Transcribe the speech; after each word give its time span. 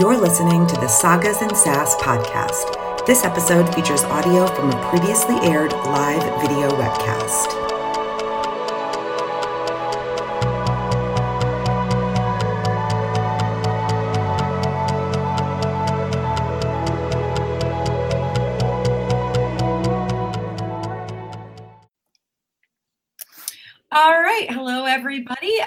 You're 0.00 0.16
listening 0.16 0.66
to 0.66 0.76
the 0.76 0.88
Sagas 0.88 1.42
and 1.42 1.54
Sass 1.54 1.94
podcast. 1.96 3.04
This 3.04 3.22
episode 3.22 3.74
features 3.74 4.02
audio 4.04 4.46
from 4.46 4.70
a 4.70 4.88
previously 4.88 5.36
aired 5.42 5.72
live 5.72 6.22
video 6.40 6.70
webcast. 6.70 7.69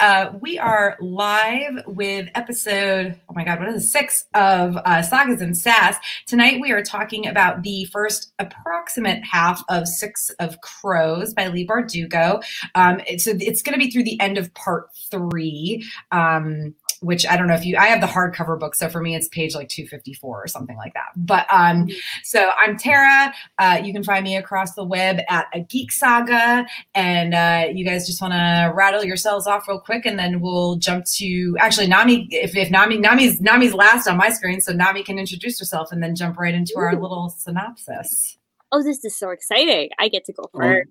Uh, 0.04 0.34
we 0.42 0.60
are 0.60 0.98
live 1.00 1.82
with 1.88 2.28
episode, 2.36 3.18
oh 3.30 3.34
my 3.34 3.46
God, 3.46 3.60
what 3.60 3.70
is 3.70 3.86
it? 3.86 3.88
Six 3.88 4.26
of 4.34 4.76
uh, 4.76 5.02
Sagas 5.02 5.40
and 5.40 5.58
Sass. 5.58 5.96
Tonight, 6.26 6.60
we 6.60 6.74
are 6.74 6.84
talking 6.84 7.26
about 7.26 7.64
the 7.64 7.86
first 7.86 8.34
approximate 8.38 9.24
half 9.24 9.64
of 9.70 9.88
Six 9.88 10.30
of 10.42 10.60
Crows 10.60 11.34
by 11.34 11.48
Leigh 11.48 11.66
Bardugo. 11.66 12.44
Um, 12.76 13.00
it's, 13.08 13.28
it's 13.28 13.62
going 13.62 13.80
to 13.80 13.80
be 13.80 13.90
through 13.90 14.04
the 14.04 14.20
end 14.20 14.38
of 14.38 14.54
part 14.56 14.90
three. 15.10 15.90
Um, 16.12 16.76
which 17.04 17.26
I 17.28 17.38
don't 17.38 17.48
know 17.48 17.54
if 17.54 17.66
you 17.66 17.78
I 17.78 17.88
have 17.88 18.02
the 18.02 18.08
hardcover 18.08 18.60
book, 18.60 18.76
so 18.76 18.90
for 18.90 19.02
me 19.02 19.16
it's 19.16 19.28
page 19.28 19.54
like 19.56 19.70
254 19.70 20.44
or 20.44 20.48
something 20.48 20.78
like 20.78 20.94
that. 20.94 21.08
But 21.16 21.46
um, 21.52 21.88
so 22.24 22.52
I'm 22.60 22.78
Tara. 22.78 23.34
Uh, 23.60 23.82
you 23.84 23.94
can 23.94 24.04
find 24.04 24.24
me 24.24 24.38
across 24.38 24.74
the 24.76 24.84
web 24.84 25.18
at 25.30 25.48
a 25.54 25.60
Geek 25.62 25.92
Saga, 25.92 26.66
and 26.96 27.34
uh, 27.34 27.68
you 27.74 27.86
guys 27.86 28.08
just 28.08 28.22
want 28.22 28.34
to 28.34 28.72
rattle 28.76 29.04
yourselves 29.04 29.48
off 29.48 29.68
real 29.68 29.80
quick, 29.80 30.06
and 30.06 30.18
then 30.18 30.42
we'll 30.42 30.76
jump 30.78 31.06
to 31.18 31.56
actually 31.60 31.88
Nami. 31.88 32.28
If, 32.32 32.56
if 32.56 32.72
Nami 32.72 32.98
Nami's 32.98 33.42
Nami's 33.42 33.74
last 33.74 34.08
on 34.08 34.18
my 34.18 34.30
screen, 34.30 34.62
so 34.62 34.72
Nami 34.74 35.04
can 35.04 35.20
introduce 35.20 35.60
herself 35.60 35.92
and 35.92 36.02
then 36.02 36.16
jump 36.16 36.38
right 36.38 36.54
into 36.54 36.74
our 36.78 36.94
little 37.00 37.30
synopsis. 37.30 38.38
Oh, 38.72 38.82
this 38.82 39.04
is 39.06 39.16
so 39.18 39.30
exciting! 39.30 39.90
I 40.00 40.08
get 40.08 40.26
to 40.26 40.34
go 40.34 40.50
first. 40.54 40.90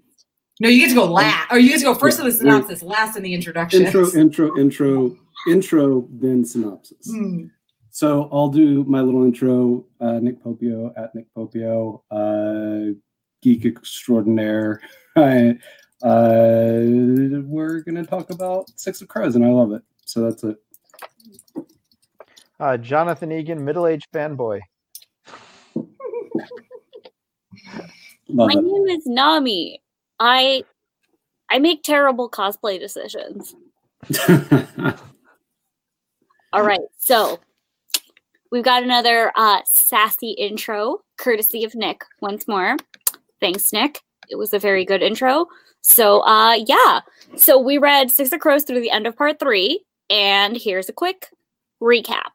No, 0.61 0.69
you 0.69 0.81
get 0.81 0.91
to 0.91 0.95
go 0.95 1.07
last, 1.07 1.51
or 1.51 1.59
you 1.59 1.71
get 1.71 1.79
to 1.79 1.85
go 1.85 1.95
first 1.95 2.19
Yeah, 2.19 2.27
in 2.27 2.31
the 2.31 2.37
synopsis, 2.37 2.83
last 2.83 3.17
in 3.17 3.23
the 3.23 3.35
introduction. 3.35 3.85
intro, 3.85 4.09
intro, 4.13 4.57
intro, 4.59 5.17
intro, 5.49 6.09
then 6.11 6.45
synopsis. 6.45 7.11
Hmm. 7.11 7.47
So 7.91 8.29
I'll 8.33 8.49
do 8.49 8.85
my 8.85 9.01
little 9.01 9.25
intro. 9.25 9.85
Uh, 10.01 10.19
Nick 10.19 10.43
Popio 10.43 10.93
at 10.97 11.15
Nick 11.15 11.27
Popio, 11.37 12.03
uh, 12.11 12.95
geek 13.43 13.67
extraordinaire. 13.67 14.81
I, 15.17 15.59
uh, 16.03 16.81
we're 17.45 17.81
gonna 17.81 18.05
talk 18.05 18.31
about 18.31 18.71
Six 18.77 19.03
of 19.03 19.09
Crows, 19.09 19.37
and 19.37 19.45
I 19.45 19.49
love 19.49 19.73
it. 19.73 19.83
So 20.07 20.23
that's 20.23 20.43
it. 20.43 20.57
Uh, 22.59 22.77
Jonathan 22.77 23.31
Egan, 23.31 23.65
middle-aged 23.65 24.07
fanboy. 24.13 24.61
My 28.29 28.53
it. 28.53 28.63
name 28.63 28.87
is 28.87 29.05
Nami. 29.07 29.83
I 30.19 30.65
I 31.51 31.59
make 31.59 31.83
terrible 31.83 32.31
cosplay 32.31 32.81
decisions. 32.81 33.55
All 36.55 36.63
right, 36.63 36.81
so 36.99 37.41
we've 38.51 38.63
got 38.63 38.83
another 38.83 39.33
uh, 39.37 39.63
sassy 39.65 40.33
intro, 40.33 40.99
courtesy 41.17 41.65
of 41.65 41.75
Nick. 41.75 42.05
Once 42.21 42.47
more, 42.47 42.77
thanks, 43.41 43.73
Nick. 43.73 44.01
It 44.29 44.37
was 44.37 44.53
a 44.53 44.59
very 44.59 44.85
good 44.85 45.01
intro. 45.01 45.47
So, 45.81 46.21
uh, 46.27 46.59
yeah. 46.67 47.01
So 47.37 47.59
we 47.59 47.79
read 47.79 48.11
Six 48.11 48.33
of 48.33 48.41
Crows 48.41 48.65
through 48.65 48.83
the 48.83 48.91
end 48.91 49.07
of 49.07 49.17
part 49.17 49.41
three, 49.41 49.83
and 50.11 50.55
here's 50.55 50.91
a 50.91 50.93
quick 50.93 51.29
recap. 51.81 52.33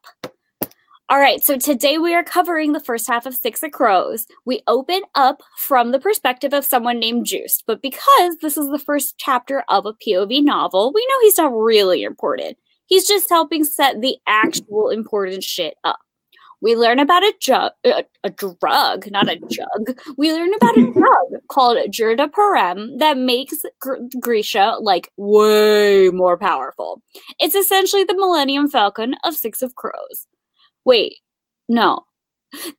All 1.10 1.20
right, 1.20 1.42
so 1.42 1.56
today 1.56 2.00
we 2.00 2.16
are 2.16 2.24
covering 2.24 2.74
the 2.74 2.80
first 2.80 3.06
half 3.06 3.28
of 3.28 3.36
Six 3.36 3.62
of 3.62 3.72
Crows. 3.72 4.26
We 4.46 4.64
open 4.66 5.04
up 5.14 5.44
from 5.58 5.92
the 5.92 6.00
perspective 6.00 6.54
of 6.54 6.66
someone 6.66 7.00
named 7.00 7.28
Joost, 7.28 7.66
but 7.68 7.84
because 7.84 8.38
this 8.42 8.58
is 8.58 8.70
the 8.70 8.80
first 8.80 9.20
chapter 9.20 9.64
of 9.70 9.86
a 9.86 9.94
POV 9.94 10.44
novel, 10.44 10.92
we 10.92 11.06
know 11.08 11.20
he's 11.22 11.38
not 11.38 11.56
really 11.56 12.02
important. 12.02 12.58
He's 12.88 13.08
just 13.08 13.30
helping 13.30 13.64
set 13.64 14.02
the 14.02 14.18
actual 14.28 14.90
important 14.90 15.44
shit 15.44 15.76
up. 15.84 16.00
We 16.60 16.76
learn 16.76 16.98
about 17.00 17.22
a 17.22 17.34
jug, 17.40 17.72
a, 17.86 17.98
uh, 17.98 18.04
a 18.24 18.30
drug, 18.32 19.12
not 19.12 19.30
a 19.30 19.36
jug. 19.36 20.00
We 20.18 20.34
learn 20.34 20.54
about 20.56 20.78
a 20.78 20.92
drug 20.94 21.42
called 21.50 21.78
Jurda 21.92 22.30
Parem 22.32 22.98
that 22.98 23.18
makes 23.18 23.64
Gr- 23.80 23.98
Grisha 24.20 24.78
like 24.82 25.12
way 25.18 26.10
more 26.10 26.38
powerful. 26.38 27.04
It's 27.40 27.54
essentially 27.54 28.04
the 28.04 28.16
Millennium 28.16 28.70
Falcon 28.70 29.16
of 29.24 29.36
Six 29.36 29.62
of 29.62 29.76
Crows. 29.76 30.26
Wait, 30.84 31.18
no. 31.70 32.06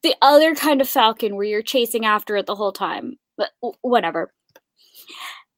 The 0.03 0.17
other 0.23 0.55
kind 0.55 0.81
of 0.81 0.89
falcon 0.89 1.37
where 1.37 1.45
you're 1.45 1.63
chasing 1.63 2.05
after 2.05 2.37
it 2.37 2.47
the 2.47 2.57
whole 2.57 2.73
time. 2.73 3.17
But 3.37 3.51
whatever. 3.83 4.33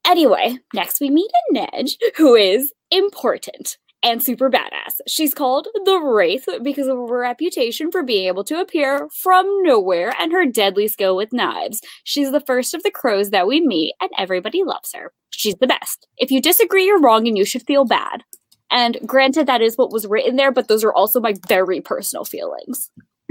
Anyway, 0.07 0.59
next 0.75 1.01
we 1.01 1.09
meet 1.09 1.31
Inej 1.55 1.95
who 2.17 2.35
is 2.35 2.73
important 2.91 3.79
and 4.03 4.23
super 4.23 4.51
badass. 4.51 5.01
She's 5.07 5.35
called 5.35 5.69
the 5.85 5.99
Wraith 5.99 6.49
because 6.63 6.87
of 6.87 6.97
her 6.97 7.21
reputation 7.21 7.91
for 7.91 8.03
being 8.03 8.27
able 8.27 8.45
to 8.45 8.61
appear 8.61 9.09
from 9.15 9.47
nowhere 9.63 10.15
and 10.19 10.33
her 10.33 10.47
deadly 10.47 10.89
skill 10.89 11.17
with 11.17 11.33
knives. 11.33 11.81
She's 12.05 12.33
the 12.33 12.41
first 12.41 12.75
of 12.75 12.83
the 12.83 12.91
crows 12.91 13.31
that 13.31 13.47
we 13.47 13.61
meet, 13.61 13.95
and 14.01 14.11
everybody 14.17 14.63
loves 14.63 14.93
her. 14.95 15.13
She's 15.31 15.57
the 15.57 15.67
best. 15.67 16.07
If 16.19 16.31
you 16.31 16.41
disagree, 16.41 16.87
you're 16.87 17.01
wrong 17.01 17.27
and 17.29 17.37
you 17.37 17.45
should 17.45 17.67
feel 17.67 17.85
bad. 17.85 18.25
And 18.71 18.99
granted, 19.05 19.47
that 19.47 19.63
is 19.63 19.77
what 19.77 19.93
was 19.93 20.07
written 20.07 20.37
there, 20.37 20.53
but 20.53 20.69
those 20.69 20.85
are 20.85 20.93
also 20.93 21.21
my 21.21 21.35
very 21.49 21.81
personal 21.81 22.25
feelings. 22.25 22.91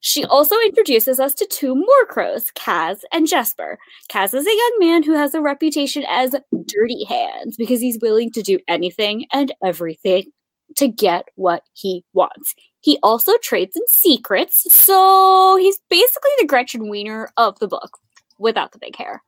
She 0.00 0.24
also 0.24 0.56
introduces 0.64 1.18
us 1.18 1.34
to 1.34 1.46
two 1.46 1.74
more 1.74 2.06
crows, 2.08 2.50
Kaz 2.54 2.98
and 3.12 3.26
Jesper. 3.26 3.78
Kaz 4.10 4.34
is 4.34 4.46
a 4.46 4.50
young 4.50 4.76
man 4.78 5.02
who 5.02 5.14
has 5.14 5.34
a 5.34 5.40
reputation 5.40 6.04
as 6.08 6.34
dirty 6.66 7.04
hands 7.04 7.56
because 7.56 7.80
he's 7.80 7.98
willing 8.00 8.30
to 8.32 8.42
do 8.42 8.58
anything 8.68 9.26
and 9.32 9.52
everything 9.64 10.30
to 10.76 10.88
get 10.88 11.28
what 11.34 11.62
he 11.72 12.04
wants. 12.12 12.54
He 12.80 12.98
also 13.02 13.32
trades 13.38 13.76
in 13.76 13.86
secrets, 13.88 14.72
so 14.72 15.56
he's 15.56 15.78
basically 15.90 16.30
the 16.38 16.46
Gretchen 16.46 16.88
Wiener 16.88 17.30
of 17.36 17.58
the 17.58 17.68
book 17.68 17.98
without 18.38 18.72
the 18.72 18.78
big 18.78 18.96
hair. 18.96 19.22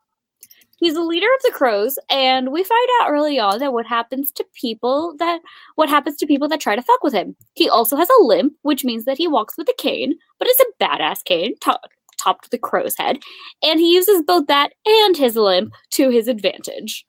He's 0.78 0.94
the 0.94 1.02
leader 1.02 1.26
of 1.26 1.42
the 1.42 1.50
crows, 1.52 1.98
and 2.08 2.52
we 2.52 2.62
find 2.62 2.88
out 3.00 3.10
early 3.10 3.38
on 3.38 3.58
that 3.58 3.72
what 3.72 3.86
happens 3.86 4.30
to 4.32 4.44
people 4.54 5.16
that 5.18 5.40
what 5.74 5.88
happens 5.88 6.16
to 6.18 6.26
people 6.26 6.48
that 6.48 6.60
try 6.60 6.76
to 6.76 6.82
fuck 6.82 7.02
with 7.02 7.12
him. 7.12 7.34
He 7.54 7.68
also 7.68 7.96
has 7.96 8.08
a 8.08 8.22
limp, 8.22 8.54
which 8.62 8.84
means 8.84 9.04
that 9.04 9.18
he 9.18 9.26
walks 9.26 9.58
with 9.58 9.68
a 9.68 9.74
cane, 9.76 10.14
but 10.38 10.46
it's 10.48 10.60
a 10.60 10.84
badass 10.84 11.24
cane 11.24 11.54
to- 11.62 11.80
topped 12.22 12.44
with 12.44 12.54
a 12.54 12.58
crow's 12.58 12.96
head, 12.96 13.18
and 13.62 13.80
he 13.80 13.92
uses 13.92 14.22
both 14.22 14.46
that 14.46 14.72
and 14.86 15.16
his 15.16 15.34
limp 15.34 15.72
to 15.90 16.10
his 16.10 16.28
advantage. 16.28 17.04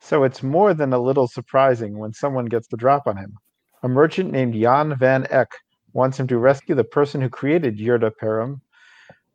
So 0.00 0.24
it's 0.24 0.42
more 0.42 0.74
than 0.74 0.92
a 0.92 0.98
little 0.98 1.28
surprising 1.28 1.98
when 1.98 2.12
someone 2.12 2.46
gets 2.46 2.66
the 2.66 2.76
drop 2.76 3.06
on 3.06 3.16
him. 3.16 3.36
A 3.84 3.88
merchant 3.88 4.32
named 4.32 4.54
Jan 4.54 4.96
van 4.98 5.28
Eck 5.30 5.52
wants 5.92 6.18
him 6.18 6.26
to 6.26 6.38
rescue 6.38 6.74
the 6.74 6.82
person 6.82 7.20
who 7.20 7.28
created 7.28 7.78
Jurda 7.78 8.10
Parem, 8.20 8.60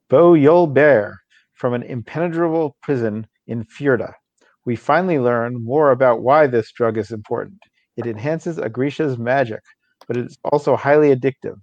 Bo 0.10 0.34
Yul-Bayur, 0.34 1.16
from 1.58 1.74
an 1.74 1.84
impenetrable 1.84 2.78
prison 2.82 3.28
in 3.48 3.66
Fjorda. 3.66 4.14
We 4.66 4.76
finally 4.76 5.20
learn 5.20 5.64
more 5.64 5.92
about 5.92 6.22
why 6.22 6.48
this 6.48 6.72
drug 6.72 6.98
is 6.98 7.12
important. 7.12 7.60
It 7.98 8.06
enhances 8.06 8.58
a 8.58 8.70
Grisha's 8.70 9.18
magic, 9.18 9.62
but 10.08 10.18
it's 10.18 10.38
also 10.44 10.76
highly 10.76 11.14
addictive. 11.16 11.60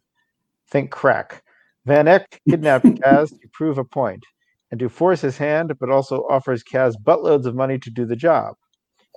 Think 0.69 0.91
crack. 0.91 1.43
Van 1.87 2.09
Eck 2.09 2.41
kidnapped 2.49 2.87
Kaz 2.87 3.31
to 3.31 3.49
prove 3.53 3.79
a 3.79 3.85
point 3.85 4.25
and 4.71 4.81
to 4.81 4.89
force 4.89 5.21
his 5.21 5.39
hand, 5.39 5.73
but 5.79 5.91
also 5.91 6.27
offers 6.29 6.65
Kaz 6.65 6.97
buttloads 7.01 7.47
of 7.47 7.55
money 7.55 7.79
to 7.79 7.91
do 7.91 8.05
the 8.05 8.17
job. 8.17 8.57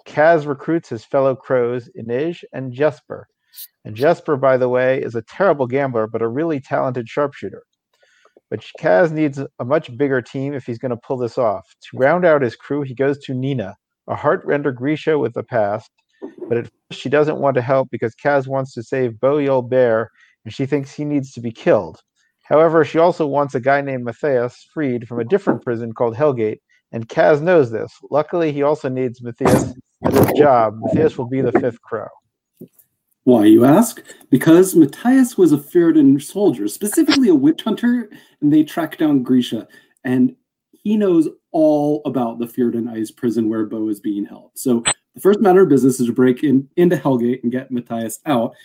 Kaz 0.06 0.45
recruits 0.45 0.89
his 0.89 1.03
fellow 1.03 1.35
crows, 1.35 1.89
Inej 1.97 2.44
and 2.53 2.71
Jesper. 2.71 3.27
And 3.83 3.95
Jesper, 3.95 4.38
by 4.38 4.57
the 4.57 4.69
way, 4.69 5.01
is 5.01 5.15
a 5.15 5.24
terrible 5.24 5.65
gambler, 5.65 6.06
but 6.06 6.21
a 6.21 6.27
really 6.27 6.59
talented 6.59 7.09
sharpshooter. 7.09 7.63
But 8.49 8.65
Kaz 8.79 9.11
needs 9.11 9.39
a 9.39 9.65
much 9.65 9.95
bigger 9.97 10.21
team 10.21 10.53
if 10.53 10.65
he's 10.65 10.79
going 10.79 10.91
to 10.91 10.97
pull 10.97 11.17
this 11.17 11.38
off. 11.38 11.65
To 11.89 11.97
round 11.97 12.25
out 12.25 12.41
his 12.41 12.55
crew, 12.55 12.81
he 12.81 12.94
goes 12.94 13.17
to 13.25 13.33
Nina, 13.33 13.75
a 14.07 14.15
heart-render 14.15 14.71
Grisha 14.71 15.19
with 15.19 15.35
a 15.35 15.44
past, 15.44 15.91
but 16.47 16.57
at 16.57 16.65
first 16.89 17.01
she 17.01 17.09
doesn't 17.09 17.39
want 17.39 17.55
to 17.55 17.61
help 17.61 17.89
because 17.91 18.15
Kaz 18.15 18.47
wants 18.47 18.73
to 18.73 18.83
save 18.83 19.19
Bo 19.19 19.35
Yul-Bayur, 19.35 20.07
and 20.45 20.53
she 20.53 20.65
thinks 20.65 20.94
he 20.94 21.03
needs 21.03 21.33
to 21.33 21.41
be 21.41 21.51
killed. 21.51 21.99
However, 22.44 22.85
she 22.85 22.99
also 22.99 23.27
wants 23.27 23.53
a 23.55 23.59
guy 23.59 23.81
named 23.81 24.05
Matthias 24.05 24.65
freed 24.73 25.07
from 25.07 25.19
a 25.19 25.25
different 25.25 25.61
prison 25.61 25.93
called 25.93 26.15
Hellgate, 26.15 26.59
and 26.93 27.09
Kaz 27.09 27.41
knows 27.41 27.69
this. 27.71 27.91
Luckily, 28.09 28.53
he 28.53 28.63
also 28.63 28.88
needs 28.88 29.21
Matthias 29.21 29.73
at 30.05 30.13
his 30.13 30.31
job. 30.38 30.75
Matthias 30.79 31.17
will 31.17 31.27
be 31.27 31.41
the 31.41 31.51
fifth 31.51 31.81
crow. 31.81 32.07
Why, 33.27 33.44
you 33.44 33.65
ask? 33.65 34.01
Because 34.29 34.74
Matthias 34.74 35.38
was 35.38 35.51
a 35.51 35.57
Fjerdan 35.57 36.21
soldier, 36.21 36.69
specifically 36.69 37.27
a 37.27 37.35
witch 37.35 37.62
hunter, 37.62 38.09
and 38.39 38.53
they 38.53 38.63
tracked 38.63 39.00
down 39.00 39.21
Grisha. 39.21 39.68
And 40.06 40.33
he 40.71 40.95
knows 40.95 41.27
all 41.51 42.01
about 42.06 42.39
the 42.39 42.45
Fjerdan 42.45 42.89
Ice 42.89 43.12
prison 43.12 43.50
where 43.50 43.65
Bo 43.65 43.89
is 43.89 44.00
being 44.00 44.24
held. 44.24 44.51
So 44.56 44.81
the 45.13 45.19
first 45.19 45.41
matter 45.41 45.63
of 45.63 45.68
business 45.68 46.00
is 46.00 46.07
to 46.07 46.13
break 46.13 46.45
in 46.45 46.69
into 46.77 46.95
Hellgate 46.95 47.44
and 47.44 47.51
get 47.51 47.69
Matthias 47.69 48.19
out. 48.25 48.56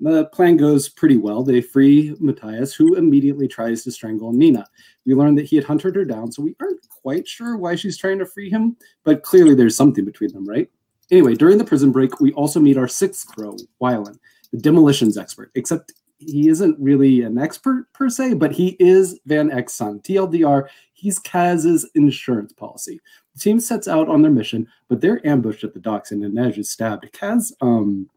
The 0.00 0.26
plan 0.26 0.58
goes 0.58 0.88
pretty 0.88 1.16
well. 1.16 1.42
They 1.42 1.60
free 1.60 2.14
Matthias, 2.20 2.72
who 2.72 2.94
immediately 2.94 3.48
tries 3.48 3.82
to 3.82 3.90
strangle 3.90 4.32
Nina. 4.32 4.64
We 5.04 5.14
learn 5.14 5.34
that 5.34 5.46
he 5.46 5.56
had 5.56 5.64
hunted 5.64 5.96
her 5.96 6.04
down, 6.04 6.30
so 6.30 6.40
we 6.40 6.54
aren't 6.60 6.88
quite 6.88 7.26
sure 7.26 7.56
why 7.56 7.74
she's 7.74 7.98
trying 7.98 8.20
to 8.20 8.26
free 8.26 8.48
him, 8.48 8.76
but 9.02 9.24
clearly 9.24 9.56
there's 9.56 9.76
something 9.76 10.04
between 10.04 10.32
them, 10.32 10.46
right? 10.48 10.70
Anyway, 11.10 11.34
during 11.34 11.58
the 11.58 11.64
prison 11.64 11.92
break, 11.92 12.20
we 12.20 12.32
also 12.32 12.60
meet 12.60 12.78
our 12.78 12.88
sixth 12.88 13.26
crow, 13.26 13.56
Wylan, 13.80 14.18
the 14.52 14.58
demolitions 14.58 15.16
expert, 15.18 15.50
except 15.54 15.92
he 16.18 16.48
isn't 16.48 16.78
really 16.78 17.22
an 17.22 17.38
expert 17.38 17.86
per 17.92 18.08
se, 18.08 18.34
but 18.34 18.52
he 18.52 18.76
is 18.78 19.20
Van 19.26 19.50
Eck's 19.50 19.74
son. 19.74 20.00
TLDR, 20.00 20.68
he's 20.92 21.18
Kaz's 21.20 21.88
insurance 21.94 22.52
policy. 22.52 23.00
The 23.34 23.40
team 23.40 23.60
sets 23.60 23.88
out 23.88 24.08
on 24.08 24.22
their 24.22 24.30
mission, 24.30 24.66
but 24.88 25.00
they're 25.00 25.26
ambushed 25.26 25.64
at 25.64 25.74
the 25.74 25.80
docks 25.80 26.12
and 26.12 26.22
Inej 26.22 26.58
is 26.58 26.70
stabbed. 26.70 27.10
Kaz 27.12 27.52
um, 27.60 28.08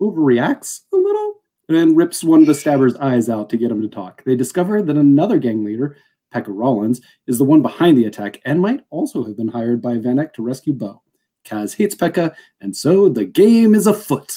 overreacts 0.00 0.82
a 0.92 0.96
little 0.96 1.34
and 1.68 1.76
then 1.76 1.96
rips 1.96 2.22
one 2.22 2.40
of 2.40 2.46
the 2.46 2.54
stabber's 2.54 2.96
eyes 2.96 3.28
out 3.28 3.48
to 3.50 3.56
get 3.56 3.70
him 3.70 3.82
to 3.82 3.88
talk. 3.88 4.22
They 4.24 4.36
discover 4.36 4.82
that 4.82 4.96
another 4.96 5.38
gang 5.38 5.64
leader, 5.64 5.96
Pekka 6.34 6.48
Rollins, 6.48 7.00
is 7.26 7.38
the 7.38 7.44
one 7.44 7.62
behind 7.62 7.96
the 7.96 8.06
attack 8.06 8.40
and 8.44 8.60
might 8.60 8.84
also 8.90 9.24
have 9.24 9.36
been 9.36 9.48
hired 9.48 9.80
by 9.80 9.96
Van 9.98 10.18
Eck 10.18 10.34
to 10.34 10.42
rescue 10.42 10.72
Bo. 10.72 11.02
Kaz 11.44 11.76
hates 11.76 11.94
Pekka, 11.94 12.34
and 12.60 12.76
so 12.76 13.08
the 13.08 13.24
game 13.24 13.74
is 13.74 13.86
afoot. 13.86 14.32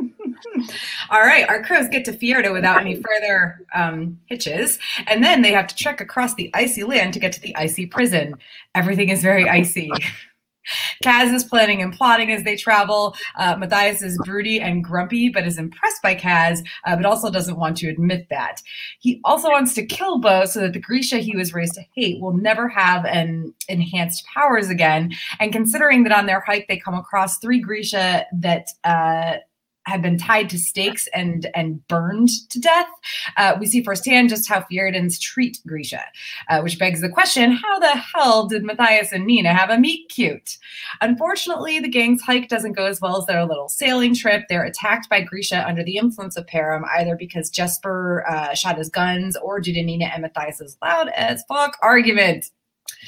All 1.10 1.20
right, 1.20 1.48
our 1.48 1.62
crows 1.62 1.88
get 1.88 2.04
to 2.06 2.12
Fjerda 2.12 2.52
without 2.52 2.80
any 2.80 2.96
further 2.96 3.66
um, 3.74 4.18
hitches, 4.26 4.78
and 5.06 5.22
then 5.22 5.42
they 5.42 5.52
have 5.52 5.66
to 5.66 5.76
trek 5.76 6.00
across 6.00 6.34
the 6.34 6.50
icy 6.54 6.84
land 6.84 7.12
to 7.14 7.20
get 7.20 7.32
to 7.32 7.40
the 7.40 7.54
icy 7.56 7.86
prison. 7.86 8.34
Everything 8.74 9.08
is 9.10 9.22
very 9.22 9.48
icy. 9.48 9.90
Kaz 11.04 11.32
is 11.34 11.44
planning 11.44 11.82
and 11.82 11.92
plotting 11.92 12.30
as 12.30 12.44
they 12.44 12.56
travel. 12.56 13.14
Uh, 13.36 13.56
Matthias 13.56 14.02
is 14.02 14.18
broody 14.24 14.60
and 14.60 14.84
grumpy, 14.84 15.28
but 15.28 15.46
is 15.46 15.58
impressed 15.58 16.02
by 16.02 16.14
Kaz, 16.14 16.64
uh, 16.84 16.96
but 16.96 17.06
also 17.06 17.30
doesn't 17.30 17.58
want 17.58 17.76
to 17.78 17.88
admit 17.88 18.26
that. 18.30 18.62
He 19.00 19.20
also 19.24 19.48
wants 19.48 19.74
to 19.74 19.86
kill 19.86 20.18
Bo 20.18 20.44
so 20.44 20.60
that 20.60 20.72
the 20.72 20.80
Grisha 20.80 21.18
he 21.18 21.36
was 21.36 21.54
raised 21.54 21.74
to 21.74 21.84
hate 21.94 22.20
will 22.20 22.34
never 22.34 22.68
have 22.68 23.04
an 23.04 23.54
enhanced 23.68 24.24
powers 24.26 24.68
again. 24.68 25.12
And 25.38 25.52
considering 25.52 26.02
that 26.04 26.12
on 26.12 26.26
their 26.26 26.40
hike 26.40 26.66
they 26.68 26.76
come 26.76 26.94
across 26.94 27.38
three 27.38 27.60
Grisha 27.60 28.26
that 28.32 28.68
uh, 28.84 29.38
have 29.86 30.02
been 30.02 30.18
tied 30.18 30.50
to 30.50 30.58
stakes 30.58 31.08
and 31.14 31.48
and 31.54 31.86
burned 31.88 32.28
to 32.50 32.60
death. 32.60 32.88
Uh, 33.36 33.56
we 33.58 33.66
see 33.66 33.82
firsthand 33.82 34.28
just 34.28 34.48
how 34.48 34.64
Fjerdans 34.70 35.20
treat 35.20 35.58
Grisha, 35.66 36.02
uh, 36.48 36.60
which 36.60 36.78
begs 36.78 37.00
the 37.00 37.08
question: 37.08 37.52
How 37.52 37.78
the 37.78 37.88
hell 37.88 38.46
did 38.46 38.64
Matthias 38.64 39.12
and 39.12 39.26
Nina 39.26 39.54
have 39.54 39.70
a 39.70 39.78
meet 39.78 40.08
cute? 40.08 40.58
Unfortunately, 41.00 41.80
the 41.80 41.88
gang's 41.88 42.22
hike 42.22 42.48
doesn't 42.48 42.72
go 42.72 42.86
as 42.86 43.00
well 43.00 43.18
as 43.18 43.26
their 43.26 43.44
little 43.44 43.68
sailing 43.68 44.14
trip. 44.14 44.44
They're 44.48 44.64
attacked 44.64 45.08
by 45.08 45.22
Grisha 45.22 45.66
under 45.66 45.82
the 45.82 45.96
influence 45.96 46.36
of 46.36 46.46
Parem, 46.46 46.82
either 46.96 47.16
because 47.16 47.50
Jesper 47.50 48.24
uh, 48.28 48.54
shot 48.54 48.78
his 48.78 48.88
guns 48.88 49.36
or 49.36 49.60
due 49.60 49.74
to 49.74 49.82
Nina 49.82 50.06
and 50.06 50.22
Matthias's 50.22 50.76
loud 50.82 51.08
as 51.08 51.44
fuck 51.48 51.76
argument. 51.82 52.50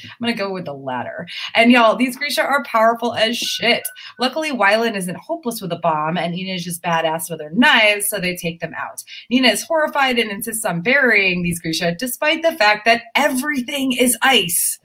I'm 0.05 0.11
gonna 0.21 0.33
go 0.33 0.51
with 0.51 0.65
the 0.65 0.73
latter. 0.73 1.27
And 1.55 1.71
y'all, 1.71 1.95
these 1.95 2.17
Grisha 2.17 2.41
are 2.41 2.63
powerful 2.63 3.13
as 3.13 3.37
shit. 3.37 3.87
Luckily, 4.19 4.51
Wyland 4.51 4.95
isn't 4.95 5.17
hopeless 5.17 5.61
with 5.61 5.71
a 5.71 5.77
bomb, 5.77 6.17
and 6.17 6.33
Nina 6.33 6.53
is 6.53 6.63
just 6.63 6.83
badass 6.83 7.29
with 7.29 7.41
her 7.41 7.51
knives, 7.51 8.09
so 8.09 8.19
they 8.19 8.35
take 8.35 8.59
them 8.59 8.73
out. 8.77 9.03
Nina 9.29 9.49
is 9.49 9.63
horrified 9.63 10.19
and 10.19 10.31
insists 10.31 10.65
on 10.65 10.81
burying 10.81 11.43
these 11.43 11.59
Grisha, 11.59 11.95
despite 11.95 12.41
the 12.41 12.53
fact 12.53 12.85
that 12.85 13.03
everything 13.15 13.93
is 13.93 14.17
ice. 14.21 14.79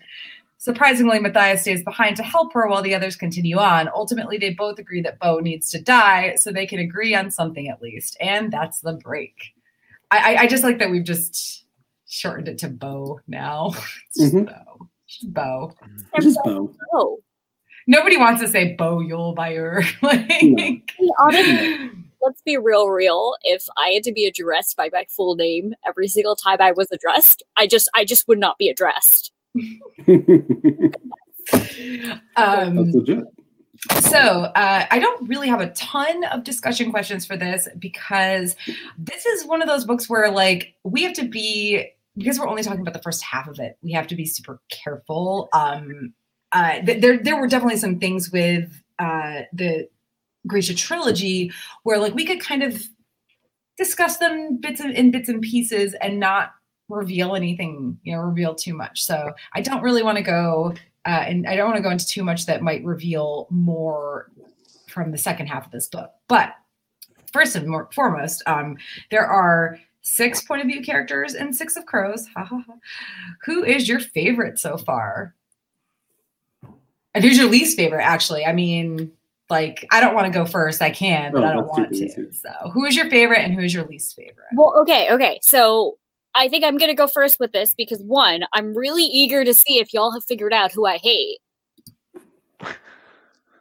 Surprisingly, 0.61 1.21
Matthias 1.21 1.62
stays 1.62 1.85
behind 1.85 2.17
to 2.17 2.25
help 2.25 2.53
her 2.53 2.69
while 2.69 2.83
the 2.83 2.94
others 2.94 3.15
continue 3.15 3.59
on. 3.59 3.89
Ultimately, 3.94 4.39
they 4.39 4.53
both 4.53 4.79
agree 4.79 5.01
that 5.03 5.21
Bo 5.21 5.39
needs 5.39 5.71
to 5.71 5.81
die, 5.81 6.35
so 6.35 6.51
they 6.51 6.67
can 6.67 6.81
agree 6.81 7.15
on 7.15 7.31
something 7.31 7.69
at 7.69 7.81
least, 7.81 8.17
and 8.21 8.53
that's 8.53 8.81
the 8.81 8.94
break. 8.94 9.35
I, 10.11 10.35
I, 10.35 10.41
I 10.43 10.47
just 10.47 10.65
like 10.65 10.79
that 10.81 10.91
we've 10.91 11.05
just 11.05 11.65
shortened 12.09 12.49
it 12.49 12.59
to 12.59 12.69
Bo 12.69 13.21
now. 13.27 13.73
It's 14.09 14.21
just 14.21 14.35
mm-hmm. 14.35 14.53
Mhm. 15.08 15.32
Bo. 15.32 15.72
Just 15.96 16.14
Bo. 16.14 16.20
Just 16.20 16.38
Bo. 16.44 16.75
Oh, 16.93 17.19
Nobody 17.87 18.19
wants 18.19 18.43
to 18.43 18.49
say 18.49 18.75
Bo 18.75 18.99
Yul-Bayur. 18.99 19.82
like, 20.02 20.31
Hey, 20.31 20.82
honestly, 21.19 21.90
let's 22.22 22.43
be 22.43 22.58
real, 22.58 22.88
real. 22.88 23.34
If 23.43 23.64
I 23.78 23.90
had 23.90 24.02
to 24.05 24.12
be 24.12 24.26
addressed 24.26 24.76
by 24.76 24.90
my 24.93 25.06
full 25.08 25.37
name 25.37 25.75
every 25.87 26.06
single 26.06 26.37
time 26.37 26.58
I 26.60 26.72
was 26.72 26.88
addressed, 26.93 27.43
I 27.56 27.66
just, 27.66 27.88
I 27.94 28.05
just 28.05 28.28
would 28.28 28.38
not 28.38 28.58
be 28.58 28.69
addressed. 28.69 29.32
um, 32.37 32.93
So 34.00 34.19
uh, 34.19 34.87
I 34.90 34.99
don't 34.99 35.26
really 35.26 35.49
have 35.49 35.62
a 35.62 35.70
ton 35.70 36.25
of 36.25 36.44
discussion 36.44 36.90
questions 36.90 37.25
for 37.25 37.38
this 37.38 37.69
because 37.78 38.55
this 38.99 39.25
is 39.25 39.46
one 39.46 39.62
of 39.62 39.69
those 39.69 39.87
books 39.87 40.10
where 40.10 40.31
like 40.31 40.75
we 40.84 41.02
have 41.05 41.14
to 41.14 41.26
be 41.26 41.87
because 42.19 42.38
we're 42.38 42.49
only 42.49 42.62
talking 42.62 42.81
about 42.81 42.94
the 42.94 43.03
first 43.03 43.23
half 43.23 43.49
of 43.49 43.59
it. 43.59 43.79
We 43.82 43.93
have 43.93 44.06
to 44.09 44.15
be 44.15 44.26
super 44.26 44.61
careful. 44.70 45.49
Um, 45.53 46.12
uh, 46.53 46.81
th- 46.81 47.00
there 47.00 47.19
there 47.19 47.41
were 47.41 47.49
definitely 47.49 47.79
some 47.79 47.99
things 47.99 48.31
with 48.31 48.82
uh, 48.99 49.43
the 49.53 49.88
Grisha 50.47 50.75
trilogy 50.75 51.53
where 51.85 51.99
like 51.99 52.15
we 52.15 52.25
could 52.25 52.41
kind 52.41 52.62
of 52.62 52.82
discuss 53.76 54.19
them 54.19 54.56
bits 54.56 54.81
in 54.81 55.11
bits 55.11 55.29
and 55.29 55.41
pieces 55.41 55.94
and 56.00 56.19
not 56.19 56.53
reveal 56.88 57.37
anything, 57.37 57.99
you 58.03 58.15
know, 58.15 58.20
reveal 58.23 58.55
too 58.55 58.75
much. 58.75 59.03
So 59.03 59.32
I 59.53 59.61
don't 59.61 59.82
really 59.82 60.03
want 60.03 60.17
to 60.17 60.25
go 60.25 60.75
uh, 61.09 61.25
and 61.26 61.47
I 61.47 61.56
don't 61.56 61.67
want 61.67 61.76
to 61.76 61.82
go 61.82 61.91
into 61.91 62.06
too 62.06 62.23
much 62.23 62.47
that 62.47 62.62
might 62.62 62.85
reveal 62.85 63.47
more 63.50 64.31
from 64.88 65.11
the 65.11 65.19
second 65.19 65.47
half 65.47 65.65
of 65.65 65.73
this 65.73 65.87
book. 65.87 66.11
But 66.29 66.53
first 67.32 67.56
and 67.56 67.67
more, 67.67 67.88
foremost, 67.94 68.43
um, 68.47 68.76
there 69.11 69.26
are 69.26 69.79
six 70.08 70.43
point 70.43 70.62
of 70.62 70.66
view 70.69 70.82
characters 70.82 71.34
and 71.34 71.55
six 71.55 71.76
of 71.76 71.87
crows. 71.87 72.26
Ha, 72.37 72.44
ha, 72.44 72.62
ha. 72.66 72.75
Who 73.44 73.62
is 73.64 73.88
your 73.88 74.00
favorite 74.00 74.58
so 74.58 74.76
far? 74.76 75.34
And 77.14 77.25
who's 77.25 77.38
your 77.38 77.49
least 77.49 77.76
favorite? 77.76 78.02
Actually, 78.02 78.44
I 78.44 78.52
mean, 78.52 79.10
like 79.50 79.87
I 79.90 80.00
don't 80.00 80.14
want 80.14 80.32
to 80.32 80.38
go 80.38 80.44
first. 80.44 80.82
I 80.82 80.90
can, 80.90 81.32
but 81.32 81.43
Oh, 81.43 81.46
I 81.46 81.52
don't 81.55 81.66
want 81.66 81.93
to. 81.93 82.05
easy. 82.05 82.28
So, 82.32 82.50
who 82.70 82.84
is 82.84 82.94
your 82.96 83.08
favorite 83.10 83.38
and 83.40 83.55
who 83.55 83.60
is 83.60 83.72
your 83.75 83.84
least 83.87 84.14
favorite? 84.16 84.46
Well, 84.55 84.75
okay, 84.81 85.10
okay. 85.12 85.38
So 85.43 85.99
I 86.34 86.49
think 86.49 86.64
I'm 86.64 86.76
gonna 86.78 86.94
go 86.94 87.06
first 87.06 87.40
with 87.40 87.52
this 87.52 87.75
because 87.75 88.02
one, 88.02 88.44
I'm 88.52 88.75
really 88.76 89.05
eager 89.05 89.44
to 89.44 89.55
see 89.55 89.78
if 89.78 89.93
y'all 89.94 90.12
have 90.12 90.25
figured 90.25 90.52
out 90.52 90.72
who 90.72 90.87
I 90.87 90.99
hate. 90.99 91.38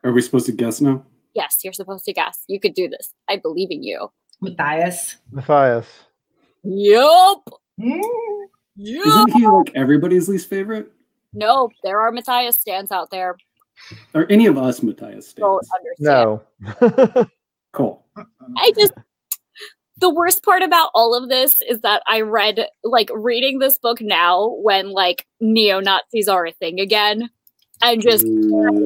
Are 0.04 0.12
we 0.12 0.22
supposed 0.22 0.46
to 0.46 0.51
guess 0.51 0.80
now? 0.82 1.04
Yes, 1.34 1.60
you're 1.63 1.74
supposed 1.74 2.06
to 2.06 2.13
guess. 2.13 2.44
You 2.48 2.60
could 2.60 2.74
do 2.74 2.88
this. 2.88 3.13
I 3.30 3.38
believe 3.38 3.70
in 3.72 3.84
you. 3.84 4.12
Matthias. 4.42 5.18
Matthias. 5.32 5.86
Yup. 6.64 7.50
Mm. 7.80 8.02
Yup. 8.76 9.08
Isn't 9.08 9.34
he 9.34 9.48
like 9.48 9.72
everybody's 9.76 10.30
least 10.30 10.50
favorite? 10.50 10.92
No, 11.34 11.70
there 11.84 12.00
are 12.02 12.12
Matthias 12.12 12.58
stands 12.58 12.92
out 12.92 13.12
there. 13.12 13.38
Or 14.14 14.26
any 14.32 14.48
of 14.48 14.58
us 14.58 14.82
Matthias 14.82 15.34
Don't 15.34 15.66
stands? 15.66 16.00
No. 16.00 16.42
Cool. 17.74 18.02
I 18.58 18.72
just 18.76 18.94
the 19.98 20.10
worst 20.10 20.42
part 20.44 20.64
about 20.64 20.90
all 20.96 21.14
of 21.14 21.30
this 21.30 21.62
is 21.62 21.82
that 21.82 22.02
I 22.08 22.22
read 22.22 22.66
like 22.84 23.12
reading 23.14 23.60
this 23.60 23.78
book 23.78 24.02
now 24.02 24.56
when 24.64 24.90
like 24.90 25.28
neo 25.40 25.80
Nazis 25.80 26.28
are 26.28 26.48
a 26.48 26.52
thing 26.52 26.80
again, 26.80 27.30
and 27.84 28.02
just 28.02 28.26
literal 28.26 28.82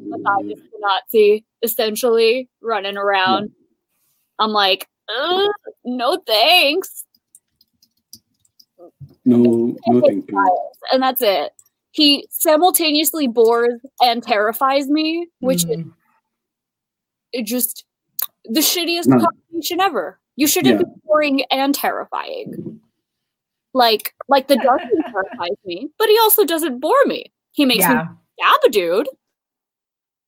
Matthias 0.00 0.58
the 0.58 0.78
Nazi 0.80 1.44
essentially 1.62 2.48
running 2.60 2.96
around. 2.96 3.52
I'm 4.40 4.50
like, 4.50 4.88
"Ugh, 5.08 5.50
no 5.84 6.16
thanks, 6.26 7.04
No, 9.24 9.74
no, 9.86 10.00
thank 10.06 10.30
you. 10.30 10.58
and 10.92 11.02
that's 11.02 11.22
it. 11.22 11.52
He 11.92 12.26
simultaneously 12.30 13.26
bores 13.26 13.80
and 14.02 14.22
terrifies 14.22 14.88
me, 14.88 15.28
which 15.40 15.64
is 15.64 15.78
Mm. 15.78 15.92
it 17.32 17.44
just 17.46 17.84
the 18.44 18.60
shittiest 18.60 19.06
No. 19.08 19.18
combination 19.24 19.80
ever. 19.80 20.20
You 20.36 20.46
shouldn't 20.46 20.78
Yeah. 20.80 20.84
be 20.84 21.00
boring 21.04 21.44
and 21.50 21.74
terrifying. 21.74 22.80
Like, 23.74 24.14
like 24.28 24.46
the 24.48 24.56
Darkling 24.56 25.02
terrifies 25.10 25.56
me, 25.64 25.88
but 25.98 26.08
he 26.08 26.18
also 26.18 26.44
doesn't 26.44 26.78
bore 26.80 27.04
me. 27.06 27.32
He 27.52 27.64
makes 27.64 27.80
yeah. 27.84 28.04
me 28.04 28.08
stab 28.38 28.60
a 28.64 28.68
dude. 28.68 29.08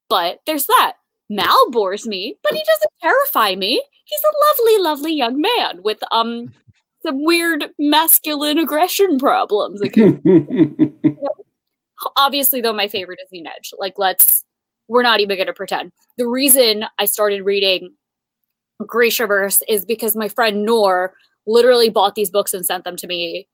But 0.08 0.40
there's 0.46 0.66
that. 0.66 0.94
Mal 1.28 1.70
bores 1.70 2.06
me, 2.06 2.38
but 2.42 2.54
he 2.54 2.64
doesn't 2.64 2.92
terrify 3.02 3.54
me. 3.54 3.82
He's 4.08 4.22
a 4.22 4.32
lovely, 4.48 4.82
lovely 4.82 5.12
young 5.14 5.40
man 5.40 5.82
with 5.82 6.02
um 6.10 6.52
some 7.02 7.24
weird 7.24 7.70
masculine 7.78 8.58
aggression 8.58 9.18
problems. 9.18 9.80
Like, 9.80 9.96
obviously 12.16 12.60
though 12.60 12.72
my 12.72 12.88
favorite 12.88 13.20
is 13.22 13.28
the 13.30 13.44
Edge. 13.46 13.72
Like 13.78 13.94
let's 13.98 14.44
we're 14.88 15.02
not 15.02 15.20
even 15.20 15.38
gonna 15.38 15.52
pretend. 15.52 15.92
The 16.16 16.26
reason 16.26 16.84
I 16.98 17.04
started 17.04 17.42
reading 17.42 17.94
Grishaverse 18.82 19.62
is 19.68 19.84
because 19.84 20.16
my 20.16 20.28
friend 20.28 20.64
Noor 20.64 21.14
literally 21.46 21.90
bought 21.90 22.14
these 22.14 22.30
books 22.30 22.54
and 22.54 22.64
sent 22.64 22.84
them 22.84 22.96
to 22.96 23.06
me 23.06 23.48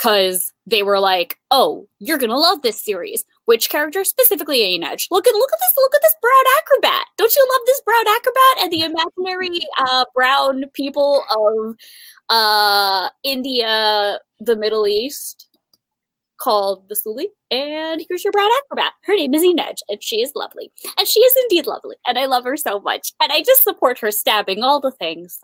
because 0.00 0.52
they 0.66 0.82
were 0.82 0.98
like, 0.98 1.38
"Oh, 1.50 1.86
you're 1.98 2.16
gonna 2.16 2.38
love 2.38 2.62
this 2.62 2.80
series." 2.80 3.22
Which 3.44 3.68
character 3.68 4.02
specifically, 4.02 4.60
Inej? 4.60 5.08
Look 5.10 5.26
at 5.26 5.34
look 5.34 5.52
at 5.52 5.58
this 5.60 5.74
look 5.76 5.94
at 5.94 6.00
this 6.00 6.14
brown 6.22 6.44
acrobat. 6.58 7.06
Don't 7.18 7.34
you 7.34 7.48
love 7.52 7.60
this 7.66 7.82
brown 7.82 8.08
acrobat 8.08 8.62
and 8.62 8.72
the 8.72 8.82
imaginary 8.82 9.60
uh, 9.78 10.04
brown 10.14 10.64
people 10.72 11.22
of 11.36 11.76
uh, 12.30 13.10
India, 13.24 14.18
the 14.38 14.56
Middle 14.56 14.86
East, 14.86 15.48
called 16.38 16.88
the 16.88 16.96
Suli? 16.96 17.28
And 17.50 18.02
here's 18.08 18.24
your 18.24 18.32
brown 18.32 18.50
acrobat. 18.64 18.92
Her 19.02 19.16
name 19.16 19.34
is 19.34 19.42
Inej, 19.42 19.78
and 19.90 20.02
she 20.02 20.22
is 20.22 20.32
lovely, 20.34 20.72
and 20.96 21.06
she 21.06 21.20
is 21.20 21.36
indeed 21.42 21.66
lovely, 21.66 21.96
and 22.06 22.18
I 22.18 22.24
love 22.24 22.44
her 22.44 22.56
so 22.56 22.80
much, 22.80 23.12
and 23.20 23.30
I 23.32 23.42
just 23.42 23.64
support 23.64 23.98
her 23.98 24.10
stabbing 24.10 24.62
all 24.62 24.80
the 24.80 24.92
things. 24.92 25.40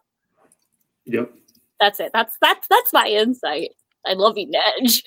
Yep. 1.04 1.30
That's 1.78 2.00
it. 2.00 2.10
That's 2.14 2.34
that's 2.40 2.66
that's 2.68 2.92
my 2.94 3.06
insight. 3.06 3.72
I 4.06 4.14
love 4.14 4.36
Inej. 4.36 5.02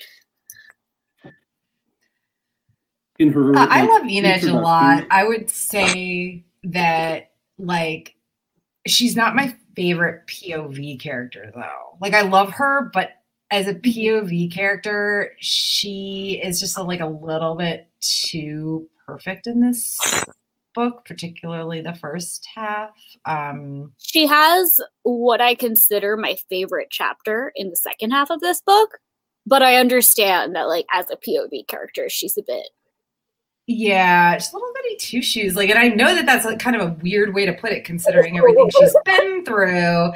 In 3.17 3.33
her, 3.33 3.55
Uh, 3.55 3.67
I 3.69 3.85
love 3.85 4.03
Inej 4.03 4.49
a 4.49 4.53
lot. 4.53 5.05
I 5.11 5.25
would 5.25 5.49
say 5.49 6.43
that 6.63 7.31
like 7.57 8.15
she's 8.87 9.15
not 9.15 9.35
my 9.35 9.55
favorite 9.75 10.25
POV 10.27 10.99
character 10.99 11.51
though. 11.53 11.97
Like 12.01 12.13
I 12.13 12.21
love 12.21 12.51
her, 12.51 12.89
but 12.93 13.11
as 13.51 13.67
a 13.67 13.73
POV 13.73 14.53
character, 14.53 15.31
she 15.39 16.39
is 16.43 16.59
just 16.59 16.77
a, 16.77 16.83
like 16.83 16.99
a 16.99 17.07
little 17.07 17.55
bit 17.55 17.87
too 17.99 18.87
perfect 19.05 19.47
in 19.47 19.59
this 19.59 19.97
book, 20.79 21.05
particularly 21.05 21.81
the 21.81 21.93
first 21.93 22.47
half. 22.55 22.91
Um 23.25 23.91
She 23.97 24.25
has 24.27 24.79
what 25.03 25.41
I 25.41 25.55
consider 25.55 26.15
my 26.15 26.37
favorite 26.49 26.87
chapter 26.89 27.51
in 27.55 27.69
the 27.69 27.75
second 27.75 28.11
half 28.11 28.29
of 28.29 28.39
this 28.39 28.61
book, 28.61 28.99
but 29.45 29.61
I 29.61 29.75
understand 29.75 30.55
that 30.55 30.67
like 30.67 30.85
as 30.93 31.05
a 31.11 31.17
POV 31.17 31.67
character, 31.67 32.07
she's 32.09 32.37
a 32.37 32.43
bit 32.43 32.69
Yeah, 33.67 34.35
just 34.37 34.53
a 34.53 34.55
little 34.55 34.73
bitty 34.73 34.95
two 34.97 35.21
shoes. 35.21 35.55
Like, 35.55 35.69
and 35.69 35.79
I 35.79 35.89
know 35.89 36.15
that 36.15 36.25
that's 36.25 36.45
like 36.45 36.59
kind 36.59 36.75
of 36.75 36.81
a 36.81 36.97
weird 37.01 37.33
way 37.33 37.45
to 37.45 37.53
put 37.53 37.71
it, 37.71 37.83
considering 37.83 38.37
everything 38.37 38.69
she's 38.79 38.95
been 39.05 39.45
through. 39.45 40.11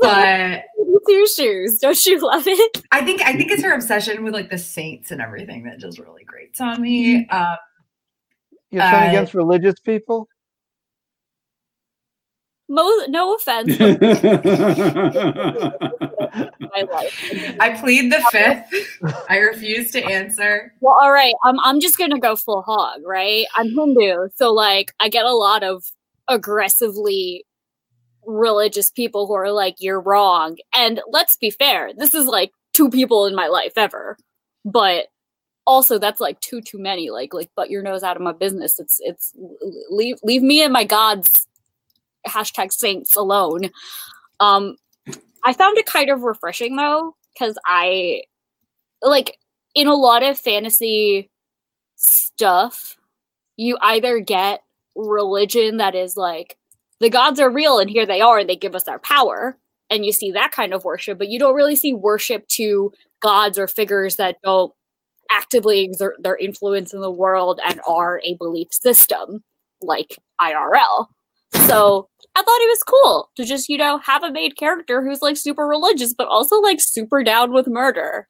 But 0.00 0.62
two 1.06 1.26
shoes. 1.26 1.78
Don't 1.78 2.04
you 2.06 2.20
love 2.20 2.44
it? 2.46 2.82
I 2.92 3.04
think 3.04 3.22
I 3.22 3.32
think 3.36 3.50
it's 3.50 3.62
her 3.62 3.74
obsession 3.74 4.22
with 4.24 4.34
like 4.34 4.50
the 4.50 4.58
saints 4.58 5.10
and 5.10 5.20
everything 5.20 5.64
that 5.64 5.78
just 5.78 5.98
really 5.98 6.24
grates 6.24 6.60
on 6.60 6.80
me. 6.80 7.26
Um, 7.28 7.56
You're 8.72 8.82
turning 8.82 9.08
Uh, 9.08 9.10
against 9.10 9.34
religious 9.34 9.78
people? 9.78 10.28
Mo- 12.68 13.04
no 13.08 13.34
offense, 13.34 13.78
my 13.78 13.92
life. 16.90 17.56
I 17.60 17.76
plead 17.78 18.10
the 18.10 18.24
fifth. 18.30 18.64
I 19.28 19.36
refuse 19.38 19.90
to 19.90 20.02
answer. 20.02 20.72
Well, 20.80 20.96
all 20.98 21.12
right. 21.12 21.34
I'm 21.44 21.60
I'm 21.60 21.80
just 21.80 21.98
gonna 21.98 22.18
go 22.18 22.34
full 22.34 22.62
hog, 22.62 23.02
right? 23.04 23.44
I'm 23.56 23.68
Hindu, 23.76 24.28
so 24.36 24.54
like 24.54 24.94
I 25.00 25.10
get 25.10 25.26
a 25.26 25.34
lot 25.34 25.62
of 25.62 25.84
aggressively 26.28 27.44
religious 28.24 28.90
people 28.90 29.26
who 29.26 29.34
are 29.34 29.52
like, 29.52 29.74
"You're 29.78 30.00
wrong." 30.00 30.56
And 30.74 31.02
let's 31.10 31.36
be 31.36 31.50
fair, 31.50 31.90
this 31.94 32.14
is 32.14 32.24
like 32.24 32.52
two 32.72 32.88
people 32.88 33.26
in 33.26 33.34
my 33.34 33.48
life 33.48 33.72
ever, 33.76 34.16
but 34.64 35.08
also 35.66 35.98
that's 35.98 36.20
like 36.20 36.40
too 36.40 36.60
too 36.60 36.78
many. 36.78 37.10
Like 37.10 37.34
like, 37.34 37.50
but 37.56 37.70
your 37.70 37.82
nose 37.82 38.02
out 38.02 38.16
of 38.16 38.22
my 38.22 38.32
business. 38.32 38.78
It's 38.78 38.98
it's 39.00 39.32
leave 39.90 40.18
leave 40.22 40.42
me 40.42 40.62
and 40.62 40.72
my 40.72 40.84
gods 40.84 41.46
hashtag 42.26 42.72
saints 42.72 43.16
alone. 43.16 43.70
Um, 44.40 44.76
I 45.44 45.52
found 45.52 45.78
it 45.78 45.86
kind 45.86 46.10
of 46.10 46.22
refreshing 46.22 46.76
though, 46.76 47.16
because 47.32 47.58
I 47.66 48.22
like 49.02 49.38
in 49.74 49.86
a 49.86 49.94
lot 49.94 50.22
of 50.22 50.38
fantasy 50.38 51.30
stuff, 51.96 52.96
you 53.56 53.78
either 53.80 54.20
get 54.20 54.62
religion 54.94 55.78
that 55.78 55.94
is 55.94 56.16
like 56.16 56.58
the 57.00 57.10
gods 57.10 57.40
are 57.40 57.50
real 57.50 57.78
and 57.78 57.90
here 57.90 58.06
they 58.06 58.20
are 58.20 58.38
and 58.38 58.48
they 58.48 58.56
give 58.56 58.74
us 58.74 58.88
our 58.88 58.98
power, 58.98 59.56
and 59.90 60.04
you 60.06 60.12
see 60.12 60.30
that 60.32 60.52
kind 60.52 60.72
of 60.74 60.84
worship, 60.84 61.18
but 61.18 61.28
you 61.28 61.38
don't 61.38 61.54
really 61.54 61.76
see 61.76 61.92
worship 61.92 62.46
to 62.48 62.92
gods 63.20 63.58
or 63.58 63.66
figures 63.68 64.16
that 64.16 64.36
don't 64.42 64.72
actively 65.32 65.80
exert 65.80 66.16
their 66.22 66.36
influence 66.36 66.92
in 66.92 67.00
the 67.00 67.10
world 67.10 67.60
and 67.66 67.80
are 67.86 68.20
a 68.24 68.34
belief 68.34 68.68
system 68.70 69.42
like 69.80 70.18
IRL. 70.40 71.06
So 71.66 72.08
I 72.34 72.42
thought 72.42 72.60
it 72.60 72.68
was 72.70 72.82
cool 72.84 73.30
to 73.36 73.44
just, 73.44 73.68
you 73.68 73.76
know, 73.78 73.98
have 73.98 74.22
a 74.22 74.30
main 74.30 74.52
character 74.52 75.02
who's 75.02 75.20
like 75.22 75.36
super 75.36 75.66
religious, 75.66 76.14
but 76.14 76.28
also 76.28 76.60
like 76.60 76.80
super 76.80 77.22
down 77.22 77.52
with 77.52 77.66
murder. 77.66 78.28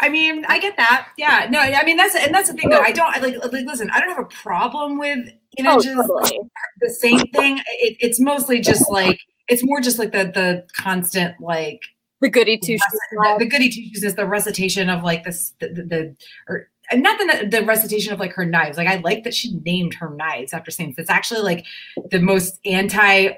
I 0.00 0.08
mean, 0.10 0.44
I 0.46 0.58
get 0.58 0.76
that. 0.76 1.08
Yeah, 1.16 1.46
no, 1.50 1.58
I 1.60 1.82
mean 1.84 1.96
that's 1.96 2.14
and 2.14 2.34
that's 2.34 2.50
the 2.50 2.54
thing 2.54 2.68
though. 2.68 2.80
I 2.80 2.92
don't 2.92 3.16
I 3.16 3.20
like, 3.20 3.36
like 3.42 3.64
listen. 3.66 3.88
I 3.90 4.00
don't 4.00 4.10
have 4.10 4.18
a 4.18 4.28
problem 4.28 4.98
with 4.98 5.30
you 5.56 5.64
know 5.64 5.76
Oh, 5.76 5.80
just 5.80 5.96
totally. 5.96 6.40
the 6.80 6.90
same 6.90 7.20
thing. 7.32 7.58
It, 7.80 7.96
it's 8.00 8.20
mostly 8.20 8.60
just 8.60 8.90
like 8.90 9.18
it's 9.48 9.64
more 9.64 9.80
just 9.80 9.98
like 9.98 10.12
the 10.12 10.24
the 10.24 10.66
constant 10.76 11.40
like 11.40 11.80
The 12.20 12.30
goody 12.30 12.58
two 12.58 12.78
shoes. 12.78 13.00
the, 13.10 13.36
the 13.40 13.46
goody 13.46 13.68
two 13.68 13.82
shoes 13.88 14.02
is 14.02 14.14
the 14.14 14.26
recitation 14.26 14.88
of 14.88 15.02
like 15.02 15.24
this 15.24 15.52
the, 15.60 15.68
the, 15.68 15.82
the 15.82 16.16
or 16.48 16.68
and 16.90 17.02
not 17.02 17.18
the 17.18 17.48
the 17.48 17.64
recitation 17.64 18.12
of 18.12 18.20
like 18.20 18.32
her 18.32 18.46
knives. 18.46 18.78
Like 18.78 18.88
I 18.88 18.96
like 18.96 19.24
that 19.24 19.34
she 19.34 19.54
named 19.64 19.94
her 19.94 20.10
knives 20.10 20.52
after 20.52 20.70
saints. 20.70 20.98
It's 20.98 21.10
actually 21.10 21.40
like 21.40 21.64
the 22.10 22.20
most 22.20 22.58
anti 22.64 23.32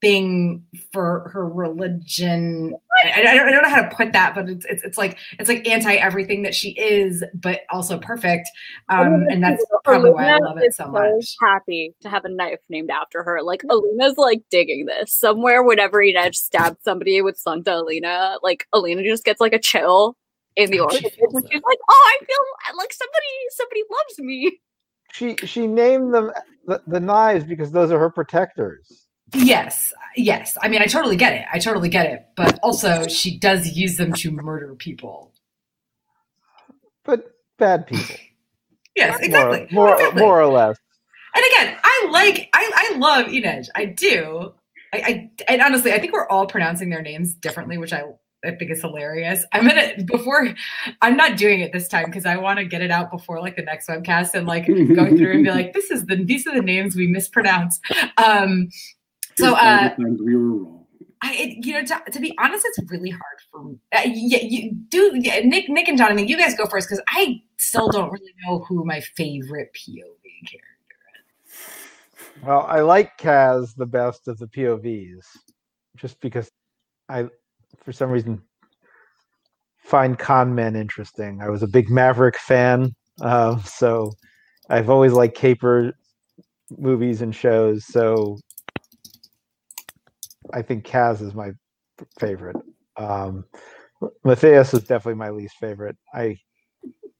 thing 0.00 0.64
for 0.92 1.30
her 1.32 1.48
religion. 1.48 2.74
I, 3.04 3.12
I, 3.20 3.22
don't, 3.34 3.48
I 3.48 3.50
don't 3.50 3.62
know 3.62 3.68
how 3.68 3.82
to 3.82 3.94
put 3.94 4.12
that, 4.12 4.34
but 4.34 4.48
it's, 4.48 4.64
it's 4.66 4.82
it's 4.84 4.98
like 4.98 5.18
it's 5.38 5.48
like 5.48 5.66
anti 5.68 5.94
everything 5.94 6.42
that 6.42 6.54
she 6.54 6.70
is, 6.70 7.22
but 7.34 7.60
also 7.70 7.98
perfect. 7.98 8.48
Um, 8.88 9.26
and 9.30 9.42
that's 9.42 9.64
probably 9.84 10.10
why 10.10 10.28
I 10.30 10.38
love 10.38 10.58
it 10.58 10.74
so 10.74 10.86
much. 10.88 11.34
Happy 11.42 11.94
to 12.02 12.08
have 12.08 12.24
a 12.24 12.28
knife 12.28 12.60
named 12.68 12.90
after 12.90 13.22
her. 13.22 13.42
Like 13.42 13.62
Alina's 13.68 14.16
like 14.16 14.42
digging 14.50 14.86
this. 14.86 15.12
Somewhere 15.12 15.62
whenever 15.62 15.98
Inej 15.98 16.34
stabs 16.36 16.78
somebody 16.84 17.20
with 17.22 17.38
Sankta 17.44 17.80
Alina, 17.82 18.36
like 18.42 18.66
Alina 18.72 19.02
just 19.04 19.24
gets 19.24 19.40
like 19.40 19.52
a 19.52 19.58
chill 19.58 20.16
in 20.56 20.70
the 20.70 20.76
She 20.76 20.80
orchard. 20.80 21.12
feels 21.12 21.34
And 21.34 21.44
it. 21.44 21.50
she's 21.52 21.62
like, 21.68 21.78
Oh, 21.88 22.14
I 22.20 22.24
feel 22.24 22.76
like 22.78 22.92
somebody 22.92 23.26
somebody 23.50 23.82
loves 23.90 24.18
me. 24.20 24.60
She 25.12 25.36
she 25.46 25.66
named 25.66 26.12
them 26.12 26.32
the, 26.66 26.82
the 26.86 27.00
knives 27.00 27.44
because 27.44 27.70
those 27.70 27.90
are 27.92 27.98
her 27.98 28.10
protectors. 28.10 29.05
Yes, 29.36 29.92
yes. 30.16 30.56
I 30.62 30.68
mean, 30.68 30.82
I 30.82 30.86
totally 30.86 31.16
get 31.16 31.34
it. 31.34 31.46
I 31.52 31.58
totally 31.58 31.88
get 31.88 32.06
it. 32.06 32.26
But 32.36 32.58
also, 32.62 33.06
she 33.06 33.38
does 33.38 33.76
use 33.76 33.96
them 33.96 34.12
to 34.14 34.30
murder 34.30 34.74
people. 34.74 35.32
But 37.04 37.32
bad 37.58 37.86
people. 37.86 38.16
Yes, 38.96 39.20
exactly. 39.20 39.68
More, 39.72 39.88
more, 39.88 39.94
exactly. 39.96 40.22
more 40.22 40.40
or 40.40 40.46
less. 40.46 40.78
And 41.34 41.44
again, 41.44 41.76
I 41.84 42.08
like, 42.10 42.48
I, 42.54 42.70
I 42.74 42.96
love 42.96 43.26
Inej. 43.26 43.68
I 43.74 43.84
do. 43.84 44.54
I, 44.94 44.96
I, 44.96 45.30
and 45.48 45.60
honestly, 45.60 45.92
I 45.92 45.98
think 45.98 46.14
we're 46.14 46.26
all 46.28 46.46
pronouncing 46.46 46.88
their 46.88 47.02
names 47.02 47.34
differently, 47.34 47.76
which 47.76 47.92
I, 47.92 48.04
I 48.42 48.52
think 48.52 48.70
is 48.70 48.80
hilarious. 48.80 49.44
I'm 49.52 49.68
gonna 49.68 50.02
before, 50.04 50.48
I'm 51.02 51.14
not 51.14 51.36
doing 51.36 51.60
it 51.60 51.74
this 51.74 51.88
time 51.88 52.06
because 52.06 52.24
I 52.24 52.38
want 52.38 52.58
to 52.58 52.64
get 52.64 52.80
it 52.80 52.90
out 52.90 53.10
before 53.10 53.38
like 53.40 53.56
the 53.56 53.62
next 53.62 53.86
webcast 53.88 54.32
and 54.32 54.46
like 54.46 54.66
go 54.66 54.74
through 55.16 55.32
and 55.32 55.44
be 55.44 55.50
like, 55.50 55.74
this 55.74 55.90
is 55.90 56.06
the, 56.06 56.16
these 56.16 56.46
are 56.46 56.54
the 56.54 56.62
names 56.62 56.96
we 56.96 57.06
mispronounce. 57.06 57.78
Um, 58.16 58.70
so, 59.36 59.54
uh, 59.54 59.94
Times 59.94 60.20
we 60.22 60.36
were 60.36 60.42
wrong. 60.42 60.86
I, 61.22 61.34
it, 61.34 61.66
you 61.66 61.72
know, 61.72 61.84
to, 61.84 62.10
to 62.10 62.20
be 62.20 62.36
honest, 62.38 62.64
it's 62.66 62.90
really 62.90 63.10
hard 63.10 63.22
for 63.50 63.64
me. 63.64 63.78
Uh, 63.92 64.02
yeah, 64.04 64.38
you 64.42 64.72
do, 64.88 65.12
yeah, 65.14 65.40
Nick, 65.40 65.68
Nick 65.68 65.88
and 65.88 65.96
Jonathan. 65.96 66.28
You 66.28 66.36
guys 66.36 66.54
go 66.54 66.66
first 66.66 66.88
because 66.88 67.02
I 67.08 67.42
still 67.56 67.88
don't 67.88 68.10
really 68.12 68.34
know 68.46 68.60
who 68.60 68.84
my 68.84 69.00
favorite 69.00 69.70
POV 69.74 70.22
character. 70.46 70.66
Is. 71.46 72.44
Well, 72.44 72.66
I 72.68 72.80
like 72.80 73.18
Kaz 73.18 73.74
the 73.74 73.86
best 73.86 74.28
of 74.28 74.38
the 74.38 74.46
POVs, 74.46 75.24
just 75.96 76.20
because 76.20 76.50
I, 77.08 77.26
for 77.82 77.92
some 77.92 78.10
reason, 78.10 78.42
find 79.78 80.18
con 80.18 80.54
men 80.54 80.76
interesting. 80.76 81.40
I 81.40 81.48
was 81.48 81.62
a 81.62 81.68
big 81.68 81.88
Maverick 81.88 82.38
fan, 82.38 82.94
uh, 83.22 83.58
so 83.62 84.12
I've 84.68 84.90
always 84.90 85.12
liked 85.12 85.36
caper 85.36 85.92
movies 86.76 87.22
and 87.22 87.34
shows. 87.34 87.86
So 87.86 88.38
I 90.52 90.62
think 90.62 90.86
Kaz 90.86 91.22
is 91.22 91.34
my 91.34 91.52
favorite. 92.18 92.56
Um, 92.96 93.44
Matthias 94.24 94.74
is 94.74 94.80
definitely 94.80 95.14
my 95.14 95.30
least 95.30 95.56
favorite. 95.56 95.96
I 96.14 96.38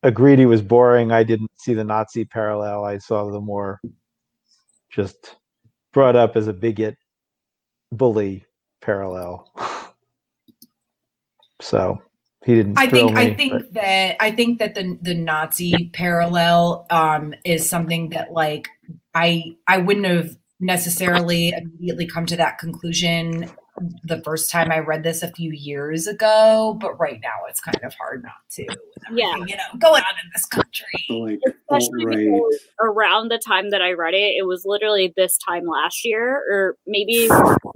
agreed 0.02 0.38
he 0.38 0.46
was 0.46 0.62
boring. 0.62 1.12
I 1.12 1.22
didn't 1.22 1.50
see 1.56 1.74
the 1.74 1.84
Nazi 1.84 2.24
parallel. 2.24 2.84
I 2.84 2.98
saw 2.98 3.30
the 3.30 3.40
more 3.40 3.80
just 4.90 5.36
brought 5.92 6.16
up 6.16 6.36
as 6.36 6.48
a 6.48 6.52
bigot 6.52 6.96
bully 7.92 8.44
parallel. 8.80 9.50
so 11.60 12.00
he 12.44 12.54
didn't. 12.54 12.78
I 12.78 12.86
think 12.86 13.16
I 13.16 13.34
think 13.34 13.52
but- 13.52 13.72
that 13.74 14.16
I 14.20 14.30
think 14.30 14.58
that 14.58 14.74
the 14.74 14.98
the 15.02 15.14
Nazi 15.14 15.90
parallel 15.92 16.86
um, 16.90 17.34
is 17.44 17.68
something 17.68 18.10
that 18.10 18.32
like 18.32 18.68
I 19.14 19.56
I 19.66 19.78
wouldn't 19.78 20.06
have 20.06 20.36
necessarily 20.60 21.50
immediately 21.50 22.06
come 22.06 22.26
to 22.26 22.36
that 22.36 22.58
conclusion 22.58 23.50
the 24.04 24.22
first 24.22 24.50
time 24.50 24.72
I 24.72 24.78
read 24.78 25.02
this 25.02 25.22
a 25.22 25.30
few 25.32 25.52
years 25.52 26.06
ago, 26.06 26.76
but 26.80 26.98
right 26.98 27.20
now 27.22 27.44
it's 27.48 27.60
kind 27.60 27.78
of 27.84 27.94
hard 27.94 28.22
not 28.22 28.32
to. 28.52 28.66
Yeah. 29.12 29.36
you 29.36 29.56
know, 29.56 29.78
going 29.78 30.02
on 30.02 30.14
in 30.24 30.30
this 30.34 30.46
country. 30.46 30.86
like 31.10 31.40
especially 31.46 32.04
alt-right. 32.04 32.16
because 32.16 32.68
around 32.80 33.30
the 33.30 33.38
time 33.38 33.70
that 33.70 33.82
I 33.82 33.92
read 33.92 34.14
it, 34.14 34.34
it 34.38 34.46
was 34.46 34.62
literally 34.64 35.12
this 35.16 35.38
time 35.38 35.66
last 35.66 36.04
year, 36.04 36.42
or 36.50 36.76
maybe 36.86 37.28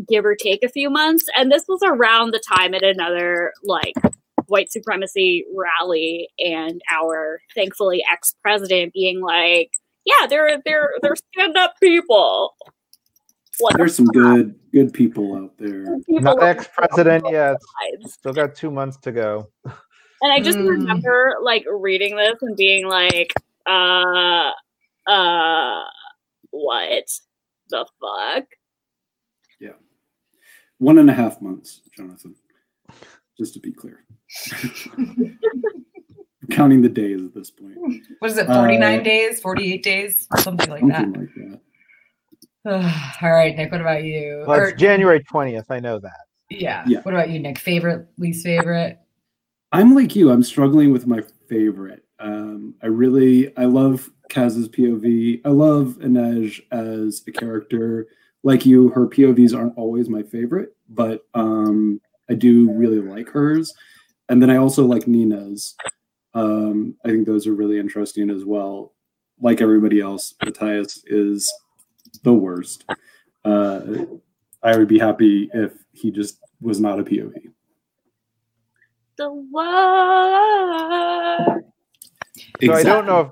give 0.09 0.25
or 0.25 0.35
take 0.35 0.63
a 0.63 0.69
few 0.69 0.91
months. 0.91 1.25
And 1.37 1.53
this 1.53 1.65
was 1.69 1.81
around 1.85 2.33
the 2.33 2.43
time 2.59 2.75
at 2.75 2.83
another 2.83 3.53
like 3.63 3.95
white 4.47 4.73
supremacy 4.73 5.45
rally, 5.55 6.29
and 6.39 6.81
our 6.91 7.41
thankfully 7.55 8.03
ex 8.11 8.35
president 8.43 8.93
being 8.93 9.21
like, 9.21 9.71
"Yeah, 10.05 10.27
they're 10.29 10.61
they're 10.65 10.91
they're 11.03 11.17
stand 11.17 11.57
up 11.57 11.75
people." 11.81 12.55
What 13.59 13.77
There's 13.77 13.95
some 13.95 14.07
good 14.07 14.59
good 14.73 14.93
people 14.93 15.35
out 15.37 15.57
there. 15.59 15.99
people 16.07 16.23
Not 16.23 16.43
ex-president 16.43 17.27
yet. 17.31 17.57
Still 18.07 18.33
got 18.33 18.55
two 18.55 18.71
months 18.71 18.97
to 18.99 19.13
go. 19.13 19.51
And 20.23 20.33
I 20.33 20.41
just 20.41 20.59
Mm. 20.59 20.69
remember 20.69 21.37
like 21.43 21.65
reading 21.71 22.17
this 22.17 22.37
and 22.43 22.57
being 22.57 22.87
like, 22.87 23.33
uh, 23.67 24.51
uh, 25.07 25.85
what 26.51 27.05
the 27.69 27.87
fuck? 28.01 28.45
Yeah, 29.59 29.73
One 30.79 30.99
and 30.99 31.11
a 31.11 31.15
half 31.15 31.43
months, 31.43 31.83
Jonathan. 31.95 32.35
Just 33.39 33.55
to 33.55 33.61
be 33.61 33.73
clear. 33.73 34.05
Counting 36.51 36.83
the 36.83 36.89
days 36.89 37.23
at 37.23 37.35
this 37.35 37.51
point. 37.51 37.77
What 38.19 38.31
is 38.31 38.37
it, 38.39 38.47
49 38.47 39.01
Uh, 39.01 39.03
days, 39.03 39.41
48 39.41 39.83
days, 39.83 40.27
something 40.39 40.69
like 40.71 40.81
Something 40.81 41.13
that. 41.13 41.19
like 41.21 41.35
that. 41.35 41.61
All 43.23 43.31
right, 43.33 43.57
Nick, 43.57 43.73
what 43.73 43.81
about 43.81 44.05
you? 44.05 44.45
Well, 44.47 44.61
Or- 44.61 44.69
it's 44.69 44.81
January 44.81 45.21
20th. 45.25 45.67
I 45.71 45.81
know 45.81 45.99
that. 45.99 46.27
yeah. 46.51 46.85
Yeah. 46.87 47.01
What 47.03 47.15
about 47.15 47.31
you, 47.31 47.39
Nick? 47.39 47.59
Favorite, 47.59 48.07
least 48.19 48.45
favorite? 48.45 48.99
I'm 49.73 49.95
like 49.95 50.17
you. 50.17 50.31
I'm 50.31 50.43
struggling 50.43 50.93
with 50.93 51.07
my 51.07 51.23
favorite. 51.49 52.05
Um, 52.19 52.75
I 52.83 52.87
really, 52.89 53.57
I 53.57 53.65
love 53.65 54.11
Kaz's 54.29 54.69
POV. 54.69 55.41
I 55.45 55.49
love 55.49 55.97
Inej 56.03 56.61
as 56.73 57.23
a 57.27 57.33
character. 57.33 58.07
Like 58.43 58.67
you, 58.67 58.89
her 58.91 59.07
POVs 59.07 59.57
aren't 59.57 59.79
always 59.79 60.09
my 60.09 60.23
favorite, 60.23 60.75
but 60.89 61.25
um, 61.35 62.01
I 62.29 62.35
do 62.35 62.71
really 62.73 63.01
like 63.01 63.29
hers. 63.31 63.73
And 64.29 64.43
then 64.43 64.51
I 64.51 64.57
also 64.57 64.85
like 64.85 65.07
Nina's. 65.07 65.75
Um, 66.35 66.97
I 67.05 67.09
think 67.09 67.27
those 67.27 67.47
are 67.47 67.55
really 67.55 67.79
interesting 67.79 68.31
as 68.31 68.45
well. 68.45 68.93
Like 69.41 69.61
everybody 69.61 70.01
else, 70.01 70.35
Matthias 70.45 71.03
is 71.07 71.53
the 72.23 72.35
worst. 72.35 72.85
Uh, 73.45 73.81
I 74.63 74.77
would 74.77 74.89
be 74.89 74.99
happy 74.99 75.49
if 75.55 75.73
he 75.93 76.11
just 76.11 76.39
was 76.61 76.79
not 76.81 77.01
a 77.01 77.05
POV. 77.05 77.33
The 79.17 79.31
what? 79.51 79.65
So 82.63 82.73
I 82.73 82.83
don't 82.83 83.07
know 83.07 83.21
if 83.21 83.31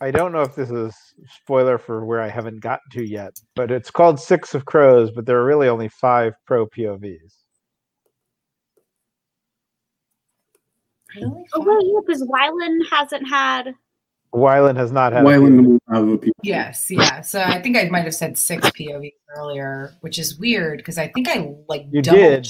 I 0.00 0.10
don't 0.10 0.32
know 0.32 0.42
if 0.42 0.54
this 0.54 0.70
is 0.70 0.94
spoiler 1.42 1.76
for 1.76 2.04
where 2.04 2.20
I 2.20 2.28
haven't 2.28 2.60
gotten 2.60 2.88
to 2.92 3.04
yet, 3.04 3.38
but 3.56 3.70
it's 3.70 3.90
called 3.90 4.20
Six 4.20 4.54
of 4.54 4.64
Crows, 4.64 5.10
but 5.10 5.26
there 5.26 5.38
are 5.38 5.44
really 5.44 5.68
only 5.68 5.88
five 5.88 6.34
pro 6.46 6.66
POVs. 6.66 7.37
Really? 11.20 11.44
Oh, 11.54 11.60
well, 11.62 11.84
yeah, 11.84 12.00
because 12.06 12.22
Wyland 12.22 12.80
hasn't 12.90 13.28
had. 13.28 13.74
Wyland 14.34 14.76
has 14.76 14.92
not 14.92 15.12
had. 15.12 15.24
a 15.24 15.26
Wyland 15.28 15.60
POV. 15.60 15.66
will 15.66 15.94
have 15.94 16.08
a 16.08 16.18
POV. 16.18 16.30
Yes, 16.42 16.90
yeah. 16.90 17.20
So 17.22 17.40
I 17.40 17.60
think 17.62 17.76
I 17.76 17.84
might 17.84 18.04
have 18.04 18.14
said 18.14 18.36
six 18.36 18.68
POVs 18.70 19.12
earlier, 19.36 19.94
which 20.00 20.18
is 20.18 20.38
weird 20.38 20.78
because 20.78 20.98
I 20.98 21.08
think 21.08 21.28
I 21.28 21.54
like 21.68 21.86
You 21.90 22.02
double- 22.02 22.18
did. 22.18 22.48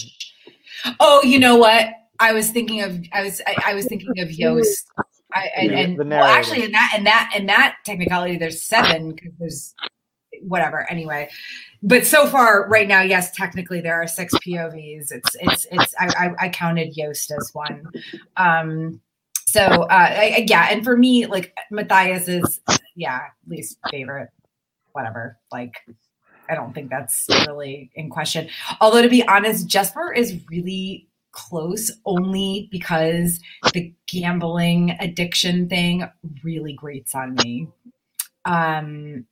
Oh, 1.01 1.23
you 1.23 1.39
know 1.39 1.57
what? 1.57 1.87
I 2.21 2.33
was 2.33 2.51
thinking 2.51 2.83
of 2.83 3.01
I 3.13 3.23
was 3.23 3.41
I, 3.47 3.55
I 3.67 3.75
was 3.75 3.87
thinking 3.87 4.19
of 4.19 4.29
Joost. 4.29 4.87
I, 5.33 5.51
and, 5.57 5.71
Yeah, 5.71 5.79
and 5.79 5.99
the 5.99 6.05
well, 6.05 6.25
actually, 6.25 6.65
in 6.65 6.73
that 6.73 6.93
and 6.97 7.07
that 7.07 7.33
and 7.37 7.49
that 7.49 7.77
technicality, 7.85 8.39
there's 8.39 8.63
seven 8.63 9.15
because 9.15 9.33
there's 9.39 9.75
whatever. 10.43 10.91
Anyway, 10.91 11.29
but 11.83 12.07
so 12.07 12.27
far, 12.27 12.69
right 12.69 12.89
now, 12.89 13.03
yes, 13.03 13.31
technically 13.33 13.81
there 13.81 13.95
are 13.95 14.07
six 14.07 14.35
POVs. 14.35 15.13
It's 15.13 15.37
it's 15.41 15.67
it's. 15.71 15.95
I 15.99 16.07
I, 16.07 16.47
I 16.47 16.49
counted 16.49 16.95
Joost 16.95 17.31
as 17.31 17.51
one. 17.53 17.85
Um, 18.37 19.01
so 19.47 19.61
uh, 19.63 19.87
I, 19.91 20.45
yeah, 20.49 20.69
and 20.71 20.85
for 20.85 20.97
me, 20.97 21.27
like 21.27 21.55
Matthias 21.71 22.29
is 22.29 22.61
yeah 22.97 23.21
least 23.47 23.79
favorite. 23.91 24.31
Whatever, 24.93 25.39
like. 25.53 25.75
I 26.51 26.55
don't 26.55 26.73
think 26.73 26.89
that's 26.89 27.27
really 27.47 27.91
in 27.95 28.09
question. 28.09 28.49
Although 28.81 29.03
to 29.03 29.09
be 29.11 29.23
honest, 29.29 29.67
Jesper 29.67 30.15
is 30.15 30.41
really 30.51 31.07
close 31.33 31.91
only 32.07 32.69
because 32.71 33.41
the 33.75 33.93
gambling 34.07 34.97
addiction 34.99 35.69
thing 35.69 36.09
really 36.43 36.73
grates 36.73 37.15
on 37.15 37.35
me. 37.45 37.69
Um 38.45 39.27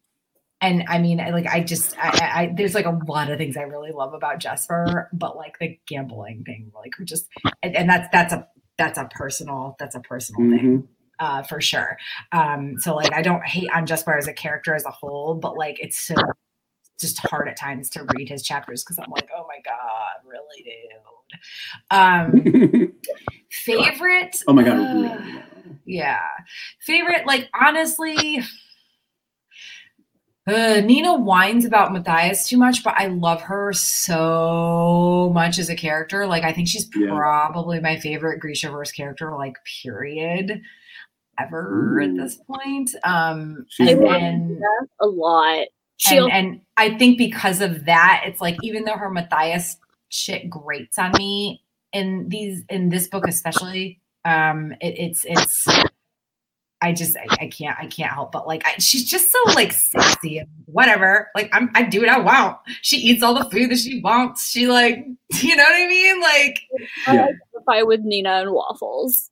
and 0.60 0.84
I 0.88 0.98
mean, 0.98 1.20
I- 1.20 1.30
like 1.30 1.46
I 1.46 1.60
just, 1.62 1.96
I, 1.98 2.08
I, 2.34 2.52
there's 2.56 2.74
like 2.74 2.86
a 2.86 2.98
lot 3.06 3.30
of 3.30 3.38
things 3.38 3.56
I 3.56 3.62
really 3.62 3.92
love 3.92 4.14
about 4.14 4.38
Jesper, 4.40 5.08
but 5.12 5.36
like 5.36 5.58
the 5.58 5.78
gambling 5.86 6.44
thing, 6.44 6.72
like 6.74 6.92
just, 7.04 7.28
and, 7.62 7.76
and 7.76 7.88
that's 7.88 8.08
that's 8.12 8.32
a 8.32 8.48
that's 8.78 8.98
a 8.98 9.06
personal, 9.10 9.76
that's 9.78 9.94
a 9.94 10.00
personal 10.00 10.50
thing 10.50 10.82
Mhm. 10.82 10.88
uh, 11.18 11.42
for 11.42 11.60
sure. 11.60 11.96
Um, 12.32 12.74
so 12.78 12.94
like 12.94 13.12
I 13.12 13.22
don't 13.22 13.44
hate 13.46 13.68
on 13.74 13.86
Jesper 13.86 14.16
as 14.16 14.28
a 14.28 14.32
character 14.32 14.74
as 14.74 14.84
a 14.84 14.90
whole, 14.90 15.34
but 15.34 15.56
like 15.56 15.78
it's 15.80 15.98
so 16.00 16.14
just 16.98 17.18
hard 17.18 17.46
at 17.48 17.58
times 17.58 17.90
to 17.90 18.06
read 18.16 18.26
his 18.28 18.42
chapters 18.42 18.82
because 18.82 18.98
I'm 18.98 19.10
like, 19.10 19.28
oh 19.36 19.46
my 19.48 19.58
god, 19.64 20.24
really, 20.26 20.62
dude. 20.64 21.02
Um, 21.90 22.92
favorite? 23.50 24.36
oh 24.48 24.52
my 24.52 24.62
god, 24.62 24.78
Uh, 24.78 25.32
yeah, 25.84 26.20
favorite. 26.80 27.26
Like 27.26 27.48
honestly. 27.58 28.42
Uh, 30.46 30.80
Nina 30.84 31.14
whines 31.16 31.64
about 31.64 31.92
Matthias 31.92 32.48
too 32.48 32.56
much, 32.56 32.84
but 32.84 32.94
I 32.96 33.06
love 33.06 33.42
her 33.42 33.72
so 33.72 35.30
much 35.34 35.58
as 35.58 35.68
a 35.68 35.74
character. 35.74 36.24
Like, 36.26 36.44
I 36.44 36.52
think 36.52 36.68
she's 36.68 36.88
Yeah. 36.94 37.08
probably 37.08 37.80
my 37.80 37.98
favorite 37.98 38.40
Grishaverse 38.40 38.94
character, 38.94 39.34
like, 39.36 39.56
period, 39.82 40.62
ever 41.40 42.00
at 42.00 42.14
this 42.16 42.36
point. 42.36 42.90
Um, 43.02 43.66
She's 43.68 43.90
and, 43.90 44.00
one. 44.00 44.14
and, 44.22 44.62
a 45.00 45.06
lot. 45.06 45.66
She 45.98 46.16
and, 46.16 46.30
and 46.30 46.60
I 46.76 46.96
think 46.96 47.18
because 47.18 47.60
of 47.60 47.86
that, 47.86 48.22
it's 48.26 48.40
like 48.40 48.56
even 48.62 48.84
though 48.84 48.96
her 48.96 49.10
Matthias 49.10 49.78
shit 50.10 50.48
grates 50.48 50.98
on 50.98 51.10
me 51.18 51.62
in 51.92 52.28
these 52.28 52.62
in 52.68 52.90
this 52.90 53.08
book 53.08 53.26
especially, 53.26 54.00
um, 54.24 54.72
it, 54.80 54.94
it's 54.98 55.24
it's 55.26 55.66
I 56.82 56.92
just 56.92 57.16
I, 57.16 57.26
I 57.44 57.46
can't 57.48 57.76
I 57.78 57.86
can't 57.86 58.12
help 58.12 58.32
but 58.32 58.46
like 58.46 58.62
I, 58.66 58.72
she's 58.78 59.08
just 59.08 59.30
so 59.32 59.38
like 59.54 59.72
sassy 59.72 60.38
and 60.38 60.48
whatever. 60.66 61.28
Like 61.34 61.48
I'm 61.52 61.70
I 61.74 61.82
do 61.82 62.00
what 62.00 62.08
I 62.10 62.18
want. 62.18 62.58
She 62.82 62.98
eats 62.98 63.22
all 63.22 63.34
the 63.34 63.48
food 63.50 63.70
that 63.70 63.78
she 63.78 64.00
wants. 64.00 64.50
She 64.50 64.66
like 64.66 64.98
you 65.42 65.56
know 65.56 65.62
what 65.64 65.74
I 65.74 65.86
mean? 65.86 66.20
Like 66.20 66.60
I 67.06 67.14
Yeah. 67.14 67.22
identify 67.54 67.82
with 67.82 68.00
Nina 68.02 68.42
and 68.42 68.52
waffles. 68.52 69.30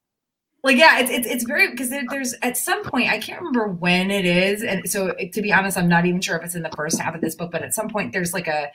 like 0.63 0.79
yeah 0.79 1.01
it's 1.01 1.11
it's, 1.11 1.27
it's 1.27 1.45
very 1.45 1.71
because 1.71 1.91
there, 1.91 2.03
there's 2.11 2.33
at 2.41 2.57
some 2.57 2.83
point 2.85 3.11
i 3.11 3.19
can't 3.19 3.39
remember 3.39 3.69
when 3.69 4.11
it 4.11 4.25
is 4.25 4.63
and 4.63 4.89
so 4.89 5.09
it- 5.09 5.31
to 5.35 5.43
be 5.43 5.53
honest 5.53 5.77
i'm 5.77 5.89
not 5.89 6.07
even 6.07 6.23
sure 6.23 6.37
if 6.39 6.43
it's 6.43 6.55
in 6.55 6.63
the 6.63 6.71
first 6.75 6.99
half 6.99 7.15
of 7.15 7.21
this 7.21 7.35
book 7.35 7.51
but 7.53 7.63
at 7.63 7.75
some 7.75 7.91
point 7.91 8.15
there's 8.15 8.33
like 8.33 8.49
a 8.49 8.69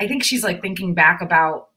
i 0.00 0.08
think 0.08 0.24
she's 0.24 0.42
like 0.42 0.62
thinking 0.62 0.94
back 0.94 1.20
about 1.20 1.68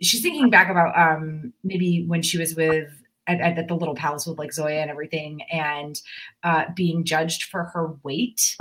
she's 0.00 0.22
thinking 0.22 0.48
back 0.48 0.70
about 0.70 0.96
um 0.98 1.52
maybe 1.62 2.06
when 2.06 2.22
she 2.22 2.38
was 2.38 2.54
with 2.56 2.88
at, 2.88 2.90
at, 3.26 3.40
at 3.40 3.68
the 3.68 3.74
little 3.74 3.94
palace 3.94 4.26
with 4.26 4.38
like 4.38 4.52
zoya 4.52 4.80
and 4.80 4.90
everything 4.90 5.40
and 5.52 6.00
uh 6.44 6.64
being 6.74 7.04
judged 7.04 7.44
for 7.44 7.64
her 7.64 7.94
weight 8.02 8.56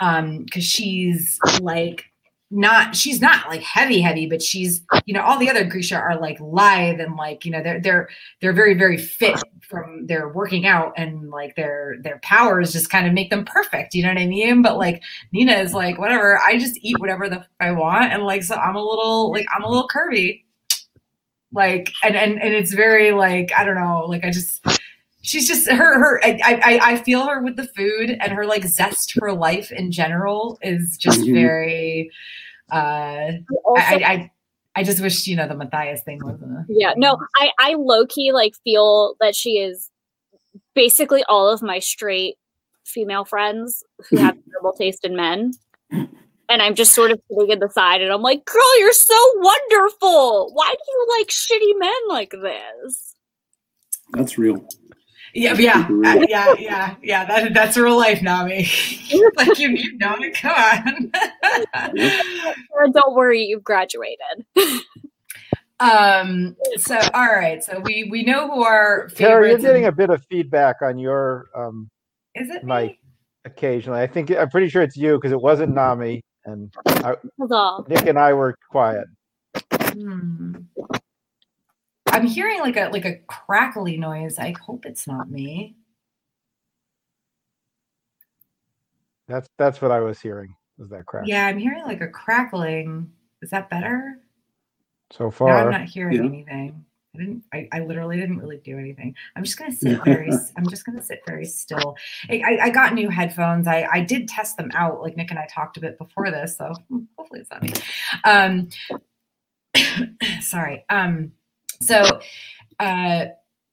um 0.00 0.44
because 0.44 0.64
she's 0.64 1.38
like 1.60 2.04
not 2.50 2.96
she's 2.96 3.20
not 3.20 3.48
like 3.48 3.62
heavy 3.62 4.00
heavy 4.00 4.26
but 4.26 4.42
she's 4.42 4.82
you 5.06 5.14
know 5.14 5.22
all 5.22 5.38
the 5.38 5.48
other 5.48 5.62
grisha 5.62 5.94
are 5.94 6.20
like 6.20 6.38
lithe 6.40 7.00
and 7.00 7.14
like 7.14 7.44
you 7.44 7.50
know 7.50 7.62
they're 7.62 7.80
they're 7.80 8.08
they're 8.40 8.52
very 8.52 8.74
very 8.74 8.96
fit 8.96 9.40
from 9.68 10.04
their 10.06 10.28
working 10.30 10.66
out 10.66 10.92
and 10.96 11.30
like 11.30 11.54
their 11.54 11.96
their 12.02 12.18
powers 12.24 12.72
just 12.72 12.90
kind 12.90 13.06
of 13.06 13.12
make 13.12 13.30
them 13.30 13.44
perfect 13.44 13.94
you 13.94 14.02
know 14.02 14.08
what 14.08 14.18
i 14.18 14.26
mean? 14.26 14.62
But 14.62 14.78
like 14.78 15.00
nina 15.32 15.52
is 15.52 15.72
like 15.72 15.96
whatever 15.98 16.40
i 16.44 16.58
just 16.58 16.76
eat 16.82 16.98
whatever 16.98 17.28
the 17.28 17.46
i 17.60 17.70
want 17.70 18.12
and 18.12 18.24
like 18.24 18.42
so 18.42 18.56
i'm 18.56 18.74
a 18.74 18.82
little 18.82 19.30
like 19.30 19.46
i'm 19.54 19.62
a 19.62 19.68
little 19.68 19.88
curvy 19.88 20.42
like 21.52 21.90
and 22.02 22.16
and, 22.16 22.40
and 22.40 22.54
it's 22.54 22.72
very 22.72 23.12
like 23.12 23.50
i 23.56 23.64
don't 23.64 23.74
know 23.74 24.04
like 24.06 24.24
i 24.24 24.30
just 24.30 24.64
she's 25.22 25.46
just 25.48 25.68
her 25.70 25.98
her 25.98 26.20
I, 26.24 26.38
I 26.44 26.92
i 26.92 26.96
feel 26.96 27.26
her 27.26 27.42
with 27.42 27.56
the 27.56 27.66
food 27.66 28.10
and 28.20 28.32
her 28.32 28.46
like 28.46 28.64
zest 28.64 29.12
for 29.18 29.32
life 29.32 29.70
in 29.72 29.90
general 29.92 30.58
is 30.62 30.96
just 30.96 31.20
Mhm. 31.20 31.32
very 31.34 32.10
uh 32.72 32.76
I 32.76 33.40
Also, 33.64 33.82
I, 33.82 33.94
I 33.94 34.12
i 34.12 34.30
i 34.76 34.82
just 34.84 35.00
wish 35.02 35.26
you 35.26 35.34
know 35.36 35.48
the 35.48 35.56
matthias 35.56 36.02
thing 36.02 36.20
wasn't 36.22 36.52
a 36.52 36.64
yeah, 36.68 36.94
no, 36.96 37.18
I 37.36 37.50
I 37.58 37.74
low 37.74 38.06
key 38.06 38.30
like 38.32 38.52
feel 38.62 39.16
that 39.20 39.34
she 39.34 39.58
is 39.58 39.90
basically 40.74 41.24
all 41.28 41.48
of 41.48 41.62
my 41.62 41.80
straight 41.80 42.36
female 42.86 43.24
friends 43.24 43.82
who 44.08 44.18
have 44.18 44.36
terrible 44.50 44.72
taste 44.78 45.04
in 45.04 45.16
men. 45.16 45.52
And 46.50 46.60
I'm 46.60 46.74
just 46.74 46.94
sort 46.94 47.12
of 47.12 47.20
sitting 47.30 47.52
at 47.52 47.60
the 47.60 47.70
side 47.70 48.02
and 48.02 48.12
I'm 48.12 48.22
like, 48.22 48.44
girl, 48.44 48.78
you're 48.78 48.92
so 48.92 49.14
wonderful. 49.36 50.52
Why 50.52 50.74
do 50.74 50.92
you 50.92 51.06
like 51.18 51.28
shitty 51.28 51.78
men 51.78 52.08
like 52.08 52.30
this? 52.32 53.14
That's 54.12 54.36
real. 54.36 54.66
Yeah, 55.32 55.54
yeah, 55.54 55.86
uh, 55.88 56.26
yeah, 56.28 56.54
yeah, 56.58 56.96
yeah. 57.04 57.24
That 57.24 57.54
that's 57.54 57.76
real 57.76 57.96
life, 57.96 58.20
Nami. 58.20 58.68
like 59.36 59.60
you, 59.60 59.68
you 59.68 59.96
know 59.98 60.16
it. 60.18 60.34
Come 60.34 61.12
on. 62.74 62.92
Don't 62.92 63.14
worry, 63.14 63.44
you've 63.44 63.62
graduated. 63.62 64.44
um. 65.80 66.56
So, 66.78 66.98
all 67.14 67.32
right. 67.32 67.62
So 67.62 67.80
we 67.84 68.08
we 68.10 68.24
know 68.24 68.50
who 68.50 68.64
our 68.64 69.06
Tara, 69.10 69.50
you're 69.50 69.58
getting 69.58 69.84
a 69.84 69.92
bit 69.92 70.10
of 70.10 70.20
feedback 70.28 70.82
on 70.82 70.98
your 70.98 71.48
um. 71.54 71.88
Is 72.34 72.50
it 72.50 72.64
mic 72.64 72.98
occasionally? 73.44 74.00
I 74.00 74.08
think 74.08 74.32
I'm 74.32 74.50
pretty 74.50 74.68
sure 74.68 74.82
it's 74.82 74.96
you 74.96 75.14
because 75.14 75.30
it 75.30 75.40
wasn't 75.40 75.76
Nami 75.76 76.24
and 76.44 76.72
I, 76.86 77.16
Nick 77.88 78.06
and 78.06 78.18
I 78.18 78.32
were 78.32 78.56
quiet. 78.70 79.06
Hmm. 79.70 80.54
I'm 82.06 82.26
hearing 82.26 82.60
like 82.60 82.76
a 82.76 82.88
like 82.88 83.04
a 83.04 83.16
crackly 83.26 83.96
noise. 83.96 84.38
I 84.38 84.54
hope 84.60 84.84
it's 84.86 85.06
not 85.06 85.30
me. 85.30 85.76
That's 89.28 89.48
that's 89.58 89.80
what 89.80 89.90
I 89.90 90.00
was 90.00 90.20
hearing. 90.20 90.54
Was 90.78 90.90
that 90.90 91.06
crack? 91.06 91.24
Yeah, 91.26 91.46
I'm 91.46 91.58
hearing 91.58 91.84
like 91.84 92.00
a 92.00 92.08
crackling. 92.08 93.10
Is 93.42 93.50
that 93.50 93.70
better? 93.70 94.18
So 95.12 95.30
far, 95.30 95.48
no, 95.48 95.54
I'm 95.54 95.70
not 95.70 95.88
hearing 95.88 96.16
yeah. 96.16 96.28
anything. 96.28 96.84
I 97.14 97.18
didn't. 97.18 97.44
I, 97.52 97.68
I 97.72 97.80
literally 97.80 98.16
didn't 98.16 98.38
really 98.38 98.58
do 98.58 98.78
anything. 98.78 99.14
I'm 99.34 99.42
just 99.42 99.58
gonna 99.58 99.72
sit 99.72 100.02
very. 100.04 100.30
I'm 100.56 100.68
just 100.68 100.86
gonna 100.86 101.02
sit 101.02 101.20
very 101.26 101.44
still. 101.44 101.96
I, 102.28 102.58
I 102.62 102.70
got 102.70 102.94
new 102.94 103.08
headphones. 103.08 103.66
I 103.66 103.86
I 103.92 104.00
did 104.00 104.28
test 104.28 104.56
them 104.56 104.70
out. 104.74 105.02
Like 105.02 105.16
Nick 105.16 105.30
and 105.30 105.38
I 105.38 105.46
talked 105.52 105.76
a 105.76 105.80
bit 105.80 105.98
before 105.98 106.30
this, 106.30 106.56
so 106.56 106.72
hopefully 107.18 107.40
it's 107.40 107.50
not 107.50 107.62
me. 107.62 107.72
Um, 108.24 108.68
sorry. 110.40 110.84
Um, 110.88 111.32
so, 111.82 112.20
uh, 112.78 113.26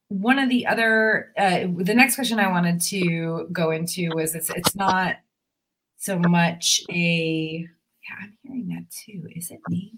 one 0.07 0.39
of 0.39 0.49
the 0.49 0.65
other, 0.65 1.33
uh, 1.37 1.67
the 1.77 1.93
next 1.93 2.15
question 2.15 2.39
I 2.39 2.49
wanted 2.49 2.81
to 2.81 3.49
go 3.51 3.71
into 3.71 4.09
was 4.15 4.33
it's 4.33 4.49
it's 4.49 4.75
not 4.75 5.17
so 5.97 6.17
much 6.17 6.81
a. 6.89 7.67
Yeah, 8.09 8.15
I'm 8.23 8.37
hearing 8.41 8.67
that 8.69 8.89
too. 8.89 9.27
Is 9.35 9.51
it 9.51 9.59
me? 9.69 9.93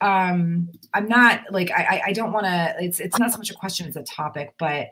Um, 0.00 0.68
I'm 0.94 1.08
not 1.08 1.44
like 1.50 1.70
I 1.70 2.02
I 2.06 2.12
don't 2.12 2.32
want 2.32 2.46
to. 2.46 2.74
It's 2.80 3.00
it's 3.00 3.18
not 3.18 3.32
so 3.32 3.38
much 3.38 3.50
a 3.50 3.54
question 3.54 3.86
as 3.86 3.96
a 3.96 4.02
topic, 4.02 4.54
but 4.58 4.88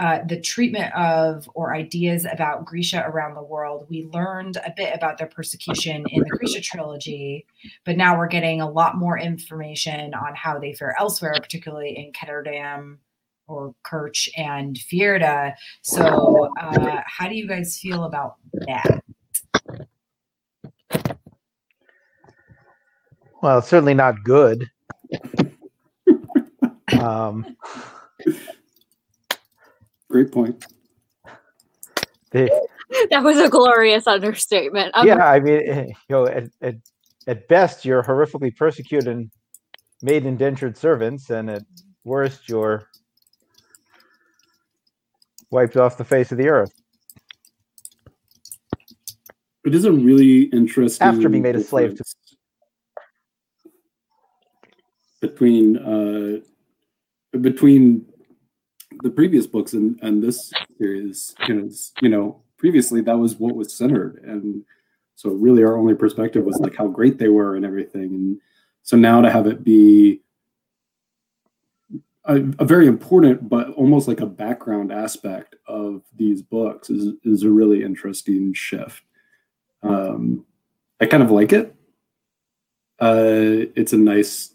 uh, 0.00 0.24
the 0.26 0.40
treatment 0.40 0.94
of 0.94 1.48
or 1.54 1.74
ideas 1.74 2.26
about 2.32 2.64
Grisha 2.64 3.04
around 3.06 3.34
the 3.34 3.42
world. 3.42 3.86
We 3.90 4.06
learned 4.06 4.56
a 4.56 4.72
bit 4.74 4.94
about 4.94 5.18
their 5.18 5.26
persecution 5.26 6.06
in 6.08 6.22
the 6.22 6.30
Grisha 6.30 6.62
trilogy, 6.62 7.46
but 7.84 7.98
now 7.98 8.16
we're 8.16 8.28
getting 8.28 8.62
a 8.62 8.70
lot 8.70 8.96
more 8.96 9.18
information 9.18 10.14
on 10.14 10.34
how 10.34 10.58
they 10.58 10.72
fare 10.72 10.96
elsewhere, 10.98 11.34
particularly 11.34 11.98
in 11.98 12.12
Ketterdam 12.12 12.96
or 13.46 13.74
Kerch 13.84 14.30
and 14.38 14.76
Fjerda. 14.76 15.52
So, 15.82 16.48
uh, 16.58 17.02
how 17.04 17.28
do 17.28 17.34
you 17.34 17.46
guys 17.46 17.78
feel 17.78 18.04
about 18.04 18.36
that? 18.66 18.99
Well, 23.42 23.58
it's 23.58 23.68
certainly 23.68 23.94
not 23.94 24.22
good. 24.22 24.70
um, 27.00 27.56
Great 30.10 30.32
point. 30.32 30.64
that 32.32 33.22
was 33.22 33.38
a 33.38 33.48
glorious 33.48 34.06
understatement. 34.06 34.90
Um, 34.94 35.06
yeah, 35.06 35.26
I 35.30 35.40
mean, 35.40 35.62
eh, 35.66 35.84
you 35.86 35.94
know, 36.08 36.26
at, 36.26 36.50
at, 36.60 36.74
at 37.26 37.48
best, 37.48 37.84
you're 37.84 38.02
horrifically 38.02 38.54
persecuted 38.54 39.08
and 39.08 39.30
made 40.02 40.26
indentured 40.26 40.76
servants, 40.76 41.30
and 41.30 41.48
at 41.48 41.62
worst, 42.04 42.48
you're 42.48 42.88
wiped 45.50 45.76
off 45.76 45.96
the 45.96 46.04
face 46.04 46.32
of 46.32 46.38
the 46.38 46.48
earth. 46.48 46.72
It 49.64 49.74
is 49.74 49.84
a 49.84 49.92
really 49.92 50.44
interesting 50.44 51.06
after 51.06 51.28
being 51.28 51.42
made 51.42 51.56
a 51.56 51.62
slave 51.62 51.96
to 51.96 52.04
between 55.20 55.76
uh, 55.78 56.40
between 57.38 58.06
the 59.02 59.10
previous 59.10 59.46
books 59.46 59.72
and 59.72 59.98
and 60.02 60.22
this 60.22 60.52
series 60.78 61.34
is 61.48 61.92
you 62.02 62.08
know 62.08 62.42
previously 62.60 63.00
that 63.00 63.18
was 63.18 63.36
what 63.36 63.56
was 63.56 63.72
centered. 63.72 64.22
And 64.22 64.62
so 65.16 65.30
really 65.30 65.64
our 65.64 65.76
only 65.76 65.94
perspective 65.94 66.44
was 66.44 66.58
like 66.60 66.76
how 66.76 66.86
great 66.86 67.18
they 67.18 67.28
were 67.28 67.56
and 67.56 67.64
everything. 67.64 68.14
And 68.14 68.40
so 68.82 68.96
now 68.96 69.22
to 69.22 69.30
have 69.30 69.46
it 69.46 69.64
be 69.64 70.20
a, 72.24 72.36
a 72.58 72.64
very 72.64 72.86
important 72.86 73.48
but 73.48 73.70
almost 73.70 74.06
like 74.08 74.20
a 74.20 74.26
background 74.26 74.92
aspect 74.92 75.56
of 75.66 76.02
these 76.16 76.42
books 76.42 76.90
is 76.90 77.14
is 77.24 77.42
a 77.42 77.50
really 77.50 77.82
interesting 77.82 78.52
shift. 78.52 79.02
Um 79.82 80.44
i 81.00 81.06
kind 81.06 81.22
of 81.22 81.30
like 81.30 81.52
it. 81.52 81.74
Uh 83.00 83.64
it's 83.74 83.94
a 83.94 83.98
nice 83.98 84.54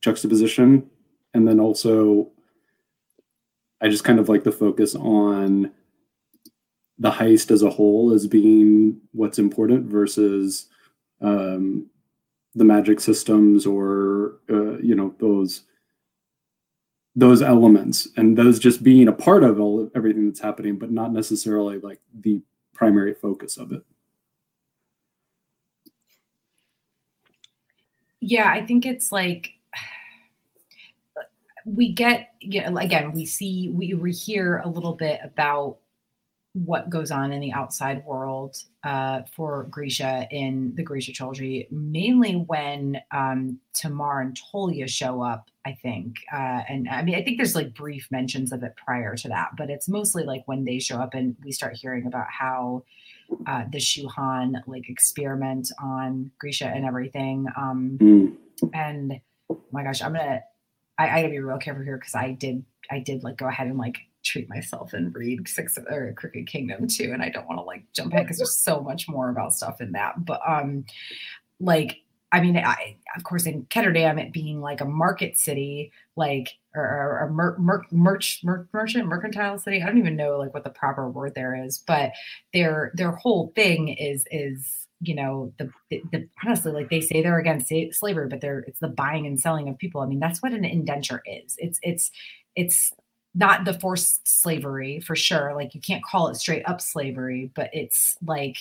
juxtaposition. 0.00 0.88
And 1.34 1.46
then 1.46 1.60
also 1.60 2.30
I 3.80 3.88
just 3.88 4.04
kind 4.04 4.18
of 4.18 4.28
like 4.28 4.44
the 4.44 4.52
focus 4.52 4.94
on 4.94 5.70
the 6.98 7.10
heist 7.10 7.50
as 7.50 7.62
a 7.62 7.70
whole 7.70 8.12
as 8.12 8.26
being 8.26 9.00
what's 9.12 9.38
important 9.38 9.86
versus 9.86 10.66
um, 11.22 11.86
the 12.54 12.64
magic 12.64 13.00
systems 13.00 13.64
or 13.64 14.36
uh, 14.50 14.76
you 14.78 14.94
know 14.94 15.14
those 15.18 15.62
those 17.16 17.42
elements. 17.42 18.08
And 18.16 18.36
those 18.36 18.58
just 18.58 18.82
being 18.82 19.08
a 19.08 19.12
part 19.12 19.42
of 19.42 19.60
all 19.60 19.90
everything 19.94 20.26
that's 20.26 20.40
happening 20.40 20.78
but 20.78 20.90
not 20.90 21.12
necessarily 21.12 21.78
like 21.78 22.00
the 22.20 22.42
primary 22.74 23.14
focus 23.14 23.56
of 23.56 23.72
it. 23.72 23.82
Yeah 28.20 28.50
i 28.50 28.64
think 28.64 28.84
it's 28.84 29.10
like 29.10 29.54
we 31.74 31.92
get 31.92 32.30
you 32.40 32.62
know, 32.62 32.78
again 32.78 33.12
we 33.12 33.24
see 33.26 33.70
we, 33.72 33.94
we 33.94 34.12
hear 34.12 34.58
a 34.58 34.68
little 34.68 34.94
bit 34.94 35.20
about 35.22 35.78
what 36.52 36.90
goes 36.90 37.12
on 37.12 37.32
in 37.32 37.40
the 37.40 37.52
outside 37.52 38.04
world 38.04 38.56
uh, 38.82 39.20
for 39.36 39.64
Grisha 39.70 40.26
in 40.32 40.74
the 40.74 40.82
Grisha 40.82 41.12
trilogy, 41.12 41.68
mainly 41.70 42.32
when 42.32 43.00
um, 43.12 43.60
Tamar 43.72 44.20
and 44.20 44.36
Tolya 44.50 44.88
show 44.88 45.22
up, 45.22 45.48
I 45.64 45.78
think. 45.80 46.16
Uh, 46.32 46.62
and 46.68 46.88
I 46.88 47.02
mean, 47.02 47.14
I 47.14 47.22
think 47.22 47.36
there's 47.36 47.54
like 47.54 47.72
brief 47.72 48.08
mentions 48.10 48.50
of 48.50 48.64
it 48.64 48.74
prior 48.76 49.14
to 49.16 49.28
that, 49.28 49.50
but 49.56 49.70
it's 49.70 49.88
mostly 49.88 50.24
like 50.24 50.42
when 50.46 50.64
they 50.64 50.80
show 50.80 50.96
up 50.96 51.14
and 51.14 51.36
we 51.44 51.52
start 51.52 51.76
hearing 51.76 52.06
about 52.06 52.26
how 52.28 52.82
uh, 53.46 53.64
the 53.70 53.78
Shu 53.78 54.08
Han 54.08 54.60
like 54.66 54.88
experiment 54.88 55.70
on 55.80 56.32
Grisha 56.40 56.66
and 56.66 56.84
everything. 56.84 57.46
Um, 57.56 57.98
mm. 58.00 58.36
And 58.74 59.20
oh 59.48 59.60
my 59.70 59.84
gosh, 59.84 60.02
I'm 60.02 60.14
gonna 60.14 60.40
I, 61.00 61.08
I 61.08 61.22
gotta 61.22 61.30
be 61.30 61.38
real 61.38 61.58
careful 61.58 61.82
here 61.82 61.96
because 61.96 62.14
I 62.14 62.32
did 62.32 62.62
I 62.90 62.98
did 62.98 63.24
like 63.24 63.38
go 63.38 63.48
ahead 63.48 63.68
and 63.68 63.78
like 63.78 63.96
treat 64.22 64.50
myself 64.50 64.92
and 64.92 65.14
read 65.14 65.48
Six 65.48 65.78
or 65.78 66.12
Crooked 66.14 66.46
Kingdom 66.46 66.86
too, 66.86 67.10
and 67.12 67.22
I 67.22 67.30
don't 67.30 67.46
want 67.46 67.58
to 67.58 67.64
like 67.64 67.84
jump 67.94 68.12
ahead 68.12 68.26
because 68.26 68.36
there's 68.36 68.56
so 68.56 68.82
much 68.82 69.08
more 69.08 69.30
about 69.30 69.54
stuff 69.54 69.80
in 69.80 69.92
that. 69.92 70.24
But 70.26 70.40
um, 70.46 70.84
like 71.58 72.00
I 72.32 72.40
mean, 72.42 72.56
I 72.58 72.96
of 73.16 73.24
course 73.24 73.46
in 73.46 73.64
Ketterdam 73.66 74.20
it 74.20 74.32
being 74.32 74.60
like 74.60 74.82
a 74.82 74.84
market 74.84 75.38
city, 75.38 75.90
like 76.16 76.50
or, 76.74 77.26
a 77.26 77.30
mer, 77.32 77.56
mer, 77.58 77.82
merch 77.90 78.40
mer, 78.44 78.68
merchant 78.74 79.06
mercantile 79.06 79.58
city. 79.58 79.82
I 79.82 79.86
don't 79.86 79.98
even 79.98 80.16
know 80.16 80.38
like 80.38 80.52
what 80.52 80.64
the 80.64 80.70
proper 80.70 81.08
word 81.08 81.34
there 81.34 81.64
is, 81.64 81.78
but 81.78 82.12
their 82.52 82.92
their 82.94 83.12
whole 83.12 83.52
thing 83.56 83.88
is 83.88 84.26
is 84.30 84.86
you 85.00 85.14
know 85.14 85.52
the, 85.58 85.70
the, 85.90 86.28
honestly 86.44 86.72
like 86.72 86.90
they 86.90 87.00
say 87.00 87.22
they're 87.22 87.38
against 87.38 87.72
slavery 87.92 88.28
but 88.28 88.40
they're 88.40 88.60
it's 88.60 88.80
the 88.80 88.88
buying 88.88 89.26
and 89.26 89.40
selling 89.40 89.68
of 89.68 89.78
people. 89.78 90.00
I 90.00 90.06
mean 90.06 90.20
that's 90.20 90.42
what 90.42 90.52
an 90.52 90.64
indenture 90.64 91.22
is. 91.26 91.56
It's 91.58 91.78
it's 91.82 92.10
it's 92.54 92.92
not 93.34 93.64
the 93.64 93.74
forced 93.74 94.26
slavery 94.28 95.00
for 95.00 95.16
sure. 95.16 95.54
Like 95.54 95.74
you 95.74 95.80
can't 95.80 96.04
call 96.04 96.28
it 96.28 96.36
straight 96.36 96.64
up 96.66 96.80
slavery 96.80 97.50
but 97.54 97.70
it's 97.72 98.16
like 98.26 98.56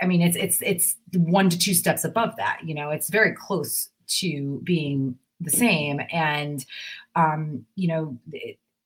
i 0.00 0.06
mean 0.06 0.22
it's 0.22 0.36
it's 0.36 0.62
it's 0.62 0.96
one 1.14 1.48
to 1.50 1.58
two 1.58 1.74
steps 1.74 2.04
above 2.04 2.36
that 2.36 2.60
you 2.64 2.74
know? 2.74 2.90
It's 2.90 3.10
very 3.10 3.34
close 3.34 3.90
to 4.06 4.60
being 4.64 5.18
the 5.40 5.50
same. 5.50 6.00
And 6.10 6.64
um 7.16 7.66
you 7.76 7.88
know 7.88 8.18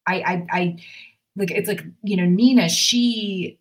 i 0.06 0.20
i 0.20 0.46
i 0.50 0.76
like 1.36 1.50
it's 1.52 1.68
like 1.68 1.84
you 2.02 2.16
know 2.16 2.24
nina 2.24 2.68
she 2.68 3.58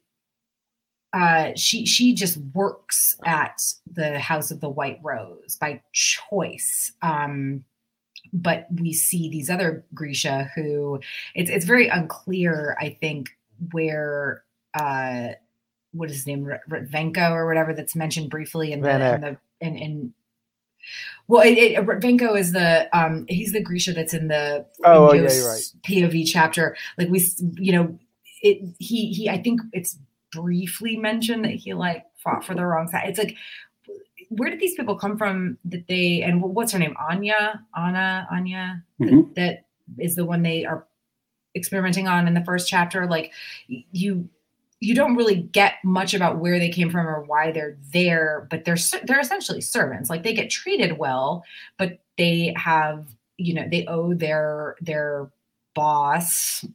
uh, 1.17 1.51
she 1.55 1.85
she 1.85 2.13
just 2.13 2.37
works 2.53 3.17
at 3.25 3.59
the 3.91 4.19
House 4.19 4.51
of 4.51 4.59
the 4.59 4.69
White 4.69 4.99
Rose 5.01 5.57
by 5.59 5.81
choice. 5.91 6.91
Um, 7.01 7.63
but 8.33 8.67
we 8.79 8.93
see 8.93 9.29
these 9.29 9.49
other 9.49 9.83
Grisha 9.95 10.51
who 10.53 10.99
it's 11.33 11.49
it's 11.49 11.65
very 11.65 11.87
unclear. 11.87 12.77
I 12.79 12.89
think 13.01 13.29
where 13.71 14.43
uh, 14.75 15.29
what 15.91 16.09
is 16.09 16.17
his 16.17 16.27
name, 16.27 16.51
Venko 16.69 17.31
or 17.31 17.47
whatever, 17.47 17.73
that's 17.73 17.95
mentioned 17.95 18.29
briefly 18.29 18.71
in 18.71 18.81
the, 18.81 19.15
in 19.15 19.21
the 19.21 19.37
in, 19.59 19.75
in 19.75 20.13
well, 21.27 21.41
it, 21.41 21.57
it, 21.57 21.85
Venko 21.85 22.39
is 22.39 22.51
the 22.51 22.87
um 22.95 23.25
he's 23.27 23.53
the 23.53 23.63
Grisha 23.63 23.93
that's 23.93 24.13
in 24.13 24.27
the 24.27 24.67
Oh, 24.83 25.13
yeah, 25.13 25.23
right. 25.23 25.73
POV 25.83 26.27
chapter. 26.27 26.77
Like 26.99 27.09
we, 27.09 27.27
you 27.55 27.71
know, 27.71 27.97
it 28.43 28.61
he 28.77 29.11
he. 29.13 29.29
I 29.29 29.41
think 29.41 29.61
it's 29.73 29.97
briefly 30.31 30.97
mentioned 30.97 31.45
that 31.45 31.51
he 31.55 31.73
like 31.73 32.05
fought 32.23 32.45
for 32.45 32.53
the 32.55 32.65
wrong 32.65 32.87
side. 32.87 33.09
It's 33.09 33.19
like 33.19 33.35
where 34.29 34.49
did 34.49 34.59
these 34.59 34.75
people 34.75 34.95
come 34.97 35.17
from 35.17 35.57
that 35.65 35.87
they 35.87 36.21
and 36.21 36.41
what's 36.41 36.71
her 36.73 36.79
name 36.79 36.95
Anya 36.99 37.61
Anna 37.75 38.27
Anya 38.31 38.83
that- 38.99 39.09
Mhm. 39.09 39.35
that 39.35 39.65
is 39.97 40.15
the 40.15 40.25
one 40.25 40.41
they 40.43 40.65
are 40.65 40.85
experimenting 41.55 42.07
on 42.07 42.27
in 42.27 42.33
the 42.33 42.43
first 42.43 42.67
chapter. 42.67 43.07
Like 43.07 43.31
you 43.67 44.27
you 44.79 44.93
don't 44.93 45.15
really 45.15 45.37
get 45.37 45.75
much 45.83 46.13
about 46.13 46.37
where 46.37 46.59
they 46.59 46.69
came 46.69 46.91
from 46.91 47.07
or 47.07 47.23
why 47.23 47.51
they're 47.51 47.77
there, 47.93 48.47
but 48.51 48.63
they're 48.65 48.77
they're 49.05 49.19
essentially 49.19 49.61
servants. 49.61 50.09
Like 50.09 50.23
they 50.23 50.33
get 50.33 50.49
treated 50.51 50.97
well, 50.99 51.43
but 51.77 51.99
they 52.17 52.53
have 52.57 53.07
you 53.37 53.53
know 53.53 53.67
they 53.69 53.85
owe 53.87 54.13
their 54.13 54.75
their 54.81 55.29
boss 55.73 56.65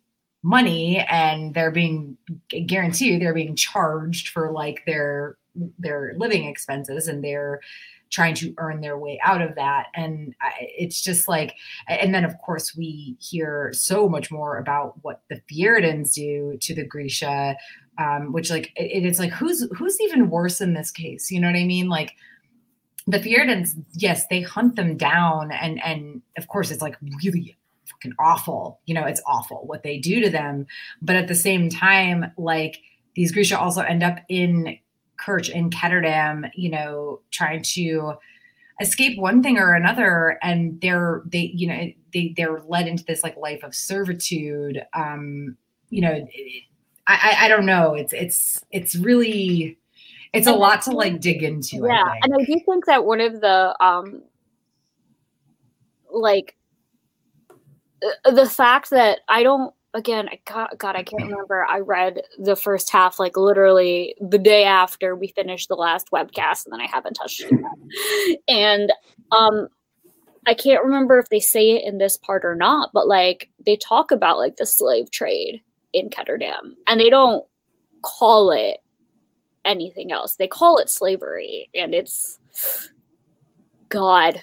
money 0.42 0.98
and 1.08 1.54
they're 1.54 1.70
being 1.70 2.16
guaranteed 2.66 3.20
they're 3.20 3.34
being 3.34 3.54
charged 3.54 4.28
for 4.28 4.50
like 4.50 4.82
their 4.86 5.36
their 5.78 6.14
living 6.16 6.44
expenses 6.44 7.08
and 7.08 7.22
they're 7.22 7.60
trying 8.12 8.34
to 8.34 8.54
earn 8.58 8.82
their 8.82 8.98
way 8.98 9.18
out 9.24 9.40
of 9.40 9.54
that. 9.56 9.86
And 9.94 10.34
it's 10.60 11.00
just 11.00 11.26
like 11.28 11.56
and 11.88 12.14
then 12.14 12.24
of 12.24 12.36
course 12.38 12.76
we 12.76 13.16
hear 13.18 13.72
so 13.72 14.08
much 14.08 14.30
more 14.30 14.58
about 14.58 15.02
what 15.02 15.22
the 15.28 15.40
Fjerdans 15.50 16.12
do 16.12 16.56
to 16.60 16.74
the 16.74 16.84
Grisha 16.84 17.56
um, 17.98 18.32
which 18.32 18.50
like 18.50 18.72
it, 18.76 19.04
it's 19.04 19.18
like 19.18 19.32
who's 19.32 19.66
who's 19.76 20.00
even 20.00 20.30
worse 20.30 20.60
in 20.60 20.74
this 20.74 20.90
case? 20.90 21.30
You 21.30 21.40
know 21.40 21.48
what 21.48 21.56
i 21.56 21.64
mean? 21.64 21.88
Like 21.88 22.12
the 23.06 23.18
Fjerdans, 23.18 23.70
yes 23.94 24.26
they 24.28 24.42
hunt 24.42 24.76
them 24.76 24.96
down 24.96 25.50
and 25.50 25.82
and 25.82 26.22
of 26.38 26.48
course 26.48 26.70
it's 26.70 26.82
like 26.82 26.96
really 27.24 27.56
fucking 27.86 28.14
awful 28.18 28.80
you 28.86 28.94
know 28.94 29.04
it's 29.04 29.22
awful 29.26 29.62
what 29.66 29.82
they 29.82 29.98
do 29.98 30.20
to 30.20 30.30
them 30.30 30.66
but 31.00 31.16
at 31.16 31.28
the 31.28 31.34
same 31.34 31.68
time 31.68 32.32
like 32.36 32.80
these 33.14 33.32
Grisha 33.32 33.58
also 33.58 33.82
end 33.82 34.02
up 34.02 34.18
in 34.28 34.78
Kerch 35.18 35.50
in 35.50 35.70
Ketterdam, 35.70 36.50
you 36.54 36.70
know, 36.70 37.20
trying 37.30 37.62
to 37.62 38.14
escape 38.80 39.18
one 39.18 39.42
thing 39.42 39.58
or 39.58 39.74
another, 39.74 40.38
and 40.42 40.80
they're 40.80 41.22
they 41.26 41.52
you 41.54 41.68
know 41.68 41.92
they 42.12 42.34
they're 42.36 42.60
led 42.66 42.88
into 42.88 43.04
this 43.04 43.22
like 43.22 43.36
life 43.36 43.62
of 43.62 43.74
servitude. 43.74 44.84
Um, 44.94 45.56
you 45.90 46.00
know, 46.00 46.26
I 47.06 47.36
I, 47.38 47.44
I 47.44 47.48
don't 47.48 47.66
know. 47.66 47.94
It's 47.94 48.12
it's 48.12 48.64
it's 48.70 48.96
really 48.96 49.78
it's 50.32 50.46
a 50.46 50.52
lot 50.52 50.82
to 50.82 50.90
like 50.90 51.20
dig 51.20 51.42
into. 51.42 51.76
yeah 51.86 52.04
I 52.04 52.18
and 52.22 52.34
i 52.34 52.44
do 52.44 52.58
think 52.64 52.86
that 52.86 53.04
one 53.04 53.20
of 53.20 53.42
the 53.42 53.76
um 53.84 54.22
like 56.10 56.56
the 58.24 58.48
fact 58.48 58.90
that 58.90 59.20
i 59.28 59.42
don't 59.42 59.72
again 59.94 60.28
i 60.28 60.38
god, 60.50 60.68
god 60.78 60.96
i 60.96 61.02
can't 61.02 61.22
remember 61.22 61.64
i 61.66 61.78
read 61.78 62.22
the 62.38 62.56
first 62.56 62.90
half 62.90 63.18
like 63.18 63.36
literally 63.36 64.14
the 64.20 64.38
day 64.38 64.64
after 64.64 65.14
we 65.14 65.28
finished 65.28 65.68
the 65.68 65.74
last 65.74 66.10
webcast 66.10 66.64
and 66.64 66.72
then 66.72 66.80
i 66.80 66.86
haven't 66.86 67.14
touched 67.14 67.42
it 67.42 68.40
and 68.48 68.92
um 69.30 69.68
i 70.46 70.54
can't 70.54 70.84
remember 70.84 71.18
if 71.18 71.28
they 71.28 71.40
say 71.40 71.72
it 71.72 71.84
in 71.84 71.98
this 71.98 72.16
part 72.16 72.44
or 72.44 72.54
not 72.54 72.90
but 72.92 73.06
like 73.06 73.50
they 73.64 73.76
talk 73.76 74.10
about 74.10 74.38
like 74.38 74.56
the 74.56 74.66
slave 74.66 75.10
trade 75.10 75.60
in 75.92 76.08
ketterdam 76.08 76.74
and 76.88 76.98
they 76.98 77.10
don't 77.10 77.44
call 78.02 78.50
it 78.50 78.78
anything 79.64 80.12
else. 80.12 80.36
They 80.36 80.48
call 80.48 80.78
it 80.78 80.90
slavery, 80.90 81.68
and 81.74 81.94
it's 81.94 82.38
God. 83.88 84.42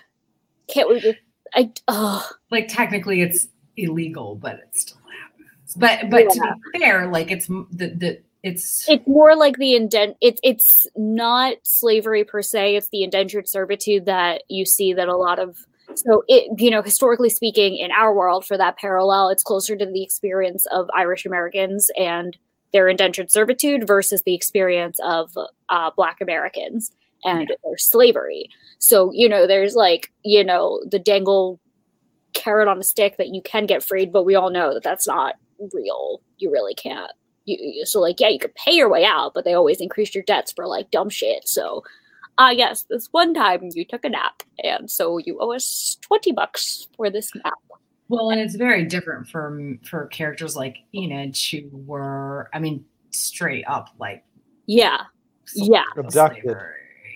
Can't 0.67 0.89
we 0.89 0.99
just? 0.99 1.19
I 1.53 1.71
oh 1.87 2.29
like 2.51 2.67
technically 2.67 3.21
it's 3.21 3.47
illegal, 3.77 4.35
but 4.35 4.55
it 4.55 4.69
still 4.73 4.97
happens. 5.21 5.75
But 5.75 6.09
but 6.09 6.29
to 6.33 6.55
be 6.73 6.79
fair, 6.79 7.07
like 7.07 7.31
it's 7.31 7.47
the 7.47 7.67
the 7.71 8.21
it's 8.43 8.87
it's 8.87 9.07
more 9.07 9.35
like 9.35 9.57
the 9.57 9.75
indent. 9.75 10.17
It's 10.21 10.39
it's 10.43 10.87
not 10.95 11.55
slavery 11.63 12.23
per 12.23 12.41
se. 12.41 12.75
It's 12.75 12.89
the 12.89 13.03
indentured 13.03 13.47
servitude 13.47 14.05
that 14.05 14.43
you 14.49 14.65
see 14.65 14.93
that 14.93 15.07
a 15.07 15.17
lot 15.17 15.39
of. 15.39 15.65
So 15.95 16.23
it 16.27 16.59
you 16.61 16.69
know 16.69 16.81
historically 16.81 17.29
speaking 17.29 17.77
in 17.77 17.91
our 17.91 18.13
world 18.13 18.45
for 18.45 18.57
that 18.57 18.77
parallel, 18.77 19.29
it's 19.29 19.43
closer 19.43 19.75
to 19.75 19.85
the 19.85 20.03
experience 20.03 20.65
of 20.67 20.89
Irish 20.95 21.25
Americans 21.25 21.89
and 21.97 22.37
their 22.71 22.87
indentured 22.87 23.31
servitude 23.31 23.87
versus 23.87 24.21
the 24.21 24.35
experience 24.35 24.99
of 25.03 25.35
uh, 25.69 25.91
Black 25.95 26.21
Americans 26.21 26.91
and 27.23 27.47
their 27.47 27.77
slavery. 27.77 28.49
So, 28.79 29.11
you 29.13 29.27
know, 29.27 29.47
there's 29.47 29.75
like, 29.75 30.11
you 30.23 30.43
know, 30.43 30.81
the 30.89 30.99
dangle 30.99 31.59
carrot 32.33 32.67
on 32.67 32.79
a 32.79 32.83
stick 32.83 33.17
that 33.17 33.33
you 33.33 33.41
can 33.41 33.65
get 33.65 33.83
freed, 33.83 34.11
but 34.11 34.23
we 34.23 34.35
all 34.35 34.49
know 34.49 34.73
that 34.73 34.83
that's 34.83 35.07
not 35.07 35.35
real. 35.73 36.21
You 36.37 36.51
really 36.51 36.73
can't. 36.73 37.11
You, 37.45 37.85
so, 37.85 37.99
like, 37.99 38.19
yeah, 38.19 38.29
you 38.29 38.39
could 38.39 38.55
pay 38.55 38.73
your 38.73 38.89
way 38.89 39.05
out, 39.05 39.33
but 39.33 39.43
they 39.43 39.53
always 39.53 39.81
increase 39.81 40.13
your 40.13 40.23
debts 40.23 40.51
for 40.51 40.67
like 40.67 40.91
dumb 40.91 41.09
shit. 41.09 41.47
So, 41.47 41.83
uh, 42.37 42.53
yes, 42.55 42.85
this 42.89 43.07
one 43.11 43.33
time 43.33 43.69
you 43.73 43.83
took 43.83 44.05
a 44.05 44.09
nap, 44.09 44.43
and 44.63 44.89
so 44.89 45.17
you 45.17 45.37
owe 45.41 45.53
us 45.53 45.97
20 46.01 46.31
bucks 46.31 46.87
for 46.95 47.09
this 47.09 47.33
nap. 47.35 47.53
Well, 48.07 48.31
and 48.31 48.39
it's 48.39 48.55
very 48.55 48.85
different 48.85 49.27
from 49.27 49.79
for 49.83 50.07
characters 50.07 50.55
like 50.55 50.77
Inej, 50.95 51.69
who 51.69 51.77
were, 51.85 52.49
I 52.53 52.59
mean, 52.59 52.85
straight 53.11 53.65
up 53.67 53.89
like 53.99 54.23
Yeah. 54.65 55.01
Yeah. 55.55 55.83
Abducted. 55.97 56.55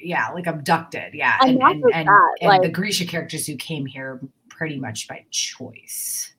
Yeah, 0.04 0.30
like 0.30 0.48
abducted. 0.48 1.14
Yeah, 1.14 1.38
And 1.42 1.62
and 1.62 1.84
and 1.94 2.08
that, 2.08 2.36
and 2.42 2.48
like- 2.50 2.62
the 2.62 2.70
Grisha 2.70 3.06
characters 3.06 3.48
who 3.48 3.56
came 3.56 3.86
here 3.86 4.20
pretty 4.50 4.80
much 4.80 5.08
by 5.08 5.26
choice, 5.32 6.34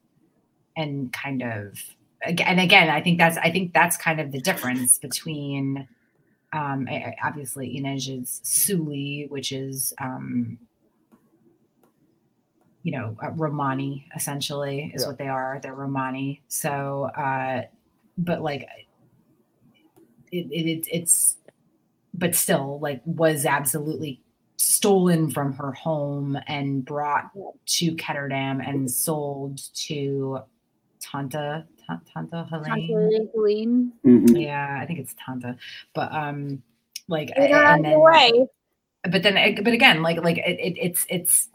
and 0.76 1.12
kind 1.12 1.42
of 1.42 1.78
and 2.22 2.60
again, 2.60 2.88
I 2.88 3.00
think 3.02 3.18
that's 3.18 3.36
I 3.38 3.50
think 3.50 3.72
that's 3.74 3.96
kind 3.96 4.20
of 4.20 4.32
the 4.32 4.40
difference 4.40 4.98
between. 4.98 5.88
Um, 6.52 6.86
obviously, 7.24 7.76
Inej 7.80 8.22
is 8.22 8.40
Suli, 8.44 9.26
which 9.28 9.50
is 9.50 9.92
um, 10.00 10.56
you 12.84 12.92
know, 12.92 13.16
uh, 13.24 13.30
Romani 13.30 14.06
essentially 14.14 14.92
is 14.94 15.02
Yeah. 15.02 15.08
what 15.08 15.18
they 15.18 15.26
are. 15.26 15.58
They're 15.62 15.74
Romani. 15.74 16.42
So, 16.48 17.04
uh, 17.16 17.62
but 18.18 18.42
like, 18.42 18.68
it, 20.30 20.46
it, 20.50 20.66
it 20.68 20.88
it's, 20.92 21.38
but 22.14 22.34
still 22.34 22.78
like 22.80 23.00
was 23.04 23.44
absolutely 23.44 24.20
stolen 24.56 25.30
from 25.30 25.52
her 25.54 25.72
home 25.72 26.38
and 26.46 26.84
brought 26.84 27.30
to 27.66 27.92
Ketterdam 27.96 28.66
and 28.66 28.90
sold 28.90 29.60
to 29.86 30.38
Tanta, 31.00 31.66
Ta- 31.86 32.00
Tanta 32.14 32.48
Heleen. 32.50 32.88
Trampoline. 32.88 33.90
Mhm. 34.04 34.40
Yeah, 34.42 34.78
I 34.80 34.86
think 34.86 35.00
it's 35.00 35.14
Tanta, 35.18 35.56
but, 35.94 36.10
um, 36.14 36.62
like, 37.08 37.28
Get 37.28 37.50
her 37.50 37.56
out 37.56 37.76
and 37.78 37.86
of 37.86 37.90
the 37.90 37.90
then, 37.90 38.00
way. 38.00 38.46
but 39.10 39.22
then 39.22 39.54
but 39.62 39.74
again 39.74 40.02
like 40.02 40.22
like 40.24 40.38
it, 40.38 40.58
it, 40.58 40.78
it's 40.80 41.04
it's 41.10 41.48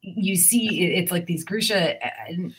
you 0.00 0.36
see 0.36 0.94
it's 0.94 1.12
like 1.12 1.26
these 1.26 1.44
Grisha 1.44 1.96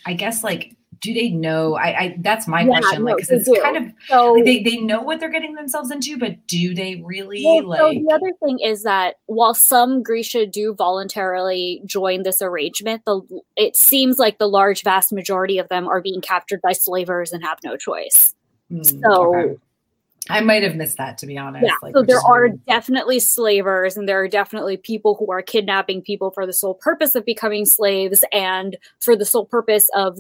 I 0.06 0.13
guess 0.13 0.43
like 0.43 0.75
do 1.02 1.14
they 1.14 1.30
know 1.30 1.76
I 1.76 2.00
I 2.00 2.18
that's 2.20 2.48
my 2.48 2.66
Yeah, 2.66 2.80
question 2.80 3.04
like 3.04 3.18
because 3.18 3.32
it's 3.32 3.50
do. 3.50 3.62
kind 3.62 3.78
of 3.78 3.94
So 4.08 4.34
like, 4.34 4.46
they 4.46 4.64
they 4.64 4.78
know 4.78 5.02
what 5.02 5.20
they're 5.20 5.30
getting 5.30 5.56
themselves 5.56 5.92
into 5.92 6.18
but 6.18 6.46
do 6.48 6.74
they 6.74 7.02
really 7.04 7.44
Well, 7.44 7.62
so 7.62 7.88
like 7.88 7.98
the 8.06 8.14
other 8.14 8.34
thing 8.44 8.60
is 8.60 8.84
that 8.84 9.16
while 9.28 9.54
some 9.54 10.04
Grisha 10.04 10.46
do 10.46 10.74
voluntarily 10.74 11.82
join 11.86 12.24
this 12.24 12.42
arrangement, 12.42 13.04
the 13.06 13.22
it 13.56 13.76
seems 13.76 14.18
like 14.18 14.38
the 14.38 14.48
large 14.50 14.84
vast 14.84 15.12
majority 15.14 15.58
of 15.58 15.70
them 15.70 15.88
are 15.88 16.02
being 16.02 16.22
captured 16.22 16.62
by 16.62 16.74
slavers 16.74 17.32
and 17.32 17.44
have 17.44 17.60
no 17.64 17.78
choice. 17.78 18.34
Hmm, 18.70 18.82
So 18.84 19.36
okay. 19.36 19.58
I 20.30 20.42
might 20.42 20.62
have 20.64 20.76
missed 20.76 20.98
that 20.98 21.18
to 21.20 21.26
be 21.26 21.38
honest 21.38 21.66
yeah, 21.66 21.74
like, 21.82 21.96
so 21.96 22.04
there 22.04 22.20
are 22.20 22.50
weird. 22.50 22.66
definitely 22.68 23.20
slavers 23.20 23.98
and 23.98 24.08
there 24.08 24.22
are 24.22 24.28
definitely 24.28 24.78
people 24.78 25.16
who 25.18 25.32
are 25.32 25.42
kidnapping 25.42 26.02
people 26.04 26.30
for 26.32 26.46
the 26.46 26.54
sole 26.54 26.76
purpose 26.76 27.16
of 27.16 27.26
becoming 27.26 27.66
slaves 27.66 28.24
and 28.32 28.78
for 29.00 29.16
the 29.16 29.26
sole 29.26 29.46
purpose 29.46 29.90
of 29.96 30.20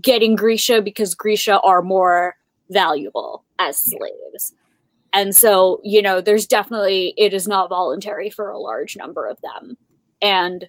getting 0.00 0.36
Grisha 0.36 0.82
because 0.82 1.14
Grisha 1.14 1.60
are 1.60 1.82
more 1.82 2.36
valuable 2.70 3.44
as 3.58 3.82
slaves. 3.82 4.54
And 5.12 5.34
so, 5.34 5.80
you 5.82 6.02
know, 6.02 6.20
there's 6.20 6.46
definitely, 6.46 7.14
it 7.16 7.34
is 7.34 7.48
not 7.48 7.68
voluntary 7.68 8.30
for 8.30 8.50
a 8.50 8.58
large 8.58 8.96
number 8.96 9.26
of 9.26 9.40
them. 9.40 9.76
And 10.22 10.68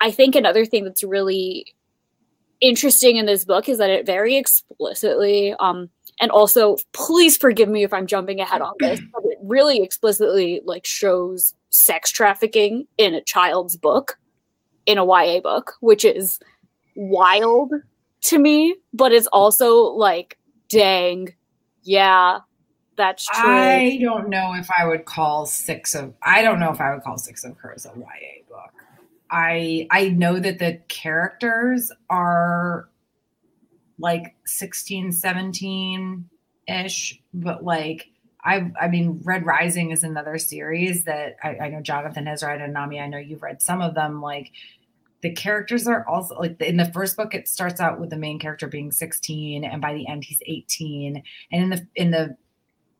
I 0.00 0.10
think 0.10 0.34
another 0.34 0.64
thing 0.64 0.84
that's 0.84 1.02
really 1.02 1.66
interesting 2.60 3.16
in 3.16 3.26
this 3.26 3.44
book 3.44 3.68
is 3.68 3.78
that 3.78 3.90
it 3.90 4.06
very 4.06 4.36
explicitly, 4.36 5.54
um, 5.58 5.88
and 6.20 6.30
also 6.30 6.76
please 6.92 7.36
forgive 7.36 7.68
me 7.68 7.84
if 7.84 7.92
I'm 7.92 8.06
jumping 8.06 8.40
ahead 8.40 8.60
on 8.60 8.74
this, 8.78 9.00
but 9.12 9.22
it 9.24 9.38
really 9.42 9.82
explicitly 9.82 10.60
like 10.64 10.84
shows 10.84 11.54
sex 11.70 12.10
trafficking 12.10 12.86
in 12.96 13.14
a 13.14 13.22
child's 13.22 13.76
book, 13.76 14.18
in 14.86 14.98
a 14.98 15.04
YA 15.04 15.40
book, 15.40 15.74
which 15.80 16.04
is 16.04 16.38
wild 16.96 17.72
to 18.22 18.38
me, 18.38 18.76
but 18.92 19.12
it's 19.12 19.26
also 19.28 19.84
like, 19.84 20.38
dang, 20.68 21.34
yeah, 21.82 22.40
That's 22.96 23.26
true. 23.26 23.48
I 23.48 23.98
don't 24.02 24.28
know 24.28 24.54
if 24.54 24.68
I 24.76 24.84
would 24.84 25.04
call 25.04 25.46
six 25.46 25.94
of 25.94 26.12
I 26.22 26.42
don't 26.42 26.58
know 26.58 26.72
if 26.72 26.80
I 26.80 26.92
would 26.92 27.04
call 27.04 27.16
six 27.16 27.44
of 27.44 27.56
hers 27.56 27.86
a 27.86 27.96
YA 27.96 28.42
book. 28.48 28.72
I 29.30 29.86
I 29.90 30.08
know 30.08 30.40
that 30.40 30.58
the 30.58 30.80
characters 30.88 31.92
are 32.10 32.88
like 34.00 34.34
16, 34.46 35.12
17 35.12 36.28
ish, 36.66 37.22
but 37.32 37.64
like 37.64 38.10
I 38.44 38.72
I 38.80 38.88
mean 38.88 39.20
Red 39.22 39.46
Rising 39.46 39.92
is 39.92 40.02
another 40.02 40.36
series 40.36 41.04
that 41.04 41.36
I, 41.42 41.56
I 41.56 41.68
know 41.68 41.80
Jonathan 41.80 42.26
has 42.26 42.42
read 42.42 42.60
and 42.60 42.72
Nami, 42.72 42.98
I 42.98 43.06
know 43.06 43.18
you've 43.18 43.42
read 43.42 43.62
some 43.62 43.80
of 43.80 43.94
them. 43.94 44.20
Like 44.20 44.50
the 45.22 45.32
characters 45.32 45.86
are 45.88 46.06
also 46.08 46.34
like 46.36 46.60
in 46.60 46.76
the 46.76 46.84
first 46.92 47.16
book 47.16 47.34
it 47.34 47.48
starts 47.48 47.80
out 47.80 47.98
with 48.00 48.10
the 48.10 48.16
main 48.16 48.38
character 48.38 48.68
being 48.68 48.92
16 48.92 49.64
and 49.64 49.82
by 49.82 49.92
the 49.94 50.06
end 50.06 50.22
he's 50.24 50.40
18 50.46 51.22
and 51.52 51.62
in 51.62 51.70
the 51.70 51.86
in 51.96 52.10
the 52.10 52.36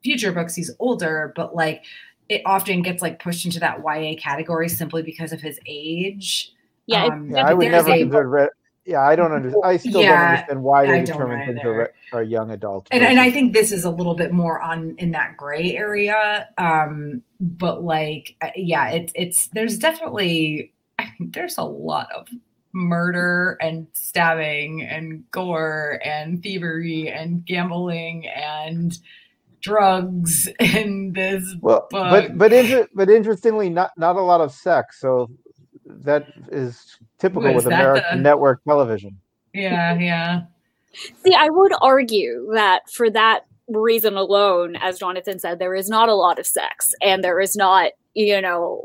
future 0.03 0.33
books 0.33 0.55
he's 0.55 0.71
older 0.79 1.33
but 1.37 1.55
like 1.55 1.85
it 2.29 2.43
often 2.45 2.83
gets 2.83 3.01
like 3.03 3.19
pushed 3.23 3.45
into 3.47 3.59
that 3.61 3.79
YA 3.85 4.15
category 4.21 4.69
simply 4.69 5.03
because 5.03 5.33
of 5.33 5.41
his 5.41 5.59
age. 5.67 6.53
Yeah, 6.87 7.05
it's 7.05 7.13
Um, 7.13 7.31
Yeah, 7.31 7.47
I 7.47 7.55
would 7.55 7.65
there's 7.65 7.87
never 7.87 7.91
a- 7.93 7.99
consider 8.01 8.29
Red. 8.29 8.49
Yeah, 8.85 9.01
I 9.01 9.17
don't 9.17 9.33
understand. 9.33 9.63
I 9.65 9.77
still 9.79 10.01
Yeah, 10.03 10.11
don't 10.17 10.29
understand 10.31 10.63
why 10.63 10.83
I 10.83 10.87
they 10.87 10.93
don't 10.93 11.05
determine 11.07 11.47
things 11.47 11.61
are, 11.65 11.79
re- 11.79 11.87
are 12.13 12.23
young 12.23 12.51
adults. 12.51 12.89
and, 12.91 13.03
and 13.03 13.19
I 13.21 13.31
think 13.31 13.53
this 13.55 13.73
is 13.73 13.85
a 13.85 13.91
little 13.91 14.15
bit 14.15 14.33
more 14.33 14.61
on 14.61 14.95
in 14.99 15.11
that 15.13 15.37
gray 15.39 15.75
area. 15.77 16.49
Um, 16.59 17.23
but 17.41 17.83
like, 17.83 18.35
uh, 18.43 18.49
yeah, 18.57 18.89
it's 18.91 19.13
it's 19.15 19.49
there's 19.49 19.79
definitely 19.79 20.35
I 20.51 20.61
think 20.67 20.78
there's 21.33 21.59
a 21.59 21.65
lot 21.65 22.09
of 22.15 22.29
murder 22.73 23.57
and 23.61 23.87
stabbing 23.95 24.83
and 24.83 25.29
gore 25.31 26.01
and 26.05 26.43
thievery 26.43 27.09
and 27.09 27.45
gambling 27.47 28.27
and 28.29 28.99
drugs 29.61 30.49
in 30.61 31.13
this 31.15 31.55
well, 31.61 31.87
book. 31.91 32.11
but 32.11 32.39
but 32.39 32.53
inter- 32.53 32.89
but 32.95 33.09
interestingly, 33.11 33.69
not 33.71 33.91
not 33.97 34.17
a 34.17 34.21
lot 34.21 34.41
of 34.41 34.53
sex. 34.53 35.01
So 35.01 35.31
that 35.87 36.27
is 36.53 36.97
typical 37.19 37.43
What, 37.45 37.57
is 37.57 37.65
with 37.65 37.71
that 37.73 37.81
American 37.81 38.19
the- 38.19 38.23
network 38.23 38.63
television. 38.65 39.19
yeah, 39.55 39.99
yeah. 39.99 40.43
See, 41.25 41.35
I 41.35 41.49
would 41.51 41.73
argue 41.81 42.49
that 42.55 42.91
for 42.91 43.11
that 43.11 43.47
reason 43.69 44.17
alone, 44.17 44.77
as 44.77 44.99
Jonathan 44.99 45.39
said, 45.39 45.59
there 45.59 45.75
is 45.75 45.89
not 45.89 46.09
a 46.09 46.15
lot 46.15 46.39
of 46.39 46.47
sex, 46.47 46.93
and 47.03 47.23
there 47.23 47.41
is 47.41 47.57
not, 47.57 47.93
you 48.15 48.41
know, 48.41 48.85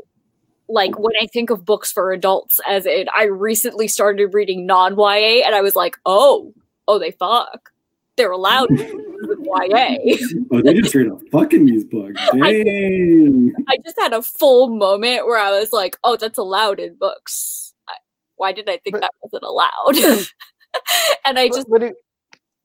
like 0.68 0.98
when 0.98 1.12
I 1.20 1.26
think 1.26 1.50
of 1.50 1.64
books 1.64 1.92
for 1.92 2.12
adults, 2.12 2.60
as 2.66 2.86
in 2.86 3.06
I 3.14 3.24
recently 3.24 3.88
started 3.88 4.32
reading 4.34 4.66
non 4.66 4.96
YA, 4.96 5.42
and 5.44 5.54
I 5.54 5.60
was 5.60 5.76
like, 5.76 5.96
oh, 6.06 6.52
oh, 6.88 6.98
they 6.98 7.10
fuck. 7.12 7.70
They're 8.16 8.30
allowed 8.30 8.70
with 8.70 9.38
YA. 9.42 9.96
Oh, 10.52 10.60
they 10.62 10.74
just 10.74 10.94
read 10.94 11.08
a 11.08 11.18
fucking 11.32 11.64
these 11.64 11.84
books. 11.84 12.20
Dang. 12.32 13.52
I 13.68 13.76
just 13.84 13.98
had 13.98 14.12
a 14.12 14.22
full 14.22 14.68
moment 14.68 15.26
where 15.26 15.38
I 15.38 15.58
was 15.58 15.72
like, 15.72 15.96
oh, 16.04 16.16
that's 16.16 16.38
allowed 16.38 16.78
in 16.78 16.94
books. 16.94 17.74
I- 17.88 17.94
Why 18.36 18.52
did 18.52 18.68
I 18.68 18.76
think 18.78 18.96
But- 18.96 19.00
that 19.00 19.10
wasn't 19.22 19.42
allowed? 19.42 20.26
and 21.24 21.38
I 21.38 21.48
just 21.48 21.68
But 21.68 21.82
it, 21.82 21.94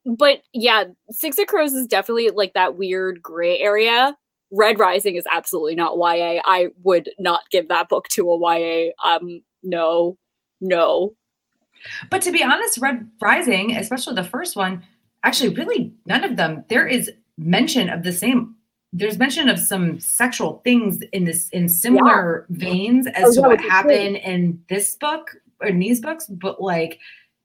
but 0.06 0.42
yeah, 0.54 0.86
Six 1.10 1.40
of 1.40 1.48
Crows 1.48 1.74
is 1.74 1.88
definitely 1.88 2.30
like 2.30 2.54
that 2.54 2.76
weird 2.76 3.22
gray 3.22 3.58
area. 3.60 4.16
Red 4.52 4.80
Rising 4.80 5.16
is 5.16 5.26
absolutely 5.32 5.76
not 5.76 5.98
YA. 5.98 6.42
I 6.46 6.70
would 6.84 7.10
not 7.20 7.42
give 7.52 7.68
that 7.68 7.90
book 7.90 8.08
to 8.10 8.30
a 8.32 8.38
YA. 8.60 8.92
Um, 9.04 9.42
no, 9.64 10.18
no. 10.62 11.14
But 12.10 12.22
to 12.24 12.32
be 12.32 12.44
honest, 12.44 12.78
Red 12.80 13.10
Rising, 13.22 13.76
especially 13.76 14.16
the 14.16 14.24
first 14.24 14.56
one, 14.56 14.84
actually, 15.24 15.50
really 15.54 15.94
none 16.06 16.24
of 16.24 16.36
them. 16.36 16.66
There 16.70 16.88
is 16.88 17.12
mention 17.38 17.90
of 17.90 18.04
the 18.04 18.12
same. 18.12 18.56
There's 18.92 19.20
mention 19.20 19.50
of 19.50 19.60
some 19.60 20.00
sexual 20.00 20.62
things 20.64 21.00
in 21.14 21.24
this 21.26 21.48
in 21.50 21.70
similar 21.70 22.46
veins 22.50 23.06
as 23.08 23.38
Oh, 23.38 23.42
to 23.42 23.42
yeah, 23.42 23.48
what 23.48 23.62
happened 23.62 24.16
in 24.18 24.62
this 24.68 24.96
book 24.96 25.36
or 25.62 25.68
in 25.68 25.80
these 25.80 26.02
books, 26.02 26.26
but 26.28 26.62
like 26.62 27.00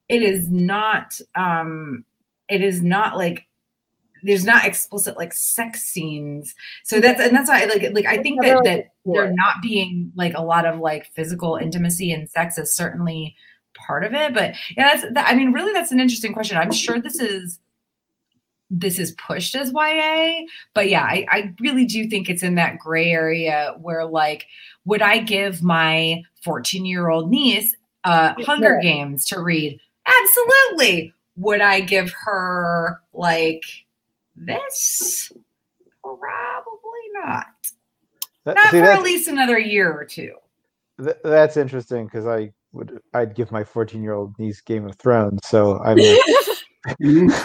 it 0.08 0.22
is 0.22 0.50
not. 0.50 1.20
um 1.34 2.04
It 2.48 2.62
is 2.62 2.82
not 2.82 3.16
like 3.16 3.46
there's 4.24 4.44
not 4.44 4.64
explicit 4.64 5.16
like 5.16 5.32
sex 5.32 5.82
scenes. 5.82 6.54
So 6.82 7.00
that's 7.00 7.20
and 7.20 7.36
that's 7.36 7.48
why 7.48 7.62
I 7.62 7.66
like 7.66 7.94
like 7.94 8.06
I 8.06 8.22
think 8.22 8.42
that 8.42 8.64
that 8.64 8.86
there 9.04 9.32
not 9.32 9.62
being 9.62 10.10
like 10.16 10.34
a 10.34 10.42
lot 10.42 10.66
of 10.66 10.80
like 10.80 11.12
physical 11.14 11.56
intimacy 11.56 12.10
and 12.10 12.28
sex 12.28 12.58
is 12.58 12.74
certainly 12.74 13.36
part 13.74 14.04
of 14.04 14.14
it 14.14 14.32
but 14.32 14.54
yeah 14.76 14.94
that's 14.94 15.04
that, 15.14 15.28
i 15.28 15.34
mean 15.34 15.52
really 15.52 15.72
that's 15.72 15.90
an 15.90 15.98
interesting 15.98 16.32
question 16.32 16.56
i'm 16.56 16.70
sure 16.70 17.00
this 17.00 17.18
is 17.20 17.58
this 18.70 18.98
is 18.98 19.12
pushed 19.12 19.54
as 19.54 19.72
ya 19.72 20.32
but 20.74 20.88
yeah 20.88 21.02
I, 21.02 21.26
I 21.30 21.54
really 21.60 21.84
do 21.84 22.08
think 22.08 22.30
it's 22.30 22.42
in 22.42 22.54
that 22.54 22.78
gray 22.78 23.10
area 23.10 23.74
where 23.80 24.04
like 24.06 24.46
would 24.84 25.02
i 25.02 25.18
give 25.18 25.62
my 25.62 26.22
14 26.44 26.86
year 26.86 27.08
old 27.08 27.30
niece 27.30 27.74
uh 28.04 28.34
hunger 28.44 28.78
Yeah. 28.80 28.92
games 28.92 29.24
to 29.26 29.40
read 29.40 29.78
absolutely 30.06 31.12
would 31.36 31.60
i 31.60 31.80
give 31.80 32.12
her 32.24 33.00
like 33.12 33.64
this 34.36 35.32
probably 36.02 37.04
not 37.14 37.46
that- 38.44 38.56
not 38.56 38.70
see, 38.70 38.80
for 38.80 38.84
at 38.86 39.02
least 39.02 39.28
another 39.28 39.58
year 39.58 39.92
or 39.92 40.04
two 40.04 40.32
th- 41.02 41.16
that's 41.24 41.56
interesting 41.56 42.04
because 42.06 42.26
I 42.26 42.52
would 42.72 43.00
I'd 43.14 43.34
give 43.34 43.50
my 43.52 43.64
14 43.64 44.02
year 44.02 44.14
old 44.14 44.34
niece 44.38 44.60
Game 44.60 44.86
of 44.86 44.96
Thrones. 44.96 45.40
So 45.44 45.78
I'm 45.84 45.98
a, 45.98 46.18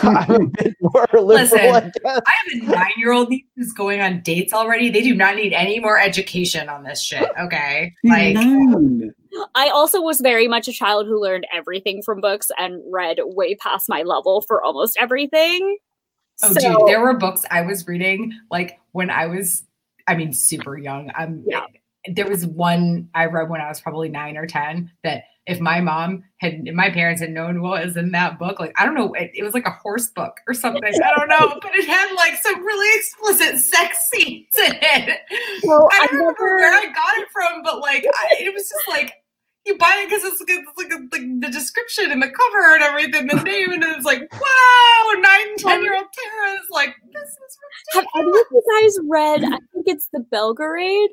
I'm 0.04 0.32
a 0.32 0.48
bit 0.48 0.76
more 0.82 1.06
liberal. 1.14 1.26
Listen, 1.26 1.60
I. 1.60 1.92
I 2.06 2.34
have 2.34 2.64
a 2.64 2.66
nine 2.66 2.92
year 2.98 3.14
old 3.14 3.30
niece 3.30 3.46
who's 3.56 3.72
going 3.72 4.02
on 4.02 4.22
dates 4.22 4.54
already. 4.54 4.90
They 4.90 5.02
do 5.02 5.16
not 5.16 5.36
need 5.36 5.54
any 5.54 5.80
more 5.80 6.00
education 6.00 6.68
on 6.70 6.84
this 6.84 7.02
shit. 7.02 7.30
Okay. 7.40 7.94
Like, 8.04 8.36
Nine. 8.36 9.12
I 9.56 9.70
also 9.70 10.02
was 10.02 10.20
very 10.20 10.48
much 10.48 10.68
a 10.68 10.74
child 10.74 11.06
who 11.06 11.22
learned 11.22 11.48
everything 11.54 12.02
from 12.02 12.20
books 12.20 12.52
and 12.58 12.82
read 12.92 13.20
way 13.24 13.56
past 13.56 13.88
my 13.88 14.02
level 14.02 14.42
for 14.42 14.62
almost 14.64 14.98
everything. 15.00 15.78
Oh, 16.44 16.54
So- 16.54 16.60
dude, 16.60 16.88
there 16.88 17.02
were 17.02 17.14
books 17.14 17.46
I 17.52 17.62
was 17.62 17.88
reading 17.88 18.34
like 18.52 18.80
when 18.92 19.10
I 19.10 19.26
was, 19.28 19.64
I 20.08 20.16
mean, 20.16 20.34
super 20.34 20.78
young. 20.78 21.12
I'm, 21.16 21.44
Yeah. 21.48 21.66
There 22.14 22.28
was 22.28 22.46
one 22.46 23.10
I 23.14 23.26
read 23.26 23.50
when 23.50 23.60
I 23.62 23.68
was 23.68 23.82
probably 23.82 24.08
nine 24.10 24.38
or 24.38 24.48
10 24.48 24.90
that 25.04 25.26
if 25.48 25.60
my 25.60 25.82
mom 25.82 26.24
had, 26.38 26.64
my 26.74 26.90
parents 26.90 27.22
had 27.22 27.32
known 27.32 27.62
what 27.62 27.84
was 27.84 27.98
in 27.98 28.12
that 28.12 28.40
book, 28.40 28.60
like, 28.60 28.72
I 28.80 28.86
don't 28.86 28.94
know, 28.96 29.14
it, 29.14 29.32
it 29.34 29.44
was 29.44 29.54
like 29.54 29.66
a 29.66 29.72
horse 29.72 30.08
book 30.08 30.40
or 30.48 30.54
something. 30.54 30.82
I 30.84 31.14
don't 31.18 31.28
know, 31.28 31.60
but 31.62 31.76
it 31.76 31.86
had 31.88 32.14
like 32.16 32.36
some 32.42 32.64
really 32.64 32.98
explicit 33.00 33.60
sex 33.60 34.10
scenes 34.12 34.48
in 34.58 34.74
it. 34.82 35.20
Well, 35.64 35.90
I 35.92 36.04
I 36.04 36.08
don't 36.08 36.20
remember 36.20 36.42
never- 36.42 36.56
where 36.58 36.74
I 36.74 36.86
got 36.86 37.18
it 37.18 37.28
from, 37.34 37.64
but 37.64 37.80
like 37.80 38.06
I, 38.16 38.36
it 38.40 38.54
was 38.54 38.70
just 38.70 38.88
like 38.88 39.14
you 39.70 39.78
buy 39.78 39.96
it 40.04 40.10
because 40.10 40.24
it's, 40.26 40.40
like- 40.42 40.50
it's 40.50 40.78
like, 40.78 40.92
like 41.12 41.42
the 41.42 41.50
description 41.52 42.12
and 42.12 42.22
the 42.22 42.30
cover 42.30 42.74
and 42.76 42.84
everything, 42.84 43.28
the 43.28 43.42
name, 43.44 43.72
and 43.72 43.84
it's 43.84 44.06
like 44.06 44.22
wow, 44.34 45.12
nine, 45.20 45.56
ten 45.58 45.82
year 45.84 45.96
old 45.96 46.08
Tara 46.14 46.54
is 46.56 46.68
like 46.72 46.96
this 47.14 47.24
is 47.24 47.58
Have 47.94 48.06
any 48.18 48.28
of 48.28 48.46
you 48.52 48.82
guys 48.82 48.98
read? 49.08 49.44
I 49.46 49.58
think 49.74 49.88
it's 49.88 50.10
the 50.12 50.26
Belgariad. 50.34 51.08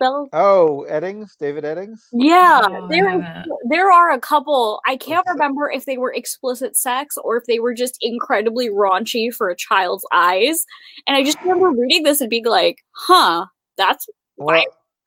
Bel. 0.00 0.28
Oh, 0.32 0.86
Eddings, 0.88 1.30
David 1.40 1.64
Eddings. 1.64 1.98
Yeah, 2.12 2.60
Oh, 2.64 2.86
there 2.88 3.44
there 3.68 3.90
are 3.90 4.12
a 4.12 4.20
couple. 4.20 4.80
I 4.86 4.96
can't 4.96 5.26
Okay. 5.26 5.32
remember 5.32 5.68
if 5.70 5.86
they 5.86 5.98
were 5.98 6.12
explicit 6.14 6.76
sex 6.76 7.16
or 7.24 7.36
if 7.36 7.46
they 7.46 7.58
were 7.58 7.74
just 7.74 7.98
incredibly 8.00 8.68
raunchy 8.70 9.34
for 9.34 9.48
a 9.50 9.56
child's 9.56 10.06
eyes. 10.12 10.64
And 11.08 11.16
I 11.16 11.24
just 11.24 11.40
remember 11.42 11.70
reading 11.70 12.04
this 12.04 12.20
and 12.20 12.30
being 12.30 12.44
like, 12.46 12.78
"Huh, 12.92 13.46
that's 13.76 14.06
Well, 14.36 14.62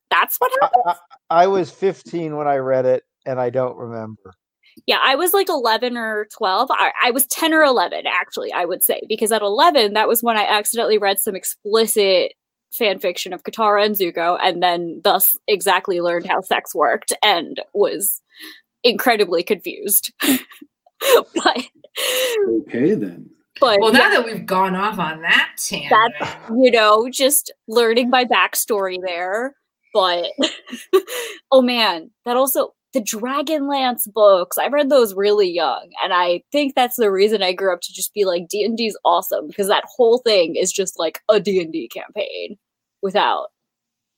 that's 0.10 0.36
what 0.40 0.52
I, 0.62 0.66
happened." 0.66 0.96
I, 1.32 1.44
I 1.44 1.48
was 1.48 1.72
15 1.72 2.36
when 2.36 2.48
I 2.48 2.58
read 2.58 2.86
it, 2.86 3.04
and 3.26 3.40
I 3.40 3.50
don't 3.50 3.78
remember. 3.78 4.34
Yeah, 4.86 5.00
I 5.04 5.16
was 5.16 5.34
like 5.34 5.50
11 5.50 5.98
or 5.98 6.28
12. 6.36 6.70
I, 6.72 6.92
I 7.04 7.12
was 7.12 7.26
10 7.28 7.54
or 7.54 7.64
11, 7.64 8.04
actually, 8.08 8.52
I 8.54 8.66
would 8.66 8.84
say, 8.84 9.02
because 9.08 9.32
at 9.32 9.42
11, 9.42 9.94
that 9.94 10.08
was 10.08 10.24
when 10.24 10.38
I 10.38 10.46
accidentally 10.46 10.98
read 10.98 11.20
some 11.20 11.36
explicit 11.36 12.34
fan 12.72 13.00
fiction 13.00 13.34
of 13.34 13.44
Katara 13.44 13.86
and 13.86 13.96
Zuko, 13.96 14.38
and 14.42 14.64
then 14.64 15.02
thus 15.04 15.36
exactly 15.48 16.00
learned 16.00 16.26
how 16.26 16.42
sex 16.42 16.74
worked 16.74 17.12
and 17.22 17.62
was 17.74 18.22
incredibly 18.84 19.44
confused. 19.44 20.14
but, 20.22 21.68
Okay 22.68 22.94
then. 22.94 23.30
but 23.60 23.80
well. 23.82 23.92
yeah, 23.92 24.00
Now 24.00 24.10
that 24.12 24.26
we've 24.26 24.46
gone 24.46 24.76
off 24.76 25.00
on 25.00 25.22
that 25.22 25.50
tangent, 25.58 25.92
That's- 26.20 26.50
you 26.50 26.72
know, 26.72 27.10
just 27.10 27.52
learning 27.68 28.10
my 28.10 28.24
backstory 28.24 28.98
there. 29.06 29.56
But 29.94 30.28
oh 31.52 31.62
man, 31.62 32.12
that 32.26 32.38
also 32.38 32.74
the 32.94 33.02
Dragonlance 33.02 34.12
books. 34.12 34.58
I 34.58 34.68
read 34.68 34.90
those 34.90 35.14
really 35.14 35.50
young, 35.50 35.90
and 36.04 36.14
I 36.14 36.44
think 36.52 36.76
that's 36.76 36.98
the 36.98 37.12
reason 37.12 37.42
I 37.42 37.54
grew 37.54 37.74
up 37.74 37.82
to 37.82 37.94
just 37.94 38.14
be 38.14 38.26
like 38.26 38.48
D 38.50 38.64
and 38.64 38.78
D's 38.78 38.98
awesome 39.06 39.48
because 39.48 39.68
that 39.68 39.84
whole 39.86 40.20
thing 40.20 40.56
is 40.56 40.72
just 40.72 41.00
like 41.00 41.20
a 41.30 41.40
D 41.40 41.62
and 41.62 41.72
D 41.72 41.88
campaign 41.88 42.58
without 43.02 43.48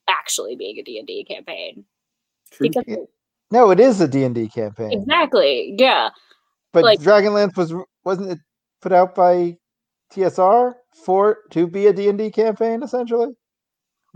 actually 0.10 0.56
being 0.56 0.78
a 0.80 0.84
D 0.84 0.98
and 0.98 1.08
D 1.08 1.24
campaign. 1.24 1.86
True. 2.54 2.70
Because 2.70 3.08
No, 3.52 3.72
it 3.72 3.80
is 3.80 4.00
a 4.02 4.08
D&D 4.08 4.50
campaign. 4.50 4.92
exactly, 4.94 5.76
yeah. 5.78 6.10
But 6.72 6.84
like- 6.84 7.00
Dragonlance 7.00 7.56
was 7.58 7.74
wasn't 8.04 8.32
it 8.32 8.40
put 8.82 8.92
out 8.92 9.16
by 9.16 9.58
TSR 10.12 10.74
for 11.06 11.40
to 11.52 11.68
be 11.68 11.88
a 11.88 11.94
D 11.94 12.10
and 12.10 12.18
D 12.18 12.30
campaign 12.30 12.84
essentially. 12.84 13.30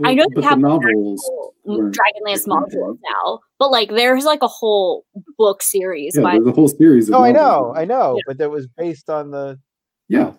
I 0.04 0.14
know 0.14 0.26
but 0.34 0.42
they 0.42 0.48
have 0.48 0.60
mm, 0.60 0.62
the 0.62 0.68
novels. 0.68 1.32
Dragonlance 1.68 2.48
were 2.48 2.62
modules 2.62 3.00
now, 3.04 3.40
but 3.60 3.72
like 3.72 3.90
there's 3.90 4.26
like 4.26 4.44
a 4.44 4.48
whole 4.48 5.06
book 5.38 5.62
series 5.62 6.16
Yeah, 6.16 6.22
by 6.24 6.34
there's 6.34 6.48
a 6.48 6.52
whole 6.52 6.68
series. 6.68 7.10
Of 7.10 7.16
Oh, 7.16 7.24
I 7.24 7.32
know. 7.32 7.74
I 7.76 7.86
know, 7.86 8.16
Yeah. 8.18 8.22
but 8.28 8.38
that 8.38 8.52
was 8.52 8.68
based 8.78 9.10
on 9.10 9.32
the 9.32 9.60
Yeah, 10.08 10.34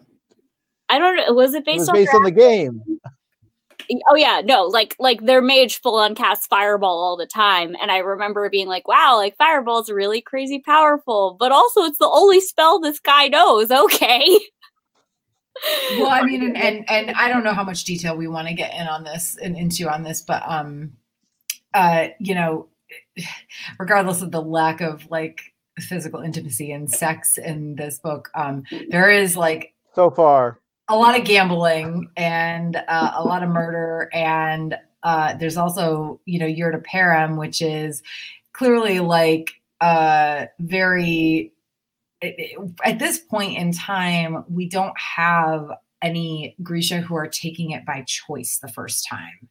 I 0.88 0.98
don't 0.98 1.16
know 1.16 1.32
was 1.32 1.54
it 1.54 1.58
it 1.58 1.64
based 1.66 1.80
was 1.80 1.88
on 1.90 1.94
based 1.96 2.14
on 2.14 2.22
the 2.22 2.30
game. 2.30 2.82
oh 4.08 4.14
yeah 4.16 4.42
no 4.44 4.64
like 4.64 4.94
like 4.98 5.24
their 5.24 5.40
mage 5.42 5.80
full 5.80 5.96
on 5.96 6.14
cast 6.14 6.48
fireball 6.50 6.98
all 7.02 7.16
the 7.16 7.26
time 7.26 7.74
and 7.80 7.90
i 7.90 7.98
remember 7.98 8.48
being 8.50 8.68
like 8.68 8.86
wow 8.86 9.16
like 9.16 9.34
fireball's 9.38 9.88
are 9.88 9.94
really 9.94 10.20
crazy 10.20 10.60
powerful 10.64 11.36
but 11.40 11.52
also 11.52 11.82
it's 11.82 11.98
the 11.98 12.08
only 12.12 12.40
spell 12.40 12.78
this 12.80 13.00
guy 13.00 13.28
knows 13.28 13.70
okay 13.72 14.38
well 15.98 16.10
i 16.10 16.22
mean 16.22 16.42
and, 16.42 16.56
and 16.56 16.88
and 16.88 17.10
i 17.12 17.28
don't 17.28 17.44
know 17.44 17.52
how 17.52 17.64
much 17.64 17.84
detail 17.84 18.16
we 18.16 18.28
want 18.28 18.48
to 18.48 18.54
get 18.54 18.72
in 18.74 18.86
on 18.86 19.04
this 19.04 19.36
and 19.42 19.56
into 19.56 19.88
on 19.88 20.02
this 20.02 20.20
but 20.20 20.42
um 20.46 20.92
uh 21.74 22.08
you 22.18 22.34
know 22.34 22.68
regardless 23.78 24.22
of 24.22 24.30
the 24.30 24.42
lack 24.42 24.80
of 24.80 25.08
like 25.10 25.40
physical 25.78 26.20
intimacy 26.20 26.72
and 26.72 26.90
sex 26.90 27.38
in 27.38 27.76
this 27.76 27.98
book 27.98 28.30
um 28.34 28.62
there 28.90 29.10
is 29.10 29.36
like 29.36 29.74
So 29.94 30.10
far, 30.10 30.60
a 30.88 30.96
lot 30.96 31.18
of 31.18 31.24
gambling 31.24 32.08
and 32.16 32.76
uh, 32.76 33.12
a 33.16 33.24
lot 33.24 33.42
of 33.42 33.48
murder 33.48 34.08
and 34.12 34.76
uh, 35.02 35.34
there's 35.34 35.56
also 35.56 36.20
you 36.24 36.38
know 36.38 36.46
Jurda 36.46 36.84
Parem, 36.84 37.38
which 37.38 37.62
is 37.62 38.02
clearly 38.52 39.00
like 39.00 39.50
uh, 39.80 40.46
very 40.58 41.52
at 42.22 42.98
this 42.98 43.18
point 43.18 43.56
in 43.56 43.72
time 43.72 44.44
we 44.48 44.68
don't 44.68 44.98
have 44.98 45.70
any 46.02 46.54
Grisha 46.62 47.00
who 47.00 47.16
are 47.16 47.26
taking 47.26 47.72
it 47.72 47.84
by 47.84 48.04
choice 48.06 48.58
the 48.58 48.68
first 48.68 49.06
time. 49.08 49.48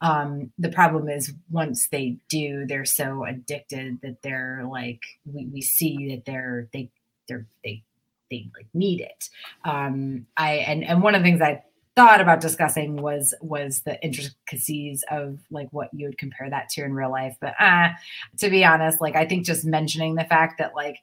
Um, 0.00 0.52
the 0.58 0.70
problem 0.70 1.08
is 1.08 1.32
once 1.50 1.88
they 1.88 2.16
do, 2.28 2.66
they're 2.66 2.84
so 2.84 3.24
addicted 3.24 4.00
that 4.02 4.22
they're 4.22 4.64
like 4.68 5.00
we, 5.24 5.46
we 5.46 5.60
see 5.60 6.14
that 6.14 6.24
they're 6.24 6.68
they 6.72 6.90
they're 7.28 7.46
they 7.62 7.84
they 8.30 8.50
like 8.56 8.66
need 8.74 9.00
it. 9.00 9.28
Um, 9.64 10.26
I 10.36 10.54
and 10.54 10.84
and 10.84 11.02
one 11.02 11.14
of 11.14 11.22
the 11.22 11.28
things 11.28 11.40
I 11.40 11.62
thought 11.94 12.20
about 12.20 12.40
discussing 12.40 12.96
was 12.96 13.34
was 13.40 13.82
the 13.82 14.02
intricacies 14.02 15.04
of 15.10 15.38
like 15.50 15.68
what 15.72 15.90
you 15.92 16.06
would 16.06 16.18
compare 16.18 16.48
that 16.48 16.70
to 16.70 16.84
in 16.84 16.94
real 16.94 17.10
life. 17.10 17.36
But 17.40 17.54
uh, 17.60 17.90
to 18.38 18.50
be 18.50 18.64
honest, 18.64 19.00
like 19.00 19.14
I 19.14 19.26
think 19.26 19.44
just 19.44 19.64
mentioning 19.64 20.14
the 20.14 20.24
fact 20.24 20.58
that 20.58 20.74
like 20.74 20.98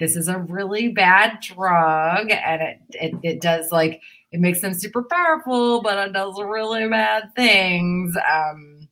this 0.00 0.16
is 0.16 0.28
a 0.28 0.38
really 0.38 0.88
bad 0.88 1.38
drug 1.40 2.30
and 2.30 2.62
it 2.62 2.78
it, 2.90 3.14
it 3.22 3.40
does 3.40 3.70
like 3.70 4.00
it 4.32 4.40
makes 4.40 4.60
them 4.60 4.74
super 4.74 5.04
powerful, 5.04 5.80
but 5.80 6.08
it 6.08 6.12
does 6.12 6.40
really 6.40 6.88
bad 6.88 7.32
things. 7.36 8.16
Um, 8.30 8.88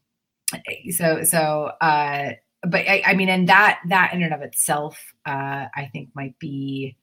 so 0.91 1.25
so 1.25 1.73
uh, 1.81 2.31
but 2.63 2.89
I, 2.89 3.03
I 3.07 3.15
mean, 3.15 3.29
and 3.29 3.49
that 3.49 3.81
that 3.89 4.15
in 4.15 4.23
and 4.23 4.33
of 4.33 4.43
itself, 4.43 5.15
uh, 5.27 5.67
I 5.75 5.91
think 5.93 6.11
might 6.15 6.39
be 6.39 6.97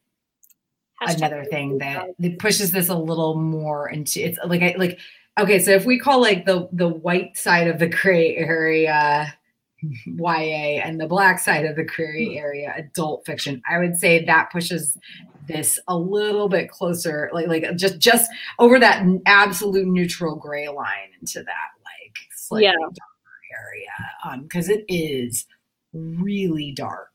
another 1.02 1.46
thing 1.46 1.78
that, 1.80 2.10
that 2.20 2.40
pushes 2.40 2.72
this 2.72 2.90
a 2.90 2.96
little 2.96 3.36
more 3.36 3.90
into 3.90 4.26
it's 4.26 4.38
like 4.46 4.62
I 4.62 4.76
like 4.78 5.00
okay 5.40 5.60
so 5.60 5.72
if 5.72 5.86
we 5.86 5.98
call 5.98 6.20
like 6.20 6.46
the 6.46 6.68
the 6.74 6.90
white 6.90 7.38
side 7.38 7.68
of 7.68 7.80
the 7.80 7.88
gray 7.88 8.36
area 8.36 9.34
YA 10.06 10.82
and 10.84 11.00
the 11.00 11.08
black 11.08 11.40
side 11.40 11.66
of 11.66 11.76
the 11.76 11.84
gray 11.84 12.38
area 12.38 12.74
adult 12.78 13.26
fiction 13.26 13.62
I 13.70 13.80
would 13.80 13.98
say 13.98 14.24
that 14.26 14.52
pushes 14.52 14.98
this 15.48 15.80
a 15.88 15.98
little 15.98 16.48
bit 16.50 16.70
closer 16.70 17.30
like 17.34 17.48
like 17.48 17.76
just 17.76 18.00
just 18.00 18.30
over 18.60 18.80
that 18.80 19.06
absolute 19.26 19.88
neutral 19.88 20.36
gray 20.36 20.68
line 20.68 21.10
into 21.20 21.40
that 21.40 21.70
like 21.84 22.16
slightly 22.36 22.66
Yeah. 22.66 22.74
darker 22.74 23.40
area 23.66 23.90
um 24.24 24.44
because 24.44 24.70
it 24.70 24.86
is 24.88 25.46
really 25.94 26.72
dark 26.72 27.10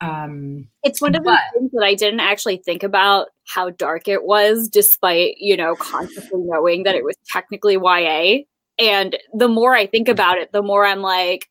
um 0.00 0.68
It's 0.82 1.00
one 1.00 1.14
of 1.14 1.22
the 1.24 1.38
things 1.54 1.70
that 1.72 1.84
I 1.84 1.94
didn't 1.94 2.20
actually 2.20 2.58
think 2.58 2.82
about 2.82 3.28
how 3.46 3.70
dark 3.70 4.08
it 4.08 4.24
was, 4.24 4.68
despite, 4.68 5.36
you 5.38 5.56
know, 5.56 5.74
consciously 5.76 6.40
knowing 6.44 6.82
that 6.84 6.94
it 6.96 7.04
was 7.04 7.16
technically 7.30 7.74
YA. 7.76 8.42
And 8.78 9.16
the 9.34 9.48
more 9.48 9.74
I 9.74 9.86
think 9.86 10.08
about 10.08 10.38
it, 10.38 10.50
the 10.52 10.62
more 10.62 10.84
I'm 10.84 11.00
like, 11.02 11.48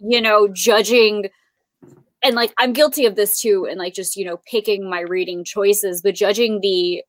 you 0.00 0.20
know, 0.20 0.48
judging 0.48 1.28
and 2.22 2.36
like 2.36 2.52
I'm 2.58 2.72
guilty 2.72 3.06
of 3.06 3.16
this 3.16 3.38
too, 3.38 3.66
and 3.68 3.78
like 3.78 3.94
just, 3.94 4.16
you 4.16 4.24
know, 4.24 4.40
picking 4.46 4.88
my 4.88 5.00
reading 5.00 5.44
choices, 5.44 6.02
but 6.02 6.14
judging 6.14 6.60
the 6.60 7.02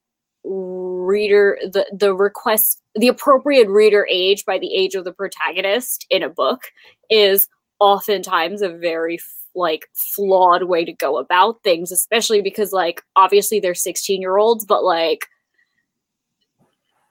reader 0.43 1.57
the 1.63 1.85
the 1.97 2.13
request 2.13 2.81
the 2.95 3.07
appropriate 3.07 3.69
reader 3.69 4.05
age 4.09 4.43
by 4.45 4.57
the 4.59 4.73
age 4.73 4.95
of 4.95 5.05
the 5.05 5.13
protagonist 5.13 6.05
in 6.09 6.21
a 6.21 6.29
book 6.29 6.63
is 7.09 7.47
oftentimes 7.79 8.61
a 8.61 8.69
very 8.69 9.17
like 9.55 9.87
flawed 9.93 10.63
way 10.63 10.83
to 10.83 10.91
go 10.91 11.17
about 11.17 11.63
things 11.63 11.91
especially 11.91 12.41
because 12.41 12.73
like 12.73 13.01
obviously 13.15 13.59
they're 13.59 13.73
16 13.73 14.21
year 14.21 14.37
olds 14.37 14.65
but 14.65 14.83
like 14.83 15.27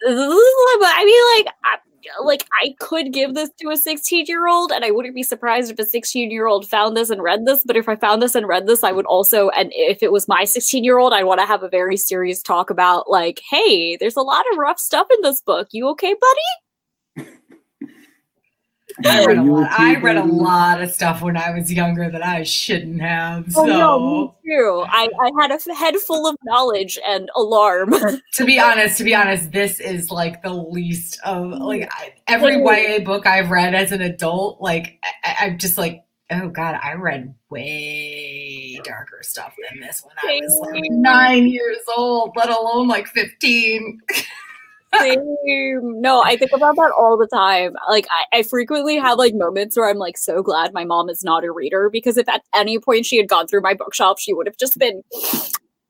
i 0.06 1.04
mean 1.04 1.44
like 1.44 1.80
like 2.22 2.46
i 2.62 2.74
could 2.80 3.12
give 3.12 3.34
this 3.34 3.50
to 3.60 3.70
a 3.70 3.76
16 3.76 4.26
year 4.26 4.46
old 4.46 4.70
and 4.72 4.84
i 4.84 4.90
wouldn't 4.90 5.14
be 5.14 5.22
surprised 5.22 5.70
if 5.70 5.78
a 5.78 5.84
16 5.84 6.30
year 6.30 6.46
old 6.46 6.68
found 6.68 6.96
this 6.96 7.10
and 7.10 7.22
read 7.22 7.46
this 7.46 7.62
but 7.64 7.76
if 7.76 7.88
i 7.88 7.96
found 7.96 8.22
this 8.22 8.34
and 8.34 8.46
read 8.46 8.66
this 8.66 8.84
i 8.84 8.92
would 8.92 9.06
also 9.06 9.48
and 9.50 9.70
if 9.74 10.02
it 10.02 10.12
was 10.12 10.28
my 10.28 10.44
16 10.44 10.84
year 10.84 10.98
old 10.98 11.12
i 11.12 11.22
would 11.22 11.32
want 11.32 11.40
to 11.40 11.46
have 11.46 11.62
a 11.62 11.68
very 11.68 11.96
serious 11.96 12.42
talk 12.42 12.68
about 12.68 13.08
like 13.10 13.40
hey 13.50 13.96
there's 13.96 14.16
a 14.16 14.22
lot 14.22 14.44
of 14.52 14.58
rough 14.58 14.78
stuff 14.78 15.06
in 15.10 15.22
this 15.22 15.40
book. 15.40 15.68
You 15.70 15.88
okay 15.88 16.12
buddy 16.12 16.61
I 19.04 19.24
read 19.24 19.38
a 19.38 19.42
lot. 19.42 19.70
I 19.78 20.00
read 20.00 20.16
a 20.16 20.24
lot 20.24 20.82
of 20.82 20.90
stuff 20.90 21.22
when 21.22 21.36
I 21.36 21.50
was 21.50 21.72
younger 21.72 22.10
that 22.10 22.24
I 22.24 22.42
shouldn't 22.42 23.00
have. 23.00 23.46
Oh 23.56 23.64
no, 23.64 24.34
me 24.44 24.52
too. 24.54 24.84
I, 24.86 25.08
I 25.20 25.30
had 25.40 25.50
a 25.50 25.74
head 25.74 25.96
full 25.96 26.26
of 26.26 26.36
knowledge 26.44 26.98
and 27.06 27.30
alarm. 27.36 27.94
to 28.34 28.44
be 28.44 28.58
honest, 28.58 28.98
to 28.98 29.04
be 29.04 29.14
honest, 29.14 29.52
this 29.52 29.80
is 29.80 30.10
like 30.10 30.42
the 30.42 30.52
least 30.52 31.18
of 31.24 31.50
like 31.50 31.90
I, 31.92 32.14
every. 32.26 32.62
YA 32.62 33.00
book 33.04 33.26
I've 33.26 33.50
read 33.50 33.74
as 33.74 33.92
an 33.92 34.02
adult. 34.02 34.60
Like 34.60 34.98
I, 35.24 35.36
I'm 35.40 35.58
just 35.58 35.78
like, 35.78 36.04
oh 36.30 36.48
god, 36.48 36.78
I 36.82 36.94
read 36.94 37.34
way 37.50 38.80
darker 38.84 39.20
stuff 39.22 39.54
than 39.70 39.80
this 39.80 40.02
when 40.04 40.16
I 40.18 40.40
was 40.42 40.58
like 40.72 40.90
nine 40.90 41.46
years 41.46 41.78
old, 41.96 42.32
let 42.36 42.48
alone 42.48 42.88
like 42.88 43.06
fifteen. 43.08 44.00
Same. 44.98 46.00
No, 46.00 46.22
I 46.22 46.36
think 46.36 46.52
about 46.52 46.76
that 46.76 46.92
all 46.96 47.16
the 47.16 47.26
time. 47.26 47.74
Like, 47.88 48.06
I, 48.10 48.38
I 48.38 48.42
frequently 48.42 48.96
have 48.96 49.18
like 49.18 49.34
moments 49.34 49.76
where 49.76 49.88
I'm 49.88 49.96
like 49.96 50.18
so 50.18 50.42
glad 50.42 50.72
my 50.74 50.84
mom 50.84 51.08
is 51.08 51.24
not 51.24 51.44
a 51.44 51.50
reader 51.50 51.88
because 51.90 52.16
if 52.16 52.28
at 52.28 52.42
any 52.54 52.78
point 52.78 53.06
she 53.06 53.16
had 53.16 53.28
gone 53.28 53.46
through 53.46 53.62
my 53.62 53.74
bookshelf, 53.74 54.20
she 54.20 54.34
would 54.34 54.46
have 54.46 54.58
just 54.58 54.78
been 54.78 55.02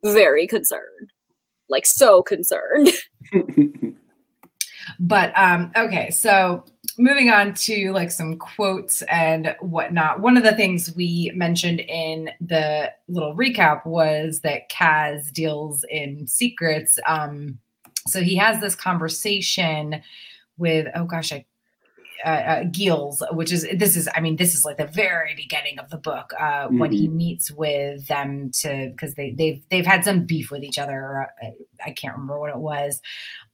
very 0.04 0.46
concerned. 0.46 1.12
Like, 1.68 1.86
so 1.86 2.22
concerned. 2.22 2.90
But 4.98 5.36
um, 5.38 5.70
okay, 5.76 6.10
so 6.10 6.64
moving 6.98 7.30
on 7.30 7.54
to 7.54 7.92
like 7.92 8.10
some 8.10 8.38
quotes 8.38 9.02
and 9.02 9.54
whatnot. 9.60 10.20
One 10.20 10.36
of 10.36 10.42
the 10.42 10.54
things 10.54 10.94
we 10.94 11.32
mentioned 11.34 11.80
in 11.80 12.30
the 12.40 12.92
little 13.08 13.36
recap 13.36 13.86
was 13.86 14.40
that 14.40 14.70
Kaz 14.70 15.32
deals 15.32 15.84
in 15.90 16.26
secrets. 16.26 16.98
Um, 17.06 17.58
so 18.06 18.20
he 18.20 18.36
has 18.36 18.60
this 18.60 18.74
conversation 18.74 20.02
with 20.58 20.88
oh 20.94 21.04
gosh, 21.04 21.32
I 21.32 21.44
uh, 22.24 22.28
uh, 22.28 22.64
Geels, 22.64 23.22
which 23.32 23.52
is 23.52 23.66
this 23.74 23.96
is 23.96 24.08
I 24.14 24.20
mean 24.20 24.36
this 24.36 24.54
is 24.54 24.64
like 24.64 24.76
the 24.76 24.86
very 24.86 25.34
beginning 25.34 25.78
of 25.78 25.90
the 25.90 25.96
book 25.96 26.32
uh, 26.38 26.68
when 26.68 26.92
he 26.92 27.08
meets 27.08 27.50
with 27.50 28.06
them 28.06 28.50
to 28.60 28.90
because 28.92 29.14
they 29.14 29.32
they've 29.32 29.62
they've 29.70 29.86
had 29.86 30.04
some 30.04 30.24
beef 30.24 30.50
with 30.50 30.62
each 30.62 30.78
other. 30.78 31.28
Uh, 31.42 31.50
I 31.84 31.90
can't 31.90 32.14
remember 32.14 32.38
what 32.38 32.50
it 32.50 32.58
was. 32.58 33.00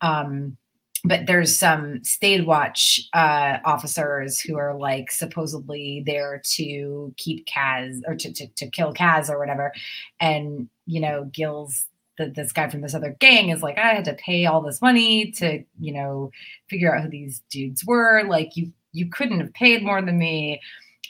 Um, 0.01 0.59
but 1.05 1.27
there's 1.27 1.57
some 1.57 2.03
stadwatch 2.05 3.01
uh, 3.15 3.59
officers 3.65 4.41
who 4.41 4.57
are 4.57 4.77
like 4.77 5.11
supposedly 5.11 6.03
there 6.05 6.43
to 6.57 7.15
keep 7.17 7.47
Kaz 7.47 8.01
or 8.07 8.17
to, 8.17 8.33
to, 8.33 8.49
to 8.49 8.69
kill 8.69 8.93
Kaz 8.93 9.31
or 9.31 9.39
whatever. 9.39 9.73
And, 10.19 10.69
you 10.87 11.01
know, 11.01 11.29
Geels, 11.31 11.87
the, 12.19 12.27
this 12.27 12.53
guy 12.53 12.69
from 12.69 12.83
this 12.83 12.95
other 12.95 13.17
gang 13.21 13.49
is 13.49 13.63
like, 13.63 13.79
I 13.79 13.95
had 13.95 14.05
to 14.07 14.15
pay 14.15 14.45
all 14.47 14.61
this 14.61 14.83
money 14.83 15.31
to, 15.33 15.65
you 15.81 15.93
know, 15.93 16.31
figure 16.69 16.95
out 16.95 17.03
who 17.03 17.09
these 17.09 17.43
dudes 17.51 17.85
were. 17.85 18.25
Like 18.29 18.57
you, 18.57 18.73
you 18.93 19.09
couldn't 19.09 19.41
have 19.41 19.55
paid 19.55 19.83
more 19.83 20.03
than 20.03 20.19
me. 20.19 20.61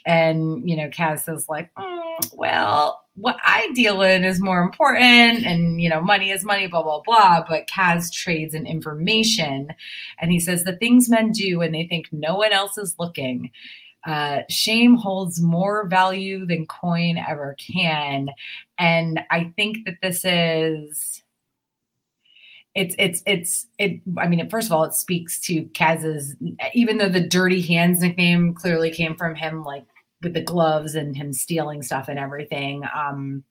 And, 0.05 0.67
you 0.67 0.77
know, 0.77 0.87
Kaz 0.87 1.21
says 1.21 1.47
like, 1.49 1.73
"Mm, 1.75 2.33
well, 2.33 3.01
what 3.15 3.37
I 3.45 3.69
deal 3.73 4.01
in 4.01 4.23
is 4.23 4.39
more 4.39 4.61
important 4.61 5.45
and, 5.45 5.81
you 5.81 5.89
know, 5.89 6.01
money 6.01 6.31
is 6.31 6.45
money, 6.45 6.67
blah, 6.67 6.83
blah, 6.83 7.01
blah. 7.01 7.43
But 7.47 7.67
Kaz 7.67 8.11
trades 8.11 8.53
in 8.53 8.65
information. 8.65 9.69
And 10.19 10.31
he 10.31 10.39
says 10.39 10.63
the 10.63 10.77
things 10.77 11.09
men 11.09 11.31
do 11.31 11.59
when 11.59 11.73
they 11.73 11.85
think 11.85 12.07
no 12.11 12.35
one 12.35 12.53
else 12.53 12.77
is 12.77 12.95
looking. 12.97 13.51
Uh, 14.05 14.41
shame 14.49 14.95
holds 14.95 15.41
more 15.41 15.87
value 15.87 16.45
than 16.45 16.65
coin 16.67 17.17
ever 17.17 17.55
can. 17.59 18.29
And 18.77 19.19
I 19.29 19.51
think 19.57 19.85
that 19.85 19.97
this 20.01 20.23
is 20.23 21.21
it's 22.75 22.95
it's 22.99 23.23
it's 23.25 23.67
it 23.77 23.99
i 24.17 24.27
mean 24.27 24.47
first 24.49 24.67
of 24.67 24.71
all 24.71 24.83
it 24.83 24.93
speaks 24.93 25.39
to 25.39 25.63
kaz's 25.73 26.35
even 26.73 26.97
though 26.97 27.09
the 27.09 27.27
dirty 27.27 27.61
hands 27.61 28.01
nickname 28.01 28.53
clearly 28.53 28.91
came 28.91 29.15
from 29.15 29.35
him 29.35 29.63
like 29.63 29.85
with 30.21 30.33
the 30.33 30.41
gloves 30.41 30.95
and 30.95 31.17
him 31.17 31.33
stealing 31.33 31.81
stuff 31.81 32.07
and 32.07 32.19
everything 32.19 32.83
um 32.93 33.43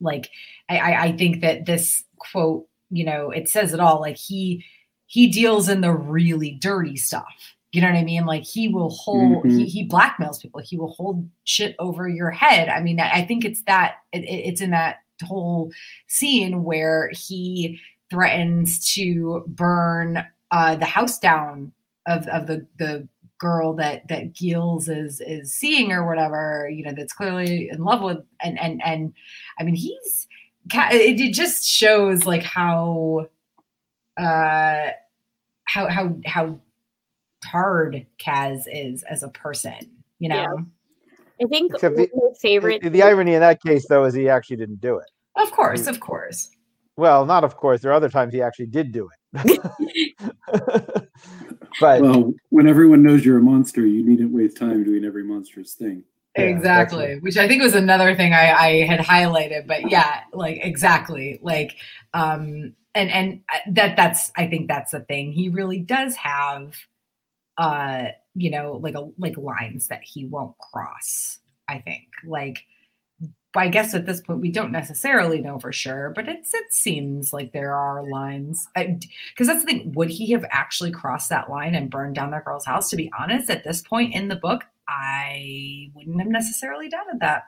like 0.00 0.30
i 0.68 0.78
i, 0.78 1.02
I 1.06 1.16
think 1.16 1.40
that 1.40 1.66
this 1.66 2.04
quote 2.18 2.66
you 2.90 3.04
know 3.04 3.30
it 3.30 3.48
says 3.48 3.74
it 3.74 3.80
all 3.80 4.00
like 4.00 4.16
he 4.16 4.64
he 5.06 5.26
deals 5.26 5.68
in 5.68 5.80
the 5.80 5.92
really 5.92 6.52
dirty 6.52 6.96
stuff 6.96 7.55
you 7.76 7.82
know 7.82 7.88
what 7.88 7.98
I 7.98 8.04
mean? 8.04 8.24
Like 8.24 8.42
he 8.42 8.68
will 8.68 8.88
hold, 8.88 9.44
mm-hmm. 9.44 9.58
he, 9.58 9.66
he 9.66 9.86
blackmails 9.86 10.40
people. 10.40 10.62
He 10.64 10.78
will 10.78 10.94
hold 10.94 11.28
shit 11.44 11.76
over 11.78 12.08
your 12.08 12.30
head. 12.30 12.70
I 12.70 12.80
mean, 12.80 12.98
I 12.98 13.22
think 13.22 13.44
it's 13.44 13.62
that, 13.64 13.96
it, 14.14 14.24
it's 14.24 14.62
in 14.62 14.70
that 14.70 15.00
whole 15.22 15.70
scene 16.06 16.64
where 16.64 17.10
he 17.12 17.78
threatens 18.08 18.94
to 18.94 19.44
burn 19.46 20.26
uh, 20.52 20.76
the 20.76 20.86
house 20.86 21.18
down 21.18 21.70
of, 22.06 22.26
of 22.28 22.46
the, 22.46 22.66
the 22.78 23.06
girl 23.38 23.74
that, 23.74 24.08
that 24.08 24.32
Geels 24.32 24.88
is, 24.88 25.20
is 25.20 25.52
seeing 25.52 25.92
or 25.92 26.06
whatever, 26.06 26.70
you 26.72 26.82
know, 26.82 26.94
that's 26.96 27.12
clearly 27.12 27.68
in 27.68 27.84
love 27.84 28.00
with. 28.00 28.24
And, 28.40 28.58
and, 28.58 28.80
and 28.82 29.12
I 29.58 29.64
mean, 29.64 29.74
he's, 29.74 30.26
it, 30.72 31.20
it 31.20 31.34
just 31.34 31.66
shows 31.66 32.24
like 32.24 32.42
how, 32.42 33.28
uh, 34.16 34.92
how, 35.64 35.88
how, 35.88 36.16
how 36.24 36.58
hard 37.46 38.06
Kaz 38.18 38.64
is 38.70 39.02
as 39.04 39.22
a 39.22 39.28
person, 39.28 39.78
you 40.18 40.28
know? 40.28 40.36
Yeah. 40.36 40.64
I 41.42 41.46
think 41.48 41.78
the, 41.80 41.90
my 41.90 42.28
favorite. 42.40 42.82
The, 42.82 42.88
the, 42.88 43.02
irony 43.02 43.34
in 43.34 43.40
that 43.40 43.62
case, 43.62 43.86
though, 43.88 44.04
is 44.04 44.14
he 44.14 44.28
actually 44.28 44.56
didn't 44.56 44.80
do 44.80 44.96
it. 44.96 45.10
Of 45.36 45.52
course, 45.52 45.86
of 45.86 46.00
course. 46.00 46.50
Well, 46.96 47.26
not 47.26 47.44
of 47.44 47.56
course. 47.56 47.82
There 47.82 47.90
are 47.90 47.94
other 47.94 48.08
times 48.08 48.32
he 48.32 48.40
actually 48.40 48.66
did 48.66 48.90
do 48.90 49.08
it. 49.34 49.60
but 51.80 52.00
well, 52.00 52.32
when 52.48 52.66
everyone 52.66 53.02
knows 53.02 53.24
you're 53.24 53.38
a 53.38 53.42
monster, 53.42 53.86
you 53.86 54.02
needn't 54.06 54.32
waste 54.32 54.56
time 54.56 54.82
doing 54.82 55.04
every 55.04 55.24
monstrous 55.24 55.74
thing. 55.74 56.04
exactly, 56.34 57.10
yeah, 57.10 57.18
which 57.20 57.36
I 57.36 57.46
think 57.46 57.62
was 57.62 57.74
another 57.74 58.14
thing 58.14 58.32
I, 58.32 58.52
I 58.52 58.86
had 58.86 59.00
highlighted. 59.00 59.66
But 59.66 59.90
yeah, 59.90 60.20
like 60.32 60.60
exactly, 60.62 61.38
like 61.42 61.76
um, 62.14 62.72
and 62.94 63.10
and 63.10 63.40
uh, 63.52 63.58
that 63.72 63.96
that's 63.96 64.32
I 64.36 64.46
think 64.46 64.68
that's 64.68 64.92
the 64.92 65.00
thing. 65.00 65.32
He 65.32 65.50
really 65.50 65.80
does 65.80 66.16
have 66.16 66.74
uh 67.58 68.06
you 68.34 68.50
know 68.50 68.78
like 68.82 68.94
a 68.94 69.08
like 69.18 69.36
lines 69.36 69.88
that 69.88 70.02
he 70.02 70.26
won't 70.26 70.56
cross 70.58 71.38
i 71.68 71.78
think 71.78 72.04
like 72.26 72.64
I 73.56 73.68
guess 73.68 73.94
at 73.94 74.06
this 74.06 74.20
point 74.20 74.40
we 74.40 74.50
don't 74.50 74.72
necessarily 74.72 75.40
know 75.40 75.58
for 75.58 75.72
sure, 75.72 76.12
but 76.14 76.28
it's 76.28 76.52
it 76.52 76.72
seems 76.72 77.32
like 77.32 77.52
there 77.52 77.74
are 77.74 78.08
lines. 78.08 78.68
Because 78.74 79.46
that's 79.46 79.60
the 79.60 79.66
thing. 79.66 79.92
Would 79.92 80.10
he 80.10 80.30
have 80.32 80.44
actually 80.50 80.90
crossed 80.90 81.30
that 81.30 81.50
line 81.50 81.74
and 81.74 81.90
burned 81.90 82.14
down 82.14 82.30
that 82.30 82.44
girl's 82.44 82.66
house? 82.66 82.90
To 82.90 82.96
be 82.96 83.10
honest, 83.18 83.50
at 83.50 83.64
this 83.64 83.82
point 83.82 84.14
in 84.14 84.28
the 84.28 84.36
book, 84.36 84.64
I 84.88 85.90
wouldn't 85.94 86.20
have 86.20 86.28
necessarily 86.28 86.88
doubted 86.88 87.20
that. 87.20 87.44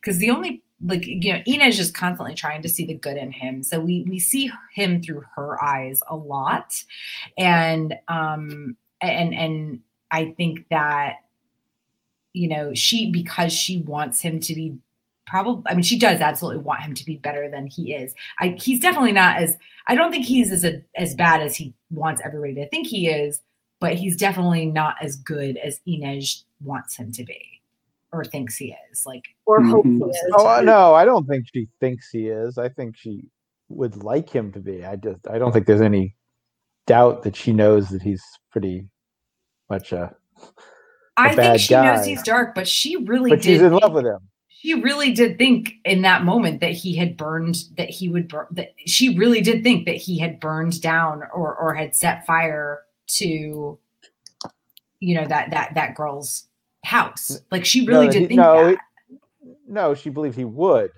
Because 0.00 0.18
the 0.18 0.30
only 0.30 0.62
like 0.84 1.06
you 1.06 1.32
know, 1.32 1.40
Inej 1.46 1.78
is 1.78 1.90
constantly 1.90 2.34
trying 2.34 2.62
to 2.62 2.68
see 2.68 2.86
the 2.86 2.94
good 2.94 3.16
in 3.16 3.32
him, 3.32 3.62
so 3.62 3.80
we 3.80 4.04
we 4.08 4.18
see 4.18 4.50
him 4.74 5.02
through 5.02 5.24
her 5.34 5.62
eyes 5.62 6.02
a 6.08 6.16
lot, 6.16 6.82
and 7.38 7.94
um 8.08 8.76
and 9.00 9.34
and 9.34 9.80
I 10.10 10.34
think 10.36 10.66
that 10.70 11.16
you 12.32 12.48
know 12.48 12.74
she 12.74 13.10
because 13.10 13.52
she 13.52 13.82
wants 13.82 14.20
him 14.20 14.40
to 14.40 14.54
be 14.54 14.76
probably 15.26 15.62
I 15.66 15.74
mean 15.74 15.82
she 15.82 15.98
does 15.98 16.20
absolutely 16.20 16.62
want 16.62 16.82
him 16.82 16.94
to 16.94 17.04
be 17.04 17.16
better 17.16 17.50
than 17.50 17.66
he 17.66 17.94
is. 17.94 18.14
I 18.38 18.56
he's 18.58 18.80
definitely 18.80 19.12
not 19.12 19.38
as 19.38 19.56
I 19.88 19.94
don't 19.94 20.10
think 20.10 20.24
he's 20.24 20.52
as 20.52 20.64
a, 20.64 20.82
as 20.96 21.14
bad 21.14 21.42
as 21.42 21.56
he 21.56 21.74
wants 21.90 22.22
everybody 22.24 22.54
to 22.54 22.68
think 22.68 22.86
he 22.86 23.08
is, 23.08 23.40
but 23.80 23.94
he's 23.94 24.16
definitely 24.16 24.66
not 24.66 24.96
as 25.00 25.16
good 25.16 25.56
as 25.58 25.80
Inej 25.86 26.42
wants 26.62 26.96
him 26.96 27.12
to 27.12 27.24
be 27.24 27.60
or 28.12 28.24
thinks 28.24 28.56
he 28.56 28.74
is. 28.90 29.04
Like 29.06 29.24
or 29.44 29.60
mm-hmm. 29.60 29.70
hopes 30.00 30.18
he 30.18 30.26
is. 30.26 30.34
Oh 30.38 30.60
no, 30.62 30.94
I 30.94 31.04
don't 31.04 31.26
think 31.26 31.46
she 31.52 31.68
thinks 31.80 32.10
he 32.10 32.28
is. 32.28 32.58
I 32.58 32.68
think 32.68 32.96
she 32.96 33.28
would 33.68 34.02
like 34.02 34.30
him 34.30 34.52
to 34.52 34.60
be. 34.60 34.84
I 34.84 34.96
just 34.96 35.28
I 35.28 35.38
don't 35.38 35.52
think 35.52 35.66
there's 35.66 35.80
any 35.80 36.14
doubt 36.86 37.22
that 37.24 37.36
she 37.36 37.52
knows 37.52 37.88
that 37.90 38.02
he's 38.02 38.22
pretty 38.50 38.86
much 39.68 39.92
a. 39.92 40.14
a 40.42 40.50
I 41.16 41.34
think 41.34 41.60
she 41.60 41.68
guy. 41.74 41.96
knows 41.96 42.06
he's 42.06 42.22
dark, 42.22 42.54
but 42.54 42.66
she 42.66 42.96
really. 42.96 43.30
But 43.30 43.44
she's 43.44 43.62
in 43.62 43.72
love 43.72 43.92
with 43.92 44.06
him. 44.06 44.20
She 44.48 44.74
really 44.74 45.12
did 45.12 45.38
think 45.38 45.74
in 45.84 46.02
that 46.02 46.24
moment 46.24 46.60
that 46.60 46.72
he 46.72 46.96
had 46.96 47.16
burned, 47.16 47.56
that 47.76 47.90
he 47.90 48.08
would 48.08 48.28
burn. 48.28 48.46
That 48.52 48.74
she 48.86 49.16
really 49.16 49.40
did 49.40 49.62
think 49.62 49.86
that 49.86 49.96
he 49.96 50.18
had 50.18 50.40
burned 50.40 50.80
down 50.80 51.22
or 51.32 51.54
or 51.54 51.74
had 51.74 51.94
set 51.94 52.26
fire 52.26 52.80
to, 53.08 53.78
you 55.00 55.14
know 55.14 55.26
that 55.26 55.50
that 55.50 55.74
that 55.74 55.94
girl's 55.94 56.48
house. 56.84 57.40
Like 57.50 57.64
she 57.64 57.86
really 57.86 58.06
no, 58.06 58.12
did 58.12 58.22
he, 58.22 58.26
think 58.28 58.38
no, 58.38 58.70
that. 58.70 58.78
no, 59.68 59.94
she 59.94 60.10
believed 60.10 60.36
he 60.36 60.44
would 60.44 60.90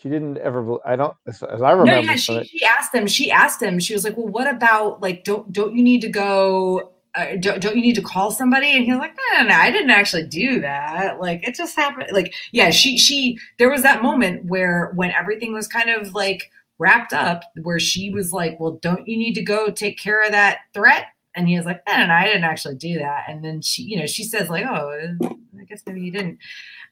she 0.00 0.08
didn't 0.08 0.38
ever 0.38 0.76
i 0.84 0.94
don't 0.96 1.14
as, 1.26 1.42
as 1.42 1.62
i 1.62 1.70
remember 1.72 2.02
no, 2.02 2.12
yeah, 2.12 2.16
she, 2.16 2.44
she 2.44 2.64
asked 2.64 2.94
him 2.94 3.06
she 3.06 3.30
asked 3.30 3.62
him 3.62 3.78
she 3.78 3.94
was 3.94 4.04
like 4.04 4.16
well 4.16 4.28
what 4.28 4.48
about 4.48 5.00
like 5.02 5.24
don't 5.24 5.52
don't 5.52 5.74
you 5.74 5.82
need 5.82 6.00
to 6.00 6.08
go 6.08 6.92
uh, 7.14 7.36
don't, 7.40 7.60
don't 7.60 7.74
you 7.74 7.82
need 7.82 7.94
to 7.96 8.02
call 8.02 8.30
somebody? 8.30 8.76
And 8.76 8.84
he's 8.84 8.96
like 8.96 9.16
no, 9.16 9.42
no 9.42 9.48
no 9.48 9.54
i 9.54 9.70
didn't 9.70 9.90
actually 9.90 10.26
do 10.26 10.60
that. 10.60 11.20
Like 11.20 11.46
it 11.46 11.54
just 11.54 11.74
happened 11.74 12.10
like 12.12 12.32
yeah 12.52 12.70
she 12.70 12.96
she 12.96 13.38
there 13.58 13.70
was 13.70 13.82
that 13.82 14.02
moment 14.02 14.44
where 14.44 14.92
when 14.94 15.10
everything 15.10 15.52
was 15.52 15.66
kind 15.66 15.90
of 15.90 16.14
like 16.14 16.50
wrapped 16.78 17.12
up 17.12 17.42
where 17.62 17.80
she 17.80 18.10
was 18.10 18.32
like 18.32 18.60
well 18.60 18.72
don't 18.82 19.08
you 19.08 19.16
need 19.16 19.34
to 19.34 19.42
go 19.42 19.68
take 19.68 19.98
care 19.98 20.22
of 20.22 20.32
that 20.32 20.58
threat? 20.74 21.06
And 21.34 21.48
he 21.48 21.56
was 21.56 21.66
like 21.66 21.82
no 21.88 21.96
no, 21.96 22.06
no 22.06 22.14
i 22.14 22.24
didn't 22.24 22.44
actually 22.44 22.76
do 22.76 22.98
that. 22.98 23.24
And 23.28 23.44
then 23.44 23.62
she 23.62 23.82
you 23.82 23.98
know 23.98 24.06
she 24.06 24.22
says 24.22 24.48
like 24.48 24.64
oh 24.66 25.16
i 25.58 25.64
guess 25.64 25.82
maybe 25.86 26.02
you 26.02 26.12
didn't. 26.12 26.38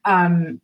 Um 0.04 0.60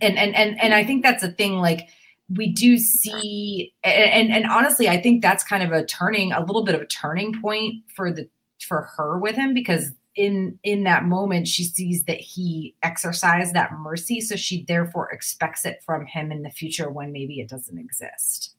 and 0.00 0.18
and 0.18 0.34
and 0.34 0.60
and 0.60 0.74
I 0.74 0.84
think 0.84 1.02
that's 1.02 1.22
a 1.22 1.32
thing 1.32 1.54
like 1.54 1.88
we 2.28 2.52
do 2.52 2.78
see 2.78 3.74
and 3.82 4.32
and 4.32 4.46
honestly 4.46 4.88
I 4.88 5.00
think 5.00 5.22
that's 5.22 5.44
kind 5.44 5.62
of 5.62 5.72
a 5.72 5.84
turning 5.84 6.32
a 6.32 6.44
little 6.44 6.64
bit 6.64 6.74
of 6.74 6.80
a 6.80 6.86
turning 6.86 7.38
point 7.40 7.84
for 7.94 8.10
the 8.10 8.28
for 8.66 8.88
her 8.96 9.18
with 9.18 9.36
him 9.36 9.52
because 9.52 9.90
in 10.16 10.58
in 10.62 10.84
that 10.84 11.04
moment 11.04 11.48
she 11.48 11.64
sees 11.64 12.04
that 12.04 12.20
he 12.20 12.74
exercised 12.82 13.54
that 13.54 13.72
mercy. 13.72 14.20
So 14.20 14.36
she 14.36 14.64
therefore 14.66 15.10
expects 15.10 15.64
it 15.64 15.82
from 15.84 16.06
him 16.06 16.30
in 16.30 16.42
the 16.42 16.50
future 16.50 16.90
when 16.90 17.12
maybe 17.12 17.40
it 17.40 17.48
doesn't 17.48 17.78
exist. 17.78 18.54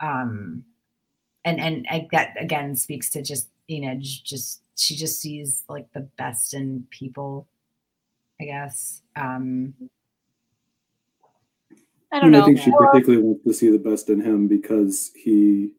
Um 0.00 0.64
and 1.44 1.60
and 1.60 1.86
I, 1.90 2.08
that 2.12 2.40
again 2.40 2.76
speaks 2.76 3.10
to 3.10 3.22
just 3.22 3.48
you 3.68 3.80
know 3.80 3.96
just 4.00 4.62
she 4.76 4.96
just 4.96 5.20
sees 5.20 5.62
like 5.68 5.92
the 5.92 6.08
best 6.18 6.54
in 6.54 6.86
people 6.90 7.46
i 8.40 8.44
guess. 8.44 9.02
Um 9.16 9.74
I 12.12 12.20
don't 12.20 12.24
and 12.24 12.32
know. 12.32 12.42
I 12.42 12.44
think 12.44 12.58
she 12.58 12.70
particularly 12.70 13.22
wants 13.22 13.44
to 13.44 13.54
see 13.54 13.70
the 13.70 13.78
best 13.78 14.10
in 14.10 14.20
him 14.20 14.46
because 14.46 15.10
he 15.16 15.72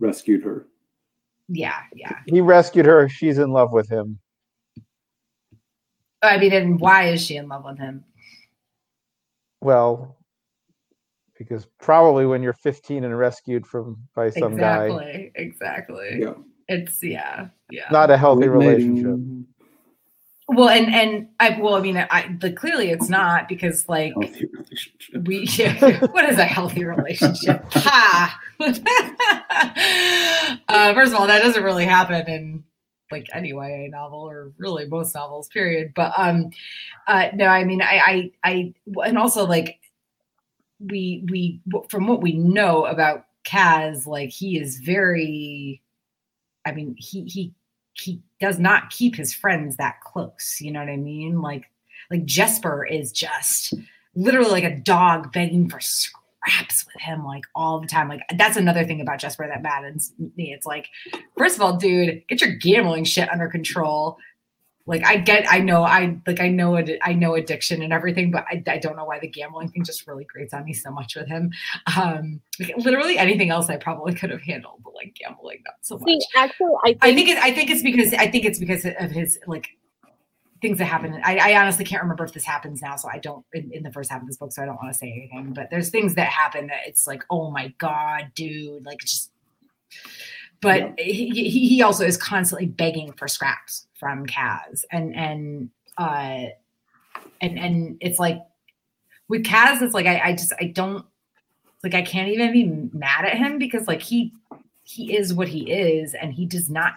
rescued 0.00 0.42
her. 0.42 0.66
Yeah, 1.48 1.80
yeah. 1.94 2.18
He 2.26 2.40
rescued 2.40 2.86
her. 2.86 3.08
She's 3.08 3.38
in 3.38 3.50
love 3.50 3.72
with 3.72 3.88
him. 3.88 4.18
I 6.22 6.38
mean, 6.38 6.52
and 6.52 6.78
why 6.78 7.08
is 7.08 7.24
she 7.24 7.36
in 7.36 7.48
love 7.48 7.64
with 7.64 7.78
him? 7.78 8.04
Well, 9.60 10.16
because 11.38 11.66
probably 11.80 12.26
when 12.26 12.42
you're 12.42 12.52
15 12.52 13.04
and 13.04 13.18
rescued 13.18 13.66
from 13.66 13.96
by 14.14 14.30
some 14.30 14.52
exactly, 14.54 14.98
guy. 14.98 15.30
Exactly. 15.34 16.10
Exactly. 16.10 16.20
Yeah. 16.20 16.34
It's 16.68 17.02
yeah, 17.02 17.48
yeah. 17.70 17.88
Not 17.90 18.10
a 18.10 18.16
healthy 18.16 18.46
relationship. 18.46 19.16
Well, 20.52 20.68
and 20.68 20.92
and 20.92 21.28
I 21.38 21.60
well, 21.60 21.74
I 21.76 21.80
mean, 21.80 21.96
I 21.96 22.36
the 22.40 22.52
clearly 22.52 22.90
it's 22.90 23.08
not 23.08 23.48
because 23.48 23.88
like 23.88 24.12
we 24.16 25.44
yeah, 25.52 26.04
what 26.06 26.28
is 26.28 26.38
a 26.38 26.44
healthy 26.44 26.84
relationship? 26.84 27.64
ha. 27.72 28.40
uh, 30.68 30.94
first 30.94 31.12
of 31.12 31.20
all, 31.20 31.28
that 31.28 31.42
doesn't 31.42 31.62
really 31.62 31.84
happen 31.84 32.28
in 32.28 32.64
like 33.12 33.28
any 33.32 33.50
YA 33.50 33.86
novel 33.90 34.28
or 34.28 34.50
really 34.58 34.86
most 34.86 35.14
novels, 35.14 35.46
period. 35.48 35.92
But 35.94 36.12
um, 36.16 36.50
uh, 37.06 37.28
no, 37.32 37.46
I 37.46 37.62
mean, 37.62 37.80
I 37.80 38.00
I 38.00 38.32
I 38.42 38.74
and 39.06 39.18
also 39.18 39.46
like 39.46 39.78
we 40.80 41.24
we 41.30 41.60
from 41.88 42.08
what 42.08 42.22
we 42.22 42.32
know 42.32 42.86
about 42.86 43.26
Kaz, 43.46 44.04
like 44.04 44.30
he 44.30 44.58
is 44.58 44.78
very. 44.78 45.80
I 46.66 46.72
mean, 46.72 46.96
he 46.98 47.22
he 47.24 47.54
he 47.94 48.22
does 48.40 48.58
not 48.58 48.90
keep 48.90 49.16
his 49.16 49.34
friends 49.34 49.76
that 49.76 50.00
close. 50.00 50.58
You 50.60 50.72
know 50.72 50.80
what 50.80 50.88
I 50.88 50.96
mean? 50.96 51.40
Like 51.42 51.64
like 52.10 52.24
Jesper 52.24 52.84
is 52.84 53.12
just 53.12 53.74
literally 54.14 54.50
like 54.50 54.64
a 54.64 54.76
dog 54.76 55.32
begging 55.32 55.68
for 55.68 55.80
scraps 55.80 56.84
with 56.86 57.00
him 57.00 57.24
like 57.24 57.44
all 57.54 57.80
the 57.80 57.86
time. 57.86 58.08
Like 58.08 58.22
that's 58.36 58.56
another 58.56 58.84
thing 58.84 59.00
about 59.00 59.20
Jesper 59.20 59.46
that 59.46 59.62
maddens 59.62 60.12
me. 60.36 60.52
It's 60.52 60.66
like, 60.66 60.88
first 61.36 61.56
of 61.56 61.62
all, 61.62 61.76
dude, 61.76 62.22
get 62.28 62.40
your 62.40 62.54
gambling 62.54 63.04
shit 63.04 63.30
under 63.30 63.48
control. 63.48 64.18
Like 64.86 65.04
I 65.04 65.18
get, 65.18 65.44
I 65.48 65.58
know, 65.58 65.84
I 65.84 66.18
like, 66.26 66.40
I 66.40 66.48
know 66.48 66.74
it, 66.76 66.98
I 67.02 67.12
know 67.12 67.34
addiction 67.34 67.82
and 67.82 67.92
everything, 67.92 68.30
but 68.30 68.44
I, 68.50 68.62
I 68.66 68.78
don't 68.78 68.96
know 68.96 69.04
why 69.04 69.18
the 69.20 69.28
gambling 69.28 69.68
thing 69.68 69.84
just 69.84 70.06
really 70.06 70.24
grates 70.24 70.52
on 70.52 70.64
me 70.64 70.72
so 70.72 70.90
much 70.90 71.14
with 71.14 71.28
him. 71.28 71.52
Um, 71.96 72.40
like, 72.58 72.76
literally 72.78 73.18
anything 73.18 73.50
else 73.50 73.68
I 73.68 73.76
probably 73.76 74.14
could 74.14 74.30
have 74.30 74.42
handled, 74.42 74.80
but 74.82 74.94
like 74.94 75.14
gambling 75.14 75.62
not 75.64 75.74
so 75.82 75.98
much. 75.98 76.08
See, 76.08 76.20
actually, 76.36 76.74
I 76.84 76.88
think, 76.88 77.04
I 77.04 77.14
think 77.14 77.28
it, 77.28 77.38
I 77.38 77.52
think 77.52 77.70
it's 77.70 77.82
because 77.82 78.14
I 78.14 78.30
think 78.30 78.44
it's 78.44 78.58
because 78.58 78.84
of 78.84 79.10
his 79.10 79.38
like 79.46 79.68
things 80.60 80.78
that 80.78 80.86
happen. 80.86 81.20
I, 81.24 81.52
I 81.52 81.60
honestly 81.60 81.84
can't 81.84 82.02
remember 82.02 82.24
if 82.24 82.32
this 82.32 82.44
happens 82.44 82.82
now, 82.82 82.96
so 82.96 83.08
I 83.08 83.18
don't 83.18 83.44
in, 83.52 83.70
in 83.72 83.82
the 83.82 83.92
first 83.92 84.10
half 84.10 84.22
of 84.22 84.26
this 84.26 84.38
book, 84.38 84.52
so 84.52 84.62
I 84.62 84.66
don't 84.66 84.76
want 84.76 84.92
to 84.92 84.98
say 84.98 85.12
anything. 85.12 85.52
But 85.52 85.68
there's 85.70 85.90
things 85.90 86.16
that 86.16 86.28
happen 86.28 86.66
that 86.68 86.80
it's 86.86 87.06
like, 87.06 87.22
oh 87.30 87.50
my 87.50 87.74
god, 87.78 88.32
dude, 88.34 88.84
like 88.84 88.98
just. 88.98 89.30
But 90.62 90.98
he, 90.98 91.30
he 91.30 91.68
he 91.68 91.82
also 91.82 92.04
is 92.04 92.16
constantly 92.16 92.66
begging 92.66 93.12
for 93.12 93.28
scraps 93.28 93.86
from 93.94 94.26
Kaz, 94.26 94.84
and 94.90 95.16
and 95.16 95.70
uh, 95.96 96.46
and 97.40 97.58
and 97.58 97.96
it's 98.00 98.18
like 98.18 98.42
with 99.28 99.44
Kaz, 99.44 99.80
it's 99.80 99.94
like 99.94 100.06
I, 100.06 100.20
I 100.20 100.32
just 100.32 100.52
I 100.60 100.64
don't 100.64 101.04
like 101.82 101.94
I 101.94 102.02
can't 102.02 102.28
even 102.28 102.52
be 102.52 102.64
mad 102.96 103.24
at 103.24 103.38
him 103.38 103.58
because 103.58 103.88
like 103.88 104.02
he 104.02 104.32
he 104.82 105.16
is 105.16 105.32
what 105.32 105.48
he 105.48 105.70
is, 105.70 106.12
and 106.14 106.34
he 106.34 106.44
does 106.44 106.68
not 106.68 106.94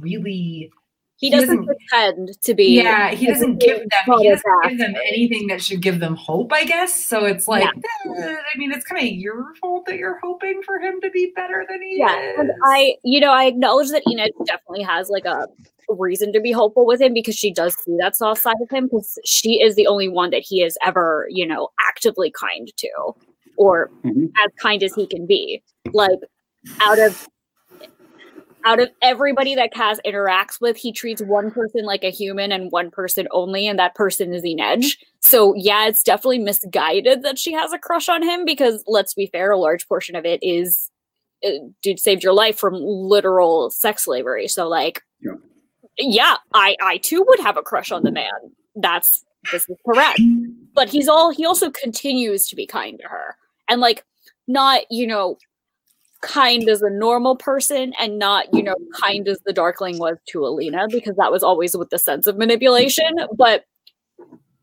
really 0.00 0.72
he 1.20 1.26
he 1.28 1.30
doesn't 1.30 1.48
doesn't- 1.48 1.66
pretend 1.66 2.40
to 2.42 2.54
be. 2.54 2.64
yeah 2.82 3.10
he 3.10 3.26
doesn't 3.26 3.58
give 3.60 3.78
them 3.78 4.18
he 4.18 4.28
doesn't 4.28 4.62
give 4.68 4.78
them 4.78 4.94
anything 5.06 5.46
that 5.48 5.62
should 5.62 5.80
give 5.82 6.00
them 6.00 6.14
hope 6.16 6.50
i 6.52 6.64
guess 6.64 6.92
so 6.94 7.24
it's 7.26 7.46
like 7.46 7.64
eh, 7.64 8.36
i 8.54 8.58
mean 8.58 8.72
it's 8.72 8.84
kind 8.86 9.06
of 9.06 9.12
your 9.12 9.54
fault 9.60 9.84
that 9.86 9.96
you're 9.98 10.18
hoping 10.22 10.62
for 10.62 10.78
him 10.78 11.00
to 11.02 11.10
be 11.10 11.30
better 11.36 11.66
than 11.68 11.82
he 11.82 11.98
Yeah, 11.98 12.18
is 12.32 12.38
and 12.38 12.50
I, 12.64 12.94
you 13.04 13.20
know, 13.20 13.32
I 13.32 13.44
acknowledge 13.44 13.90
that 13.90 14.02
Inej 14.08 14.30
definitely 14.46 14.82
has 14.82 15.10
like 15.10 15.26
a 15.26 15.46
reason 15.88 16.32
to 16.32 16.40
be 16.40 16.52
hopeful 16.52 16.86
with 16.86 17.00
him 17.00 17.12
because 17.12 17.34
she 17.36 17.52
does 17.52 17.74
see 17.84 17.96
that 17.98 18.16
soft 18.16 18.40
side 18.40 18.54
of 18.62 18.70
him 18.70 18.84
because 18.86 19.18
she 19.24 19.60
is 19.60 19.74
the 19.74 19.86
only 19.88 20.08
one 20.08 20.30
that 20.30 20.42
he 20.46 20.62
is 20.62 20.78
ever, 20.86 21.26
you 21.30 21.44
know, 21.46 21.68
actively 21.88 22.30
kind 22.30 22.68
to 22.76 22.88
or 23.56 23.90
Mhm. 24.04 24.30
as 24.44 24.50
kind 24.62 24.82
as 24.84 24.94
he 24.94 25.06
can 25.06 25.26
be. 25.26 25.62
Like 25.92 26.18
out 26.80 26.98
of 27.00 27.28
out 28.64 28.80
of 28.80 28.88
everybody 29.02 29.54
that 29.54 29.72
Kaz 29.72 29.98
interacts 30.06 30.60
with, 30.60 30.76
he 30.76 30.92
treats 30.92 31.22
one 31.22 31.50
person 31.50 31.84
like 31.84 32.04
a 32.04 32.10
human 32.10 32.52
and 32.52 32.70
one 32.70 32.90
person 32.90 33.26
only, 33.30 33.66
and 33.66 33.78
that 33.78 33.94
person 33.94 34.32
is 34.34 34.42
Inej. 34.42 34.96
So 35.20 35.54
yeah, 35.56 35.86
it's 35.86 36.02
definitely 36.02 36.38
misguided 36.40 37.22
that 37.22 37.38
she 37.38 37.52
has 37.52 37.72
a 37.72 37.78
crush 37.78 38.08
on 38.08 38.22
him 38.22 38.44
because 38.44 38.82
let's 38.86 39.14
be 39.14 39.26
fair, 39.26 39.50
a 39.50 39.58
large 39.58 39.86
portion 39.88 40.16
of 40.16 40.24
it 40.24 40.40
is 40.42 40.90
uh, 41.44 41.50
dude 41.82 41.98
saved 41.98 42.22
your 42.22 42.32
life 42.32 42.58
from 42.58 42.74
literal 42.74 43.70
sex 43.70 44.04
slavery. 44.04 44.48
So 44.48 44.68
like, 44.68 45.02
Yeah. 45.20 45.32
yeah, 45.98 46.36
I 46.54 46.76
I 46.82 46.98
too 46.98 47.24
would 47.28 47.40
have 47.40 47.56
a 47.56 47.62
crush 47.62 47.90
on 47.92 48.02
the 48.02 48.12
man. 48.12 48.30
That's 48.76 49.24
this 49.52 49.68
is 49.68 49.76
correct. 49.86 50.20
But 50.74 50.88
he's 50.88 51.08
all 51.08 51.30
he 51.30 51.46
also 51.46 51.70
continues 51.70 52.46
to 52.48 52.56
be 52.56 52.66
kind 52.66 52.98
to 53.00 53.08
her 53.08 53.36
and 53.68 53.80
like 53.80 54.04
not 54.46 54.82
you 54.90 55.06
know 55.06 55.36
kind 56.22 56.68
as 56.68 56.82
a 56.82 56.90
normal 56.90 57.34
person 57.34 57.92
and 57.98 58.18
not 58.18 58.52
you 58.52 58.62
know 58.62 58.74
kind 59.00 59.26
as 59.28 59.38
the 59.46 59.52
darkling 59.52 59.98
was 59.98 60.18
to 60.28 60.44
Alina 60.44 60.86
because 60.88 61.16
that 61.16 61.32
was 61.32 61.42
always 61.42 61.76
with 61.76 61.90
the 61.90 61.98
sense 61.98 62.26
of 62.26 62.36
manipulation. 62.36 63.16
But 63.36 63.64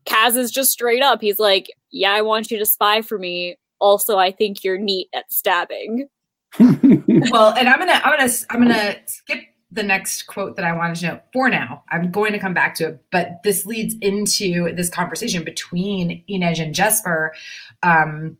Kaz 0.06 0.36
is 0.36 0.50
just 0.50 0.72
straight 0.72 1.02
up. 1.02 1.20
He's 1.20 1.38
like, 1.38 1.70
yeah, 1.90 2.12
I 2.12 2.22
want 2.22 2.50
you 2.50 2.58
to 2.58 2.66
spy 2.66 3.02
for 3.02 3.18
me. 3.18 3.56
Also, 3.80 4.18
I 4.18 4.30
think 4.30 4.64
you're 4.64 4.78
neat 4.78 5.08
at 5.14 5.30
stabbing. 5.32 6.08
well 6.58 7.52
and 7.58 7.68
i'm 7.68 7.78
gonna 7.78 8.00
i'm 8.04 8.16
gonna 8.16 8.32
i'm 8.48 8.62
gonna 8.62 8.96
skip 9.04 9.40
the 9.70 9.82
next 9.82 10.22
quote 10.22 10.56
that 10.56 10.64
i 10.64 10.72
wanted 10.72 10.96
to 10.96 11.06
know 11.06 11.20
for 11.30 11.50
now 11.50 11.84
i'm 11.90 12.10
going 12.10 12.32
to 12.32 12.38
come 12.38 12.54
back 12.54 12.74
to 12.74 12.88
it 12.88 13.04
but 13.12 13.40
this 13.44 13.66
leads 13.66 13.94
into 14.00 14.74
this 14.74 14.88
conversation 14.88 15.44
between 15.44 16.24
inej 16.30 16.58
and 16.58 16.74
jesper 16.74 17.34
um 17.82 18.34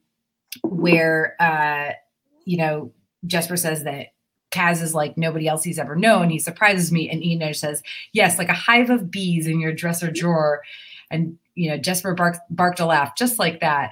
where 0.62 1.36
uh 1.38 1.92
you 2.46 2.56
know 2.56 2.90
jesper 3.26 3.56
says 3.56 3.84
that 3.84 4.08
Kaz 4.50 4.82
is 4.82 4.94
like 4.94 5.16
nobody 5.16 5.46
else 5.46 5.62
he's 5.62 5.78
ever 5.78 5.94
known. 5.94 6.30
He 6.30 6.38
surprises 6.38 6.90
me. 6.90 7.08
And 7.10 7.22
Inej 7.22 7.56
says, 7.56 7.82
Yes, 8.12 8.38
like 8.38 8.48
a 8.48 8.54
hive 8.54 8.90
of 8.90 9.10
bees 9.10 9.46
in 9.46 9.60
your 9.60 9.72
dresser 9.72 10.10
drawer. 10.10 10.62
And, 11.10 11.38
you 11.54 11.70
know, 11.70 11.76
Jesper 11.76 12.14
barked, 12.14 12.40
barked 12.50 12.80
a 12.80 12.86
laugh 12.86 13.16
just 13.16 13.38
like 13.38 13.60
that. 13.60 13.90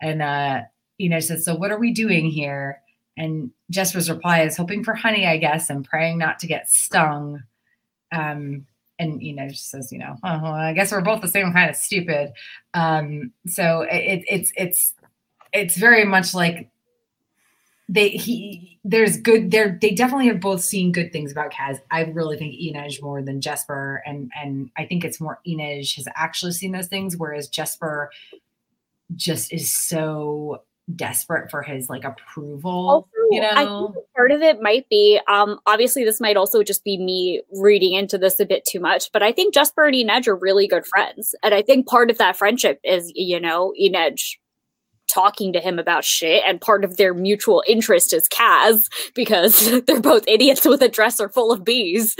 And 0.00 0.20
uh, 0.20 0.62
Inej 1.00 1.24
says, 1.24 1.44
So 1.44 1.54
what 1.54 1.70
are 1.70 1.78
we 1.78 1.92
doing 1.92 2.26
here? 2.26 2.80
And 3.16 3.50
Jesper's 3.70 4.10
reply 4.10 4.42
is 4.42 4.56
hoping 4.56 4.84
for 4.84 4.94
honey, 4.94 5.26
I 5.26 5.38
guess, 5.38 5.70
and 5.70 5.84
praying 5.84 6.18
not 6.18 6.38
to 6.40 6.46
get 6.46 6.70
stung. 6.70 7.42
Um, 8.12 8.66
and 8.98 9.20
Inej 9.20 9.56
says, 9.56 9.92
you 9.92 9.98
know, 9.98 10.16
oh, 10.22 10.40
well, 10.42 10.52
I 10.52 10.72
guess 10.72 10.92
we're 10.92 11.00
both 11.00 11.20
the 11.20 11.28
same 11.28 11.52
kind 11.52 11.70
of 11.70 11.76
stupid. 11.76 12.32
Um, 12.74 13.32
so 13.46 13.82
it, 13.82 14.22
it's 14.28 14.52
it's 14.56 14.94
it's 15.52 15.76
very 15.76 16.04
much 16.04 16.34
like 16.34 16.68
they 17.88 18.08
he 18.10 18.78
there's 18.84 19.18
good 19.18 19.50
there 19.50 19.78
they 19.80 19.90
definitely 19.90 20.26
have 20.26 20.40
both 20.40 20.62
seen 20.62 20.92
good 20.92 21.12
things 21.12 21.32
about 21.32 21.52
Kaz. 21.52 21.80
I 21.90 22.04
really 22.04 22.36
think 22.36 22.54
Inej 22.54 23.02
more 23.02 23.22
than 23.22 23.40
Jesper 23.40 24.02
and 24.06 24.30
and 24.34 24.70
I 24.76 24.86
think 24.86 25.04
it's 25.04 25.20
more 25.20 25.40
Inej 25.46 25.96
has 25.96 26.08
actually 26.16 26.52
seen 26.52 26.72
those 26.72 26.88
things 26.88 27.16
whereas 27.16 27.48
Jesper 27.48 28.10
just 29.16 29.52
is 29.52 29.72
so 29.72 30.62
desperate 30.96 31.50
for 31.50 31.62
his 31.62 31.88
like 31.88 32.04
approval, 32.04 32.88
Also, 32.90 33.08
you 33.30 33.42
I 33.42 33.64
know. 33.64 33.92
think 33.94 34.06
part 34.14 34.32
of 34.32 34.42
it 34.42 34.60
might 34.60 34.88
be, 34.88 35.20
um, 35.28 35.58
obviously 35.66 36.04
this 36.04 36.20
might 36.20 36.36
also 36.36 36.62
just 36.62 36.84
be 36.84 36.98
me 36.98 37.42
reading 37.52 37.94
into 37.94 38.18
this 38.18 38.38
a 38.38 38.46
bit 38.46 38.64
too 38.66 38.80
much, 38.80 39.10
but 39.12 39.22
I 39.22 39.32
think 39.32 39.54
Jesper 39.54 39.84
and 39.86 39.94
Inej 39.94 40.26
are 40.26 40.36
really 40.36 40.68
good 40.68 40.86
friends. 40.86 41.34
And 41.42 41.54
I 41.54 41.62
think 41.62 41.86
part 41.86 42.10
of 42.10 42.18
that 42.18 42.36
friendship 42.36 42.80
is, 42.84 43.10
you 43.14 43.40
know, 43.40 43.72
Inej 43.80 44.36
talking 45.12 45.52
to 45.52 45.60
him 45.60 45.78
about 45.78 46.04
shit, 46.04 46.42
and 46.46 46.60
part 46.60 46.84
of 46.84 46.96
their 46.96 47.14
mutual 47.14 47.62
interest 47.66 48.12
is 48.12 48.28
Kaz, 48.28 48.88
because 49.14 49.82
they're 49.86 50.00
both 50.00 50.24
idiots 50.28 50.64
with 50.64 50.82
a 50.82 50.88
dresser 50.88 51.28
full 51.28 51.52
of 51.52 51.64
bees. 51.64 52.16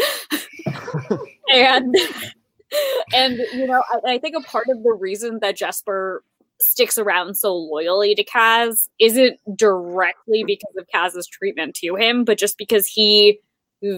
and 1.53 1.95
and 3.15 3.39
you 3.53 3.67
know, 3.67 3.83
I, 3.93 4.13
I 4.15 4.19
think 4.19 4.37
a 4.37 4.41
part 4.41 4.67
of 4.69 4.83
the 4.83 4.93
reason 4.93 5.39
that 5.41 5.57
Jesper 5.57 6.23
sticks 6.61 6.99
around 6.99 7.35
so 7.35 7.55
loyally 7.55 8.15
to 8.15 8.25
Kaz 8.25 8.89
isn't 9.01 9.39
directly 9.57 10.45
because 10.45 10.75
of 10.79 10.87
Kaz's 10.95 11.27
treatment 11.27 11.75
to 11.77 11.97
him, 11.97 12.25
but 12.25 12.39
just 12.39 12.59
because 12.59 12.87
he 12.87 13.41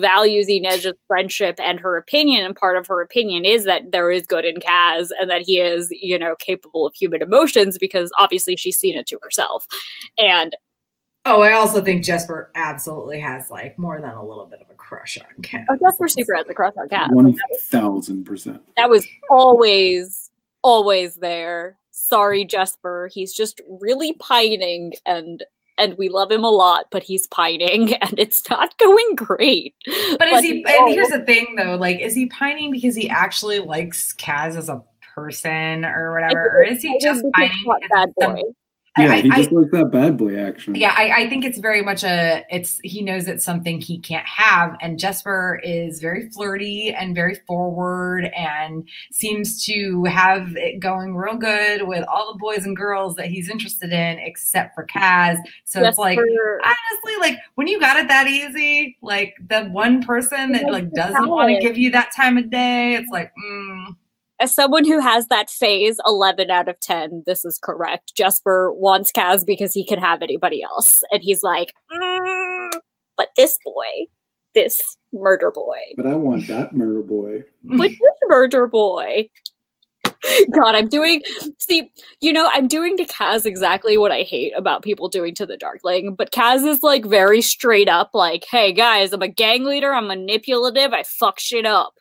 values 0.00 0.46
Inej's 0.48 0.86
friendship 1.06 1.56
and 1.58 1.78
her 1.80 1.96
opinion. 1.96 2.44
And 2.44 2.54
part 2.56 2.76
of 2.76 2.86
her 2.88 3.00
opinion 3.00 3.44
is 3.44 3.64
that 3.64 3.92
there 3.92 4.10
is 4.10 4.26
good 4.26 4.44
in 4.44 4.56
Kaz 4.56 5.10
and 5.20 5.30
that 5.30 5.42
he 5.42 5.58
is, 5.60 5.88
you 5.90 6.18
know, 6.18 6.34
capable 6.38 6.86
of 6.86 6.94
human 6.94 7.22
emotions 7.22 7.78
because 7.78 8.10
obviously 8.18 8.56
she's 8.56 8.76
seen 8.76 8.96
it 8.96 9.06
to 9.08 9.18
herself. 9.22 9.66
And 10.18 10.54
Oh, 11.28 11.42
I 11.42 11.54
also 11.54 11.82
think 11.82 12.04
Jesper 12.04 12.52
absolutely 12.54 13.18
has 13.18 13.50
like 13.50 13.76
more 13.80 14.00
than 14.00 14.10
a 14.12 14.24
little 14.24 14.46
bit 14.46 14.60
of 14.60 14.70
a 14.70 14.74
crush 14.74 15.18
on 15.18 15.42
Kaz. 15.42 15.64
oh, 15.68 15.76
Jesper 15.82 16.06
super 16.06 16.34
has 16.36 16.46
a 16.48 16.54
crush 16.54 16.74
on 16.78 16.88
Kaz. 16.88 17.10
One 17.10 17.36
thousand 17.68 18.24
percent. 18.24 18.62
that 18.76 18.88
was 18.88 19.04
always 19.28 20.30
always 20.62 21.16
there 21.16 21.78
sorry 21.92 22.44
jesper 22.44 23.08
he's 23.12 23.32
just 23.32 23.60
really 23.80 24.14
pining 24.14 24.92
and 25.06 25.44
and 25.78 25.96
we 25.98 26.08
love 26.08 26.30
him 26.30 26.44
a 26.44 26.50
lot 26.50 26.86
but 26.90 27.02
he's 27.02 27.26
pining 27.28 27.94
and 28.02 28.18
it's 28.18 28.48
not 28.48 28.76
going 28.78 29.14
great 29.14 29.74
But 30.18 30.28
is 30.28 30.42
he? 30.42 30.64
And 30.66 30.88
here's 30.94 31.08
the 31.08 31.24
thing, 31.24 31.56
though. 31.56 31.76
Like, 31.76 32.00
is 32.00 32.14
he 32.14 32.26
pining 32.26 32.70
because 32.70 32.94
he 32.94 33.08
actually 33.08 33.58
likes 33.60 34.14
Kaz 34.14 34.56
as 34.56 34.68
a 34.68 34.82
person 35.14 35.84
or 35.84 36.12
whatever, 36.12 36.58
or 36.58 36.62
is 36.62 36.82
he 36.82 36.98
just 37.00 37.24
pining? 37.34 37.50
he's 37.52 37.66
not 37.66 37.80
because 37.80 37.90
bad 37.90 38.08
some- 38.20 38.34
boy. 38.34 38.42
Yeah, 38.98 39.12
I- 39.12 39.20
he 39.20 39.30
I- 39.30 39.36
just 39.36 39.52
likes 39.52 39.70
that 39.72 39.90
bad 39.90 40.16
boy 40.16 40.38
action. 40.38 40.74
Yeah, 40.74 40.94
I, 40.96 41.24
I 41.24 41.28
think 41.28 41.44
it's 41.44 41.58
very 41.58 41.82
much 41.82 42.02
a. 42.02 42.44
It's 42.50 42.78
he 42.82 43.02
knows 43.02 43.28
it's 43.28 43.44
something 43.44 43.80
he 43.80 43.98
can't 43.98 44.26
have, 44.26 44.76
and 44.80 44.98
Jesper 44.98 45.60
is 45.62 46.00
very 46.00 46.30
flirty 46.30 46.94
and 46.94 47.14
very 47.14 47.34
forward, 47.46 48.30
and 48.36 48.88
seems 49.12 49.64
to 49.66 50.04
have 50.04 50.56
it 50.56 50.80
going 50.80 51.14
real 51.14 51.36
good 51.36 51.86
with 51.86 52.04
all 52.08 52.32
the 52.32 52.38
boys 52.38 52.64
and 52.64 52.76
girls 52.76 53.16
that 53.16 53.26
he's 53.26 53.50
interested 53.50 53.92
in, 53.92 54.18
except 54.18 54.74
for 54.74 54.86
Kaz. 54.86 55.38
So 55.64 55.82
it's 55.84 55.98
like 55.98 56.18
honestly, 56.18 57.16
like 57.20 57.38
when 57.56 57.66
you 57.66 57.78
got 57.78 57.98
it 57.98 58.08
that 58.08 58.26
easy, 58.26 58.96
like 59.02 59.34
the 59.48 59.64
one 59.66 60.02
person 60.02 60.52
that 60.52 60.64
like 60.70 60.90
doesn't 60.92 61.28
want 61.28 61.50
to 61.50 61.60
give 61.60 61.76
you 61.76 61.90
that 61.90 62.12
time 62.16 62.38
of 62.38 62.50
day, 62.50 62.94
it's 62.94 63.10
like, 63.10 63.32
mm, 63.44 63.96
as 64.40 64.54
someone 64.54 64.84
who 64.84 65.00
has 65.00 65.28
that 65.28 65.48
phase 65.50 65.98
11 66.06 66.50
out 66.50 66.68
of 66.68 66.78
10 66.80 67.22
this 67.26 67.44
is 67.44 67.58
correct 67.62 68.12
jesper 68.16 68.72
wants 68.74 69.10
kaz 69.12 69.44
because 69.46 69.72
he 69.72 69.84
can 69.84 69.98
have 69.98 70.22
anybody 70.22 70.62
else 70.62 71.02
and 71.10 71.22
he's 71.22 71.42
like 71.42 71.72
"Mm, 71.92 72.70
but 73.16 73.28
this 73.36 73.58
boy 73.64 74.06
this 74.54 74.96
murder 75.12 75.50
boy 75.50 75.78
But 75.96 76.06
I 76.06 76.14
want 76.14 76.46
that 76.48 76.74
murder 76.74 77.02
boy. 77.02 77.44
with 77.64 77.92
this 77.92 78.18
murder 78.28 78.66
boy. 78.66 79.28
God, 80.52 80.74
I'm 80.74 80.88
doing. 80.88 81.22
See, 81.58 81.90
you 82.20 82.32
know, 82.32 82.48
I'm 82.52 82.66
doing 82.66 82.96
to 82.96 83.04
Kaz 83.04 83.44
exactly 83.46 83.96
what 83.98 84.10
I 84.12 84.22
hate 84.22 84.52
about 84.56 84.82
people 84.82 85.08
doing 85.08 85.34
to 85.36 85.46
the 85.46 85.56
Darkling. 85.56 86.14
But 86.14 86.32
Kaz 86.32 86.66
is 86.66 86.82
like 86.82 87.04
very 87.04 87.42
straight 87.42 87.88
up, 87.88 88.10
like, 88.14 88.44
"Hey 88.50 88.72
guys, 88.72 89.12
I'm 89.12 89.22
a 89.22 89.28
gang 89.28 89.64
leader. 89.64 89.92
I'm 89.92 90.08
manipulative. 90.08 90.92
I 90.92 91.02
fuck 91.04 91.38
shit 91.38 91.66
up." 91.66 91.94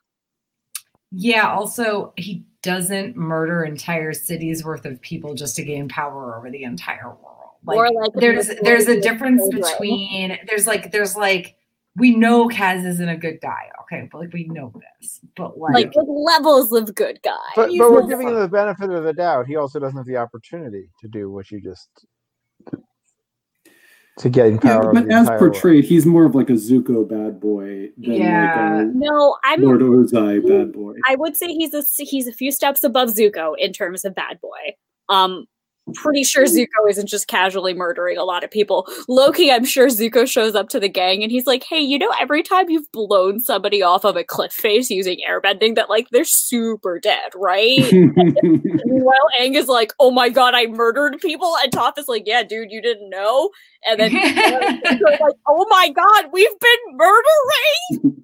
Yeah, 1.17 1.49
also 1.49 2.13
he 2.17 2.43
doesn't 2.61 3.15
murder 3.15 3.63
entire 3.63 4.11
cities 4.11 4.65
worth 4.65 4.85
of 4.85 4.99
people 5.01 5.33
just 5.33 5.55
to 5.55 5.63
gain 5.63 5.87
power 5.87 6.37
over 6.37 6.49
the 6.51 6.63
entire 6.63 7.07
world. 7.07 7.51
Like, 7.63 7.77
Or, 7.77 7.89
like, 7.91 8.11
there's 8.15 8.51
there's 8.61 8.87
a 8.87 8.99
difference 8.99 9.41
children. 9.41 9.61
between 9.61 10.37
there's 10.47 10.67
like 10.67 10.91
there's 10.91 11.15
like 11.15 11.55
we 11.95 12.13
know 12.13 12.49
Kaz 12.49 12.85
isn't 12.85 13.07
a 13.07 13.15
good 13.15 13.39
guy, 13.41 13.71
okay, 13.83 14.09
but 14.11 14.19
like 14.19 14.33
we 14.33 14.45
know 14.45 14.73
this, 14.99 15.21
but 15.37 15.57
like, 15.57 15.73
Like 15.73 15.95
with 15.95 16.07
levels 16.09 16.73
of 16.73 16.93
good 16.93 17.21
guy. 17.23 17.37
But, 17.55 17.69
but 17.77 17.91
we're 17.91 18.07
giving 18.07 18.27
him 18.27 18.35
the 18.35 18.49
benefit 18.49 18.89
of 18.89 19.05
the 19.05 19.13
doubt. 19.13 19.47
He 19.47 19.55
also 19.55 19.79
doesn't 19.79 19.95
have 19.95 20.05
the 20.05 20.17
opportunity 20.17 20.89
to 20.99 21.07
do 21.07 21.31
what 21.31 21.49
you 21.49 21.61
just 21.61 21.89
to 24.19 24.29
gain 24.29 24.53
Yeah, 24.55 24.59
power. 24.59 24.83
over 24.89 24.93
but 24.93 25.11
as 25.11 25.21
entire 25.21 25.39
world. 25.39 25.53
portrayed, 25.53 25.83
he's 25.85 26.05
more 26.05 26.25
of 26.25 26.35
like 26.35 26.49
a 26.49 26.53
Zuko 26.53 27.07
bad 27.07 27.39
boy 27.39 27.89
than 27.97 28.13
Yeah. 28.13 28.83
like 28.85 28.95
no, 28.95 29.33
a 29.33 29.37
I'm 29.43 29.61
Lord 29.61 29.81
Ozai 29.81 30.47
bad 30.47 30.71
boy. 30.71 30.95
I 31.07 31.15
would 31.15 31.35
say 31.35 31.47
he's 31.47 31.73
a 31.73 31.83
he's 32.03 32.27
a 32.27 32.31
few 32.33 32.51
steps 32.51 32.83
above 32.83 33.09
Zuko 33.09 33.55
in 33.57 33.73
terms 33.73 34.05
of 34.05 34.15
bad 34.15 34.39
boy. 34.41 34.75
Um, 35.09 35.45
pretty 35.93 36.23
sure 36.23 36.45
mm. 36.45 36.65
Zuko 36.65 36.89
isn't 36.89 37.07
just 37.07 37.27
casually 37.27 37.73
murdering 37.73 38.17
a 38.17 38.23
lot 38.23 38.43
of 38.43 38.51
people. 38.51 38.87
Loki, 39.07 39.51
I'm 39.51 39.65
sure 39.65 39.87
Zuko 39.87 40.27
shows 40.27 40.55
up 40.55 40.69
to 40.69 40.79
the 40.79 40.89
gang 40.89 41.21
and 41.21 41.31
he's 41.31 41.45
like, 41.45 41.63
"Hey, 41.63 41.79
you 41.79 41.99
know, 41.99 42.11
every 42.19 42.41
time 42.43 42.69
you've 42.69 42.91
blown 42.91 43.39
somebody 43.39 43.81
off 43.81 44.03
of 44.03 44.15
a 44.15 44.23
cliff 44.23 44.51
face 44.51 44.89
using 44.89 45.19
airbending, 45.27 45.75
that 45.75 45.89
like 45.89 46.09
they're 46.09 46.25
super 46.25 46.99
dead, 46.99 47.31
right?" 47.35 47.91
Meanwhile, 47.91 49.27
Aang 49.39 49.55
is 49.55 49.67
like, 49.67 49.93
"Oh 49.99 50.11
my 50.11 50.29
god, 50.29 50.55
I 50.55 50.67
murdered 50.67 51.19
people," 51.19 51.55
and 51.61 51.71
Toph 51.71 51.97
is 51.97 52.07
like, 52.07 52.23
"Yeah, 52.25 52.43
dude, 52.43 52.71
you 52.71 52.81
didn't 52.81 53.09
know." 53.09 53.51
And 53.87 53.99
then 53.99 54.13
like, 54.13 55.35
"Oh 55.47 55.67
my 55.69 55.89
god, 55.89 56.25
we've 56.31 56.59
been 56.59 56.97
murdering." 56.97 58.23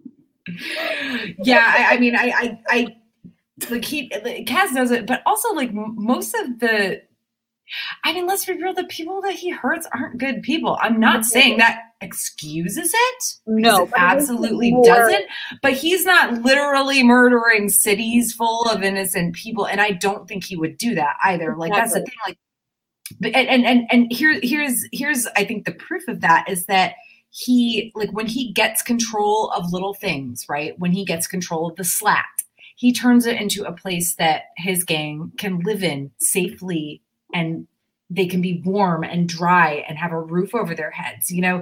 yeah, 1.43 1.75
I, 1.77 1.95
I 1.95 1.99
mean, 1.99 2.15
I, 2.15 2.31
I, 2.35 2.59
I, 2.69 2.87
like 3.69 3.85
he, 3.85 4.11
like, 4.23 4.45
Kaz 4.45 4.71
knows 4.71 4.91
it, 4.91 5.05
but 5.05 5.21
also 5.25 5.53
like 5.53 5.71
most 5.73 6.33
of 6.33 6.59
the, 6.59 7.01
I 8.03 8.13
mean, 8.13 8.27
let's 8.27 8.45
be 8.45 8.53
real, 8.53 8.73
the 8.73 8.83
people 8.85 9.21
that 9.21 9.33
he 9.33 9.49
hurts 9.49 9.87
aren't 9.93 10.17
good 10.17 10.41
people. 10.41 10.77
I'm 10.81 10.99
not 10.99 11.25
saying 11.25 11.57
that 11.57 11.79
excuses 12.01 12.91
it. 12.93 13.23
No, 13.45 13.83
it 13.83 13.93
absolutely 13.95 14.71
more- 14.71 14.83
doesn't. 14.83 15.25
But 15.61 15.73
he's 15.73 16.05
not 16.05 16.41
literally 16.41 17.03
murdering 17.03 17.69
cities 17.69 18.33
full 18.33 18.69
of 18.69 18.83
innocent 18.83 19.35
people, 19.35 19.65
and 19.65 19.79
I 19.79 19.91
don't 19.91 20.27
think 20.27 20.43
he 20.43 20.57
would 20.57 20.77
do 20.77 20.95
that 20.95 21.15
either. 21.23 21.55
Like 21.55 21.71
that's 21.71 21.93
the 21.93 22.01
thing. 22.01 22.15
Like, 22.27 22.37
but 23.19 23.35
and 23.35 23.65
and, 23.65 23.87
and 23.91 24.11
here 24.11 24.39
here's 24.41 24.87
here's 24.91 25.27
I 25.35 25.43
think 25.45 25.65
the 25.65 25.73
proof 25.73 26.07
of 26.07 26.21
that 26.21 26.49
is 26.49 26.65
that 26.65 26.95
he 27.29 27.91
like 27.95 28.11
when 28.11 28.27
he 28.27 28.51
gets 28.51 28.81
control 28.81 29.51
of 29.51 29.71
little 29.71 29.93
things, 29.93 30.45
right? 30.49 30.77
When 30.79 30.91
he 30.91 31.05
gets 31.05 31.27
control 31.27 31.69
of 31.69 31.75
the 31.77 31.83
slat, 31.83 32.25
he 32.75 32.91
turns 32.91 33.25
it 33.25 33.39
into 33.39 33.63
a 33.63 33.71
place 33.71 34.15
that 34.15 34.43
his 34.57 34.83
gang 34.83 35.31
can 35.37 35.59
live 35.59 35.83
in 35.83 36.11
safely 36.19 37.01
and 37.33 37.67
they 38.09 38.25
can 38.25 38.41
be 38.41 38.61
warm 38.65 39.03
and 39.03 39.27
dry 39.29 39.85
and 39.87 39.97
have 39.97 40.11
a 40.11 40.19
roof 40.19 40.53
over 40.53 40.75
their 40.75 40.91
heads. 40.91 41.31
You 41.31 41.41
know, 41.41 41.59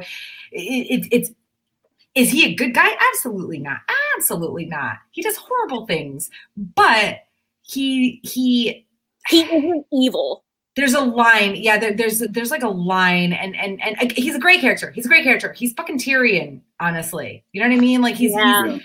it, 0.52 1.04
it, 1.04 1.08
it's 1.12 1.32
is 2.16 2.32
he 2.32 2.46
a 2.46 2.56
good 2.56 2.74
guy? 2.74 2.90
Absolutely 3.14 3.60
not. 3.60 3.80
Absolutely 4.18 4.66
not. 4.66 4.98
He 5.12 5.22
does 5.22 5.38
horrible 5.38 5.86
things, 5.86 6.30
but 6.58 7.20
he 7.62 8.20
he 8.24 8.88
He 9.28 9.42
isn't 9.42 9.86
evil. 9.94 10.44
there's 10.76 10.94
a 10.96 11.02
line 11.02 11.56
yeah 11.56 11.78
there, 11.78 11.94
there's 11.94 12.20
there's 12.20 12.50
like 12.52 12.64
a 12.64 12.68
line 12.70 13.32
and 13.34 13.56
and 13.56 13.80
and 13.82 13.96
uh, 14.02 14.14
he's 14.16 14.34
a 14.34 14.40
great 14.40 14.60
character 14.62 14.90
he's 14.92 15.06
a 15.06 15.10
great 15.10 15.24
character 15.24 15.54
he's 15.54 15.74
fucking 15.74 16.00
tyrion 16.00 16.62
honestly 16.80 17.44
you 17.52 17.62
know 17.62 17.68
what 17.68 17.76
i 17.76 17.80
mean 17.80 18.02
like 18.02 18.16
he's, 18.16 18.32
Yeah. 18.32 18.66
Yeah. 18.66 18.80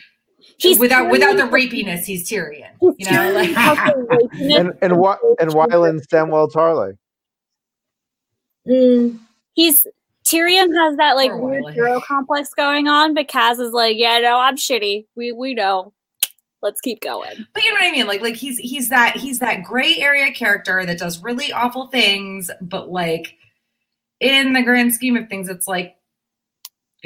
He's 0.59 0.78
without 0.78 1.11
without 1.11 1.36
the 1.36 1.42
rapiness 1.44 2.05
he's 2.05 2.28
tyrion 2.30 2.70
he's 2.80 2.94
you 2.98 3.11
know 3.11 3.32
like 3.32 3.50
Tyrion 3.50 3.55
fucking 3.76 4.07
rapiness. 4.11 4.61
and 4.61 4.72
and 4.82 4.98
what 4.98 5.18
and 5.40 5.50
Wylan 5.50 6.00
Samwell 6.07 6.50
Tarly. 6.52 6.96
Mm. 8.68 9.18
He's 9.55 9.86
Tyrion 10.26 10.74
has 10.74 10.96
that 10.96 11.16
like 11.16 11.30
Poor 11.30 11.50
weird 11.50 11.62
Wiley. 11.64 11.74
hero 11.74 12.00
complex 12.00 12.50
going 12.57 12.88
on, 12.88 13.12
but 13.14 13.28
Kaz 13.28 13.61
is 13.61 13.72
like, 13.72 13.96
yeah, 13.98 14.18
no, 14.20 14.38
I'm 14.38 14.57
shitty. 14.57 15.07
We 15.16 15.32
we 15.32 15.55
know. 15.55 15.92
Let's 16.62 16.80
keep 16.80 17.00
going. 17.02 17.46
but 17.52 17.62
you 17.62 17.68
know 17.68 17.74
what 17.74 17.84
i 17.84 17.90
mean 17.92 18.07
like 18.07 18.22
like 18.22 18.36
he's 18.36 18.57
he's 18.57 18.88
that 18.88 19.16
he's 19.18 19.38
that 19.40 19.62
gray 19.62 19.96
area 19.98 20.32
character 20.32 20.86
that 20.86 20.98
does 20.98 21.22
really 21.22 21.52
awful 21.52 21.88
things 21.88 22.50
but 22.62 22.88
like 22.88 23.34
in 24.20 24.55
the 24.55 24.62
grand 24.62 24.94
scheme 24.94 25.14
of 25.14 25.28
things 25.28 25.50
it's 25.50 25.68
like 25.68 25.94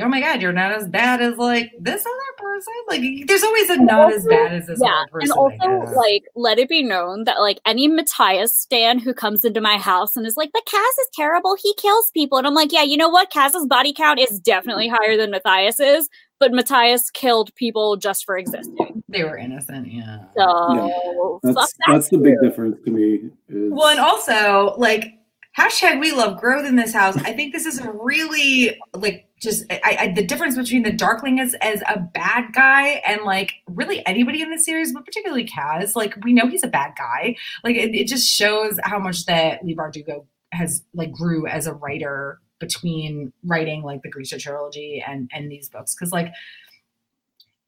oh 0.00 0.08
my 0.08 0.20
god 0.20 0.40
you're 0.40 0.52
not 0.52 0.72
as 0.72 0.88
bad 0.88 1.20
as 1.20 1.36
like 1.36 1.70
this 1.80 2.04
other 2.04 2.50
person 2.50 2.74
like 2.88 3.02
there's 3.26 3.42
always 3.42 3.70
a 3.70 3.74
And 3.74 3.86
not 3.86 4.12
as 4.12 4.24
bad 4.24 4.52
as 4.52 4.66
this 4.66 4.80
yeah, 4.82 5.02
other 5.02 5.10
person 5.10 5.30
and 5.30 5.32
also 5.32 5.96
like 5.96 6.24
let 6.34 6.58
it 6.58 6.68
be 6.68 6.82
known 6.82 7.24
that 7.24 7.40
like 7.40 7.60
any 7.66 7.88
Matthias 7.88 8.56
stan 8.56 8.98
who 8.98 9.12
comes 9.12 9.44
into 9.44 9.60
my 9.60 9.76
house 9.76 10.16
and 10.16 10.26
is 10.26 10.36
like, 10.36 10.52
"The 10.52 10.62
Kaz 10.66 11.02
is 11.02 11.08
terrible. 11.14 11.56
He 11.60 11.74
kills 11.74 12.10
people," 12.12 12.38
and 12.38 12.46
I'm 12.46 12.54
like, 12.54 12.72
"Yeah, 12.72 12.82
you 12.82 12.96
know 12.96 13.08
what? 13.08 13.30
Kaz's 13.30 13.66
body 13.66 13.92
count 13.92 14.20
is 14.20 14.40
definitely 14.40 14.88
higher 14.88 15.16
than 15.16 15.30
Matthias's, 15.30 16.08
but 16.38 16.52
Matthias 16.52 17.10
killed 17.10 17.54
people 17.54 17.96
just 17.96 18.24
for 18.24 18.36
existing. 18.36 19.02
they 19.08 19.24
were 19.24 19.36
innocent 19.36 19.90
yeah 19.90 20.18
So 20.36 21.40
fuck 21.42 21.54
That's 21.54 21.72
that 21.72 21.86
that's 21.88 22.08
the 22.10 22.18
big 22.18 22.40
difference 22.42 22.78
to 22.84 22.90
me. 22.90 23.30
Is, 23.48 23.72
Well, 23.72 23.88
and 23.88 24.00
also 24.00 24.74
like 24.76 25.17
hashtag 25.58 26.00
we 26.00 26.12
love 26.12 26.40
growth 26.40 26.64
in 26.64 26.76
this 26.76 26.92
house. 26.92 27.16
I 27.18 27.32
think 27.32 27.52
this 27.52 27.66
is 27.66 27.80
a 27.80 27.90
really 27.90 28.78
like 28.94 29.28
just 29.40 29.64
I, 29.70 29.96
I 30.00 30.12
the 30.12 30.24
difference 30.24 30.56
between 30.56 30.82
the 30.84 30.92
Darkling 30.92 31.40
as 31.40 31.54
as 31.60 31.82
a 31.88 31.98
bad 31.98 32.52
guy 32.52 33.02
and 33.04 33.22
like 33.22 33.52
really 33.66 34.06
anybody 34.06 34.40
in 34.40 34.50
the 34.50 34.58
series, 34.58 34.92
but 34.92 35.04
particularly 35.04 35.46
Kaz. 35.46 35.96
Like 35.96 36.14
we 36.22 36.32
know 36.32 36.46
he's 36.46 36.62
a 36.62 36.68
bad 36.68 36.92
guy. 36.96 37.36
Like 37.64 37.76
it, 37.76 37.94
it 37.94 38.06
just 38.06 38.28
shows 38.28 38.78
how 38.84 38.98
much 38.98 39.26
that 39.26 39.64
Leigh 39.64 39.74
Bardugo 39.74 40.24
has 40.52 40.84
like 40.94 41.12
grew 41.12 41.46
as 41.46 41.66
a 41.66 41.74
writer 41.74 42.40
between 42.58 43.32
writing 43.44 43.82
like 43.82 44.02
the 44.02 44.10
Grisha 44.10 44.38
trilogy 44.38 45.04
and 45.06 45.30
and 45.32 45.50
these 45.50 45.68
books 45.68 45.94
because 45.94 46.12
like 46.12 46.32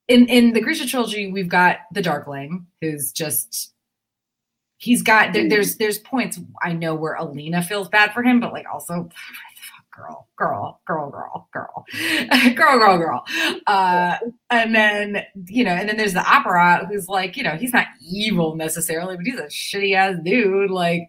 in 0.08 0.28
in 0.28 0.52
the 0.52 0.60
Grisha 0.60 0.86
trilogy 0.86 1.30
we've 1.30 1.48
got 1.48 1.78
the 1.92 2.02
Darkling 2.02 2.66
who's 2.80 3.12
just 3.12 3.74
he's 4.80 5.02
got 5.02 5.32
there, 5.32 5.48
there's 5.48 5.76
there's 5.76 5.98
points 5.98 6.40
I 6.62 6.72
know 6.72 6.94
where 6.94 7.14
Alina 7.14 7.62
feels 7.62 7.88
bad 7.88 8.12
for 8.12 8.22
him, 8.22 8.40
but 8.40 8.52
like 8.52 8.66
also 8.72 9.08
girl, 9.92 10.28
girl, 10.38 10.80
girl, 10.86 11.10
girl, 11.10 11.48
girl, 11.52 11.84
girl, 12.54 12.78
girl, 12.78 12.96
girl. 12.98 13.24
Uh, 13.66 14.16
and 14.48 14.74
then 14.74 15.22
you 15.46 15.62
know, 15.64 15.72
and 15.72 15.88
then 15.88 15.96
there's 15.98 16.14
the 16.14 16.20
Apparat 16.20 16.88
who's 16.88 17.06
like, 17.08 17.36
you 17.36 17.42
know, 17.42 17.56
he's 17.56 17.72
not 17.74 17.86
evil 18.00 18.56
necessarily, 18.56 19.16
but 19.16 19.26
he's 19.26 19.38
a 19.38 19.44
shitty 19.44 19.94
ass 19.94 20.16
dude. 20.24 20.70
Like, 20.70 21.02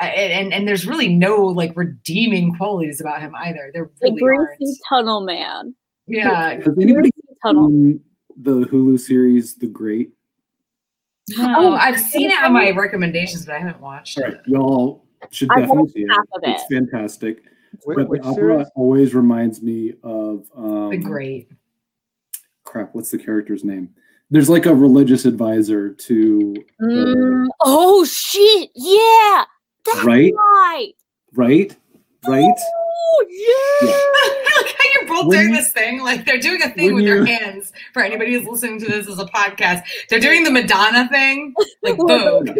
uh, 0.00 0.04
and 0.04 0.32
and, 0.32 0.52
and 0.52 0.68
there's 0.68 0.86
really 0.86 1.08
no 1.08 1.36
like 1.42 1.72
redeeming 1.74 2.54
qualities 2.56 3.00
about 3.00 3.20
him 3.22 3.34
either. 3.36 3.70
There 3.72 3.90
The 4.02 4.10
really 4.12 4.22
aren't. 4.36 4.58
greasy 4.58 4.78
tunnel 4.88 5.22
man. 5.22 5.74
Yeah. 6.06 6.56
Has 6.56 6.76
anybody 6.78 7.10
tunnel. 7.42 7.70
the 8.36 8.66
Hulu 8.66 9.00
series 9.00 9.54
The 9.54 9.68
Great? 9.68 10.10
No, 11.30 11.54
Oh, 11.56 11.72
I've 11.74 11.98
seen 12.00 12.30
it 12.30 12.42
on 12.42 12.52
my 12.52 12.70
recommendations, 12.70 13.46
but 13.46 13.54
I 13.54 13.58
haven't 13.58 13.80
watched 13.80 14.18
All 14.18 14.24
right, 14.24 14.34
it. 14.34 14.40
y'all 14.46 15.04
should 15.30 15.48
definitely 15.48 15.76
watched 15.82 15.92
see 15.94 16.00
it. 16.02 16.10
half 16.10 16.24
of 16.34 16.42
It's 16.44 16.64
fantastic. 16.70 17.44
Which, 17.84 17.96
but 17.96 18.08
which 18.08 18.22
the 18.22 18.28
opera 18.28 18.34
series? 18.56 18.66
always 18.76 19.14
reminds 19.14 19.62
me 19.62 19.94
of 20.02 20.46
um, 20.56 20.90
The 20.90 20.98
great. 20.98 21.48
crap. 22.64 22.94
What's 22.94 23.10
the 23.10 23.18
character's 23.18 23.64
name? 23.64 23.90
There's 24.30 24.48
like 24.50 24.66
a 24.66 24.74
religious 24.74 25.24
advisor 25.24 25.90
to 25.92 26.54
Mm, 26.80 27.46
oh 27.60 28.04
shit! 28.04 28.70
Yeah, 28.74 29.44
that's 29.84 30.04
Right? 30.04 30.32
right. 30.36 30.92
right, 31.34 31.76
right. 32.26 32.54
Oh 32.96 33.24
yeah. 33.28 33.88
I 33.88 34.62
like 34.62 34.74
how 34.78 34.84
you're 34.94 35.08
both 35.08 35.26
When 35.26 35.38
doing 35.40 35.52
this 35.54 35.72
thing. 35.72 36.02
Like 36.02 36.24
they're 36.24 36.38
doing 36.40 36.62
a 36.62 36.70
thing 36.70 36.94
with 36.94 37.04
their 37.04 37.24
hands. 37.24 37.72
For 37.92 38.02
anybody 38.02 38.34
who's 38.34 38.46
listening 38.46 38.78
to 38.80 38.86
this 38.86 39.08
as 39.08 39.18
a 39.18 39.26
podcast, 39.26 39.82
they're 40.08 40.20
doing 40.20 40.44
the 40.44 40.50
Madonna 40.50 41.08
thing, 41.08 41.54
like 41.82 41.96
We're 41.98 42.18
Vogue. 42.18 42.50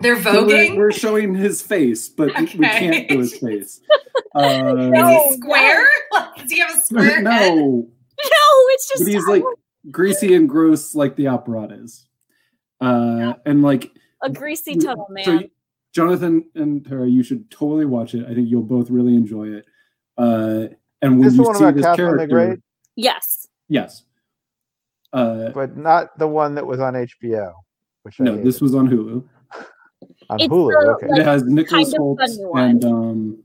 They're 0.00 0.22
So 0.22 0.46
we're, 0.46 0.52
voguing. 0.52 0.76
we're 0.76 0.92
showing 0.92 1.34
his 1.34 1.60
face, 1.60 2.08
but 2.08 2.28
we 2.38 2.46
can't 2.46 3.08
do 3.08 3.18
his 3.18 3.36
face. 3.38 3.80
Uh, 4.34 4.40
Is 4.78 4.90
No. 4.90 5.08
he 5.30 5.36
square? 5.38 5.86
Does 6.36 6.50
he 6.52 6.58
have 6.60 6.74
a 6.76 6.78
square 6.80 7.04
head? 7.14 7.24
no, 7.24 7.54
No, 7.54 7.88
it's 8.70 8.88
just 8.88 9.02
but 9.04 9.12
he's 9.12 9.26
like 9.26 9.42
greasy 9.90 10.34
and 10.34 10.48
gross, 10.48 10.94
like 10.94 11.16
the 11.16 11.24
operatas. 11.24 11.82
is. 11.84 12.06
Uh, 12.80 13.32
and 13.44 13.62
like 13.62 13.90
a 14.22 14.30
greasy 14.30 14.76
tunnel 14.76 15.08
man. 15.10 15.24
So, 15.24 15.32
you- 15.32 15.50
Jonathan 15.94 16.44
and 16.54 16.86
Tara, 16.86 17.08
you 17.08 17.22
should 17.22 17.50
totally 17.50 17.86
watch 17.86 18.14
it. 18.14 18.26
I 18.26 18.34
think 18.34 18.48
you'll 18.48 18.62
both 18.62 18.90
really 18.90 19.14
enjoy 19.14 19.48
it. 19.48 19.66
Uh, 20.16 20.66
and 21.00 21.18
when 21.18 21.22
This 21.28 21.36
you 21.36 21.42
one 21.42 21.54
see 21.54 21.64
about 21.64 21.74
this 21.74 21.84
Catherine 21.84 22.12
the 22.12 22.26
character, 22.26 22.34
Great, 22.34 22.58
yes. 22.96 23.48
yes. 23.68 24.04
Uh, 25.12 25.50
but 25.50 25.76
not 25.76 26.18
the 26.18 26.26
one 26.26 26.54
that 26.56 26.66
was 26.66 26.80
on 26.80 26.94
HBO. 26.94 27.52
Which 28.02 28.20
I 28.20 28.24
no, 28.24 28.30
hated. 28.32 28.46
this 28.46 28.60
was 28.60 28.74
on 28.74 28.88
Hulu. 28.88 29.24
on 30.30 30.40
It's 30.40 30.52
Hulu. 30.52 30.70
the, 30.70 30.90
okay. 30.90 31.08
like, 31.08 31.20
it 31.20 31.26
has 31.26 31.44
Nicholas 31.44 31.92
kind 31.92 32.02
Hoult 32.02 32.58
and 32.58 32.84
um. 32.84 33.42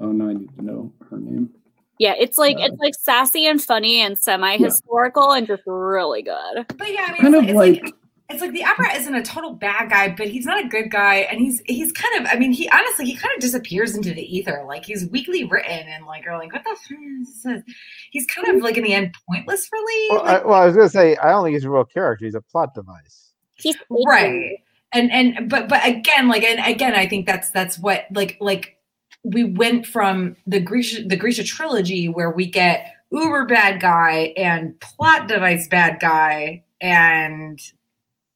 Oh 0.00 0.10
no, 0.10 0.28
I 0.28 0.34
need 0.34 0.54
to 0.56 0.62
know 0.62 0.92
her 1.08 1.16
name. 1.16 1.50
Yeah, 1.98 2.14
it's 2.18 2.36
like 2.36 2.56
it's 2.58 2.78
like 2.78 2.94
sassy 2.94 3.46
and 3.46 3.62
funny 3.62 4.00
and 4.00 4.18
semi-historical 4.18 5.32
and 5.32 5.46
just 5.46 5.62
really 5.66 6.22
good. 6.22 6.66
But 6.76 6.92
yeah, 6.92 7.06
I 7.08 7.12
mean, 7.12 7.22
Kind 7.22 7.34
it's, 7.34 7.42
of 7.44 7.48
it's 7.50 7.54
like, 7.54 7.82
like 7.82 7.94
it's 8.30 8.40
like 8.40 8.52
the 8.52 8.62
Apparat 8.62 8.96
isn't 8.96 9.14
a 9.14 9.22
total 9.22 9.52
bad 9.52 9.90
guy, 9.90 10.14
but 10.16 10.28
he's 10.28 10.46
not 10.46 10.64
a 10.64 10.68
good 10.68 10.90
guy, 10.90 11.16
and 11.16 11.40
he's 11.40 11.60
he's 11.66 11.92
kind 11.92 12.20
of 12.20 12.32
I 12.32 12.38
mean 12.38 12.52
he 12.52 12.68
honestly 12.70 13.04
he 13.04 13.16
kind 13.16 13.34
of 13.34 13.40
disappears 13.40 13.94
into 13.94 14.14
the 14.14 14.36
ether, 14.36 14.64
like 14.66 14.84
he's 14.84 15.06
weakly 15.10 15.44
written, 15.44 15.86
and 15.88 16.06
like 16.06 16.24
you're 16.24 16.38
like 16.38 16.52
what 16.52 16.64
the 16.64 16.70
f- 16.70 16.98
is 17.20 17.42
this? 17.42 17.62
He's 18.10 18.26
kind 18.26 18.48
of 18.48 18.62
like 18.62 18.76
in 18.76 18.84
the 18.84 18.94
end 18.94 19.14
pointless, 19.28 19.68
really. 19.72 20.10
Well, 20.10 20.24
Like, 20.24 20.42
I, 20.42 20.46
well, 20.46 20.62
I 20.62 20.66
was 20.66 20.76
gonna 20.76 20.88
say 20.88 21.16
I 21.16 21.30
don't 21.30 21.44
think 21.44 21.54
he's 21.54 21.64
a 21.64 21.70
real 21.70 21.84
character. 21.84 22.24
He's 22.24 22.34
a 22.34 22.42
plot 22.42 22.74
device. 22.74 23.32
He's 23.56 23.76
right 23.90 24.58
and 24.94 25.10
and 25.12 25.50
but 25.50 25.68
but 25.68 25.84
again 25.86 26.28
like 26.28 26.44
and 26.44 26.64
again 26.64 26.94
i 26.94 27.06
think 27.06 27.26
that's 27.26 27.50
that's 27.50 27.78
what 27.78 28.06
like 28.12 28.38
like 28.40 28.78
we 29.24 29.44
went 29.44 29.86
from 29.86 30.36
the 30.46 30.60
grisha 30.60 31.02
the 31.04 31.16
grisha 31.16 31.44
trilogy 31.44 32.08
where 32.08 32.30
we 32.30 32.46
get 32.46 32.94
uber 33.10 33.44
bad 33.44 33.80
guy 33.80 34.32
and 34.36 34.78
plot 34.80 35.28
device 35.28 35.68
bad 35.68 35.98
guy 36.00 36.62
and 36.80 37.60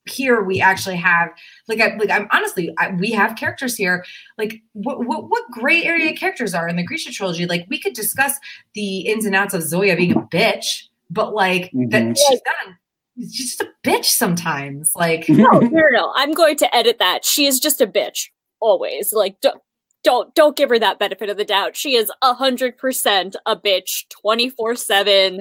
here 0.08 0.42
we 0.42 0.60
actually 0.60 0.96
have 0.96 1.30
like 1.68 1.80
I, 1.80 1.96
like 1.96 2.10
I'm 2.10 2.28
honestly 2.32 2.74
I, 2.78 2.90
we 2.92 3.10
have 3.12 3.36
characters 3.36 3.76
here 3.76 4.04
like 4.36 4.60
what, 4.72 5.04
what 5.06 5.28
what 5.28 5.44
gray 5.50 5.84
area 5.84 6.14
characters 6.14 6.54
are 6.54 6.68
in 6.68 6.76
the 6.76 6.82
Grisha 6.82 7.12
trilogy 7.12 7.46
like 7.46 7.66
we 7.68 7.78
could 7.80 7.92
discuss 7.94 8.34
the 8.74 9.00
ins 9.00 9.24
and 9.24 9.34
outs 9.34 9.54
of 9.54 9.62
Zoya 9.62 9.96
being 9.96 10.12
a 10.12 10.20
bitch 10.20 10.84
but 11.10 11.34
like 11.34 11.70
Mhm. 11.72 11.90
that 11.90 12.18
she's 12.18 12.40
a, 12.40 12.76
she's 13.16 13.32
just 13.34 13.60
a 13.62 13.68
bitch 13.84 14.06
sometimes 14.06 14.92
like 14.94 15.26
no, 15.28 15.44
no, 15.52 15.60
no, 15.60 15.86
no. 15.90 16.12
I'm 16.16 16.32
going 16.32 16.56
to 16.58 16.76
edit 16.76 16.98
that. 16.98 17.24
She 17.24 17.46
is 17.46 17.58
just 17.60 17.80
a 17.80 17.86
bitch. 17.86 18.28
Always. 18.60 19.12
Like 19.12 19.40
don't 19.40 19.60
don't 20.04 20.34
don't 20.34 20.56
give 20.56 20.68
her 20.68 20.78
that 20.78 20.98
benefit 20.98 21.28
of 21.30 21.36
the 21.36 21.44
doubt. 21.44 21.76
She 21.76 21.96
is 21.96 22.10
a 22.22 22.34
hundred 22.34 22.76
percent 22.78 23.36
a 23.46 23.56
bitch 23.56 24.04
24-7. 24.24 25.40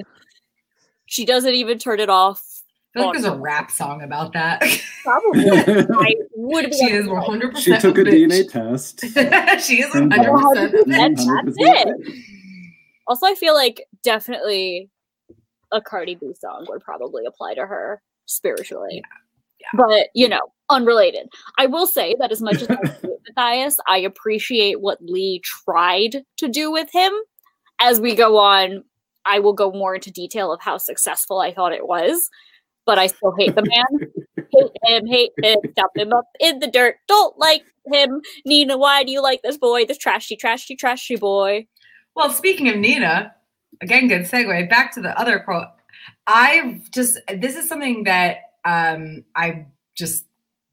She 1.06 1.24
doesn't 1.24 1.54
even 1.54 1.78
turn 1.78 2.00
it 2.00 2.10
off. 2.10 2.42
I 2.94 3.00
feel 3.00 3.06
like 3.06 3.12
there's 3.14 3.24
a 3.26 3.36
rap 3.36 3.70
song 3.70 4.02
about 4.02 4.32
that. 4.32 4.62
Probably. 5.04 5.50
I 5.50 6.14
would 6.34 6.70
be 6.70 6.76
she 6.76 6.92
is 6.92 7.06
100 7.06 7.54
percent 7.54 7.82
she 7.82 7.88
took 7.88 7.98
a 7.98 8.02
DNA 8.02 8.50
test. 8.50 9.00
she 9.64 9.82
is 9.82 9.94
and 9.94 10.12
uh, 10.12 10.30
100 10.30 10.72
percent 10.72 10.88
And 10.88 11.18
that's 11.18 11.56
it. 11.58 12.14
Also, 13.06 13.26
I 13.26 13.34
feel 13.34 13.54
like 13.54 13.84
definitely 14.02 14.90
a 15.72 15.80
Cardi 15.80 16.14
B 16.14 16.32
song 16.34 16.66
would 16.68 16.80
probably 16.80 17.24
apply 17.26 17.54
to 17.54 17.66
her 17.66 18.02
spiritually. 18.26 19.02
But, 19.74 20.08
you 20.14 20.28
know, 20.28 20.40
unrelated. 20.70 21.28
I 21.58 21.66
will 21.66 21.86
say 21.86 22.16
that 22.18 22.32
as 22.32 22.40
much 22.40 22.62
as 22.62 22.70
I 22.70 22.74
agree 22.82 22.90
with 23.02 23.20
Matthias, 23.36 23.78
I 23.86 23.98
appreciate 23.98 24.80
what 24.80 24.98
Leigh 25.02 25.40
tried 25.42 26.24
to 26.38 26.48
do 26.48 26.70
with 26.70 26.88
him. 26.92 27.12
As 27.80 28.00
we 28.00 28.14
go 28.14 28.38
on, 28.38 28.84
I 29.24 29.40
will 29.40 29.52
go 29.52 29.70
more 29.70 29.94
into 29.94 30.10
detail 30.10 30.52
of 30.52 30.60
how 30.60 30.78
successful 30.78 31.40
I 31.40 31.52
thought 31.52 31.72
it 31.72 31.86
was. 31.86 32.30
But 32.88 32.98
I 32.98 33.08
still 33.08 33.34
hate 33.38 33.54
the 33.54 33.66
man. 33.66 34.10
hate 34.50 34.72
him, 34.82 35.06
hate 35.06 35.32
him, 35.42 35.58
dump 35.76 35.92
him 35.94 36.14
up 36.14 36.24
in 36.40 36.58
the 36.58 36.70
dirt. 36.70 36.96
Don't 37.06 37.38
like 37.38 37.62
him. 37.84 38.22
Nina, 38.46 38.78
why 38.78 39.04
do 39.04 39.12
you 39.12 39.22
like 39.22 39.42
this 39.42 39.58
boy? 39.58 39.84
This 39.84 39.98
trashy, 39.98 40.36
trashy, 40.36 40.74
trashy 40.74 41.16
boy. 41.16 41.66
Well, 42.16 42.30
speaking 42.30 42.66
of 42.70 42.76
Nina, 42.76 43.34
again, 43.82 44.08
good 44.08 44.22
segue. 44.22 44.70
Back 44.70 44.94
to 44.94 45.02
the 45.02 45.10
other 45.20 45.38
quote. 45.40 45.66
I 46.26 46.80
just 46.90 47.18
this 47.36 47.56
is 47.56 47.68
something 47.68 48.04
that 48.04 48.38
um, 48.64 49.22
I 49.36 49.66
just 49.94 50.24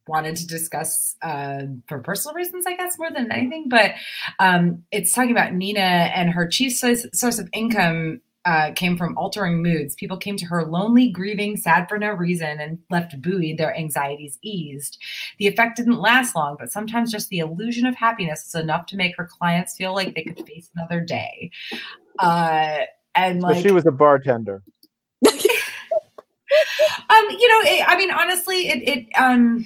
wanted 0.08 0.38
to 0.38 0.48
discuss 0.48 1.18
uh, 1.22 1.64
for 1.90 2.00
personal 2.00 2.34
reasons, 2.34 2.66
I 2.66 2.78
guess, 2.78 2.98
more 2.98 3.12
than 3.12 3.30
anything. 3.30 3.66
But 3.68 3.92
um, 4.40 4.84
it's 4.94 5.12
talking 5.12 5.32
about 5.32 5.54
Nina 5.54 5.82
and 5.82 6.30
her 6.30 6.48
chief 6.48 6.78
source, 6.78 7.06
source 7.14 7.40
of 7.40 7.50
income 7.52 8.22
uh, 8.46 8.72
came 8.76 8.96
from 8.96 9.18
altering 9.18 9.62
moods. 9.62 9.96
People 9.96 10.18
came 10.18 10.38
to 10.38 10.46
her 10.46 10.66
lonely, 10.66 11.10
grieving, 11.10 11.58
sad 11.58 11.90
for 11.90 11.98
no 11.98 12.12
reason, 12.12 12.60
and 12.60 12.78
left 12.92 13.20
buoyed, 13.22 13.58
their 13.58 13.76
anxieties 13.76 14.38
eased. 14.44 14.98
The 15.40 15.48
effect 15.48 15.78
didn't 15.78 16.00
last 16.00 16.36
long, 16.36 16.56
but 16.60 16.72
sometimes 16.72 17.12
just 17.12 17.30
the 17.30 17.40
illusion 17.40 17.86
of 17.86 17.96
happiness 17.96 18.46
is 18.46 18.56
enough 18.56 18.86
to 18.88 18.98
make 18.98 19.18
her 19.18 19.26
clients 19.26 19.76
feel 19.76 19.94
like 19.96 20.14
they 20.14 20.24
could 20.24 20.46
face 20.46 20.70
another 20.76 21.02
day. 21.02 21.50
Uh, 22.20 22.80
and 23.16 23.42
So 23.42 23.48
like, 23.48 23.64
she 23.66 23.72
was 23.72 23.86
a 23.88 23.92
bartender. 23.92 24.62
um, 25.28 25.34
you 27.30 27.48
know, 27.50 27.62
it, 27.70 27.84
I 27.88 27.96
mean, 27.98 28.12
honestly, 28.12 28.68
it, 28.68 28.88
it, 28.88 29.08
um, 29.18 29.66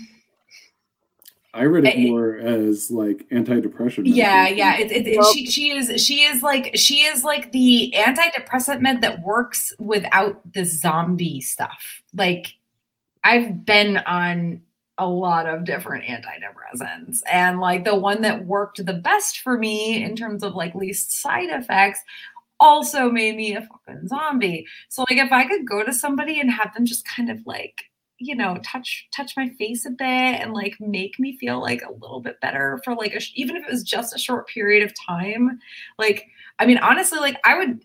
I 1.59 1.63
read 1.65 1.85
it 1.85 1.95
Eh, 1.97 2.07
more 2.09 2.37
as 2.37 2.89
like 2.89 3.27
antidepressant. 3.29 4.03
yeah, 4.05 4.43
medication. 4.43 4.57
yeah. 4.57 4.77
It, 4.77 4.91
it, 4.91 5.07
it- 5.07 5.25
she, 5.33 5.45
she 5.45 5.71
is, 5.71 6.01
she 6.03 6.21
is 6.23 6.41
like, 6.41 6.71
she 6.75 7.01
is 7.03 7.23
like 7.23 7.51
the 7.51 7.93
antidepressant 7.97 8.81
med 8.81 9.01
that 9.01 9.21
works 9.21 9.73
without 9.77 10.39
the 10.53 10.63
zombie 10.65 11.41
stuff. 11.41 12.01
Like, 12.15 12.53
I've 13.23 13.65
been 13.65 13.97
on 13.97 14.61
a 14.97 15.07
lot 15.07 15.45
of 15.47 15.63
different 15.65 16.05
antidepressants, 16.05 17.19
and 17.31 17.59
like 17.59 17.85
the 17.85 17.95
one 17.95 18.21
that 18.21 18.45
worked 18.45 18.85
the 18.85 18.93
best 18.93 19.39
for 19.41 19.57
me 19.57 20.03
in 20.03 20.15
terms 20.15 20.43
of 20.43 20.55
like 20.55 20.75
least 20.75 21.11
side 21.21 21.49
effects 21.49 21.99
also 22.59 23.09
made 23.09 23.35
me 23.37 23.55
a 23.55 23.61
fucking 23.61 24.07
zombie. 24.09 24.65
So 24.89 25.05
like 25.09 25.17
if 25.19 25.31
I 25.31 25.45
could 25.47 25.65
go 25.67 25.83
to 25.83 25.93
somebody 25.93 26.39
and 26.41 26.51
have 26.51 26.73
them 26.73 26.85
just 26.85 27.05
kind 27.07 27.29
of 27.29 27.39
like 27.45 27.85
you 28.19 28.35
know 28.35 28.57
touch 28.63 29.07
touch 29.11 29.35
my 29.37 29.49
face 29.49 29.85
a 29.85 29.89
bit 29.89 30.05
and 30.05 30.53
like 30.53 30.79
make 30.79 31.19
me 31.19 31.37
feel 31.37 31.59
like 31.61 31.81
a 31.81 31.91
little 31.93 32.19
bit 32.19 32.39
better 32.41 32.79
for 32.83 32.95
like 32.95 33.13
a 33.15 33.19
even 33.35 33.55
if 33.55 33.63
it 33.63 33.71
was 33.71 33.83
just 33.83 34.15
a 34.15 34.19
short 34.19 34.47
period 34.47 34.83
of 34.83 34.93
time. 34.95 35.59
Like 35.97 36.27
i 36.59 36.65
mean 36.65 36.77
honestly 36.79 37.19
like 37.19 37.37
i 37.45 37.57
would 37.57 37.79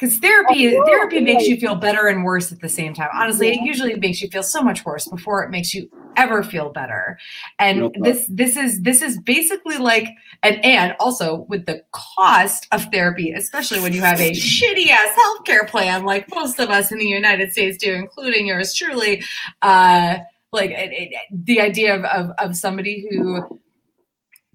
because 0.00 0.18
therapy 0.18 0.76
Oh, 0.76 0.84
therapy 0.86 1.16
yeah. 1.16 1.22
makes 1.22 1.46
you 1.46 1.56
feel 1.58 1.74
better 1.74 2.06
and 2.06 2.24
worse 2.24 2.50
at 2.52 2.60
the 2.60 2.68
same 2.68 2.94
time. 2.94 3.08
Honestly 3.14 3.48
it 3.50 3.60
usually 3.62 3.94
makes 3.94 4.22
you 4.22 4.28
feel 4.28 4.42
so 4.42 4.62
much 4.62 4.84
worse 4.84 5.06
before 5.06 5.44
it 5.44 5.50
makes 5.50 5.74
you 5.74 5.90
ever 6.16 6.42
feel 6.42 6.70
better. 6.70 7.18
And 7.58 7.80
talk. 7.80 7.92
this 8.02 8.26
this 8.28 8.56
is 8.56 8.82
this 8.82 9.02
is 9.02 9.18
basically 9.18 9.78
like 9.78 10.08
and 10.42 10.64
and 10.64 10.96
also 11.00 11.46
with 11.48 11.66
the 11.66 11.82
cost 11.92 12.66
of 12.72 12.84
therapy 12.92 13.32
especially 13.32 13.80
when 13.80 13.92
you 13.92 14.00
have 14.00 14.20
a 14.20 14.30
shitty 14.32 14.88
ass 14.88 15.16
healthcare 15.16 15.68
plan 15.68 16.04
like 16.04 16.26
most 16.34 16.58
of 16.58 16.70
us 16.70 16.90
in 16.90 16.98
the 16.98 17.06
united 17.06 17.52
states 17.52 17.78
do 17.78 17.92
including 17.92 18.46
yours 18.46 18.74
truly 18.74 19.22
uh 19.62 20.16
like 20.52 20.70
it, 20.70 20.90
it, 20.92 21.14
the 21.32 21.60
idea 21.60 21.94
of, 21.94 22.04
of 22.04 22.30
of 22.38 22.56
somebody 22.56 23.06
who 23.08 23.60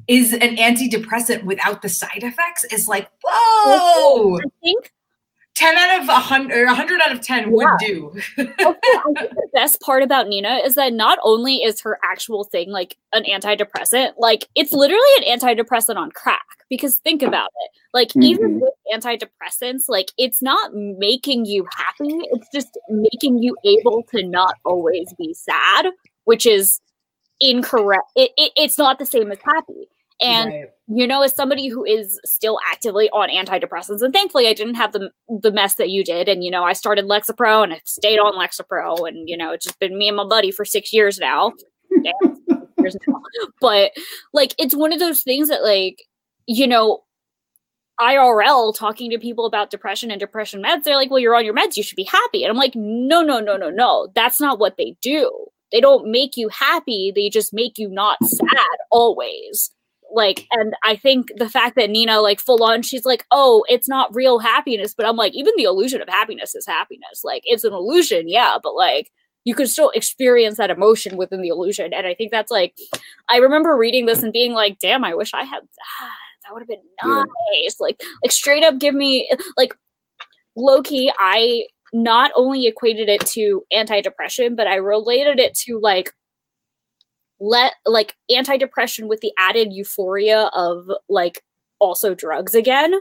is 0.07 0.33
an 0.33 0.57
antidepressant 0.57 1.43
without 1.43 1.81
the 1.81 1.89
side 1.89 2.23
effects 2.23 2.63
is 2.65 2.87
like 2.87 3.09
whoa! 3.23 4.37
I 4.37 4.43
think 4.61 4.91
10 5.55 5.75
out 5.77 6.01
of 6.01 6.07
100 6.07 6.57
or 6.57 6.65
100 6.67 7.01
out 7.01 7.11
of 7.11 7.21
10 7.21 7.51
would 7.51 7.63
Yeah. 7.81 7.87
do 7.87 8.09
also, 8.39 8.75
I 8.85 9.13
think 9.17 9.31
the 9.31 9.49
best 9.53 9.79
part 9.81 10.03
about 10.03 10.27
Nina 10.27 10.57
is 10.65 10.75
that 10.75 10.93
not 10.93 11.17
only 11.23 11.63
is 11.63 11.79
her 11.81 11.97
actual 12.03 12.43
thing 12.43 12.69
like 12.71 12.97
an 13.13 13.23
antidepressant, 13.23 14.13
like 14.17 14.47
it's 14.55 14.73
literally 14.73 15.01
an 15.25 15.39
antidepressant 15.39 15.95
on 15.95 16.11
crack. 16.11 16.41
Because 16.69 16.97
think 16.97 17.21
about 17.21 17.49
it, 17.63 17.71
like 17.93 18.09
even 18.21 18.59
Mhm. 18.59 18.61
with 18.61 18.73
antidepressants, 18.93 19.83
like 19.87 20.11
it's 20.17 20.41
not 20.41 20.71
making 20.73 21.45
you 21.45 21.65
happy; 21.77 22.17
it's 22.31 22.47
just 22.53 22.77
making 22.89 23.37
you 23.37 23.55
able 23.63 24.03
to 24.15 24.23
not 24.27 24.55
always 24.65 25.13
be 25.17 25.33
sad, 25.35 25.91
which 26.23 26.47
is 26.47 26.81
incorrect. 27.39 28.09
It, 28.15 28.31
it, 28.35 28.51
it's 28.55 28.77
not 28.79 28.97
the 28.97 29.05
same 29.05 29.31
as 29.31 29.37
happy. 29.43 29.87
And 30.21 30.49
Right. 30.49 30.69
you 30.87 31.07
know, 31.07 31.21
as 31.23 31.35
somebody 31.35 31.67
who 31.67 31.83
is 31.83 32.19
still 32.23 32.57
actively 32.71 33.09
on 33.09 33.29
antidepressants, 33.29 34.01
and 34.01 34.13
thankfully 34.13 34.47
I 34.47 34.53
didn't 34.53 34.75
have 34.75 34.93
the 34.93 35.11
the 35.41 35.51
mess 35.51 35.75
that 35.75 35.89
you 35.89 36.03
did, 36.03 36.29
and 36.29 36.43
you 36.43 36.51
know, 36.51 36.63
I 36.63 36.73
started 36.73 37.05
Lexapro 37.05 37.63
and 37.63 37.73
I've 37.73 37.81
stayed 37.85 38.19
on 38.19 38.33
Lexapro, 38.33 39.07
and 39.07 39.27
you 39.27 39.37
know, 39.37 39.51
it's 39.51 39.65
just 39.65 39.79
been 39.79 39.97
me 39.97 40.07
and 40.07 40.17
my 40.17 40.25
buddy 40.25 40.51
for 40.51 40.63
six 40.65 40.93
years 40.93 41.19
now. 41.19 41.53
Six 41.91 42.69
years 42.77 42.97
now. 43.07 43.21
But 43.61 43.91
like, 44.33 44.53
it's 44.57 44.75
one 44.75 44.93
of 44.93 44.99
those 44.99 45.23
things 45.23 45.47
that 45.49 45.63
like, 45.63 46.03
you 46.45 46.67
know, 46.67 47.03
IRL 47.99 48.75
talking 48.75 49.09
to 49.11 49.17
people 49.17 49.45
about 49.45 49.69
depression 49.69 50.11
and 50.11 50.19
depression 50.19 50.61
meds, 50.61 50.83
they're 50.83 50.95
like, 50.95 51.09
well, 51.09 51.19
you're 51.19 51.35
on 51.35 51.45
your 51.45 51.53
meds, 51.53 51.77
you 51.77 51.83
should 51.83 51.95
be 51.95 52.03
happy. 52.03 52.43
And 52.43 52.51
I'm 52.51 52.57
like, 52.57 52.73
no, 52.75 53.21
no, 53.21 53.39
no, 53.39 53.55
no, 53.57 53.69
no. 53.69 54.11
That's 54.15 54.39
not 54.41 54.59
what 54.59 54.77
they 54.77 54.95
do. 55.01 55.31
They 55.71 55.79
don't 55.79 56.11
make 56.11 56.37
you 56.37 56.49
happy, 56.49 57.11
they 57.15 57.29
just 57.29 57.53
make 57.53 57.77
you 57.77 57.89
not 57.89 58.17
sad 58.23 58.67
always. 58.91 59.71
Like, 60.15 60.47
and 60.51 60.73
I 60.83 60.95
think 60.95 61.27
the 61.37 61.49
fact 61.49 61.75
that 61.75 61.89
Nina, 61.89 62.21
like, 62.21 62.39
full 62.39 62.63
on, 62.63 62.81
she's 62.81 63.05
like, 63.05 63.25
oh, 63.31 63.65
it's 63.67 63.89
not 63.89 64.15
real 64.15 64.39
happiness. 64.39 64.93
But 64.95 65.05
I'm 65.05 65.17
like, 65.17 65.33
even 65.33 65.53
the 65.57 65.63
illusion 65.63 66.01
of 66.01 66.07
happiness 66.09 66.55
is 66.55 66.65
happiness. 66.65 67.21
Like, 67.23 67.43
it's 67.45 67.65
an 67.65 67.73
illusion, 67.73 68.29
yeah, 68.29 68.57
but 68.63 68.75
like, 68.75 69.11
you 69.43 69.53
can 69.53 69.67
still 69.67 69.91
experience 69.91 70.57
that 70.57 70.71
emotion 70.71 71.17
within 71.17 71.41
the 71.41 71.49
illusion. 71.49 71.93
And 71.93 72.07
I 72.07 72.15
think 72.15 72.31
that's 72.31 72.49
like, 72.49 72.75
I 73.29 73.37
remember 73.37 73.77
reading 73.77 74.05
this 74.07 74.23
and 74.23 74.33
being 74.33 74.53
like, 74.53 74.79
damn, 74.79 75.03
I 75.03 75.13
wish 75.13 75.33
I 75.33 75.43
had 75.43 75.61
that. 75.61 76.09
That 76.43 76.53
would 76.53 76.61
have 76.61 76.67
been 76.67 76.81
Yeah. 77.03 77.23
nice. 77.63 77.79
Like, 77.79 78.01
like 78.23 78.31
straight 78.31 78.63
up 78.63 78.79
give 78.79 78.95
me 78.95 79.29
like 79.57 79.73
low 80.55 80.81
key, 80.81 81.11
I 81.19 81.65
not 81.93 82.31
only 82.35 82.65
equated 82.67 83.07
it 83.09 83.25
to 83.27 83.63
antidepressant, 83.73 84.55
but 84.55 84.67
I 84.67 84.75
related 84.75 85.39
it 85.39 85.53
to 85.65 85.79
like 85.79 86.11
let 87.45 87.73
like 87.85 88.15
anti-depression 88.29 89.07
with 89.07 89.21
the 89.21 89.31
added 89.37 89.71
euphoria 89.71 90.49
of 90.53 90.89
like 91.09 91.43
also 91.79 92.15
drugs 92.15 92.55
again. 92.55 92.93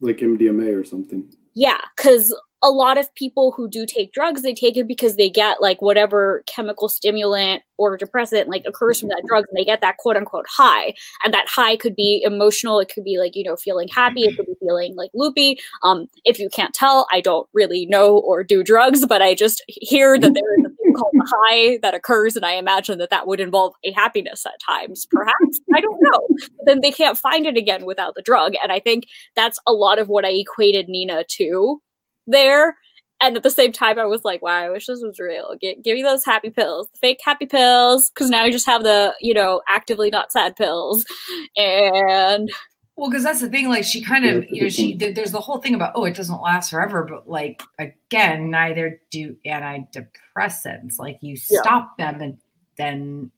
like 0.00 0.18
MDMA 0.18 0.78
or 0.78 0.84
something. 0.84 1.32
Yeah, 1.54 1.80
because 1.96 2.34
a 2.62 2.70
lot 2.70 2.98
of 2.98 3.14
people 3.14 3.52
who 3.52 3.68
do 3.68 3.86
take 3.86 4.12
drugs, 4.12 4.42
they 4.42 4.52
take 4.52 4.76
it 4.76 4.88
because 4.88 5.16
they 5.16 5.30
get 5.30 5.62
like 5.62 5.80
whatever 5.80 6.42
chemical 6.46 6.88
stimulant 6.88 7.62
or 7.78 7.96
depressant 7.96 8.48
like 8.48 8.64
occurs 8.66 9.00
from 9.00 9.08
that 9.10 9.22
drug, 9.26 9.44
and 9.48 9.56
they 9.56 9.64
get 9.64 9.80
that 9.80 9.96
quote 9.98 10.16
unquote 10.16 10.46
high. 10.48 10.94
And 11.24 11.32
that 11.32 11.48
high 11.48 11.76
could 11.76 11.94
be 11.94 12.22
emotional, 12.24 12.80
it 12.80 12.92
could 12.92 13.04
be 13.04 13.18
like, 13.18 13.36
you 13.36 13.44
know, 13.44 13.56
feeling 13.56 13.88
happy, 13.88 14.24
it 14.24 14.36
could 14.36 14.46
be 14.46 14.54
feeling 14.60 14.96
like 14.96 15.10
loopy. 15.14 15.58
Um, 15.82 16.08
if 16.24 16.38
you 16.38 16.48
can't 16.48 16.74
tell, 16.74 17.06
I 17.12 17.20
don't 17.20 17.48
really 17.54 17.86
know 17.86 18.18
or 18.18 18.42
do 18.42 18.62
drugs, 18.62 19.06
but 19.06 19.22
I 19.22 19.34
just 19.34 19.62
hear 19.66 20.18
that 20.18 20.34
there 20.34 20.58
is 20.58 20.66
a 20.66 20.75
called 20.96 21.14
high 21.26 21.78
that 21.82 21.94
occurs, 21.94 22.36
and 22.36 22.44
I 22.44 22.54
imagine 22.54 22.98
that 22.98 23.10
that 23.10 23.26
would 23.26 23.40
involve 23.40 23.74
a 23.84 23.92
happiness 23.92 24.44
at 24.46 24.60
times, 24.66 25.06
perhaps. 25.10 25.60
I 25.74 25.80
don't 25.80 26.00
know. 26.00 26.26
But 26.30 26.66
then 26.66 26.80
they 26.80 26.90
can't 26.90 27.18
find 27.18 27.46
it 27.46 27.56
again 27.56 27.84
without 27.84 28.14
the 28.14 28.22
drug. 28.22 28.54
And 28.62 28.72
I 28.72 28.80
think 28.80 29.04
that's 29.34 29.58
a 29.66 29.72
lot 29.72 29.98
of 29.98 30.08
what 30.08 30.24
I 30.24 30.30
equated 30.30 30.88
Nina 30.88 31.24
to 31.36 31.80
there. 32.26 32.76
And 33.20 33.34
at 33.34 33.42
the 33.42 33.50
same 33.50 33.72
time, 33.72 33.98
I 33.98 34.04
was 34.04 34.24
like, 34.24 34.42
wow, 34.42 34.58
I 34.64 34.68
wish 34.68 34.86
this 34.86 35.00
was 35.02 35.18
real. 35.18 35.54
Get, 35.58 35.82
give 35.82 35.94
me 35.94 36.02
those 36.02 36.24
happy 36.24 36.50
pills, 36.50 36.88
fake 37.00 37.20
happy 37.24 37.46
pills, 37.46 38.10
because 38.10 38.28
now 38.28 38.44
you 38.44 38.52
just 38.52 38.66
have 38.66 38.82
the, 38.82 39.14
you 39.20 39.32
know, 39.32 39.62
actively 39.68 40.10
not 40.10 40.32
sad 40.32 40.54
pills. 40.54 41.06
And 41.56 42.50
Well, 42.96 43.10
because 43.10 43.24
that's 43.24 43.42
the 43.42 43.50
thing. 43.50 43.68
Like 43.68 43.84
she 43.84 44.02
kind 44.02 44.24
of, 44.24 44.44
you 44.50 44.62
know, 44.62 44.68
she 44.70 44.94
there's 44.96 45.32
the 45.32 45.40
whole 45.40 45.58
thing 45.58 45.74
about 45.74 45.92
oh, 45.94 46.04
it 46.06 46.14
doesn't 46.16 46.40
last 46.40 46.70
forever, 46.70 47.04
but 47.04 47.28
like 47.28 47.62
again, 47.78 48.50
neither 48.50 49.00
do 49.10 49.36
antidepressants. 49.46 50.98
Like 50.98 51.18
you 51.20 51.36
Yeah. 51.50 51.60
stop 51.60 51.98
them 51.98 52.22
and 52.22 52.38
then, 52.78 53.30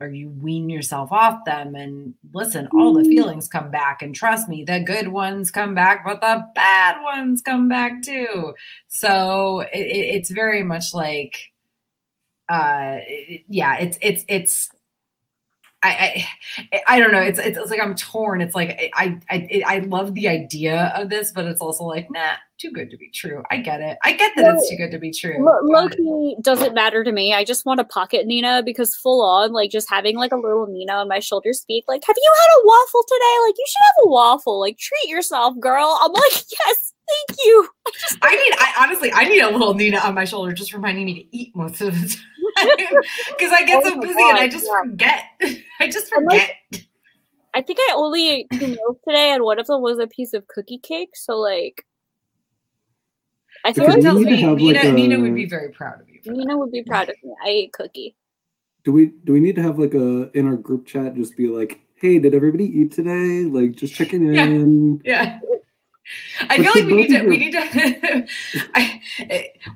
or 0.00 0.08
you 0.08 0.30
wean 0.30 0.70
yourself 0.70 1.12
off 1.12 1.44
them, 1.44 1.74
and 1.74 2.14
listen, 2.32 2.66
all 2.74 2.94
the 2.94 3.04
feelings 3.04 3.46
come 3.46 3.70
back, 3.70 4.02
and 4.02 4.14
trust 4.14 4.48
me, 4.48 4.64
the 4.64 4.80
good 4.80 5.08
ones 5.08 5.50
come 5.50 5.74
back, 5.74 6.04
but 6.04 6.20
the 6.22 6.44
bad 6.54 7.02
ones 7.02 7.42
come 7.42 7.68
back 7.68 8.02
too. 8.02 8.54
So 8.88 9.60
it, 9.72 9.80
it, 9.80 10.14
it's 10.16 10.30
very 10.30 10.62
much 10.62 10.94
like, 10.94 11.38
uh, 12.48 12.98
yeah, 13.48 13.76
it's 13.78 13.98
it's 14.02 14.24
it's 14.28 14.70
I, 15.84 16.26
I 16.72 16.82
I 16.86 16.98
don't 16.98 17.12
know. 17.12 17.20
It's, 17.20 17.38
it's 17.38 17.58
it's 17.58 17.70
like 17.70 17.80
I'm 17.80 17.94
torn. 17.94 18.40
It's 18.40 18.54
like 18.54 18.90
I 18.94 19.20
I 19.30 19.62
I 19.66 19.78
love 19.80 20.14
the 20.14 20.28
idea 20.28 20.92
of 20.96 21.10
this, 21.10 21.30
but 21.32 21.44
it's 21.44 21.60
also 21.60 21.84
like 21.84 22.10
nah, 22.10 22.32
too 22.58 22.70
good 22.70 22.90
to 22.90 22.96
be 22.96 23.10
true. 23.10 23.42
I 23.50 23.58
get 23.58 23.80
it. 23.80 23.98
I 24.02 24.12
get 24.12 24.32
that 24.36 24.54
it's 24.54 24.70
too 24.70 24.76
good 24.76 24.90
to 24.92 24.98
be 24.98 25.12
true. 25.12 25.44
But- 25.44 25.64
Loki 25.64 26.36
doesn't 26.40 26.74
matter 26.74 27.04
to 27.04 27.12
me. 27.12 27.34
I 27.34 27.44
just 27.44 27.66
want 27.66 27.78
to 27.78 27.84
pocket 27.84 28.26
Nina 28.26 28.62
because 28.64 28.94
full 28.94 29.22
on, 29.22 29.52
like 29.52 29.70
just 29.70 29.90
having 29.90 30.16
like 30.16 30.32
a 30.32 30.36
little 30.36 30.66
Nina 30.66 30.94
on 30.94 31.08
my 31.08 31.18
shoulder 31.18 31.52
speak, 31.52 31.84
like, 31.86 32.02
have 32.06 32.16
you 32.16 32.34
had 32.38 32.60
a 32.60 32.66
waffle 32.66 33.04
today? 33.06 33.46
Like, 33.46 33.54
you 33.58 33.64
should 33.68 33.84
have 33.86 34.04
a 34.06 34.08
waffle. 34.08 34.60
Like, 34.60 34.78
treat 34.78 35.10
yourself, 35.10 35.54
girl. 35.60 35.98
I'm 36.02 36.12
like, 36.12 36.32
yes, 36.32 36.94
thank 37.08 37.38
you. 37.44 37.68
I 37.86 37.90
just 38.00 38.18
I 38.22 38.34
need. 38.34 38.54
I 38.58 38.74
honestly, 38.84 39.12
I 39.12 39.24
need 39.24 39.40
a 39.40 39.50
little 39.50 39.74
Nina 39.74 39.98
on 39.98 40.14
my 40.14 40.24
shoulder, 40.24 40.52
just 40.52 40.72
reminding 40.72 41.04
me 41.04 41.14
to 41.14 41.36
eat 41.36 41.54
most 41.54 41.80
of 41.80 41.94
the 41.94 42.08
time 42.16 42.24
because 42.56 43.52
I 43.52 43.64
get 43.64 43.82
Oh 43.84 43.88
so 43.90 43.96
my 43.96 44.06
busy 44.06 44.22
and 44.22 44.38
I 44.38 44.48
just 44.48 44.66
yeah. 44.66 44.82
forget. 44.82 45.24
I 45.80 45.86
just 45.90 46.12
I'm 46.16 46.24
like- 46.24 46.56
forget. 46.70 46.84
I 47.56 47.62
think 47.62 47.78
I 47.82 47.92
only 47.94 48.30
ate 48.30 48.46
two 48.52 48.66
meals 48.66 48.96
today, 49.06 49.30
and 49.30 49.44
one 49.44 49.60
of 49.60 49.68
them 49.68 49.80
was 49.80 50.00
a 50.00 50.08
piece 50.08 50.34
of 50.34 50.48
cookie 50.48 50.78
cake. 50.78 51.10
So 51.14 51.36
like, 51.38 51.86
I 53.64 53.72
feel 53.72 53.84
like 53.88 54.02
Tells 54.02 54.24
me 54.24 54.32
Nina, 54.56 54.82
like, 54.82 54.92
Nina 54.92 55.20
would 55.20 55.34
be 55.36 55.46
very 55.46 55.68
proud 55.70 56.00
of 56.00 56.08
you. 56.08 56.20
For 56.24 56.30
that. 56.32 56.36
Nina 56.36 56.58
would 56.58 56.72
be 56.72 56.82
proud 56.82 57.08
of 57.08 57.14
me. 57.22 57.32
I 57.44 57.48
ate 57.48 57.72
cookie. 57.72 58.16
Do 58.82 58.90
we 58.92 59.06
do 59.24 59.32
we 59.32 59.38
need 59.40 59.54
to 59.54 59.62
have 59.62 59.78
like 59.78 59.94
a 59.94 60.30
in 60.36 60.46
our 60.48 60.56
group 60.56 60.84
chat 60.86 61.14
just 61.14 61.36
be 61.36 61.46
like, 61.46 61.80
hey, 61.94 62.18
did 62.18 62.34
everybody 62.34 62.64
eat 62.64 62.90
today? 62.90 63.44
Like 63.44 63.76
just 63.76 63.94
checking 63.94 64.34
Yeah. 64.34 64.44
in. 64.46 65.00
Yeah. 65.04 65.38
I 66.40 66.56
feel 66.56 66.72
like 66.74 66.86
we 66.86 66.94
need 66.94 67.08
to. 67.08 67.26
We 67.26 67.36
need 67.38 67.52
to. 67.52 68.26
I, 68.74 69.00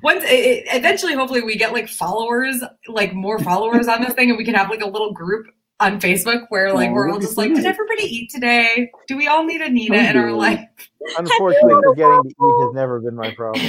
once 0.03 0.23
it, 0.25 0.65
eventually, 0.71 1.13
hopefully, 1.13 1.41
we 1.41 1.57
get 1.57 1.73
like 1.73 1.87
followers, 1.87 2.63
like 2.87 3.13
more 3.13 3.39
followers 3.39 3.87
on 3.87 4.01
this 4.01 4.13
thing, 4.13 4.29
and 4.29 4.37
we 4.37 4.45
can 4.45 4.55
have 4.55 4.69
like 4.69 4.81
a 4.81 4.87
little 4.87 5.13
group 5.13 5.47
on 5.79 5.99
Facebook 5.99 6.45
where 6.49 6.73
like 6.73 6.89
Oh, 6.89 6.93
we're 6.93 7.09
all 7.09 7.19
just 7.19 7.37
like, 7.37 7.53
did 7.53 7.65
everybody 7.65 8.03
eat 8.03 8.29
today? 8.31 8.91
Do 9.07 9.17
we 9.17 9.27
all 9.27 9.43
need 9.43 9.61
a 9.61 9.69
Nina 9.69 9.97
Oh, 9.97 10.09
in 10.09 10.17
our 10.17 10.31
life? 10.31 10.59
Unfortunately, 11.17 11.81
forgetting 11.87 12.23
to 12.23 12.29
eat 12.29 12.65
has 12.65 12.73
never 12.73 12.99
been 12.99 13.15
my 13.15 13.33
problem. 13.33 13.65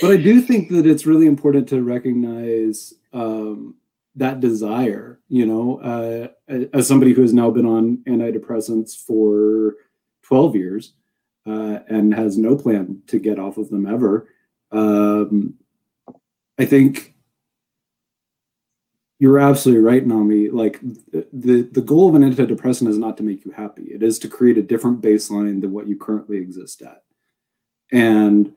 But 0.00 0.10
I 0.10 0.16
do 0.16 0.40
think 0.40 0.70
that 0.70 0.86
it's 0.86 1.06
really 1.06 1.26
important 1.26 1.68
to 1.68 1.82
recognize 1.82 2.94
um, 3.12 3.76
that 4.16 4.40
desire. 4.40 5.20
You 5.28 5.46
know, 5.46 5.78
uh, 6.48 6.58
as 6.72 6.88
somebody 6.88 7.12
who 7.12 7.22
has 7.22 7.32
now 7.32 7.50
been 7.50 7.66
on 7.66 7.98
antidepressants 8.08 8.96
for 8.96 9.76
12 10.24 10.56
years 10.56 10.92
uh, 11.46 11.78
and 11.88 12.14
has 12.14 12.36
no 12.36 12.56
plan 12.56 13.02
to 13.06 13.18
get 13.18 13.38
off 13.38 13.58
of 13.58 13.70
them 13.70 13.86
ever, 13.86 14.28
um, 14.72 15.54
I 16.58 16.64
think 16.64 17.14
you're 19.18 19.38
absolutely 19.38 19.82
right, 19.82 20.06
Nami. 20.06 20.50
Like 20.50 20.80
the 20.82 21.68
the 21.70 21.80
goal 21.80 22.08
of 22.08 22.14
an 22.14 22.22
antidepressant 22.22 22.88
is 22.88 22.98
not 22.98 23.16
to 23.16 23.22
make 23.22 23.44
you 23.44 23.52
happy. 23.52 23.84
It 23.84 24.02
is 24.02 24.18
to 24.20 24.28
create 24.28 24.58
a 24.58 24.62
different 24.62 25.00
baseline 25.00 25.60
than 25.60 25.72
what 25.72 25.88
you 25.88 25.96
currently 25.96 26.38
exist 26.38 26.82
at. 26.82 27.02
And 27.92 28.52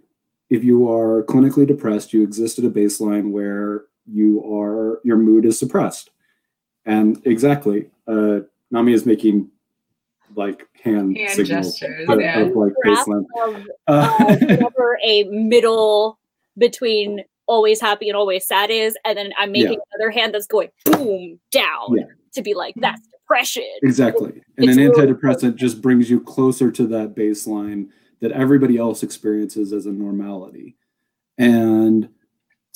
if 0.50 0.64
you 0.64 0.90
are 0.92 1.24
clinically 1.24 1.68
depressed, 1.68 2.14
you 2.14 2.24
exist 2.24 2.58
at 2.60 2.66
a 2.66 2.70
baseline 2.70 3.32
where 3.32 3.86
you 4.06 4.44
are 4.54 5.00
your 5.04 5.18
mood 5.18 5.46
is 5.46 5.60
suppressed. 5.60 6.10
And 6.86 7.22
exactly, 7.26 7.90
uh, 8.08 8.40
Nami 8.72 8.94
is 8.94 9.06
making 9.06 9.50
like 10.38 10.66
hand, 10.84 11.18
Hand 11.18 11.32
signals 11.32 11.80
gestures, 11.80 12.08
of, 12.08 12.22
yeah. 12.22 12.40
of, 12.40 12.56
like 12.56 12.74
baseline. 12.86 13.26
of 13.44 13.66
Uh, 13.88 14.38
whatever 14.40 15.00
a 15.04 15.24
middle 15.26 16.20
between 16.58 17.24
always 17.48 17.82
happy 17.82 18.08
and 18.10 18.18
always 18.18 18.46
sad 18.46 18.70
is, 18.70 18.98
and 19.06 19.18
then 19.18 19.32
I'm 19.38 19.52
making 19.52 19.80
another 19.94 20.12
hand 20.12 20.34
that's 20.34 20.48
going 20.48 20.70
boom 20.86 21.40
down 21.52 21.96
Yeah. 21.96 22.04
to 22.34 22.42
be 22.42 22.54
like 22.54 22.76
that's 22.78 23.02
depression. 23.08 23.64
Exactly. 23.84 24.30
And 24.58 24.70
It's 24.70 24.78
an 24.78 24.84
really 24.84 25.14
antidepressant 25.14 25.56
just 25.56 25.82
brings 25.82 26.10
you 26.10 26.20
closer 26.20 26.72
to 26.72 26.86
that 26.88 27.16
baseline 27.16 27.90
that 28.20 28.32
everybody 28.32 28.78
else 28.78 29.04
experiences 29.04 29.74
as 29.74 29.86
a 29.86 29.92
normality. 29.92 30.76
And 31.38 32.10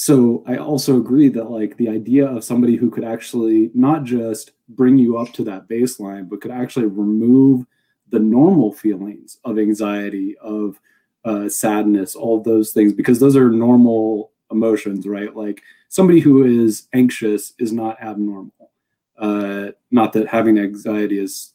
so 0.01 0.43
I 0.47 0.57
also 0.57 0.97
agree 0.97 1.29
that 1.29 1.51
like 1.51 1.77
the 1.77 1.87
idea 1.87 2.25
of 2.25 2.43
somebody 2.43 2.75
who 2.75 2.89
could 2.89 3.03
actually 3.03 3.69
not 3.75 4.03
just 4.03 4.53
bring 4.69 4.97
you 4.97 5.19
up 5.19 5.31
to 5.33 5.43
that 5.43 5.67
baseline, 5.67 6.27
but 6.27 6.41
could 6.41 6.49
actually 6.49 6.87
remove 6.87 7.67
the 8.09 8.17
normal 8.17 8.73
feelings 8.73 9.37
of 9.45 9.59
anxiety, 9.59 10.35
of 10.39 10.79
uh, 11.23 11.47
sadness, 11.47 12.15
all 12.15 12.41
those 12.41 12.73
things, 12.73 12.93
because 12.93 13.19
those 13.19 13.35
are 13.35 13.51
normal 13.51 14.31
emotions, 14.49 15.05
right? 15.05 15.35
Like 15.35 15.61
somebody 15.89 16.19
who 16.19 16.45
is 16.45 16.87
anxious 16.93 17.53
is 17.59 17.71
not 17.71 18.01
abnormal. 18.01 18.71
Uh, 19.19 19.67
not 19.91 20.13
that 20.13 20.27
having 20.27 20.57
anxiety 20.57 21.19
is 21.19 21.53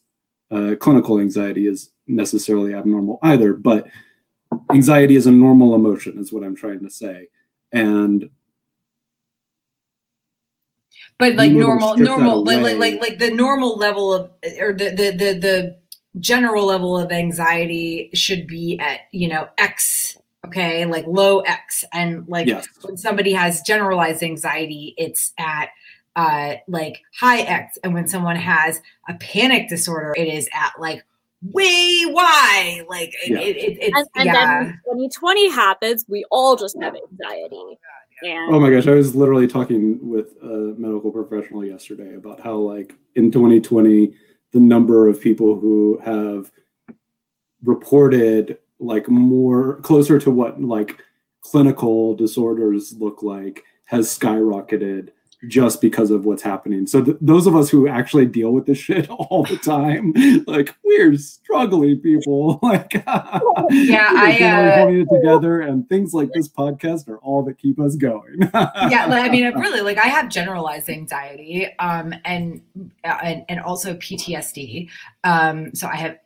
uh, 0.51 0.75
clinical 0.79 1.19
anxiety 1.19 1.67
is 1.67 1.89
necessarily 2.07 2.73
abnormal 2.73 3.19
either, 3.23 3.51
but 3.51 3.87
anxiety 4.71 5.17
is 5.17 5.27
a 5.27 5.31
normal 5.33 5.75
emotion, 5.75 6.17
is 6.17 6.31
what 6.31 6.45
I'm 6.45 6.55
trying 6.55 6.79
to 6.79 6.89
say. 6.89 7.27
And 7.73 8.29
But 11.19 11.35
like 11.35 11.49
Being 11.49 11.63
able 11.63 11.95
to 11.95 12.03
normal, 12.03 12.43
normal, 12.43 12.43
like, 12.43 12.61
like 12.61 12.77
like 12.77 13.01
like 13.01 13.19
the 13.19 13.31
normal 13.31 13.75
level 13.77 14.13
of, 14.13 14.31
or 14.59 14.71
the 14.73 14.91
the 14.91 15.11
the 15.11 15.39
the 15.39 15.77
general 16.19 16.65
level 16.65 16.97
of 16.97 17.11
anxiety 17.11 18.09
should 18.13 18.47
be 18.47 18.77
at 18.79 19.01
you 19.11 19.27
know 19.27 19.47
X. 19.57 20.17
Okay, 20.45 20.85
like 20.85 21.05
low 21.07 21.39
X, 21.41 21.83
and 21.91 22.25
like 22.27 22.47
yes, 22.47 22.67
when 22.83 22.95
somebody 22.95 23.33
has 23.33 23.61
generalized 23.61 24.23
anxiety, 24.23 24.93
it's 24.97 25.33
at 25.37 25.69
uh, 26.15 26.55
like 26.67 27.01
high 27.19 27.41
X. 27.41 27.77
And 27.83 27.93
when 27.93 28.07
someone 28.07 28.35
has 28.37 28.81
a 29.09 29.13
panic 29.15 29.69
disorder, 29.69 30.13
it 30.17 30.27
is 30.27 30.47
at 30.53 30.73
like 30.79 31.03
way 31.41 32.03
Y. 32.05 32.81
Like 32.89 33.13
it, 33.25 33.29
Yeah. 33.31 33.39
it, 33.39 33.57
it, 33.57 33.77
it's, 33.81 33.97
And, 33.97 34.07
and 34.15 34.25
yeah. 34.25 34.33
then 34.33 34.81
when 34.85 34.97
2020 35.09 35.51
happens, 35.51 36.05
we 36.07 36.25
all 36.31 36.55
just 36.55 36.75
have 36.81 36.95
anxiety. 36.95 37.77
And 38.23 38.53
Oh 38.53 38.59
my 38.59 38.71
gosh, 38.71 38.87
I 38.87 38.95
was 38.95 39.15
literally 39.15 39.47
talking 39.47 39.99
with 40.07 40.33
a 40.41 40.73
medical 40.77 41.11
professional 41.11 41.63
yesterday 41.63 42.15
about 42.15 42.39
how, 42.39 42.55
like, 42.55 42.95
in 43.15 43.31
2020, 43.31 44.13
the 44.53 44.59
number 44.59 45.07
of 45.07 45.21
people 45.21 45.59
who 45.59 45.99
have 46.03 46.51
reported 47.63 48.57
like 48.79 49.07
more 49.09 49.77
closer 49.81 50.19
to 50.19 50.31
what 50.31 50.61
like 50.61 51.01
clinical 51.41 52.15
disorders 52.15 52.93
look 52.93 53.23
like 53.23 53.63
has 53.85 54.07
skyrocketed 54.07 55.09
just 55.47 55.81
because 55.81 56.09
of 56.09 56.25
what's 56.25 56.41
happening. 56.41 56.87
So 56.87 57.03
th- 57.03 57.17
those 57.21 57.45
of 57.45 57.55
us 57.55 57.69
who 57.69 57.87
actually 57.87 58.25
deal 58.25 58.51
with 58.51 58.65
this 58.65 58.77
shit 58.77 59.09
all 59.09 59.43
the 59.43 59.57
time, 59.57 60.13
like 60.47 60.75
we're 60.83 61.17
struggling, 61.17 61.99
people. 61.99 62.59
Like, 62.67 62.93
Yeah, 63.69 64.09
I, 64.15 64.39
uh, 64.43 64.77
holding 64.77 65.01
it 65.01 65.09
together, 65.09 65.61
and 65.61 65.87
things 65.87 66.13
like 66.13 66.31
this 66.33 66.49
podcast 66.49 67.07
are 67.07 67.17
all 67.19 67.43
that 67.43 67.57
keep 67.57 67.79
us 67.79 67.95
going. 67.95 68.39
yeah 68.53 69.05
like, 69.07 69.23
i 69.23 69.29
mean 69.29 69.45
really 69.57 69.81
like 69.81 69.97
i 69.97 70.07
have 70.07 70.27
generalized 70.29 70.89
anxiety 70.89 71.67
um 71.79 72.13
and 72.25 72.61
uh, 73.03 73.17
and, 73.23 73.45
and 73.47 73.59
also 73.61 73.95
ptsd 73.95 74.89
um 75.23 75.73
so 75.73 75.87
i 75.87 75.95
have 75.95 76.17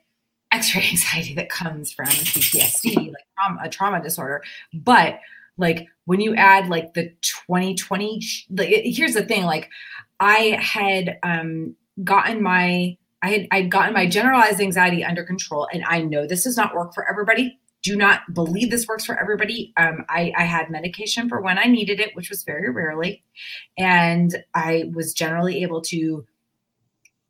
X-ray 0.51 0.83
anxiety 0.89 1.33
that 1.35 1.49
comes 1.49 1.91
from 1.91 2.07
PTSD, 2.07 2.95
like 2.95 3.25
trauma, 3.37 3.61
a 3.63 3.69
trauma 3.69 4.03
disorder. 4.03 4.43
But 4.73 5.19
like 5.61 5.87
when 6.05 6.19
you 6.19 6.35
add 6.35 6.67
like 6.67 6.93
the 6.95 7.13
2020, 7.45 8.21
like 8.49 8.69
here's 8.83 9.13
the 9.13 9.23
thing, 9.23 9.45
like 9.45 9.69
I 10.19 10.57
had 10.59 11.17
um, 11.23 11.75
gotten 12.03 12.43
my 12.43 12.97
I 13.23 13.29
had 13.29 13.47
I'd 13.51 13.71
gotten 13.71 13.93
my 13.93 14.07
generalized 14.07 14.59
anxiety 14.59 15.03
under 15.05 15.23
control, 15.23 15.67
and 15.71 15.83
I 15.87 16.01
know 16.01 16.25
this 16.25 16.43
does 16.43 16.57
not 16.57 16.75
work 16.75 16.93
for 16.93 17.07
everybody. 17.07 17.59
Do 17.83 17.95
not 17.95 18.21
believe 18.33 18.71
this 18.71 18.87
works 18.87 19.05
for 19.05 19.19
everybody. 19.19 19.73
Um, 19.77 20.05
I, 20.09 20.33
I 20.37 20.43
had 20.43 20.69
medication 20.69 21.27
for 21.29 21.41
when 21.41 21.57
I 21.57 21.63
needed 21.63 21.99
it, 21.99 22.15
which 22.15 22.29
was 22.29 22.43
very 22.43 22.69
rarely, 22.69 23.23
and 23.77 24.43
I 24.55 24.91
was 24.93 25.13
generally 25.13 25.61
able 25.61 25.81
to 25.83 26.25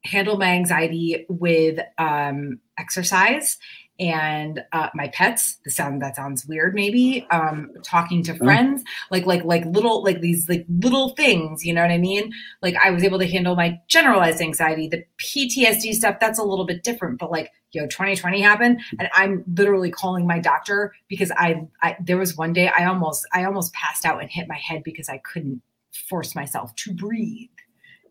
handle 0.04 0.38
my 0.38 0.48
anxiety 0.48 1.26
with 1.30 1.80
um, 1.98 2.60
exercise 2.78 3.58
and 4.00 4.64
uh, 4.72 4.90
my 4.96 5.08
pets 5.10 5.58
the 5.66 5.72
sound 5.72 6.02
that 6.02 6.16
sounds 6.16 6.46
weird 6.46 6.74
maybe 6.74 7.26
um, 7.32 7.70
talking 7.84 8.24
to 8.24 8.34
friends 8.36 8.84
like 9.12 9.26
like 9.26 9.44
like 9.44 9.66
little 9.66 10.04
like 10.04 10.22
these 10.22 10.48
like 10.50 10.66
little 10.80 11.10
things 11.10 11.66
you 11.66 11.74
know 11.74 11.82
what 11.82 11.92
i 11.92 11.98
mean? 11.98 12.32
Like 12.62 12.76
i 12.84 12.90
was 12.90 13.04
able 13.04 13.20
to 13.20 13.28
handle 13.28 13.56
my 13.56 13.80
generalized 13.88 14.42
anxiety 14.42 14.88
the 14.88 15.04
ptsd 15.24 15.94
stuff 15.94 16.18
that's 16.20 16.40
a 16.40 16.44
little 16.44 16.66
bit 16.66 16.84
different 16.84 17.20
but 17.20 17.32
like 17.32 17.52
yo 17.72 17.84
2020 17.84 18.42
happened 18.42 18.82
and 19.00 19.10
i'm 19.14 19.44
literally 19.56 19.92
calling 19.92 20.28
my 20.28 20.40
doctor 20.40 20.94
because 21.08 21.32
I, 21.38 21.68
I 21.82 21.96
there 22.02 22.18
was 22.18 22.36
one 22.36 22.54
day 22.54 22.70
i 22.78 22.86
almost 22.86 23.26
i 23.34 23.46
almost 23.46 23.74
passed 23.74 24.06
out 24.06 24.22
and 24.22 24.30
hit 24.30 24.48
my 24.48 24.58
head 24.58 24.84
because 24.84 25.10
i 25.10 25.18
couldn't 25.20 25.62
force 25.92 26.36
myself 26.36 26.76
to 26.76 26.94
breathe. 26.94 27.50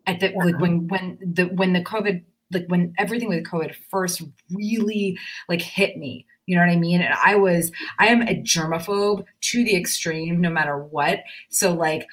At 0.07 0.19
the 0.19 0.33
like 0.35 0.59
when 0.59 0.87
when 0.87 1.19
the 1.21 1.45
when 1.45 1.73
the 1.73 1.83
covid 1.83 2.23
like 2.51 2.65
when 2.67 2.93
everything 2.97 3.29
with 3.29 3.45
COVID 3.45 3.75
first 3.89 4.21
really 4.51 5.17
like 5.49 5.61
hit 5.61 5.97
me. 5.97 6.25
You 6.47 6.55
know 6.55 6.63
what 6.63 6.71
I 6.71 6.77
mean? 6.77 7.01
And 7.01 7.13
I 7.23 7.35
was, 7.35 7.71
I 7.99 8.07
am 8.07 8.23
a 8.23 8.41
germaphobe 8.41 9.25
to 9.41 9.63
the 9.63 9.75
extreme, 9.75 10.41
no 10.41 10.49
matter 10.49 10.77
what. 10.77 11.19
So 11.49 11.73
like, 11.73 12.07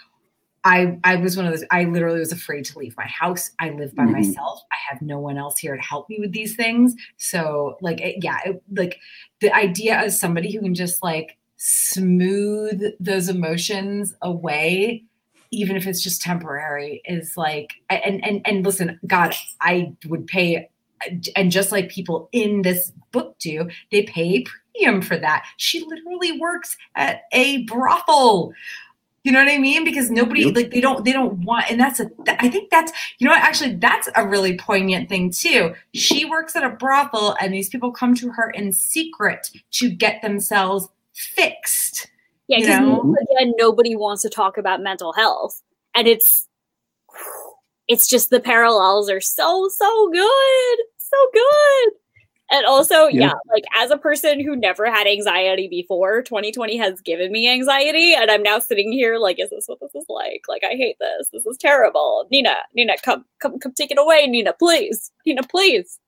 I 0.65 0.99
I 1.05 1.17
was 1.17 1.37
one 1.37 1.47
of 1.47 1.53
those. 1.53 1.65
I 1.71 1.85
literally 1.85 2.19
was 2.19 2.33
afraid 2.33 2.65
to 2.67 2.79
leave 2.79 2.97
my 2.97 3.07
house. 3.07 3.53
I 3.59 3.71
live 3.71 3.95
by 3.95 4.03
mm-hmm. 4.03 4.13
myself. 4.13 4.61
I 4.71 4.77
have 4.91 5.01
no 5.01 5.19
one 5.19 5.39
else 5.39 5.59
here 5.59 5.77
to 5.77 5.83
help 5.83 6.09
me 6.11 6.19
with 6.21 6.33
these 6.33 6.57
things. 6.57 6.95
So 7.17 7.79
like, 7.81 8.01
it, 8.01 8.17
yeah, 8.23 8.39
it, 8.45 8.63
like 8.77 8.99
the 9.41 9.55
idea 9.55 10.05
of 10.05 10.13
somebody 10.13 10.53
who 10.53 10.61
can 10.61 10.75
just 10.75 11.03
like 11.03 11.39
smooth 11.57 12.83
those 13.01 13.29
emotions 13.29 14.15
away 14.21 15.05
even 15.51 15.77
if 15.77 15.87
it's 15.87 16.03
just 16.03 16.21
temporary 16.21 17.01
is 17.05 17.37
like 17.37 17.75
and 17.91 18.25
and 18.25 18.41
and 18.45 18.65
listen 18.65 18.99
god 19.07 19.35
i 19.61 19.93
would 20.07 20.27
pay 20.27 20.69
and 21.37 21.53
just 21.53 21.71
like 21.71 21.89
people 21.89 22.29
in 22.33 22.63
this 22.63 22.93
book 23.13 23.39
do 23.39 23.69
they 23.91 24.03
pay 24.03 24.45
premium 24.75 25.01
for 25.01 25.17
that 25.17 25.47
she 25.57 25.85
literally 25.85 26.39
works 26.39 26.77
at 26.95 27.23
a 27.33 27.65
brothel 27.65 28.53
you 29.25 29.33
know 29.33 29.41
what 29.41 29.53
I 29.53 29.59
mean? 29.59 29.85
Because 29.85 30.11
nobody 30.11 30.45
yep. 30.45 30.57
like 30.57 30.71
they 30.71 30.81
don't 30.81 31.05
they 31.05 31.13
don't 31.13 31.45
want 31.45 31.71
and 31.71 31.79
that's 31.79 32.01
a 32.01 32.11
I 32.41 32.49
think 32.49 32.71
that's 32.71 32.93
you 33.19 33.27
know 33.27 33.35
what 33.35 33.43
actually 33.43 33.75
that's 33.75 34.09
a 34.15 34.27
really 34.27 34.57
poignant 34.57 35.11
thing 35.11 35.31
too. 35.31 35.75
She 35.93 36.25
works 36.25 36.57
at 36.57 36.65
a 36.65 36.71
brothel 36.71 37.37
and 37.39 37.53
these 37.53 37.69
people 37.69 37.93
come 37.93 38.15
to 38.15 38.31
her 38.31 38.49
in 38.51 38.73
secret 38.73 39.51
to 39.73 39.91
get 39.91 40.23
themselves 40.23 40.89
fixed 41.13 42.07
yeah, 42.49 42.61
because 42.61 42.81
you 42.81 43.17
again, 43.31 43.55
nobody 43.59 43.95
wants 43.95 44.23
to 44.23 44.31
talk 44.31 44.59
about 44.59 44.81
mental 44.83 45.13
health, 45.13 45.63
and 45.95 46.09
it's 46.09 46.47
it's 47.87 48.09
just 48.09 48.31
the 48.31 48.41
parallels 48.41 49.11
are 49.11 49.21
so 49.21 49.69
so 49.69 50.11
good, 50.11 50.79
so 50.99 51.17
good. 51.33 51.93
And 52.51 52.65
also, 52.65 53.09
yeah. 53.09 53.27
yeah, 53.27 53.33
like 53.51 53.65
as 53.77 53.91
a 53.91 53.99
person 53.99 54.41
who 54.43 54.57
never 54.57 54.91
had 54.91 55.07
anxiety 55.07 55.69
before, 55.69 56.23
2020 56.23 56.79
has 56.79 56.99
given 57.03 57.31
me 57.31 57.47
anxiety, 57.47 58.15
and 58.15 58.31
I'm 58.31 58.43
now 58.43 58.59
sitting 58.59 58.91
here 58.91 59.19
like, 59.19 59.39
is 59.39 59.51
this 59.51 59.67
what 59.69 59.81
this 59.81 59.95
is 59.95 60.07
like? 60.09 60.45
Like, 60.49 60.65
I 60.65 60.71
hate 60.71 60.97
this. 60.99 61.29
This 61.31 61.45
is 61.45 61.59
terrible. 61.59 62.27
Nina, 62.31 62.57
Nina, 62.75 62.95
come, 63.03 63.27
come, 63.41 63.59
come, 63.59 63.73
take 63.73 63.91
it 63.91 63.99
away, 63.99 64.27
Nina, 64.27 64.55
please, 64.55 65.13
Nina, 65.27 65.43
please. 65.43 65.99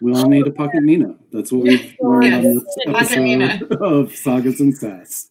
We 0.00 0.12
all 0.14 0.28
need 0.28 0.46
a 0.46 0.50
pocket 0.50 0.82
Nina. 0.82 1.14
That's 1.32 1.52
what 1.52 1.62
we've 1.62 1.96
learned 2.00 2.34
on 2.34 2.42
this 2.42 2.64
episode 2.86 3.72
of 3.80 4.14
Sagas 4.14 4.60
and 4.60 4.76
Sass. 4.76 5.30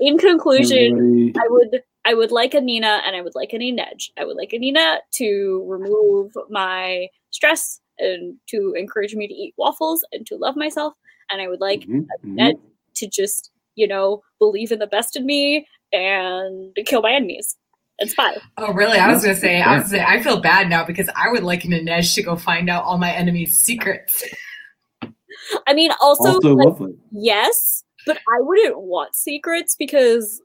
In 0.00 0.18
conclusion, 0.18 0.92
Everybody... 0.92 1.34
I 1.36 1.48
would 1.48 1.82
I 2.04 2.14
would 2.14 2.32
like 2.32 2.54
a 2.54 2.60
Nina 2.60 3.00
and 3.04 3.14
I 3.14 3.22
would 3.22 3.34
like 3.34 3.52
an 3.52 3.60
Inej. 3.60 4.10
I 4.18 4.24
would 4.24 4.36
like 4.36 4.52
a 4.52 4.58
Nina 4.58 4.98
to 5.14 5.64
remove 5.66 6.32
my 6.50 7.08
stress 7.30 7.80
and 7.98 8.36
to 8.48 8.74
encourage 8.76 9.14
me 9.14 9.28
to 9.28 9.34
eat 9.34 9.54
waffles 9.56 10.04
and 10.12 10.26
to 10.26 10.36
love 10.36 10.56
myself. 10.56 10.94
And 11.30 11.40
I 11.40 11.48
would 11.48 11.60
like 11.60 11.82
mm-hmm, 11.82 12.00
a 12.02 12.26
mm-hmm. 12.26 12.60
to 12.94 13.06
just, 13.06 13.50
you 13.76 13.86
know, 13.86 14.22
believe 14.38 14.72
in 14.72 14.80
the 14.80 14.86
best 14.86 15.16
in 15.16 15.24
me 15.24 15.66
and 15.92 16.76
kill 16.86 17.02
my 17.02 17.12
enemies. 17.12 17.56
It's 18.02 18.14
fine. 18.14 18.34
Oh, 18.58 18.72
really? 18.72 18.98
I 18.98 19.12
was 19.12 19.22
gonna 19.22 19.36
say, 19.36 19.60
I 19.62 19.78
was 19.78 19.88
say, 19.88 20.04
I 20.04 20.20
feel 20.20 20.40
bad 20.40 20.68
now 20.68 20.84
because 20.84 21.08
I 21.14 21.30
would 21.30 21.44
like 21.44 21.62
Ninesh 21.62 22.14
to 22.16 22.22
go 22.22 22.34
find 22.34 22.68
out 22.68 22.82
all 22.82 22.98
my 22.98 23.12
enemies' 23.12 23.56
secrets. 23.56 24.24
I 25.66 25.74
mean, 25.74 25.92
also, 26.00 26.34
also 26.34 26.54
like, 26.54 26.94
yes, 27.12 27.84
but 28.06 28.16
I 28.16 28.40
wouldn't 28.40 28.80
want 28.80 29.14
secrets 29.14 29.76
because 29.78 30.42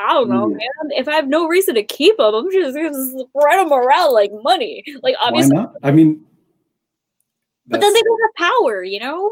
I 0.00 0.12
don't 0.12 0.28
know, 0.28 0.48
yeah. 0.48 0.56
man. 0.56 0.98
If 0.98 1.08
I 1.08 1.14
have 1.14 1.28
no 1.28 1.46
reason 1.46 1.76
to 1.76 1.84
keep 1.84 2.16
them, 2.16 2.34
I'm 2.34 2.50
just 2.50 2.74
gonna 2.74 2.92
spread 2.92 3.58
them 3.60 3.72
around 3.72 4.12
like 4.12 4.32
money. 4.42 4.82
Like 5.02 5.14
obviously, 5.20 5.56
I 5.82 5.92
mean, 5.92 6.24
but 7.68 7.80
then 7.80 7.92
they 7.92 8.02
don't 8.02 8.20
have 8.22 8.50
power, 8.50 8.82
you 8.82 8.98
know. 8.98 9.30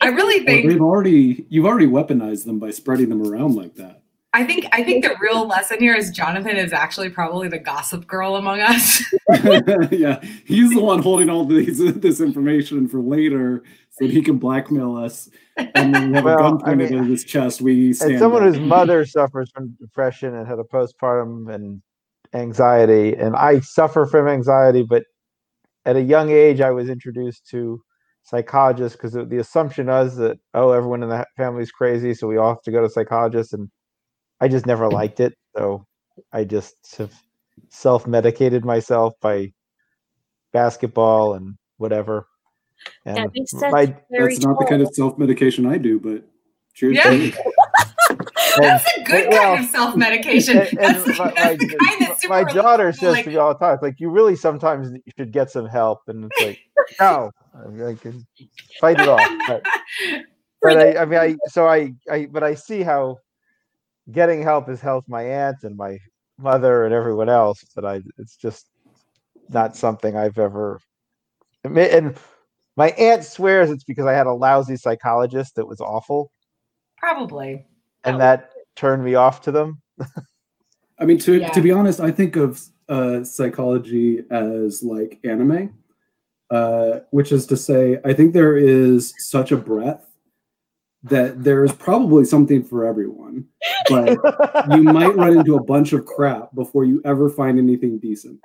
I 0.00 0.08
really 0.08 0.44
think 0.44 0.64
well, 0.64 0.72
they've 0.72 0.82
already 0.82 1.46
you've 1.48 1.66
already 1.66 1.86
weaponized 1.86 2.46
them 2.46 2.58
by 2.58 2.70
spreading 2.70 3.08
them 3.08 3.26
around 3.26 3.56
like 3.56 3.74
that. 3.74 4.01
I 4.34 4.44
think 4.44 4.66
I 4.72 4.82
think 4.82 5.04
the 5.04 5.14
real 5.20 5.46
lesson 5.46 5.78
here 5.78 5.94
is 5.94 6.10
Jonathan 6.10 6.56
is 6.56 6.72
actually 6.72 7.10
probably 7.10 7.48
the 7.48 7.58
gossip 7.58 8.06
girl 8.06 8.36
among 8.36 8.60
us. 8.60 9.02
yeah, 9.90 10.20
he's 10.44 10.70
the 10.70 10.80
one 10.80 11.02
holding 11.02 11.28
all 11.28 11.44
these 11.44 11.78
this 12.00 12.20
information 12.20 12.88
for 12.88 13.00
later, 13.00 13.62
so 13.90 14.06
he 14.06 14.22
can 14.22 14.38
blackmail 14.38 14.96
us. 14.96 15.28
And 15.56 15.94
then 15.94 16.10
we 16.10 16.14
have 16.16 16.24
well, 16.24 16.38
a 16.38 16.38
gun 16.38 16.58
pointed 16.58 16.88
I 16.88 16.94
mean, 16.94 17.04
at 17.04 17.10
his 17.10 17.24
chest. 17.24 17.60
We 17.60 17.92
stand. 17.92 18.14
As 18.14 18.20
someone 18.20 18.42
whose 18.42 18.58
mother 18.58 19.04
suffers 19.04 19.50
from 19.50 19.76
depression 19.80 20.34
and 20.34 20.46
had 20.46 20.58
a 20.58 20.64
postpartum 20.64 21.52
and 21.54 21.82
anxiety, 22.32 23.14
and 23.14 23.36
I 23.36 23.60
suffer 23.60 24.06
from 24.06 24.28
anxiety, 24.28 24.82
but 24.82 25.04
at 25.84 25.96
a 25.96 26.00
young 26.00 26.30
age, 26.30 26.60
I 26.60 26.70
was 26.70 26.88
introduced 26.88 27.46
to 27.48 27.82
psychologists 28.22 28.96
because 28.96 29.12
the 29.12 29.38
assumption 29.38 29.88
was 29.88 30.16
that 30.16 30.38
oh, 30.54 30.70
everyone 30.70 31.02
in 31.02 31.10
the 31.10 31.26
family 31.36 31.62
is 31.62 31.70
crazy, 31.70 32.14
so 32.14 32.26
we 32.26 32.38
all 32.38 32.54
have 32.54 32.62
to 32.62 32.70
go 32.70 32.80
to 32.80 32.88
psychologists 32.88 33.52
and 33.52 33.68
I 34.42 34.48
just 34.48 34.66
never 34.66 34.90
liked 34.90 35.20
it, 35.20 35.34
so 35.56 35.86
I 36.32 36.42
just 36.42 36.74
have 36.98 37.12
self 37.68 38.08
medicated 38.08 38.64
myself 38.64 39.14
by 39.20 39.52
basketball 40.52 41.34
and 41.34 41.56
whatever. 41.76 42.26
And 43.06 43.18
that 43.18 43.30
makes 43.32 43.52
sense. 43.52 43.72
My, 43.72 43.86
that's 44.10 44.40
not 44.40 44.58
the 44.58 44.66
kind 44.68 44.82
of 44.82 44.92
self 44.92 45.16
medication 45.16 45.64
I 45.64 45.78
do, 45.78 46.00
but 46.00 46.24
cheers. 46.74 46.96
Yeah. 46.96 47.30
that's 48.56 48.84
a 48.98 49.04
good 49.04 49.28
well, 49.28 49.54
kind 49.54 49.64
of 49.64 49.70
self 49.70 49.94
medication. 49.94 50.56
That's, 50.72 51.06
my, 51.16 51.32
that's 51.36 51.58
the 51.58 51.76
kind 51.76 52.00
that 52.00 52.28
my 52.28 52.42
daughter 52.52 52.92
says 52.92 53.12
like, 53.12 53.24
to 53.24 53.30
me 53.30 53.36
all 53.36 53.54
the 53.54 53.60
time, 53.60 53.78
like, 53.80 54.00
you 54.00 54.10
really 54.10 54.34
sometimes 54.34 54.90
you 54.90 55.12
should 55.16 55.32
get 55.32 55.52
some 55.52 55.66
help. 55.66 56.00
And 56.08 56.24
it's 56.24 56.42
like, 56.44 56.58
no, 57.00 57.30
I 57.88 57.94
can 57.94 58.26
fight 58.80 58.98
it 58.98 59.08
off. 59.08 59.20
But, 59.46 59.64
but 60.62 60.78
I, 60.78 61.02
I 61.02 61.04
mean, 61.04 61.20
I, 61.20 61.36
so 61.46 61.68
I, 61.68 61.92
I, 62.10 62.26
but 62.26 62.42
I 62.42 62.56
see 62.56 62.82
how 62.82 63.18
getting 64.10 64.42
help 64.42 64.68
has 64.68 64.80
helped 64.80 65.08
my 65.08 65.22
aunt 65.22 65.58
and 65.62 65.76
my 65.76 65.98
mother 66.38 66.84
and 66.84 66.94
everyone 66.94 67.28
else, 67.28 67.64
but 67.74 67.84
I 67.84 68.00
it's 68.18 68.36
just 68.36 68.66
not 69.48 69.76
something 69.76 70.16
I've 70.16 70.38
ever 70.38 70.80
and 71.64 72.16
my 72.76 72.90
aunt 72.90 73.24
swears 73.24 73.70
it's 73.70 73.84
because 73.84 74.06
I 74.06 74.12
had 74.12 74.26
a 74.26 74.32
lousy 74.32 74.76
psychologist 74.76 75.56
that 75.56 75.66
was 75.66 75.80
awful. 75.80 76.32
Probably. 76.96 77.66
And 78.04 78.20
that 78.20 78.50
turned 78.76 79.04
me 79.04 79.14
off 79.14 79.42
to 79.42 79.52
them. 79.52 79.80
I 80.98 81.04
mean, 81.04 81.18
to 81.18 81.40
yeah. 81.40 81.50
to 81.50 81.60
be 81.60 81.72
honest, 81.72 82.00
I 82.00 82.10
think 82.10 82.36
of 82.36 82.62
uh, 82.88 83.24
psychology 83.24 84.22
as 84.30 84.82
like 84.82 85.18
anime, 85.24 85.74
uh, 86.50 87.00
which 87.10 87.32
is 87.32 87.46
to 87.46 87.56
say, 87.56 87.98
I 88.04 88.12
think 88.12 88.32
there 88.32 88.56
is 88.56 89.14
such 89.18 89.52
a 89.52 89.56
breadth 89.56 90.06
that 91.04 91.42
there's 91.42 91.72
probably 91.72 92.24
something 92.24 92.62
for 92.62 92.86
everyone, 92.86 93.46
but 93.88 94.18
you 94.70 94.82
might 94.82 95.14
run 95.16 95.36
into 95.38 95.56
a 95.56 95.62
bunch 95.62 95.92
of 95.92 96.06
crap 96.06 96.54
before 96.54 96.84
you 96.84 97.02
ever 97.04 97.28
find 97.28 97.58
anything 97.58 97.98
decent. 97.98 98.38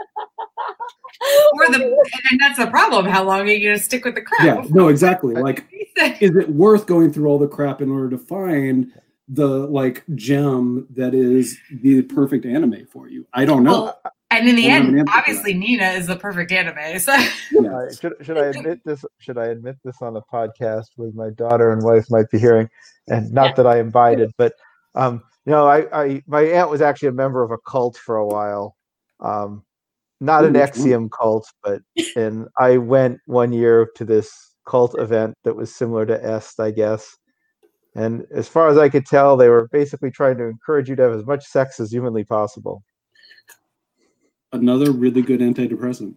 Or 1.53 1.67
the 1.67 1.83
and 2.31 2.39
that's 2.39 2.59
the 2.59 2.67
problem. 2.67 3.05
How 3.05 3.23
long 3.23 3.41
are 3.41 3.45
you 3.45 3.67
gonna 3.69 3.79
stick 3.79 4.05
with 4.05 4.15
the 4.15 4.21
crap? 4.21 4.45
Yeah, 4.45 4.65
no, 4.69 4.87
exactly. 4.87 5.35
Like, 5.35 5.65
is 6.19 6.35
it 6.35 6.49
worth 6.49 6.85
going 6.85 7.11
through 7.11 7.27
all 7.27 7.39
the 7.39 7.47
crap 7.47 7.81
in 7.81 7.91
order 7.91 8.09
to 8.09 8.17
find 8.17 8.91
the 9.27 9.47
like 9.47 10.03
gem 10.15 10.87
that 10.91 11.13
is 11.13 11.57
the 11.81 12.03
perfect 12.03 12.45
anime 12.45 12.87
for 12.91 13.09
you? 13.09 13.25
I 13.33 13.45
don't 13.45 13.63
know. 13.63 13.83
Well, 13.83 14.01
I, 14.05 14.09
And 14.29 14.47
in 14.49 14.55
the 14.57 14.67
We'll 14.67 14.99
end, 14.99 15.09
obviously 15.15 15.53
Nina 15.53 15.85
is 15.91 16.07
the 16.07 16.15
perfect 16.17 16.51
anime. 16.51 16.99
So 16.99 17.13
Yes. 17.13 17.65
Uh, 17.65 17.95
should 17.95 18.13
should 18.21 18.37
I 18.37 18.45
admit 18.47 18.81
this? 18.83 19.05
Should 19.19 19.37
I 19.37 19.47
admit 19.47 19.77
this 19.85 20.01
on 20.01 20.17
a 20.17 20.21
podcast 20.21 20.87
with 20.97 21.15
my 21.15 21.29
daughter 21.29 21.71
and 21.71 21.81
wife 21.83 22.05
might 22.09 22.29
be 22.29 22.37
hearing, 22.39 22.69
and 23.07 23.31
not 23.31 23.47
Yeah. 23.49 23.53
that 23.55 23.67
I 23.67 23.79
invited, 23.79 24.31
but 24.37 24.53
um, 24.95 25.23
you 25.45 25.51
know, 25.51 25.67
I, 25.67 25.87
I 26.03 26.23
my 26.27 26.41
aunt 26.41 26.69
was 26.69 26.81
actually 26.81 27.09
a 27.09 27.13
member 27.13 27.41
of 27.43 27.51
a 27.51 27.57
cult 27.69 27.95
for 27.97 28.17
a 28.17 28.27
while, 28.27 28.75
um, 29.21 29.63
not 30.19 30.43
an 30.43 30.53
which? 30.53 30.71
NXIVM 30.71 31.09
cult, 31.11 31.47
but 31.63 31.81
and 32.17 32.47
I 32.57 32.77
went 32.77 33.19
one 33.27 33.53
year 33.53 33.87
to 33.95 34.03
this 34.03 34.55
cult 34.67 34.99
event 34.99 35.35
that 35.45 35.55
was 35.55 35.73
similar 35.73 36.05
to 36.05 36.21
Est, 36.21 36.59
I 36.61 36.71
guess. 36.71 37.15
And 37.95 38.25
as 38.35 38.47
far 38.49 38.67
as 38.67 38.77
I 38.77 38.89
could 38.89 39.05
tell, 39.05 39.37
they 39.37 39.47
were 39.49 39.69
basically 39.71 40.11
trying 40.11 40.37
to 40.37 40.43
encourage 40.43 40.89
you 40.89 40.95
to 40.97 41.03
have 41.03 41.13
as 41.13 41.25
much 41.25 41.45
sex 41.45 41.79
as 41.79 41.91
humanly 41.91 42.25
possible. 42.25 42.83
Another 44.53 44.91
really 44.91 45.21
good 45.21 45.41
antidepressant. 45.41 46.13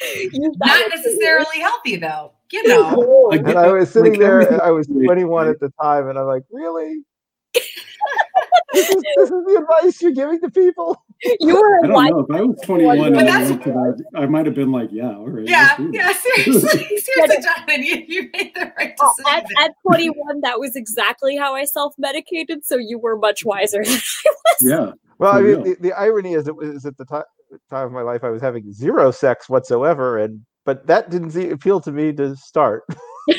Use 0.00 0.56
that 0.58 0.66
not 0.66 0.90
necessarily 0.90 1.60
healthy 1.60 1.96
though. 1.96 2.32
You 2.50 2.68
know. 2.68 3.18
Like, 3.32 3.40
And 3.46 3.58
I 3.58 3.72
was 3.72 3.90
sitting 3.90 4.12
like 4.12 4.20
there, 4.20 4.42
everything 4.42 4.60
I 4.60 4.70
was 4.70 4.86
21 4.86 5.48
at 5.48 5.58
the 5.58 5.72
time, 5.80 6.08
and 6.08 6.18
I'm 6.18 6.26
like, 6.26 6.42
really? 6.50 6.98
this, 7.54 8.90
is, 8.90 9.02
this 9.16 9.30
is 9.30 9.44
the 9.46 9.58
advice 9.62 10.02
you're 10.02 10.12
giving 10.12 10.38
to 10.40 10.50
people? 10.50 11.02
you 11.40 11.54
were 11.54 11.76
I 11.76 11.78
a 11.78 11.82
don't 11.82 11.92
wise 11.92 12.10
know. 12.10 12.18
If 12.20 12.30
I 12.30 12.42
was 12.42 12.58
21 12.64 13.06
and 13.06 13.16
I 13.18 13.22
that's- 13.24 13.50
went 13.50 13.62
to 13.64 13.70
that, 13.70 14.04
I 14.14 14.26
might 14.26 14.46
have 14.46 14.54
been 14.54 14.72
like, 14.72 14.88
yeah, 14.92 15.16
all 15.16 15.28
right. 15.28 15.46
Yeah, 15.48 15.76
yeah, 15.92 16.12
seriously, 16.12 16.60
seriously, 16.98 17.36
Jonathan, 17.42 17.82
you, 17.82 18.04
you 18.08 18.30
made 18.32 18.52
the 18.54 18.72
right 18.78 18.94
Oh, 19.00 19.14
decision. 19.18 19.44
at, 19.58 19.64
at 19.64 19.74
21, 19.86 20.40
that 20.40 20.58
was 20.58 20.74
exactly 20.76 21.36
how 21.36 21.54
I 21.54 21.64
self 21.64 21.94
medicated, 21.98 22.64
so 22.64 22.76
you 22.76 22.98
were 22.98 23.16
much 23.16 23.44
wiser 23.44 23.84
than 23.84 23.94
I 23.94 24.30
was. 24.30 24.56
Yeah. 24.62 24.92
Well, 25.18 25.32
I 25.32 25.40
mean, 25.40 25.62
the, 25.62 25.76
the 25.80 25.92
irony 25.92 26.32
is, 26.34 26.48
it 26.48 26.56
was 26.56 26.84
at 26.84 26.96
the 26.96 27.04
ti- 27.04 27.56
time 27.70 27.86
of 27.86 27.92
my 27.92 28.02
life 28.02 28.24
I 28.24 28.30
was 28.30 28.42
having 28.42 28.72
zero 28.72 29.10
sex 29.12 29.48
whatsoever, 29.48 30.18
and 30.18 30.40
but 30.64 30.86
that 30.88 31.10
didn't 31.10 31.30
see, 31.30 31.50
appeal 31.50 31.80
to 31.82 31.92
me 31.92 32.12
to 32.14 32.34
start. 32.36 32.82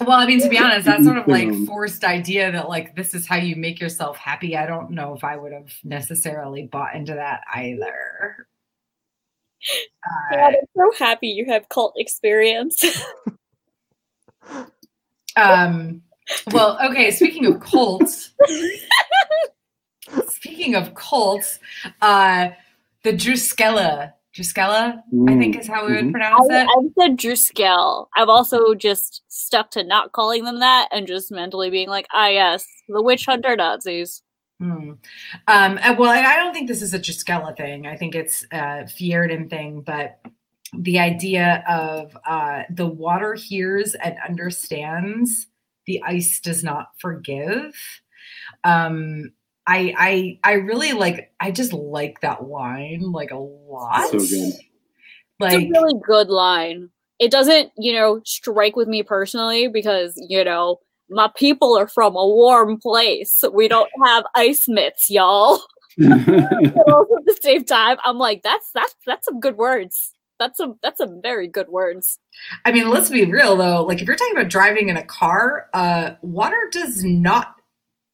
Well, 0.00 0.18
I 0.18 0.26
mean, 0.26 0.40
to 0.40 0.48
be 0.48 0.58
honest, 0.58 0.86
that 0.86 1.02
sort 1.02 1.18
of 1.18 1.26
like 1.26 1.52
forced 1.66 2.04
idea 2.04 2.52
that 2.52 2.68
like 2.68 2.94
this 2.96 3.14
is 3.14 3.26
how 3.26 3.36
you 3.36 3.56
make 3.56 3.80
yourself 3.80 4.16
happy. 4.16 4.56
I 4.56 4.66
don't 4.66 4.90
know 4.90 5.14
if 5.14 5.24
I 5.24 5.36
would 5.36 5.52
have 5.52 5.72
necessarily 5.84 6.64
bought 6.64 6.94
into 6.94 7.14
that 7.14 7.40
either. 7.54 8.46
God, 10.30 10.38
Uh, 10.38 10.42
I'm 10.42 10.54
so 10.76 10.92
happy 10.98 11.28
you 11.28 11.46
have 11.46 11.68
cult 11.68 11.94
experience. 11.96 12.84
um, 15.36 16.02
well, 16.52 16.78
okay. 16.90 17.10
Speaking 17.10 17.46
of 17.46 17.60
cults, 17.60 18.32
speaking 20.28 20.74
of 20.74 20.94
cults, 20.94 21.58
uh, 22.02 22.50
the 23.02 23.12
Drüskelle, 23.12 24.12
Drüskelle, 24.36 25.02
I 25.28 25.38
think 25.38 25.56
is 25.56 25.66
how 25.66 25.86
we 25.86 25.94
would 25.94 26.04
Mhm. 26.06 26.10
pronounce 26.12 26.50
I, 26.50 26.62
it. 26.62 26.68
I've 26.68 26.92
said 26.98 27.16
Druskel. 27.16 28.08
I've 28.16 28.28
also 28.28 28.74
just 28.74 29.22
stuck 29.28 29.70
to 29.70 29.82
not 29.82 30.12
calling 30.12 30.44
them 30.44 30.60
that 30.60 30.88
and 30.92 31.06
just 31.06 31.32
mentally 31.32 31.70
being 31.70 31.88
like, 31.88 32.06
ah, 32.12 32.28
yes, 32.28 32.66
the 32.88 33.02
witch 33.02 33.24
hunter 33.24 33.56
Nazis. 33.56 34.22
Hmm. 34.58 34.92
Um, 35.48 35.78
uh, 35.82 35.94
well, 35.98 36.10
I 36.10 36.36
don't 36.36 36.52
think 36.52 36.68
this 36.68 36.82
is 36.82 36.92
a 36.92 36.98
Drüskelle 36.98 37.56
thing. 37.56 37.86
I 37.86 37.96
think 37.96 38.14
it's 38.14 38.44
a 38.52 38.84
Fjerdan 38.84 39.48
thing, 39.48 39.80
but 39.80 40.18
the 40.76 40.98
idea 40.98 41.64
of 41.68 42.16
uh, 42.26 42.64
the 42.70 42.86
water 42.86 43.34
hears 43.34 43.94
and 43.94 44.16
understands, 44.28 45.46
the 45.86 46.02
ice 46.02 46.40
does 46.40 46.62
not 46.64 46.88
forgive. 46.98 47.74
Um, 48.64 49.32
I, 49.66 49.94
I, 49.98 50.38
I 50.44 50.52
really 50.54 50.92
like. 50.92 51.32
I 51.40 51.50
just 51.50 51.72
like 51.72 52.20
that 52.20 52.48
line 52.48 53.00
like 53.00 53.30
a 53.30 53.38
lot. 53.38 54.10
So 54.10 54.18
good. 54.18 54.52
Like, 55.38 55.52
it's 55.54 55.64
a 55.64 55.70
really 55.70 56.00
good 56.06 56.28
line. 56.28 56.90
It 57.18 57.30
doesn't, 57.30 57.72
you 57.78 57.92
know, 57.92 58.20
strike 58.24 58.76
with 58.76 58.88
me 58.88 59.02
personally 59.02 59.68
because, 59.68 60.14
you 60.28 60.44
know, 60.44 60.78
my 61.08 61.30
people 61.36 61.76
are 61.76 61.88
from 61.88 62.14
a 62.16 62.26
warm 62.26 62.78
place. 62.78 63.44
We 63.52 63.68
don't 63.68 63.90
have 64.04 64.24
ice 64.34 64.68
mitts, 64.68 65.10
y'all. 65.10 65.60
But 65.96 66.92
also 66.92 67.16
at 67.16 67.24
the 67.24 67.38
same 67.42 67.64
time, 67.64 67.96
I'm 68.04 68.18
like, 68.18 68.42
that's 68.42 68.70
that's 68.74 68.94
that's 69.06 69.24
some 69.24 69.40
good 69.40 69.56
words. 69.56 70.12
That's 70.38 70.58
some 70.58 70.78
that's 70.82 70.98
some 70.98 71.22
very 71.22 71.48
good 71.48 71.68
words. 71.68 72.18
I 72.66 72.72
mean, 72.72 72.90
let's 72.90 73.08
be 73.08 73.24
real 73.24 73.56
though. 73.56 73.82
Like, 73.82 74.02
if 74.02 74.06
you're 74.06 74.16
talking 74.16 74.36
about 74.36 74.50
driving 74.50 74.90
in 74.90 74.98
a 74.98 75.04
car, 75.04 75.70
uh, 75.72 76.10
water 76.20 76.68
does 76.70 77.02
not 77.02 77.55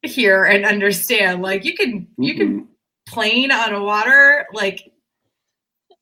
hear 0.03 0.43
and 0.45 0.65
understand. 0.65 1.41
Like, 1.41 1.65
you 1.65 1.75
can 1.75 2.07
you 2.17 2.35
can 2.35 2.67
plane 3.07 3.51
on 3.51 3.73
a 3.73 3.83
water 3.83 4.45
like 4.53 4.91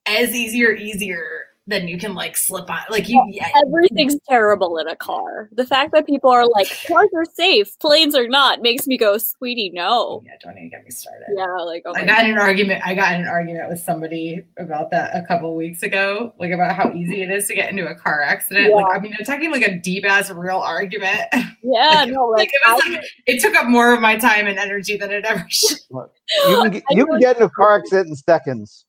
as 0.05 0.33
easy 0.35 0.65
or 0.65 0.71
easier 0.71 1.45
than 1.71 1.87
you 1.87 1.97
can 1.97 2.13
like 2.13 2.37
slip 2.37 2.69
on. 2.69 2.81
Like 2.89 3.09
you, 3.09 3.23
yeah, 3.29 3.49
Everything's 3.65 4.17
terrible 4.29 4.77
in 4.77 4.87
a 4.87 4.95
car. 4.95 5.49
The 5.53 5.65
fact 5.65 5.91
that 5.93 6.05
people 6.05 6.29
are 6.29 6.45
like, 6.45 6.67
cars 6.87 7.09
are 7.15 7.25
safe, 7.33 7.77
planes 7.79 8.13
are 8.13 8.27
not, 8.27 8.61
makes 8.61 8.85
me 8.85 8.97
go, 8.97 9.17
sweetie, 9.17 9.71
no. 9.73 10.21
yeah. 10.25 10.33
Don't 10.43 10.57
even 10.57 10.69
get 10.69 10.83
me 10.83 10.91
started. 10.91 11.25
Yeah, 11.35 11.45
like 11.65 11.83
oh 11.85 11.93
I 11.95 12.05
got 12.05 12.25
in 12.25 12.31
an 12.31 12.37
argument. 12.37 12.81
I 12.85 12.93
got 12.93 13.13
in 13.15 13.21
an 13.21 13.27
argument 13.27 13.69
with 13.69 13.79
somebody 13.79 14.43
about 14.57 14.91
that 14.91 15.15
a 15.15 15.25
couple 15.25 15.55
weeks 15.55 15.81
ago, 15.81 16.33
like 16.37 16.51
about 16.51 16.75
how 16.75 16.91
easy 16.93 17.21
it 17.23 17.31
is 17.31 17.47
to 17.47 17.55
get 17.55 17.71
into 17.71 17.87
a 17.87 17.95
car 17.95 18.21
accident. 18.21 18.73
Like, 18.73 18.85
I 18.95 18.99
mean, 18.99 19.15
I'm 19.17 19.25
talking 19.25 19.51
like 19.51 19.63
a 19.67 19.77
deep 19.77 20.05
ass 20.05 20.29
real 20.29 20.57
argument. 20.57 21.21
yeah, 21.63 22.01
like, 22.03 22.09
no, 22.11 22.27
like 22.27 22.41
like, 22.41 22.53
it 22.53 22.61
was 22.65 22.81
I- 22.85 22.89
like 22.91 23.05
it 23.27 23.41
took 23.41 23.55
up 23.55 23.67
more 23.67 23.93
of 23.93 24.01
my 24.01 24.17
time 24.17 24.47
and 24.47 24.57
energy 24.57 24.97
than 24.97 25.11
it 25.11 25.25
ever 25.25 25.45
should. 25.49 25.77
You 25.91 26.61
can 26.61 26.71
get, 26.71 26.83
you 26.91 27.05
can 27.05 27.19
get 27.19 27.37
in 27.37 27.43
a 27.43 27.49
car 27.49 27.77
accident 27.77 28.09
in 28.09 28.15
seconds. 28.15 28.85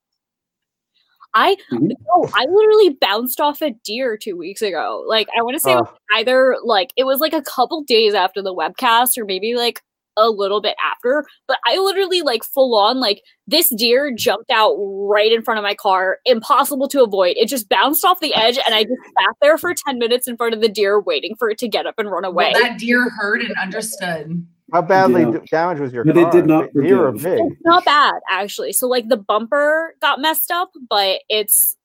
I 1.35 1.57
Mhm. 1.73 1.91
no, 2.07 2.29
I 2.35 2.45
literally 2.49 2.91
bounced 3.01 3.41
off 3.41 3.63
a 3.63 3.71
deer 3.85 4.17
two 4.17 4.37
weeks 4.37 4.63
ago. 4.63 5.05
Like 5.07 5.29
I 5.37 5.43
want 5.43 5.55
to 5.55 5.61
say 5.61 5.73
it 5.73 5.77
was 5.77 5.89
Oh. 5.91 6.19
either 6.19 6.57
like 6.65 6.93
it 6.97 7.05
was 7.05 7.21
like 7.21 7.33
a 7.33 7.43
couple 7.43 7.83
days 7.83 8.15
after 8.15 8.43
the 8.43 8.55
webcast 8.55 9.17
or 9.19 9.25
maybe 9.25 9.55
like 9.55 9.81
a 10.19 10.29
little 10.29 10.61
bit 10.61 10.77
after, 10.85 11.25
but 11.49 11.57
I 11.67 11.79
literally 11.79 12.21
like 12.21 12.45
full 12.45 12.77
on 12.77 13.01
like 13.01 13.23
this 13.47 13.71
deer 13.71 14.13
jumped 14.15 14.51
out 14.51 14.75
right 14.77 15.33
in 15.33 15.41
front 15.41 15.57
of 15.57 15.63
my 15.65 15.75
car, 15.75 16.19
impossible 16.27 16.87
to 16.89 17.03
avoid. 17.03 17.37
It 17.39 17.49
just 17.49 17.67
bounced 17.71 18.05
off 18.05 18.21
the 18.21 18.35
edge 18.35 18.59
and 18.67 18.75
I 18.75 18.83
just 18.85 19.01
sat 19.19 19.35
there 19.41 19.57
for 19.57 19.73
10 19.73 19.99
minutes 19.99 20.29
in 20.29 20.37
front 20.37 20.53
of 20.55 20.61
the 20.61 20.69
deer 20.69 21.01
waiting 21.01 21.35
for 21.39 21.49
it 21.49 21.57
to 21.61 21.69
get 21.69 21.87
up 21.87 21.95
and 21.97 22.11
run 22.11 22.27
away. 22.27 22.51
Well, 22.53 22.63
that 22.63 22.79
deer 22.79 23.09
heard 23.09 23.41
and 23.41 23.55
understood. 23.57 24.47
How 24.73 24.83
badly 24.83 25.23
Yeah. 25.23 25.39
damaged 25.51 25.81
was 25.81 25.93
your 25.93 26.05
But 26.05 26.15
car? 26.15 26.29
it 26.29 26.33
did 26.33 26.47
not 26.47 26.73
Deer 26.75 27.07
or 27.07 27.13
forgive. 27.13 27.23
pig? 27.25 27.41
it's 27.53 27.61
not 27.65 27.85
bad 27.85 28.15
actually. 28.31 28.73
So 28.73 28.89
like 28.89 29.09
the 29.09 29.17
bumper 29.19 29.95
got 30.01 30.21
messed 30.21 30.51
up, 30.51 30.71
but 30.89 31.21
it's 31.29 31.77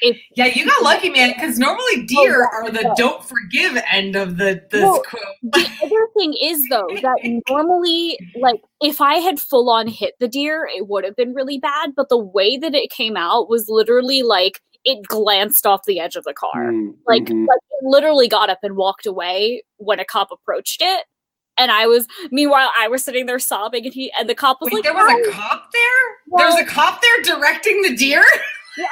It, 0.00 0.16
Yeah, 0.34 0.46
you 0.46 0.66
got 0.66 0.82
lucky, 0.82 1.10
man, 1.10 1.32
because 1.34 1.58
normally 1.60 2.04
deer 2.06 2.44
are 2.44 2.70
the 2.70 2.92
don't 2.96 3.22
forgive 3.24 3.80
end 3.92 4.16
of 4.16 4.36
the 4.36 4.60
this 4.70 4.82
Well, 4.82 5.02
quote. 5.08 5.22
the 5.42 5.66
other 5.84 6.08
thing 6.18 6.34
is 6.40 6.66
though 6.68 6.88
that 7.02 7.18
normally 7.48 8.18
like 8.34 8.60
if 8.80 9.00
i 9.00 9.16
had 9.16 9.38
full 9.38 9.68
on 9.70 9.86
hit 9.86 10.14
the 10.18 10.26
deer 10.28 10.68
it 10.74 10.88
would 10.88 11.04
have 11.04 11.14
been 11.14 11.34
really 11.34 11.58
bad 11.58 11.94
but 11.94 12.08
the 12.08 12.18
way 12.18 12.56
that 12.56 12.74
it 12.74 12.90
came 12.90 13.16
out 13.16 13.48
was 13.48 13.68
literally 13.68 14.22
like 14.22 14.60
it 14.84 15.06
glanced 15.06 15.66
off 15.66 15.84
the 15.86 16.00
edge 16.00 16.16
of 16.16 16.24
the 16.24 16.34
car 16.34 16.72
Mm, 16.72 16.94
like 17.06 17.24
mhm. 17.24 17.46
like 17.46 17.58
it 17.70 17.84
literally 17.86 18.26
got 18.28 18.50
up 18.50 18.58
and 18.64 18.74
walked 18.76 19.06
away 19.06 19.62
when 19.76 20.00
a 20.00 20.04
cop 20.04 20.30
approached 20.32 20.80
it 20.82 21.04
and 21.58 21.70
i 21.70 21.86
was 21.86 22.06
meanwhile 22.30 22.70
i 22.78 22.88
was 22.88 23.04
sitting 23.04 23.26
there 23.26 23.38
sobbing 23.38 23.84
and 23.84 23.94
he 23.94 24.12
and 24.18 24.28
the 24.28 24.34
cop 24.34 24.60
was 24.60 24.68
Wait, 24.68 24.76
like 24.76 24.84
there 24.84 24.94
was 24.94 25.10
"Oh, 25.10 25.30
a 25.30 25.32
cop 25.32 25.72
there? 25.72 26.38
There 26.38 26.46
was 26.46 26.60
a 26.60 26.64
cop 26.64 27.02
there 27.02 27.22
directing 27.36 27.82
the 27.82 27.96
deer? 27.96 28.24
yeah, 28.78 28.86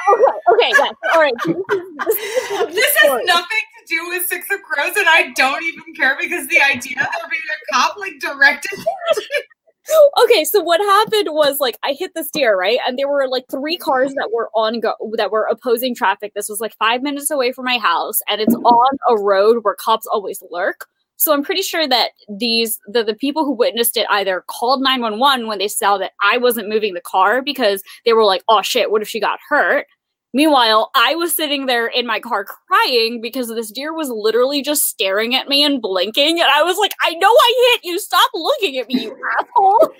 okay 0.53 0.69
okay 0.69 0.73
yeah 0.77 0.91
all 1.13 1.21
right 1.21 1.33
this 1.45 1.55
is, 1.55 1.63
this 2.05 2.15
is 2.15 2.49
the 2.49 2.65
This 2.73 2.95
has 2.97 3.21
nothing 3.25 3.65
to 3.87 3.95
do 3.95 4.09
with 4.09 4.25
Six 4.27 4.47
of 4.51 4.61
Crows, 4.61 4.95
and 4.95 5.07
I 5.07 5.31
don't 5.35 5.63
even 5.63 5.93
care 5.93 6.17
because 6.19 6.47
the 6.47 6.61
idea 6.61 7.01
of 7.01 7.07
there 7.07 7.29
being 7.29 7.41
a 7.51 7.73
cop 7.73 7.97
like 7.97 8.19
directed. 8.19 8.79
okay, 10.23 10.43
so 10.45 10.61
what 10.61 10.79
happened 10.79 11.29
was 11.31 11.59
like 11.59 11.77
I 11.83 11.93
hit 11.93 12.13
this 12.15 12.29
deer, 12.31 12.57
right? 12.57 12.79
And 12.87 12.97
there 12.97 13.07
were 13.07 13.27
like 13.27 13.45
three 13.49 13.77
cars 13.77 14.13
that 14.15 14.29
were 14.31 14.49
on 14.53 14.79
go 14.79 14.93
that 15.17 15.31
were 15.31 15.47
opposing 15.49 15.95
traffic. 15.95 16.33
This 16.33 16.49
was 16.49 16.59
like 16.59 16.75
five 16.77 17.01
minutes 17.01 17.31
away 17.31 17.51
from 17.51 17.65
my 17.65 17.77
house, 17.77 18.21
and 18.27 18.41
it's 18.41 18.55
on 18.55 18.97
a 19.09 19.17
road 19.17 19.63
where 19.63 19.75
cops 19.75 20.07
always 20.07 20.43
lurk. 20.51 20.87
So 21.21 21.33
I'm 21.33 21.43
pretty 21.43 21.61
sure 21.61 21.87
that 21.87 22.13
these 22.27 22.79
the, 22.87 23.03
the 23.03 23.13
people 23.13 23.45
who 23.45 23.51
witnessed 23.51 23.95
it 23.95 24.07
either 24.09 24.43
called 24.47 24.81
911 24.81 25.45
when 25.45 25.59
they 25.59 25.67
saw 25.67 25.99
that 25.99 26.13
I 26.23 26.39
wasn't 26.39 26.67
moving 26.67 26.95
the 26.95 27.01
car 27.01 27.43
because 27.43 27.83
they 28.05 28.13
were 28.13 28.23
like, 28.23 28.41
oh 28.49 28.63
shit, 28.63 28.89
what 28.89 29.03
if 29.03 29.07
she 29.07 29.19
got 29.19 29.37
hurt? 29.47 29.85
Meanwhile, 30.33 30.89
I 30.95 31.13
was 31.13 31.35
sitting 31.35 31.67
there 31.67 31.85
in 31.85 32.07
my 32.07 32.19
car 32.19 32.43
crying 32.45 33.21
because 33.21 33.49
this 33.49 33.69
deer 33.69 33.93
was 33.93 34.09
literally 34.09 34.63
just 34.63 34.81
staring 34.81 35.35
at 35.35 35.47
me 35.47 35.63
and 35.63 35.79
blinking. 35.79 36.39
And 36.39 36.49
I 36.49 36.63
was 36.63 36.77
like, 36.77 36.93
I 37.03 37.13
know 37.13 37.29
I 37.29 37.71
hit 37.73 37.85
you. 37.87 37.99
Stop 37.99 38.31
looking 38.33 38.77
at 38.77 38.87
me, 38.87 39.03
you 39.03 39.17
asshole. 39.39 39.93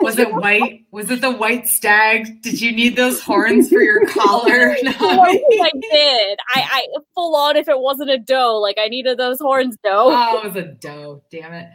Was 0.00 0.18
it 0.18 0.32
white? 0.32 0.84
Was 0.90 1.10
it 1.10 1.20
the 1.20 1.30
white 1.30 1.68
stag? 1.68 2.42
Did 2.42 2.60
you 2.60 2.72
need 2.72 2.96
those 2.96 3.20
horns 3.20 3.68
for 3.68 3.80
your 3.80 4.06
collar? 4.06 4.72
I 4.72 4.80
No. 4.82 5.22
I 5.22 5.70
did. 5.90 6.38
I, 6.54 6.60
I 6.70 6.86
full 7.14 7.36
on 7.36 7.56
if 7.56 7.68
it 7.68 7.78
wasn't 7.78 8.10
a 8.10 8.18
doe, 8.18 8.58
like 8.58 8.76
I 8.78 8.88
needed 8.88 9.18
those 9.18 9.38
horns 9.40 9.76
doe. 9.84 10.08
Oh, 10.10 10.38
it 10.38 10.44
was 10.54 10.56
a 10.56 10.66
doe. 10.66 11.22
Damn 11.30 11.52
it. 11.52 11.68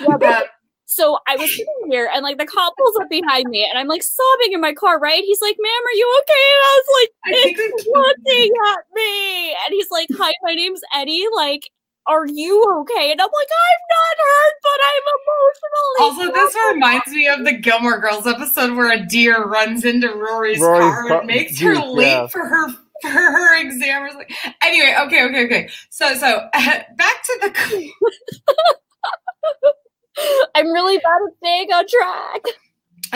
Yeah, 0.00 0.16
but- 0.18 0.22
Uh, 0.24 0.42
So 0.86 1.18
I 1.28 1.36
was 1.36 1.48
sitting 1.50 1.86
here 1.88 2.10
and 2.12 2.22
like 2.24 2.36
the 2.38 2.46
cop 2.46 2.74
pulls 2.76 2.96
up 3.00 3.08
behind 3.08 3.48
me 3.48 3.64
and 3.68 3.78
I'm 3.78 3.86
like 3.86 4.02
sobbing 4.02 4.52
in 4.52 4.60
my 4.60 4.72
car, 4.74 4.98
right? 4.98 5.22
He's 5.22 5.40
like, 5.40 5.56
ma'am, 5.58 5.82
are 5.86 5.96
you 5.96 6.18
okay? 6.22 6.46
And 6.52 6.62
I 6.64 6.80
was 6.80 6.88
like, 7.00 7.10
"It's 7.56 7.86
looking 7.86 8.52
at 8.72 8.78
me. 8.94 9.50
And 9.50 9.70
he's 9.70 9.90
like, 9.92 10.08
Hi, 10.18 10.32
my 10.42 10.54
name's 10.54 10.80
Eddie. 10.94 11.26
Like, 11.34 11.70
are 12.06 12.26
you 12.26 12.64
okay? 12.80 13.12
And 13.12 13.20
I'm 13.20 13.28
like, 13.32 13.48
I'm 13.52 13.80
not 13.90 14.16
hurt, 14.18 14.54
but 14.62 14.80
I'm 14.88 15.02
emotionally. 15.20 16.32
Also, 16.32 16.32
this 16.32 16.56
reminds 16.72 17.06
me 17.08 17.28
of 17.28 17.44
the 17.44 17.52
Gilmore 17.52 17.98
Girls 18.00 18.26
episode 18.26 18.76
where 18.76 18.92
a 18.92 19.04
deer 19.06 19.44
runs 19.44 19.84
into 19.84 20.08
Rory's, 20.08 20.60
Rory's 20.60 20.80
car 20.80 21.08
car- 21.08 21.18
and 21.18 21.26
makes 21.26 21.60
her 21.60 21.74
Jeep, 21.74 21.84
late 21.86 22.30
for 22.30 22.46
her 22.46 22.68
for 23.02 23.08
her 23.08 23.60
exam. 23.60 24.02
or 24.02 24.10
something. 24.10 24.36
Anyway, 24.62 24.94
okay, 25.06 25.24
okay, 25.26 25.44
okay. 25.44 25.68
So, 25.90 26.14
so 26.14 26.48
back 26.52 27.22
to 27.24 27.38
the. 27.42 27.90
I'm 30.54 30.70
really 30.70 30.98
bad 30.98 31.18
at 31.26 31.36
staying 31.38 31.72
on 31.72 31.86
track. 31.88 32.42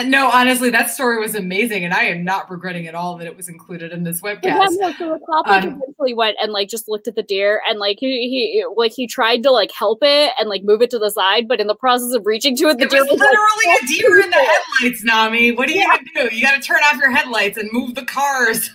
No, 0.03 0.29
honestly, 0.29 0.69
that 0.71 0.89
story 0.89 1.19
was 1.19 1.35
amazing, 1.35 1.85
and 1.85 1.93
I 1.93 2.03
am 2.03 2.23
not 2.23 2.51
regretting 2.51 2.87
at 2.87 2.95
all 2.95 3.17
that 3.17 3.27
it 3.27 3.35
was 3.37 3.47
included 3.47 3.93
in 3.93 4.03
this 4.03 4.21
Yeah, 4.21 4.35
webcast. 4.35 4.71
no, 4.71 4.91
so 4.93 5.09
the 5.13 5.19
cop 5.25 5.47
like, 5.47 5.63
Um, 5.63 5.81
eventually 5.81 6.13
went 6.13 6.35
and 6.41 6.51
like 6.51 6.67
just 6.67 6.89
looked 6.89 7.07
at 7.07 7.15
the 7.15 7.23
deer 7.23 7.61
and 7.67 7.79
like 7.79 7.97
he, 7.99 8.27
he 8.29 8.65
like 8.75 8.91
he 8.91 9.07
tried 9.07 9.41
to 9.43 9.51
like 9.51 9.71
help 9.71 9.99
it 10.01 10.33
and 10.39 10.49
like 10.49 10.63
move 10.63 10.81
it 10.81 10.89
to 10.89 10.99
the 10.99 11.09
side, 11.11 11.47
but 11.47 11.61
in 11.61 11.67
the 11.67 11.75
process 11.75 12.13
of 12.13 12.25
reaching 12.25 12.57
to 12.57 12.65
it, 12.67 12.77
the 12.77 12.83
It 12.85 12.89
deer 12.89 13.01
was 13.03 13.11
was 13.11 13.19
like, 13.19 13.29
literally 13.29 13.77
a 13.81 13.87
deer 13.87 14.21
in 14.25 14.29
the 14.29 14.35
headlights, 14.81 15.03
Nami. 15.03 15.51
What 15.53 15.69
are 15.69 15.71
you 15.71 15.87
gonna 15.87 16.29
do? 16.29 16.35
You 16.35 16.41
got 16.41 16.55
to 16.55 16.61
turn 16.61 16.79
off 16.83 16.97
your 16.97 17.11
headlights 17.11 17.57
and 17.57 17.69
move 17.71 17.95
the 17.95 18.05
cars. 18.05 18.69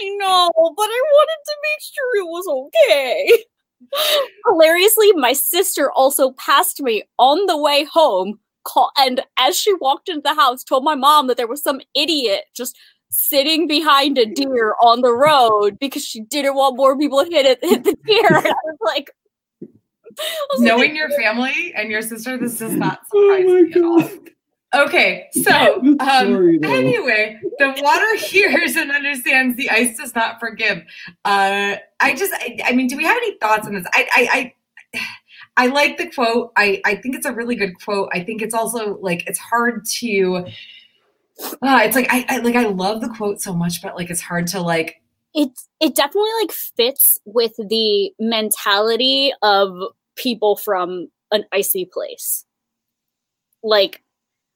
I 0.00 0.08
know, 0.16 0.50
but 0.54 0.84
I 0.84 1.02
wanted 1.12 1.42
to 1.44 1.56
make 1.62 1.82
sure 1.92 2.16
it 2.16 2.26
was 2.26 2.46
okay. 2.48 3.44
Hilariously, 4.46 5.12
my 5.14 5.32
sister 5.32 5.90
also 5.92 6.30
passed 6.32 6.80
me 6.80 7.02
on 7.18 7.46
the 7.46 7.56
way 7.58 7.84
home, 7.84 8.38
call, 8.64 8.92
and 8.98 9.22
as 9.38 9.58
she 9.58 9.72
walked 9.74 10.08
into 10.08 10.22
the 10.22 10.34
house, 10.34 10.64
told 10.64 10.84
my 10.84 10.94
mom 10.94 11.26
that 11.26 11.36
there 11.36 11.46
was 11.46 11.62
some 11.62 11.80
idiot 11.94 12.44
just 12.54 12.76
sitting 13.12 13.66
behind 13.66 14.18
a 14.18 14.26
deer 14.26 14.74
on 14.80 15.02
the 15.02 15.12
road 15.12 15.78
because 15.78 16.04
she 16.04 16.20
didn't 16.22 16.54
want 16.54 16.76
more 16.76 16.98
people 16.98 17.22
to 17.24 17.30
hit 17.30 17.46
it, 17.46 17.58
hit 17.62 17.84
the 17.84 17.96
deer. 18.06 18.28
And 18.36 18.46
I 18.46 18.54
was 18.64 18.78
like, 18.84 19.10
I 19.62 19.66
was 20.50 20.60
like, 20.60 20.66
Knowing 20.66 20.96
your 20.96 21.10
family 21.10 21.72
and 21.76 21.90
your 21.90 22.02
sister, 22.02 22.36
this 22.38 22.58
does 22.58 22.72
not 22.72 23.00
Oh 23.14 23.36
surprise 23.36 23.46
my 23.46 23.62
me 23.62 23.72
at 23.72 23.82
all. 23.82 24.22
Okay, 24.74 25.28
so 25.32 25.80
um, 25.82 25.98
story, 25.98 26.58
though. 26.58 26.72
anyway, 26.72 27.38
the 27.58 27.78
water 27.82 28.16
hears 28.24 28.74
and 28.74 28.90
understands. 28.90 29.54
The 29.58 29.68
ice 29.68 29.98
does 29.98 30.14
not 30.14 30.40
forgive. 30.40 30.78
Uh, 31.26 31.76
I 32.00 32.14
just, 32.14 32.32
I, 32.32 32.58
I 32.64 32.72
mean, 32.72 32.86
do 32.86 32.96
we 32.96 33.04
have 33.04 33.18
any 33.18 33.36
thoughts 33.36 33.66
on 33.66 33.74
this? 33.74 33.84
I, 33.92 34.08
I, 34.14 34.54
I, 34.94 35.00
I 35.56 35.66
like 35.66 35.98
the 35.98 36.10
quote. 36.10 36.52
I, 36.56 36.80
I 36.84 36.96
think 36.96 37.14
it's 37.14 37.26
a 37.26 37.32
really 37.32 37.56
good 37.56 37.78
quote. 37.82 38.08
I 38.12 38.24
think 38.24 38.42
it's 38.42 38.54
also 38.54 38.96
like 38.98 39.26
it's 39.26 39.38
hard 39.38 39.84
to. 39.98 40.46
Uh, 41.62 41.80
it's 41.82 41.96
like 41.96 42.08
I, 42.10 42.24
I 42.28 42.38
like 42.38 42.56
I 42.56 42.66
love 42.66 43.00
the 43.00 43.08
quote 43.08 43.40
so 43.40 43.54
much, 43.54 43.82
but 43.82 43.96
like 43.96 44.10
it's 44.10 44.20
hard 44.20 44.46
to 44.48 44.60
like 44.60 45.02
it 45.34 45.50
it 45.80 45.94
definitely 45.94 46.30
like 46.40 46.52
fits 46.52 47.20
with 47.24 47.52
the 47.56 48.12
mentality 48.18 49.32
of 49.42 49.72
people 50.16 50.56
from 50.56 51.08
an 51.30 51.44
icy 51.52 51.88
place 51.90 52.44
like 53.62 54.02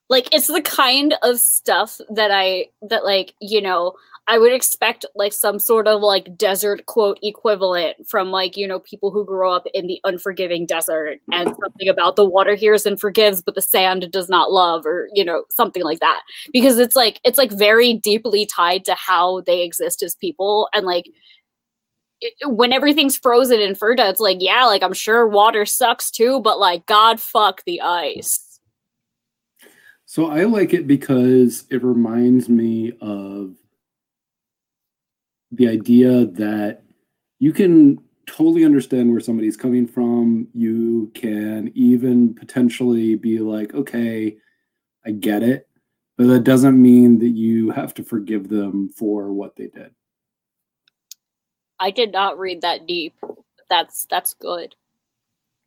like 0.08 0.28
it's 0.32 0.48
the 0.48 0.62
kind 0.62 1.14
of 1.22 1.38
stuff 1.38 2.00
that 2.10 2.30
i 2.30 2.66
that 2.82 3.04
like 3.04 3.34
you 3.40 3.60
know 3.60 3.94
i 4.28 4.38
would 4.38 4.52
expect 4.52 5.04
like 5.14 5.32
some 5.32 5.58
sort 5.58 5.86
of 5.86 6.00
like 6.00 6.36
desert 6.36 6.86
quote 6.86 7.18
equivalent 7.22 7.96
from 8.08 8.30
like 8.30 8.56
you 8.56 8.66
know 8.66 8.80
people 8.80 9.10
who 9.10 9.24
grow 9.24 9.52
up 9.52 9.66
in 9.74 9.86
the 9.86 10.00
unforgiving 10.04 10.66
desert 10.66 11.18
and 11.32 11.54
something 11.62 11.88
about 11.88 12.16
the 12.16 12.24
water 12.24 12.54
hears 12.54 12.86
and 12.86 13.00
forgives 13.00 13.42
but 13.42 13.54
the 13.54 13.62
sand 13.62 14.10
does 14.10 14.28
not 14.28 14.52
love 14.52 14.84
or 14.86 15.08
you 15.14 15.24
know 15.24 15.44
something 15.50 15.82
like 15.82 16.00
that 16.00 16.22
because 16.52 16.78
it's 16.78 16.96
like 16.96 17.20
it's 17.24 17.38
like 17.38 17.52
very 17.52 17.94
deeply 17.94 18.46
tied 18.46 18.84
to 18.84 18.94
how 18.94 19.40
they 19.42 19.62
exist 19.62 20.02
as 20.02 20.14
people 20.14 20.68
and 20.72 20.86
like 20.86 21.06
it, 22.20 22.34
when 22.48 22.72
everything's 22.72 23.16
frozen 23.16 23.60
in 23.60 23.74
Fjerda, 23.74 24.10
it's 24.10 24.20
like, 24.20 24.38
yeah, 24.40 24.64
like 24.64 24.82
I'm 24.82 24.92
sure 24.92 25.26
water 25.26 25.66
sucks 25.66 26.10
too, 26.10 26.40
but 26.40 26.58
like 26.58 26.86
God 26.86 27.20
fuck 27.20 27.62
the 27.64 27.80
ice. 27.80 28.60
So 30.06 30.26
I 30.26 30.44
like 30.44 30.72
it 30.72 30.86
because 30.86 31.64
it 31.70 31.82
reminds 31.82 32.48
me 32.48 32.92
of 33.00 33.56
the 35.56 35.68
idea 35.68 36.26
that 36.26 36.82
you 37.38 37.52
can 37.52 37.98
totally 38.26 38.64
understand 38.64 39.10
where 39.10 39.20
somebody's 39.20 39.56
coming 39.56 39.86
from. 39.86 40.48
You 40.52 41.10
can 41.14 41.70
even 41.74 42.34
potentially 42.34 43.14
be 43.14 43.38
like, 43.38 43.74
okay, 43.74 44.36
I 45.04 45.12
get 45.12 45.42
it. 45.42 45.68
But 46.18 46.28
that 46.28 46.44
doesn't 46.44 46.80
mean 46.80 47.18
that 47.20 47.30
you 47.30 47.70
have 47.70 47.94
to 47.94 48.04
forgive 48.04 48.48
them 48.48 48.88
for 48.96 49.32
what 49.32 49.54
they 49.56 49.68
did. 49.68 49.92
I 51.78 51.90
did 51.90 52.12
not 52.12 52.38
read 52.38 52.62
that 52.62 52.86
deep. 52.86 53.14
That's 53.68 54.06
that's 54.06 54.32
good. 54.34 54.74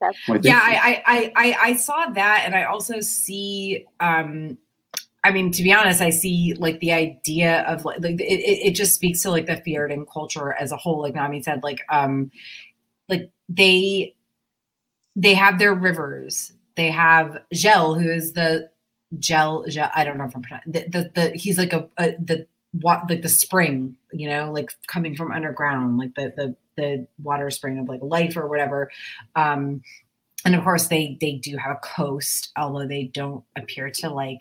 That's 0.02 0.18
I 0.28 0.34
think- 0.34 0.46
yeah 0.46 0.62
I, 0.64 1.04
I 1.06 1.34
i 1.36 1.58
i 1.62 1.76
saw 1.76 2.08
that 2.08 2.44
and 2.46 2.56
i 2.56 2.64
also 2.64 3.02
see 3.02 3.86
um 4.00 4.58
i 5.24 5.32
mean 5.32 5.52
to 5.52 5.64
be 5.64 5.74
honest 5.74 6.02
i 6.02 6.10
see 6.10 6.54
like 6.58 6.80
the 6.80 6.92
idea 6.92 7.62
of 7.62 7.86
like, 7.86 7.98
it, 8.02 8.22
it 8.22 8.72
just 8.72 8.96
speaks 8.96 9.22
to 9.22 9.30
like 9.30 9.46
the 9.46 9.62
Fjerdan 9.66 10.06
culture 10.12 10.54
as 10.54 10.72
a 10.72 10.78
whole 10.78 11.02
like 11.02 11.16
nami 11.16 11.42
said 11.42 11.64
like 11.64 11.82
um 11.90 12.32
like 13.08 13.30
they 13.48 14.16
they 15.16 15.34
have 15.34 15.60
their 15.60 15.74
rivers. 15.74 16.54
They 16.76 16.92
have 16.92 17.42
Djel 17.54 18.02
who 18.02 18.10
is 18.10 18.34
the 18.34 18.70
Djel, 19.18 19.68
Djel 19.68 19.92
i 19.96 20.04
don't 20.06 20.18
know 20.18 20.26
if 20.26 20.36
i'm 20.36 20.44
the, 20.66 20.86
the, 20.88 21.12
the 21.14 21.32
he's 21.32 21.58
like 21.58 21.74
a, 21.74 21.90
a 21.98 22.16
the 22.20 22.48
what 22.72 23.10
like 23.10 23.24
the 23.24 23.30
spring 23.30 23.98
you 24.14 24.30
know 24.30 24.52
like 24.52 24.72
coming 24.88 25.16
from 25.16 25.32
underground 25.32 25.98
like 25.98 26.14
the 26.14 26.32
the 26.38 26.56
the 26.80 27.08
water 27.22 27.50
spring 27.50 27.78
of 27.78 27.90
like 27.90 28.02
life 28.02 28.38
or 28.38 28.48
whatever. 28.48 28.90
Um 29.36 29.82
and 30.46 30.56
of 30.56 30.64
course 30.64 30.88
they 30.88 31.18
they 31.20 31.34
do 31.34 31.58
have 31.58 31.72
a 31.72 31.80
coast 31.82 32.52
although 32.56 32.88
they 32.88 33.04
don't 33.04 33.44
appear 33.58 33.90
to 33.90 34.10
like 34.10 34.40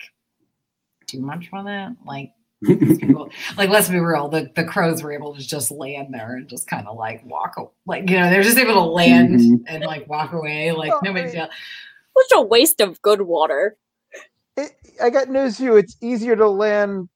do 1.08 1.20
much 1.20 1.48
with 1.52 1.66
it 1.66 1.90
like 2.06 2.32
people 2.66 3.30
like 3.56 3.70
let's 3.70 3.88
be 3.88 3.98
real 3.98 4.28
the 4.28 4.50
the 4.56 4.64
crows 4.64 5.02
were 5.02 5.12
able 5.12 5.34
to 5.34 5.40
just 5.40 5.70
land 5.70 6.12
there 6.12 6.36
and 6.36 6.48
just 6.48 6.66
kind 6.66 6.86
of 6.88 6.96
like 6.96 7.24
walk 7.24 7.54
a- 7.56 7.64
like 7.86 8.08
you 8.10 8.18
know 8.18 8.28
they're 8.30 8.42
just 8.42 8.58
able 8.58 8.74
to 8.74 8.80
land 8.80 9.38
Mhm. 9.40 9.60
and 9.68 9.84
like 9.84 10.08
walk 10.08 10.32
away 10.32 10.72
like 10.72 10.92
no 11.02 11.12
big 11.12 11.30
deal 11.32 11.48
such 12.18 12.36
a 12.38 12.42
waste 12.42 12.80
of 12.80 13.00
good 13.02 13.22
water. 13.22 13.76
It, 14.56 14.72
I 15.00 15.08
got 15.08 15.28
news 15.28 15.58
for 15.58 15.62
you. 15.62 15.76
It's 15.76 15.96
easier 16.02 16.34
to 16.34 16.48
land. 16.48 17.08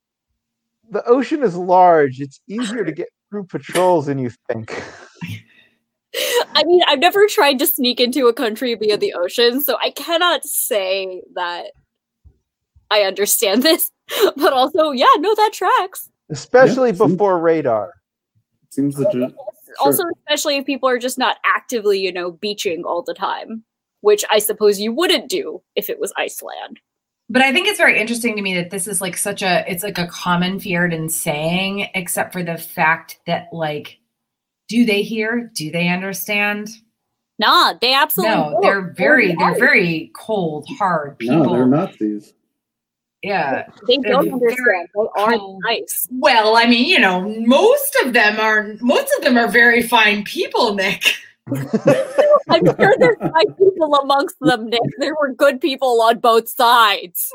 The 0.90 1.02
ocean 1.06 1.42
is 1.42 1.56
large. 1.56 2.20
It's 2.20 2.40
easier 2.46 2.84
to 2.84 2.92
get 2.92 3.08
through 3.28 3.46
patrols 3.46 4.06
than 4.06 4.20
you 4.20 4.30
think. 4.48 4.80
I 6.54 6.62
mean, 6.64 6.82
I've 6.86 7.00
never 7.00 7.26
tried 7.26 7.58
to 7.58 7.66
sneak 7.66 7.98
into 7.98 8.28
a 8.28 8.32
country 8.32 8.76
via 8.76 8.96
the 8.96 9.14
ocean, 9.14 9.60
so 9.60 9.76
I 9.82 9.90
cannot 9.90 10.44
say 10.44 11.22
that 11.34 11.72
I 12.92 13.02
understand 13.02 13.62
this. 13.64 13.90
But 14.36 14.52
also, 14.52 14.90
yeah, 14.90 15.06
no, 15.18 15.34
that 15.34 15.50
tracks. 15.52 16.08
Especially 16.30 16.90
seems- 16.94 17.12
before 17.12 17.38
radar. 17.40 17.92
Seems 18.70 18.98
legit. 18.98 19.34
Also, 19.80 20.04
especially 20.18 20.56
if 20.58 20.66
people 20.66 20.88
are 20.88 20.98
just 20.98 21.18
not 21.18 21.36
actively, 21.44 21.98
you 21.98 22.12
know, 22.12 22.30
beaching 22.32 22.84
all 22.84 23.02
the 23.02 23.14
time, 23.14 23.64
which 24.02 24.24
I 24.30 24.38
suppose 24.38 24.78
you 24.80 24.92
wouldn't 24.92 25.28
do 25.30 25.62
if 25.76 25.88
it 25.90 25.98
was 25.98 26.12
Iceland. 26.16 26.78
But 27.30 27.40
I 27.42 27.52
think 27.52 27.66
it's 27.68 27.78
very 27.78 27.98
interesting 27.98 28.36
to 28.36 28.42
me 28.42 28.54
that 28.54 28.70
this 28.70 28.86
is 28.86 29.00
like 29.00 29.16
such 29.16 29.42
a 29.42 29.64
it's 29.70 29.82
like 29.82 29.96
a 29.98 30.06
common 30.08 30.58
Fjerdan 30.58 31.10
saying, 31.10 31.88
except 31.94 32.32
for 32.34 32.42
the 32.42 32.58
fact 32.58 33.18
that 33.26 33.48
like, 33.52 33.98
do 34.68 34.84
they 34.84 35.02
hear? 35.02 35.50
Do 35.54 35.70
they 35.70 35.88
understand? 35.88 36.68
Nah, 37.38 37.74
they 37.80 37.94
absolutely 37.94 38.36
No, 38.36 38.50
don't. 38.52 38.62
they're 38.62 38.92
very 38.96 39.28
They're 39.28 39.36
they're 39.52 39.58
very 39.58 40.10
cold, 40.14 40.66
hard 40.78 41.18
people. 41.18 41.44
No, 41.44 41.52
they're 41.54 41.66
Nazis. 41.66 42.34
Yeah. 43.22 43.66
They 43.86 43.96
don't 43.98 44.24
they're 44.24 44.32
understand. 44.34 44.88
They 44.94 45.22
are 45.22 45.32
cold. 45.38 45.62
nice. 45.64 46.08
Well, 46.10 46.56
I 46.56 46.66
mean, 46.66 46.88
you 46.88 46.98
know, 46.98 47.20
most 47.46 47.96
of 48.04 48.12
them 48.12 48.38
are 48.40 48.74
most 48.80 49.12
of 49.16 49.24
them 49.24 49.36
are 49.36 49.48
very 49.48 49.82
fine 49.82 50.24
people, 50.24 50.74
Nick. 50.74 51.04
I'm 51.54 52.64
sure 52.64 52.94
there's 52.98 53.16
nice 53.20 53.46
people 53.58 53.94
amongst 53.94 54.36
them, 54.40 54.68
Nick. 54.68 54.80
There 54.98 55.14
were 55.14 55.32
good 55.34 55.60
people 55.60 56.00
on 56.02 56.18
both 56.18 56.48
sides. 56.48 57.30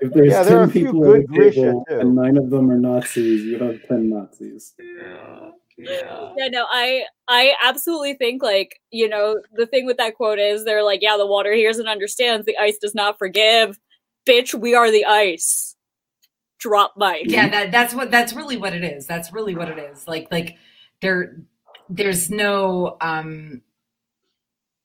If 0.00 0.12
there's 0.12 0.30
Yeah, 0.32 0.42
there 0.42 0.58
are 0.58 0.66
10 0.66 0.68
a 0.68 0.72
few 0.72 0.84
people 0.86 1.04
at 1.04 1.12
good 1.12 1.22
the 1.22 1.26
Grisha, 1.34 1.60
table 1.60 1.84
too. 1.88 2.00
and 2.00 2.14
nine 2.16 2.36
of 2.36 2.50
them 2.50 2.70
are 2.70 2.78
Nazis, 2.78 3.44
you 3.44 3.58
have 3.58 3.82
10 3.88 4.10
Nazis. 4.10 4.74
Yeah. 4.78 5.50
Yeah. 5.78 6.32
Yeah, 6.38 6.48
no, 6.48 6.66
I 6.70 7.04
I 7.28 7.54
absolutely 7.62 8.14
think 8.14 8.42
like, 8.42 8.80
you 8.90 9.08
know, 9.08 9.40
the 9.54 9.66
thing 9.66 9.84
with 9.84 9.98
that 9.98 10.14
quote 10.14 10.38
is 10.38 10.64
they're 10.64 10.82
like, 10.82 11.00
yeah, 11.02 11.16
the 11.18 11.26
water 11.26 11.52
hears 11.52 11.78
and 11.78 11.88
understands, 11.88 12.46
the 12.46 12.56
ice 12.58 12.78
does 12.78 12.94
not 12.94 13.18
forgive. 13.18 13.78
Bitch, 14.26 14.54
we 14.54 14.74
are 14.74 14.90
the 14.90 15.04
ice. 15.04 15.76
Drop 16.58 16.94
mic. 16.96 17.24
yeah 17.26 17.48
that 17.48 17.70
that's 17.70 17.94
what 17.94 18.10
that's 18.10 18.32
really 18.32 18.56
what 18.56 18.72
it 18.72 18.82
is 18.82 19.06
that's 19.06 19.30
really 19.30 19.54
what 19.54 19.68
it 19.68 19.78
is 19.78 20.08
like 20.08 20.26
like 20.32 20.56
there 21.02 21.36
there's 21.90 22.30
no 22.30 22.96
um 23.00 23.60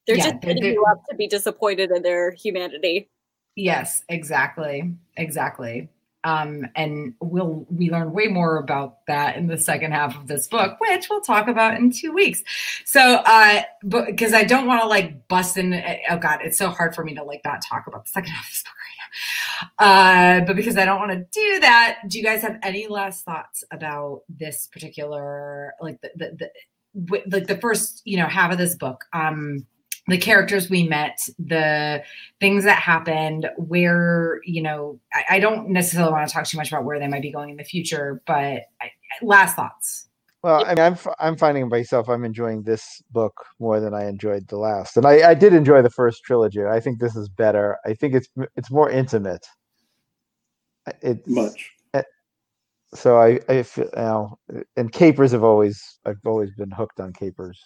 They're 0.05 0.17
Yeah, 0.17 0.31
just 0.31 0.43
setting 0.43 0.63
you 0.65 0.85
up 0.91 1.01
to 1.09 1.15
be 1.15 1.27
disappointed 1.27 1.91
in 1.91 2.01
their 2.03 2.31
humanity. 2.31 3.09
Yes, 3.55 4.03
exactly. 4.09 4.93
Exactly. 5.17 5.89
Um, 6.23 6.67
and 6.75 7.15
we'll 7.19 7.65
we 7.69 7.89
learn 7.89 8.11
way 8.13 8.27
more 8.27 8.57
about 8.57 9.05
that 9.07 9.37
in 9.37 9.47
the 9.47 9.57
second 9.57 9.91
half 9.93 10.15
of 10.15 10.27
this 10.27 10.47
book, 10.47 10.77
which 10.79 11.09
we'll 11.09 11.21
talk 11.21 11.47
about 11.47 11.77
in 11.77 11.91
two 11.91 12.11
weeks. 12.11 12.43
So 12.85 13.21
uh 13.25 13.61
but 13.83 14.05
because 14.07 14.33
I 14.33 14.43
don't 14.43 14.67
want 14.67 14.81
to 14.81 14.87
like 14.87 15.27
bust 15.29 15.57
in 15.57 15.73
oh 16.09 16.17
god, 16.17 16.41
it's 16.43 16.57
so 16.57 16.69
hard 16.69 16.93
for 16.93 17.03
me 17.03 17.15
to 17.15 17.23
like 17.23 17.41
not 17.43 17.61
talk 17.67 17.87
about 17.87 18.05
the 18.05 18.11
second 18.11 18.31
half 18.31 18.45
of 18.45 18.51
this 18.51 18.63
book. 18.63 18.73
Uh 19.79 20.41
but 20.41 20.55
because 20.55 20.77
I 20.77 20.85
don't 20.85 20.99
want 20.99 21.11
to 21.11 21.25
do 21.31 21.59
that, 21.61 21.99
do 22.07 22.17
you 22.17 22.23
guys 22.23 22.41
have 22.41 22.57
any 22.63 22.87
last 22.87 23.25
thoughts 23.25 23.63
about 23.71 24.21
this 24.29 24.67
particular 24.71 25.73
like 25.81 26.01
the 26.01 26.11
the, 26.15 26.49
the 26.93 27.21
like 27.29 27.47
the 27.47 27.57
first 27.57 28.01
you 28.05 28.17
know 28.17 28.27
half 28.27 28.51
of 28.51 28.57
this 28.57 28.75
book? 28.75 29.05
Um 29.13 29.65
the 30.07 30.17
characters 30.17 30.69
we 30.69 30.87
met 30.87 31.19
the 31.37 32.03
things 32.39 32.63
that 32.63 32.79
happened 32.79 33.47
where 33.57 34.41
you 34.43 34.61
know 34.61 34.99
I, 35.13 35.35
I 35.35 35.39
don't 35.39 35.69
necessarily 35.69 36.11
want 36.11 36.27
to 36.27 36.33
talk 36.33 36.45
too 36.45 36.57
much 36.57 36.71
about 36.71 36.85
where 36.85 36.99
they 36.99 37.07
might 37.07 37.21
be 37.21 37.31
going 37.31 37.51
in 37.51 37.57
the 37.57 37.63
future 37.63 38.21
but 38.25 38.63
I, 38.81 38.91
last 39.21 39.55
thoughts 39.55 40.07
Well, 40.43 40.65
I 40.65 40.69
mean, 40.69 40.79
I'm 40.79 40.97
I'm 41.19 41.37
finding 41.37 41.69
myself 41.69 42.09
I'm 42.09 42.23
enjoying 42.25 42.63
this 42.63 43.01
book 43.11 43.33
more 43.59 43.79
than 43.79 43.93
I 43.93 44.07
enjoyed 44.07 44.47
the 44.47 44.57
last, 44.57 44.97
and 44.97 45.05
I, 45.05 45.29
I 45.31 45.33
did 45.35 45.53
enjoy 45.53 45.81
the 45.83 45.89
first 45.91 46.23
trilogy. 46.23 46.63
I 46.65 46.79
think 46.79 46.99
this 46.99 47.15
is 47.15 47.29
better. 47.29 47.77
I 47.85 47.93
think 47.93 48.15
it's 48.15 48.27
it's 48.55 48.71
more 48.71 48.89
intimate. 48.89 49.45
It's 51.01 51.27
Much. 51.27 51.71
Eh, 51.93 52.01
so 52.93 53.19
I 53.19 53.39
I 53.49 53.63
feel 53.63 53.85
you 53.85 54.01
know, 54.01 54.39
and 54.77 54.91
capers 54.91 55.31
have 55.33 55.43
always 55.43 55.99
I've 56.05 56.17
always 56.25 56.51
been 56.55 56.71
hooked 56.71 56.99
on 56.99 57.13
capers. 57.13 57.59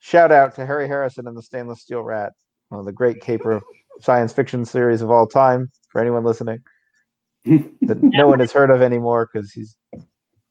Shout 0.00 0.30
out 0.32 0.54
to 0.56 0.66
Harry 0.66 0.86
Harrison 0.88 1.26
and 1.26 1.36
the 1.36 1.42
Stainless 1.42 1.82
Steel 1.82 2.02
Rat, 2.02 2.32
one 2.68 2.80
of 2.80 2.86
the 2.86 2.92
great 2.92 3.20
caper 3.20 3.60
science 4.00 4.32
fiction 4.32 4.64
series 4.64 5.02
of 5.02 5.10
all 5.10 5.26
time. 5.26 5.70
For 5.90 6.00
anyone 6.00 6.24
listening, 6.24 6.58
that 7.44 7.98
no 8.02 8.28
one 8.28 8.40
has 8.40 8.52
heard 8.52 8.70
of 8.70 8.82
anymore 8.82 9.28
because 9.32 9.52
he's 9.52 9.76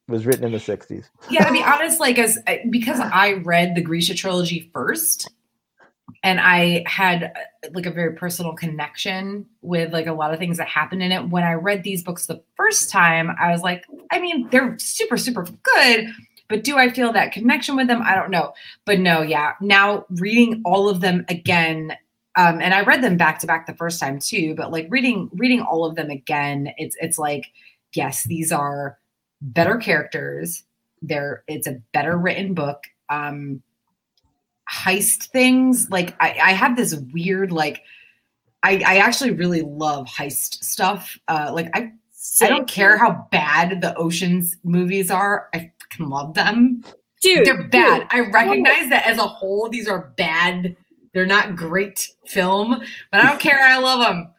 was 0.08 0.26
written 0.26 0.44
in 0.44 0.52
the 0.52 0.58
'60s. 0.58 1.04
yeah 1.30 1.44
to 1.44 1.52
be 1.52 1.62
honest 1.62 2.00
like 2.00 2.18
as 2.18 2.38
because 2.70 2.98
i 2.98 3.34
read 3.44 3.74
the 3.74 3.82
grisha 3.82 4.14
trilogy 4.14 4.70
first 4.72 5.30
and 6.22 6.40
i 6.40 6.82
had 6.86 7.32
like 7.74 7.86
a 7.86 7.90
very 7.90 8.14
personal 8.14 8.54
connection 8.54 9.46
with 9.62 9.92
like 9.92 10.06
a 10.06 10.12
lot 10.12 10.32
of 10.32 10.38
things 10.38 10.56
that 10.56 10.66
happened 10.66 11.02
in 11.02 11.12
it 11.12 11.28
when 11.28 11.44
i 11.44 11.52
read 11.52 11.84
these 11.84 12.02
books 12.02 12.26
the 12.26 12.42
first 12.56 12.90
time 12.90 13.30
i 13.40 13.50
was 13.50 13.62
like 13.62 13.84
i 14.10 14.18
mean 14.18 14.48
they're 14.50 14.76
super 14.78 15.16
super 15.16 15.46
good 15.62 16.08
but 16.48 16.64
do 16.64 16.76
i 16.76 16.90
feel 16.90 17.12
that 17.12 17.32
connection 17.32 17.76
with 17.76 17.86
them 17.86 18.02
i 18.02 18.14
don't 18.14 18.30
know 18.30 18.52
but 18.84 18.98
no 18.98 19.22
yeah 19.22 19.52
now 19.60 20.04
reading 20.10 20.60
all 20.64 20.88
of 20.88 21.00
them 21.00 21.24
again 21.28 21.92
um, 22.36 22.60
and 22.60 22.74
i 22.74 22.82
read 22.82 23.02
them 23.02 23.16
back 23.16 23.38
to 23.38 23.46
back 23.46 23.66
the 23.66 23.74
first 23.74 24.00
time 24.00 24.18
too 24.18 24.54
but 24.54 24.72
like 24.72 24.86
reading 24.90 25.28
reading 25.34 25.60
all 25.60 25.84
of 25.84 25.94
them 25.94 26.10
again 26.10 26.72
it's 26.78 26.96
it's 27.00 27.18
like 27.18 27.46
yes 27.94 28.24
these 28.24 28.50
are 28.52 28.97
better 29.40 29.76
characters. 29.76 30.64
There 31.02 31.44
it's 31.46 31.66
a 31.66 31.80
better 31.92 32.16
written 32.16 32.54
book. 32.54 32.84
Um 33.08 33.62
heist 34.70 35.28
things 35.28 35.88
like 35.90 36.14
i 36.20 36.38
i 36.42 36.52
have 36.52 36.76
this 36.76 36.94
weird 37.14 37.50
like 37.50 37.82
i 38.62 38.82
i 38.86 38.98
actually 38.98 39.30
really 39.30 39.62
love 39.62 40.06
heist 40.06 40.62
stuff. 40.62 41.16
Uh 41.28 41.50
like 41.52 41.70
i 41.74 41.92
i 42.42 42.48
don't 42.48 42.68
care 42.68 42.98
how 42.98 43.26
bad 43.30 43.80
the 43.80 43.94
oceans 43.96 44.56
movies 44.64 45.10
are. 45.10 45.48
I 45.54 45.72
fucking 45.80 46.08
love 46.08 46.34
them. 46.34 46.84
Dude. 47.20 47.46
they're 47.46 47.66
bad. 47.68 48.06
I 48.10 48.20
recognize 48.20 48.90
that 48.90 49.06
as 49.06 49.18
a 49.18 49.22
whole 49.22 49.68
these 49.68 49.88
are 49.88 50.12
bad. 50.16 50.76
They're 51.14 51.26
not 51.26 51.56
great 51.56 52.08
film 52.26 52.80
but 53.10 53.20
i 53.20 53.26
don't 53.26 53.40
care. 53.40 53.60
I 53.60 53.78
love 53.78 54.00
them. 54.00 54.30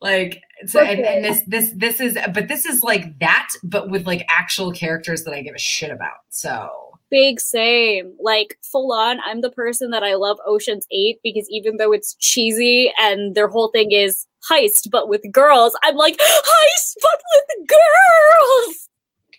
Like 0.00 0.42
so 0.64 0.80
and, 0.80 1.00
and 1.00 1.24
this 1.24 1.42
this 1.46 1.72
this 1.76 2.00
is 2.00 2.16
but 2.32 2.48
this 2.48 2.64
is 2.64 2.82
like 2.82 3.18
that 3.18 3.50
but 3.62 3.90
with 3.90 4.06
like 4.06 4.24
actual 4.28 4.72
characters 4.72 5.24
that 5.24 5.34
i 5.34 5.42
give 5.42 5.54
a 5.54 5.58
shit 5.58 5.90
about 5.90 6.18
so. 6.30 6.70
Big 7.08 7.38
same. 7.38 8.14
Like 8.20 8.58
full 8.62 8.92
on 8.92 9.20
i'm 9.24 9.40
the 9.40 9.50
person 9.50 9.90
that 9.90 10.02
i 10.02 10.14
love 10.14 10.38
oceans 10.46 10.86
8 10.90 11.20
because 11.22 11.48
even 11.50 11.76
though 11.76 11.92
it's 11.92 12.14
cheesy 12.14 12.92
and 13.00 13.34
their 13.34 13.48
whole 13.48 13.68
thing 13.68 13.92
is 13.92 14.26
heist 14.50 14.90
but 14.90 15.08
with 15.08 15.22
girls 15.30 15.76
i'm 15.82 15.96
like 15.96 16.16
heist 16.16 16.94
but 17.00 17.22
with 17.32 17.68
girls! 17.68 18.88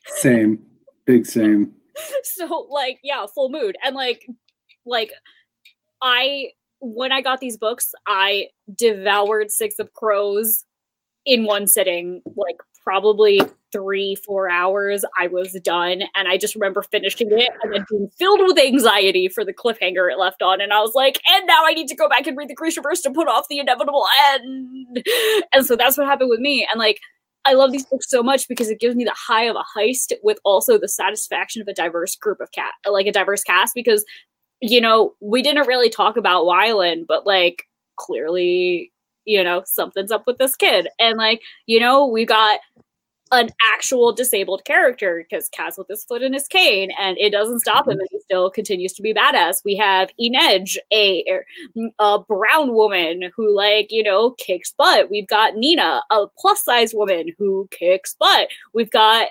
Same. 0.05 0.59
Big 1.05 1.25
same. 1.25 1.73
so 2.23 2.67
like 2.69 2.99
yeah 3.03 3.25
full 3.33 3.49
mood. 3.49 3.75
And 3.83 3.95
like 3.95 4.25
like 4.85 5.11
i 6.01 6.49
when 6.79 7.11
i 7.11 7.21
got 7.21 7.39
these 7.39 7.57
books 7.57 7.93
i 8.05 8.47
devoured 8.77 9.51
six 9.51 9.79
of 9.79 9.91
crows 9.93 10.63
in 11.27 11.43
one 11.43 11.67
sitting 11.67 12.21
like 12.35 12.55
probably 12.83 13.41
three 13.73 14.15
four 14.25 14.49
hours 14.49 15.03
i 15.19 15.27
was 15.27 15.51
done. 15.63 16.03
And 16.15 16.27
i 16.27 16.37
just 16.37 16.55
remember 16.55 16.81
finishing 16.81 17.27
it 17.31 17.49
and 17.61 17.73
then 17.73 17.85
being 17.91 18.09
filled 18.17 18.39
with 18.41 18.57
anxiety 18.57 19.27
for 19.27 19.43
the 19.45 19.53
cliffhanger 19.53 20.11
it 20.11 20.17
left 20.17 20.41
on. 20.41 20.61
And 20.61 20.73
i 20.73 20.79
was 20.79 20.95
like 20.95 21.19
and 21.29 21.45
now 21.45 21.63
i 21.65 21.73
need 21.73 21.87
to 21.89 21.95
go 21.95 22.09
back 22.09 22.25
and 22.25 22.37
read 22.37 22.49
the 22.49 22.55
Grishaverse 22.55 23.03
to 23.03 23.11
put 23.11 23.27
off 23.27 23.47
the 23.49 23.59
inevitable 23.59 24.05
end. 24.31 25.05
And 25.53 25.65
so 25.65 25.75
that's 25.75 25.97
what 25.97 26.07
happened 26.07 26.29
with 26.29 26.39
me. 26.39 26.67
And 26.71 26.79
like 26.79 26.99
I 27.47 27.53
love 27.53 27.71
these 27.71 27.85
books 27.85 28.09
so 28.09 28.21
much 28.21 28.47
because 28.49 28.69
it 28.69 28.79
gives 28.79 28.95
me 28.95 29.05
the 29.05 29.15
high 29.15 29.45
of 29.45 29.55
a 29.55 29.63
heist 29.77 30.11
with 30.21 30.37
also 30.43 30.77
the 30.77 30.89
satisfaction 30.89 31.61
of 31.61 31.67
a 31.69 31.73
diverse 31.73 32.13
group 32.15 32.41
of 32.41 32.51
cat, 32.51 32.73
like 32.85 33.07
a 33.07 33.11
diverse 33.11 33.41
cast. 33.41 33.73
Because 33.73 34.03
you 34.61 34.81
know 34.81 35.13
we 35.21 35.41
didn't 35.41 35.67
really 35.67 35.89
talk 35.89 36.17
about 36.17 36.43
Wylan, 36.43 37.05
but 37.07 37.25
like 37.25 37.63
clearly, 37.95 38.91
you 39.27 39.43
know 39.43 39.61
something's 39.65 40.11
up 40.11 40.25
with 40.25 40.39
this 40.39 40.55
kid, 40.55 40.87
and 40.99 41.17
like 41.17 41.41
you 41.67 41.79
know 41.79 42.07
we 42.07 42.25
got 42.25 42.59
an 43.31 43.49
actual 43.73 44.13
disabled 44.13 44.63
character 44.65 45.25
because 45.29 45.49
Kaz 45.49 45.77
with 45.77 45.87
his 45.87 46.03
foot 46.03 46.21
in 46.21 46.33
his 46.33 46.47
cane, 46.47 46.91
and 46.99 47.17
it 47.17 47.31
doesn't 47.31 47.59
stop 47.59 47.87
him, 47.87 47.99
and 47.99 48.07
he 48.11 48.19
still 48.19 48.49
continues 48.49 48.93
to 48.93 49.01
be 49.01 49.13
badass. 49.13 49.63
We 49.65 49.75
have 49.75 50.09
Inej, 50.19 50.77
a, 50.93 51.23
er, 51.29 51.45
a 51.99 52.19
brown 52.19 52.73
woman 52.73 53.31
who, 53.35 53.55
like, 53.55 53.87
you 53.91 54.03
know, 54.03 54.31
kicks 54.31 54.73
butt. 54.77 55.09
We've 55.09 55.27
got 55.27 55.55
Nina, 55.55 56.01
a 56.09 56.25
plus 56.39 56.63
size 56.63 56.93
woman 56.93 57.33
who 57.37 57.67
kicks 57.71 58.15
butt. 58.19 58.49
We've 58.73 58.91
got 58.91 59.27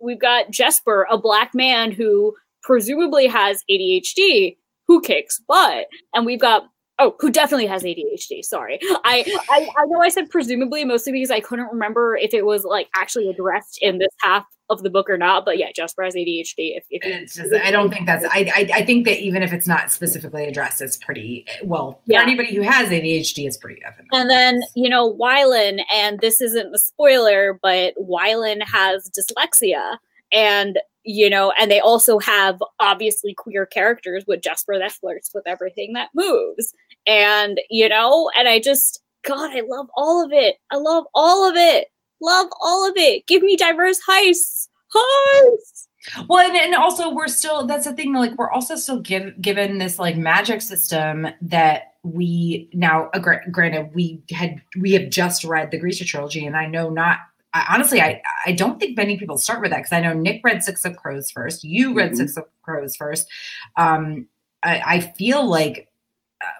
we've 0.00 0.20
got 0.20 0.50
Jesper, 0.50 1.06
a 1.10 1.16
black 1.16 1.54
man 1.54 1.92
who 1.92 2.34
presumably 2.62 3.28
has 3.28 3.62
ADHD, 3.70 4.56
who 4.88 5.00
kicks 5.00 5.40
butt, 5.46 5.86
and 6.14 6.26
we've 6.26 6.40
got 6.40 6.64
oh, 7.02 7.16
who 7.20 7.30
definitely 7.30 7.66
has 7.66 7.82
ADHD. 7.82 8.44
Sorry, 8.44 8.78
I, 9.04 9.24
I 9.50 9.68
I 9.76 9.84
know 9.86 10.00
I 10.00 10.08
said 10.08 10.30
presumably 10.30 10.84
mostly 10.84 11.12
because 11.12 11.30
I 11.30 11.40
couldn't 11.40 11.68
remember 11.72 12.16
if 12.16 12.32
it 12.34 12.44
was 12.46 12.64
like 12.64 12.88
actually 12.94 13.28
addressed 13.28 13.78
in 13.82 13.98
this 13.98 14.08
half 14.20 14.44
of 14.70 14.82
the 14.82 14.90
book 14.90 15.10
or 15.10 15.18
not. 15.18 15.44
But 15.44 15.58
yeah, 15.58 15.70
Jasper 15.74 16.02
has 16.04 16.14
ADHD. 16.14 16.76
If, 16.76 16.84
if 16.90 17.02
it's 17.04 17.34
just 17.34 17.52
i 17.52 17.70
don't 17.70 17.90
think 17.92 18.06
that's 18.06 18.24
I, 18.24 18.50
I 18.54 18.70
i 18.80 18.84
think 18.84 19.04
that 19.06 19.20
even 19.20 19.42
if 19.42 19.52
it's 19.52 19.66
not 19.66 19.90
specifically 19.90 20.44
addressed 20.46 20.80
it's 20.80 20.96
pretty 20.96 21.44
well 21.64 22.00
Yeah. 22.06 22.20
for 22.20 22.22
anybody 22.26 22.54
who 22.54 22.62
has 22.62 22.88
adhd 22.88 23.38
it's 23.46 23.56
pretty 23.58 23.80
evident 23.86 24.08
And 24.12 24.30
then, 24.30 24.60
you 24.74 24.88
know, 24.88 25.12
Wylan, 25.14 25.80
and 25.92 26.20
this 26.20 26.40
isn't 26.40 26.74
a 26.74 26.78
spoiler, 26.78 27.58
but 27.62 27.94
Wylan 27.98 28.62
has 28.62 29.10
dyslexia. 29.10 29.98
And, 30.32 30.78
you 31.04 31.28
know, 31.28 31.52
and 31.58 31.70
they 31.70 31.80
also 31.80 32.18
have 32.20 32.62
obviously 32.80 33.34
queer 33.34 33.66
characters 33.66 34.24
with 34.26 34.40
Jasper 34.42 34.78
that 34.78 34.92
flirts 34.92 35.30
with 35.34 35.46
everything 35.46 35.92
that 35.94 36.08
moves. 36.14 36.72
And, 37.06 37.60
you 37.70 37.88
know, 37.88 38.30
and 38.36 38.48
I 38.48 38.60
just, 38.60 39.02
God, 39.24 39.50
I 39.56 39.62
love 39.66 39.86
all 39.96 40.24
of 40.24 40.32
it. 40.32 40.56
I 40.70 40.76
love 40.76 41.04
all 41.14 41.48
of 41.48 41.56
it. 41.56 41.88
Love 42.20 42.48
all 42.60 42.88
of 42.88 42.94
it. 42.96 43.26
Give 43.26 43.42
me 43.42 43.56
diverse 43.56 44.00
heists. 44.08 44.68
Heists. 44.94 45.86
Well, 46.28 46.46
and, 46.46 46.56
and 46.56 46.74
also 46.74 47.12
we're 47.14 47.28
still 47.28 47.66
that's 47.66 47.84
the 47.86 47.92
thing. 47.94 48.12
Like 48.12 48.36
we're 48.36 48.50
also 48.50 48.74
still 48.76 49.00
give, 49.00 49.40
given 49.40 49.78
this 49.78 49.98
like 49.98 50.16
magic 50.16 50.60
system 50.60 51.28
that 51.42 51.94
we 52.02 52.68
now. 52.72 53.08
Uh, 53.14 53.20
granted, 53.50 53.90
we 53.94 54.20
had 54.32 54.60
we 54.80 54.92
have 54.92 55.10
just 55.10 55.44
read 55.44 55.70
the 55.70 55.78
Grisha 55.78 56.04
trilogy, 56.04 56.44
and 56.44 56.56
I 56.56 56.66
know 56.66 56.90
not. 56.90 57.18
I, 57.54 57.66
honestly, 57.70 58.00
I 58.00 58.20
I 58.44 58.52
don't 58.52 58.80
think 58.80 58.96
many 58.96 59.16
people 59.16 59.38
start 59.38 59.60
with 59.62 59.70
that 59.70 59.78
because 59.78 59.92
I 59.92 60.00
know 60.00 60.12
Nick 60.12 60.40
read 60.42 60.64
Six 60.64 60.84
of 60.84 60.96
Crows 60.96 61.30
first. 61.30 61.62
You 61.62 61.94
read 61.94 62.12
Mhm. 62.12 62.16
Six 62.16 62.36
of 62.36 62.44
Crows 62.62 62.96
first. 62.96 63.28
Um, 63.76 64.26
I, 64.64 64.82
I 64.84 65.00
feel 65.00 65.46
like 65.46 65.88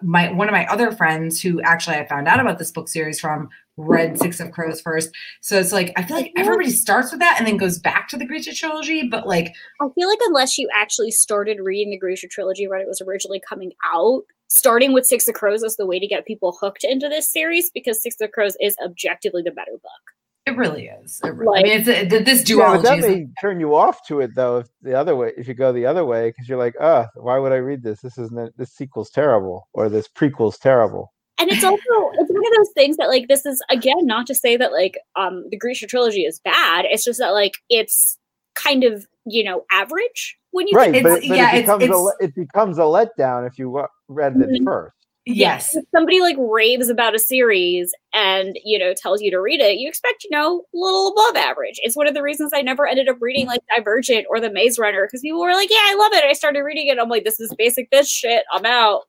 my 0.02 0.32
one 0.32 0.48
of 0.48 0.52
my 0.52 0.66
other 0.66 0.92
friends 0.92 1.40
who 1.40 1.60
actually 1.62 1.96
I 1.96 2.06
found 2.06 2.28
out 2.28 2.40
about 2.40 2.58
this 2.58 2.70
book 2.70 2.88
series 2.88 3.20
from 3.20 3.48
read 3.76 4.18
Six 4.18 4.40
of 4.40 4.50
Crows 4.50 4.80
first. 4.80 5.10
So 5.40 5.58
it's 5.58 5.72
like 5.72 5.92
I 5.96 6.02
feel 6.02 6.16
like 6.16 6.32
everybody 6.36 6.70
starts 6.70 7.10
with 7.10 7.20
that 7.20 7.36
and 7.38 7.46
then 7.46 7.56
goes 7.56 7.78
back 7.78 8.08
to 8.08 8.16
the 8.16 8.26
Grisha 8.26 8.54
trilogy, 8.54 9.08
but 9.08 9.26
like 9.26 9.54
I 9.80 9.86
feel 9.94 10.08
like 10.08 10.18
unless 10.26 10.58
you 10.58 10.68
actually 10.74 11.10
started 11.10 11.58
reading 11.60 11.90
the 11.90 11.98
Grisha 11.98 12.28
trilogy 12.28 12.68
when 12.68 12.80
it 12.80 12.88
was 12.88 13.00
originally 13.00 13.40
coming 13.46 13.72
out, 13.94 14.22
starting 14.48 14.92
with 14.92 15.06
Six 15.06 15.26
of 15.28 15.34
Crows 15.34 15.62
is 15.62 15.76
the 15.76 15.86
way 15.86 15.98
to 15.98 16.06
get 16.06 16.26
people 16.26 16.56
hooked 16.60 16.84
into 16.84 17.08
this 17.08 17.30
series 17.30 17.70
because 17.70 18.02
Six 18.02 18.16
of 18.20 18.32
Crows 18.32 18.56
is 18.60 18.76
objectively 18.84 19.42
the 19.42 19.50
better 19.50 19.72
book. 19.72 20.12
It 20.44 20.56
really 20.56 20.86
is. 20.86 21.20
It 21.22 21.28
really, 21.28 21.46
like, 21.46 21.64
I 21.64 21.68
mean, 21.68 21.80
it's 21.80 22.12
a, 22.12 22.18
this 22.24 22.42
duology. 22.42 22.58
Yeah, 22.58 22.76
but 22.76 22.82
that 22.82 22.98
may 23.00 23.26
turn 23.40 23.60
you 23.60 23.76
off 23.76 24.04
to 24.08 24.20
it 24.20 24.34
though, 24.34 24.58
if 24.58 24.68
the 24.82 24.98
other 24.98 25.14
way, 25.14 25.32
if 25.36 25.46
you 25.46 25.54
go 25.54 25.72
the 25.72 25.86
other 25.86 26.04
way, 26.04 26.30
because 26.30 26.48
you're 26.48 26.58
like, 26.58 26.74
oh, 26.80 27.06
why 27.14 27.38
would 27.38 27.52
I 27.52 27.56
read 27.56 27.82
this? 27.82 28.00
This 28.00 28.18
isn't. 28.18 28.56
This 28.58 28.72
sequel's 28.72 29.10
terrible, 29.10 29.68
or 29.72 29.88
this 29.88 30.08
prequel's 30.08 30.58
terrible. 30.58 31.12
And 31.38 31.50
it's 31.50 31.64
also 31.64 31.80
it's 31.80 32.30
one 32.30 32.46
of 32.46 32.52
those 32.56 32.72
things 32.74 32.96
that 32.98 33.08
like 33.08 33.28
this 33.28 33.46
is 33.46 33.62
again 33.68 34.06
not 34.06 34.26
to 34.28 34.34
say 34.34 34.56
that 34.56 34.72
like 34.72 34.98
um 35.16 35.44
the 35.50 35.56
Grisha 35.56 35.86
trilogy 35.86 36.24
is 36.24 36.40
bad. 36.40 36.86
It's 36.88 37.04
just 37.04 37.18
that 37.18 37.30
like 37.30 37.58
it's 37.68 38.18
kind 38.54 38.84
of 38.84 39.06
you 39.24 39.42
know 39.42 39.64
average 39.70 40.38
when 40.50 40.68
you 40.68 40.76
right, 40.76 40.92
but, 40.92 41.20
but 41.20 41.24
yeah, 41.24 41.54
it 41.54 41.62
becomes 41.62 41.84
it's, 41.84 41.92
it's, 41.92 42.16
a 42.20 42.24
it 42.24 42.34
becomes 42.34 42.78
a 42.78 42.82
letdown 42.82 43.46
if 43.46 43.58
you 43.58 43.86
read 44.08 44.36
it 44.36 44.38
mm-hmm. 44.38 44.64
first. 44.64 44.96
Yes. 45.24 45.76
If 45.76 45.84
somebody 45.94 46.20
like 46.20 46.36
raves 46.38 46.88
about 46.88 47.14
a 47.14 47.18
series 47.18 47.94
and, 48.12 48.58
you 48.64 48.78
know, 48.78 48.92
tells 48.92 49.22
you 49.22 49.30
to 49.30 49.40
read 49.40 49.60
it, 49.60 49.78
you 49.78 49.88
expect, 49.88 50.24
you 50.24 50.30
know, 50.30 50.64
a 50.74 50.76
little 50.76 51.08
above 51.08 51.36
average. 51.36 51.78
It's 51.82 51.96
one 51.96 52.08
of 52.08 52.14
the 52.14 52.22
reasons 52.22 52.50
I 52.52 52.62
never 52.62 52.86
ended 52.86 53.08
up 53.08 53.18
reading 53.20 53.46
like 53.46 53.60
Divergent 53.76 54.26
or 54.28 54.40
The 54.40 54.50
Maze 54.50 54.78
Runner 54.78 55.06
because 55.06 55.20
people 55.20 55.40
were 55.40 55.52
like, 55.52 55.70
yeah, 55.70 55.76
I 55.78 55.94
love 55.96 56.12
it. 56.12 56.24
I 56.24 56.32
started 56.32 56.62
reading 56.62 56.88
it. 56.88 56.98
I'm 56.98 57.08
like, 57.08 57.24
this 57.24 57.38
is 57.38 57.54
basic 57.56 57.90
bitch 57.90 58.08
shit. 58.08 58.42
I'm 58.52 58.66
out. 58.66 59.02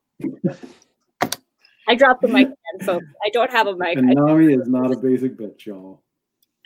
I 1.88 1.94
dropped 1.96 2.22
the 2.22 2.28
mic 2.28 2.46
again, 2.46 2.86
folks. 2.86 3.06
I 3.24 3.30
don't 3.30 3.50
have 3.50 3.66
a 3.66 3.76
mic. 3.76 3.98
And 3.98 4.08
Nami 4.14 4.54
is 4.54 4.68
not 4.68 4.92
a 4.92 4.96
basic 4.96 5.36
bitch, 5.36 5.66
y'all. 5.66 6.02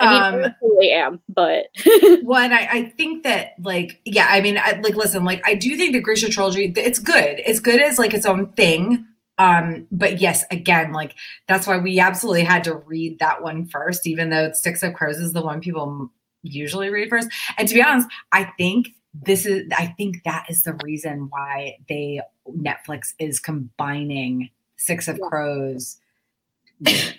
I 0.00 0.12
mean, 0.12 0.44
um, 0.44 0.44
I 0.44 0.54
really 0.62 0.92
am, 0.92 1.20
but 1.28 1.66
one, 2.22 2.52
I, 2.52 2.68
I 2.70 2.84
think 2.96 3.24
that 3.24 3.54
like, 3.60 4.00
yeah, 4.04 4.28
I 4.30 4.40
mean, 4.40 4.56
I, 4.56 4.78
like, 4.80 4.94
listen, 4.94 5.24
like, 5.24 5.42
I 5.44 5.54
do 5.54 5.76
think 5.76 5.92
the 5.92 6.00
Grisha 6.00 6.28
trilogy, 6.28 6.72
it's 6.76 7.00
good. 7.00 7.40
It's 7.44 7.58
good 7.58 7.82
as 7.82 7.98
like 7.98 8.14
its 8.14 8.26
own 8.26 8.52
thing. 8.52 9.04
Um, 9.39 9.86
but 9.93 10.20
yes, 10.20 10.44
again, 10.51 10.93
like 10.93 11.15
that's 11.47 11.66
why 11.66 11.78
we 11.78 12.01
absolutely 12.01 12.44
had 12.44 12.65
to 12.65 12.74
read 12.74 13.19
that 13.20 13.43
one 13.43 13.66
first, 13.66 14.06
even 14.06 14.31
though 14.31 14.52
Six 14.52 14.82
of 14.82 14.94
Crows 14.94 15.19
is 15.19 15.32
the 15.32 15.43
one 15.43 15.60
people 15.60 16.10
usually 16.43 16.90
read 16.90 17.09
first. 17.09 17.28
And 17.56 17.69
to 17.69 17.74
be 17.74 17.82
honest, 17.82 18.09
I 18.32 18.44
think 18.59 18.89
this 19.15 19.47
is, 19.47 19.69
I 19.77 19.86
think 19.86 20.23
that 20.24 20.47
is 20.48 20.62
the 20.62 20.78
reason 20.82 21.28
why 21.31 21.78
they 21.89 22.20
Netflix 22.48 23.15
is 23.19 23.40
combining 23.40 24.51
Six 24.77 25.09
of 25.09 25.20
Crows. 25.20 25.98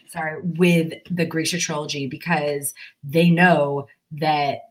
sorry, 0.07 0.41
with 0.41 0.93
the 1.11 1.25
Grisha 1.25 1.57
trilogy 1.57 2.07
because 2.07 2.73
they 3.03 3.29
know 3.29 3.87
that 4.11 4.68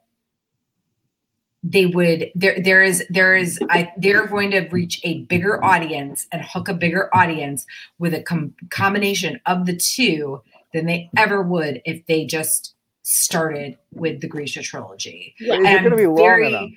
they 1.62 1.86
would 1.86 2.30
there 2.34 2.60
there 2.62 2.82
is 2.82 3.04
there 3.10 3.34
is 3.34 3.58
I, 3.68 3.92
they're 3.96 4.26
going 4.26 4.50
to 4.52 4.60
reach 4.68 5.00
a 5.02 5.22
bigger 5.24 5.62
audience 5.64 6.26
and 6.30 6.42
hook 6.42 6.68
a 6.68 6.74
bigger 6.74 7.14
audience 7.14 7.66
with 7.98 8.14
a 8.14 8.22
com- 8.22 8.54
combination 8.70 9.40
of 9.46 9.66
the 9.66 9.76
two 9.76 10.40
than 10.72 10.86
they 10.86 11.10
ever 11.16 11.42
would 11.42 11.82
if 11.84 12.06
they 12.06 12.24
just 12.24 12.74
started 13.02 13.76
with 13.92 14.20
the 14.20 14.28
Grisha 14.28 14.62
trilogy. 14.62 15.34
Yeah. 15.40 15.54
Is 15.54 15.60
it 15.60 15.78
going 15.80 15.90
to 15.90 15.96
be 15.96 16.06
long 16.06 16.16
very, 16.16 16.48
enough? 16.48 16.70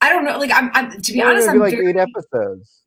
I 0.00 0.10
don't 0.10 0.24
know. 0.24 0.38
Like 0.38 0.52
I'm, 0.52 0.70
I'm 0.74 1.00
to 1.00 1.12
be 1.12 1.18
it's 1.18 1.26
honest, 1.26 1.48
I'm 1.48 1.58
like 1.58 1.72
very, 1.72 1.90
eight 1.90 1.96
episodes. 1.96 2.82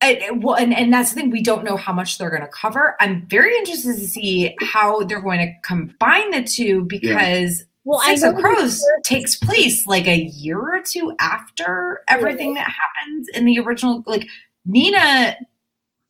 I, 0.00 0.30
well, 0.34 0.56
and, 0.56 0.74
and 0.74 0.92
that's 0.92 1.10
the 1.12 1.20
thing. 1.20 1.30
We 1.30 1.42
don't 1.42 1.64
know 1.64 1.76
how 1.76 1.92
much 1.92 2.18
they're 2.18 2.30
going 2.30 2.42
to 2.42 2.48
cover. 2.48 2.96
I'm 3.00 3.26
very 3.28 3.56
interested 3.56 3.96
to 3.96 4.06
see 4.06 4.56
how 4.60 5.04
they're 5.04 5.20
going 5.20 5.38
to 5.38 5.54
combine 5.62 6.30
the 6.32 6.42
two 6.42 6.84
because 6.84 7.60
yeah. 7.60 7.66
Well, 7.84 8.00
Six 8.00 8.22
of 8.22 8.36
Crows 8.36 8.84
takes 9.02 9.36
place 9.36 9.86
like 9.86 10.06
a 10.06 10.16
year 10.16 10.58
or 10.58 10.80
two 10.82 11.14
after 11.18 12.02
everything 12.08 12.54
that 12.54 12.70
happens 12.70 13.28
in 13.34 13.44
the 13.44 13.58
original. 13.58 14.04
Like 14.06 14.28
Nina 14.64 15.36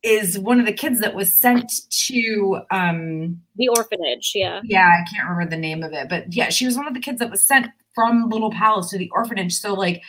is 0.03 0.37
one 0.37 0.59
of 0.59 0.65
the 0.65 0.73
kids 0.73 0.99
that 0.99 1.15
was 1.15 1.33
sent 1.33 1.71
to 1.89 2.59
um 2.69 3.41
the 3.55 3.69
orphanage. 3.69 4.33
Yeah. 4.35 4.61
Yeah, 4.63 4.87
I 4.87 5.09
can't 5.09 5.27
remember 5.27 5.49
the 5.49 5.61
name 5.61 5.81
of 5.81 5.93
it, 5.93 6.09
but 6.09 6.31
yeah, 6.33 6.49
she 6.49 6.65
was 6.65 6.77
one 6.77 6.87
of 6.87 6.93
the 6.93 6.99
kids 6.99 7.19
that 7.19 7.31
was 7.31 7.43
sent 7.43 7.67
from 7.95 8.29
Little 8.29 8.51
Palace 8.51 8.89
to 8.91 8.97
the 8.97 9.09
orphanage. 9.11 9.53
So 9.53 9.73
like. 9.73 10.01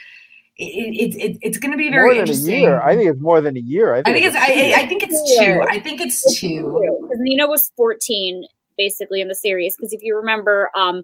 It, 0.56 1.16
it, 1.16 1.20
it, 1.20 1.38
it's 1.42 1.58
going 1.58 1.72
to 1.72 1.76
be 1.76 1.90
very 1.90 2.14
more 2.14 2.24
than 2.24 2.32
a 2.32 2.38
year. 2.38 2.80
I 2.80 2.94
think 2.94 3.10
it's 3.10 3.20
more 3.20 3.40
than 3.40 3.56
a 3.56 3.60
year. 3.60 3.92
I 3.92 4.04
think, 4.04 4.06
I 4.06 4.20
think 4.20 4.26
it's, 4.26 4.36
it's 4.36 4.76
I, 4.76 4.82
I, 4.82 4.86
think 4.86 5.02
it's 5.02 5.36
two. 5.36 5.62
I 5.68 5.80
think 5.80 6.00
it's 6.00 6.38
two. 6.38 7.00
Because 7.02 7.18
Nina 7.18 7.48
was 7.48 7.72
14 7.76 8.44
basically 8.78 9.20
in 9.20 9.26
the 9.26 9.34
series. 9.34 9.76
Because 9.76 9.92
if 9.92 10.00
you 10.04 10.16
remember, 10.16 10.70
um, 10.76 11.02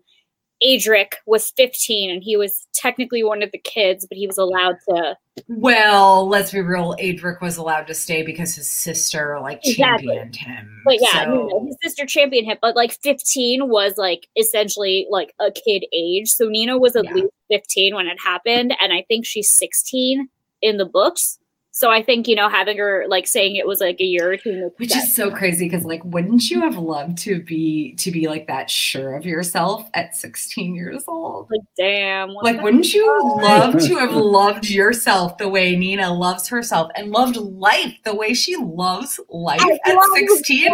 Adrik 0.62 1.14
was 1.26 1.52
15 1.56 2.10
and 2.10 2.22
he 2.22 2.36
was 2.36 2.66
technically 2.74 3.22
one 3.22 3.42
of 3.42 3.50
the 3.52 3.58
kids, 3.58 4.06
but 4.08 4.16
he 4.16 4.26
was 4.26 4.38
allowed 4.38 4.76
to. 4.88 5.16
Well, 5.48 6.28
let's 6.28 6.52
be 6.52 6.60
real. 6.60 6.94
Adrik 7.00 7.40
was 7.40 7.56
allowed 7.56 7.86
to 7.86 7.94
stay 7.94 8.22
because 8.22 8.54
his 8.54 8.68
sister 8.68 9.38
like 9.40 9.60
exactly. 9.64 10.08
championed 10.08 10.36
him. 10.36 10.82
But 10.84 10.98
yeah, 11.00 11.24
so. 11.24 11.66
his 11.66 11.76
sister 11.82 12.04
championed 12.06 12.46
him. 12.46 12.58
But 12.60 12.76
like 12.76 12.92
15 13.02 13.68
was 13.68 13.96
like 13.96 14.28
essentially 14.36 15.06
like 15.10 15.34
a 15.40 15.50
kid 15.50 15.84
age. 15.92 16.28
So 16.28 16.48
Nina 16.48 16.78
was 16.78 16.94
at 16.94 17.04
yeah. 17.06 17.14
least 17.14 17.32
15 17.50 17.94
when 17.94 18.06
it 18.06 18.18
happened, 18.22 18.74
and 18.80 18.92
I 18.92 19.04
think 19.08 19.24
she's 19.24 19.50
16 19.54 20.28
in 20.62 20.76
the 20.76 20.84
books. 20.84 21.39
So 21.80 21.90
I 21.90 22.02
think, 22.02 22.28
you 22.28 22.34
know, 22.34 22.50
having 22.50 22.76
her 22.76 23.06
like 23.08 23.26
saying 23.26 23.56
it 23.56 23.66
was 23.66 23.80
like 23.80 23.98
a 24.00 24.04
year 24.04 24.32
or 24.32 24.36
two. 24.36 24.70
Which 24.76 24.94
is 24.94 25.14
so 25.14 25.30
crazy 25.30 25.64
because 25.64 25.86
like 25.86 26.04
wouldn't 26.04 26.50
you 26.50 26.60
have 26.60 26.76
loved 26.76 27.16
to 27.20 27.42
be 27.42 27.94
to 27.94 28.10
be 28.10 28.28
like 28.28 28.46
that 28.48 28.68
sure 28.68 29.16
of 29.16 29.24
yourself 29.24 29.88
at 29.94 30.14
16 30.14 30.74
years 30.74 31.04
old? 31.08 31.48
Like 31.50 31.62
damn. 31.78 32.34
Like 32.34 32.60
wouldn't 32.60 32.92
you 32.92 33.06
love 33.40 33.78
to 33.78 33.96
have 33.98 34.12
loved 34.12 34.68
yourself 34.68 35.38
the 35.38 35.48
way 35.48 35.74
Nina 35.74 36.12
loves 36.12 36.48
herself 36.48 36.90
and 36.96 37.12
loved 37.12 37.38
life 37.38 37.96
the 38.04 38.14
way 38.14 38.34
she 38.34 38.56
loves 38.56 39.18
life 39.30 39.62
I 39.62 39.78
at 39.86 39.98
16? 40.16 40.68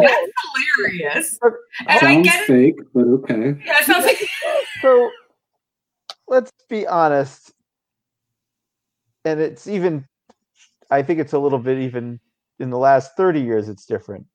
That's 0.00 0.32
hilarious. 0.74 1.38
And 1.86 2.00
sounds 2.00 2.02
I 2.02 2.20
get 2.20 2.46
fake, 2.48 2.80
but 2.92 3.06
okay. 3.06 3.54
Yeah, 3.64 3.84
sounds 3.84 4.06
like 4.06 4.18
so 4.82 5.08
let's 6.26 6.50
be 6.68 6.84
honest. 6.84 7.52
And 9.24 9.38
it's 9.38 9.68
even 9.68 10.04
I 10.90 11.02
think 11.02 11.20
it's 11.20 11.32
a 11.32 11.38
little 11.38 11.58
bit 11.58 11.78
even 11.78 12.20
in 12.58 12.70
the 12.70 12.78
last 12.78 13.16
30 13.16 13.40
years, 13.40 13.68
it's 13.68 13.86
different. 13.86 14.26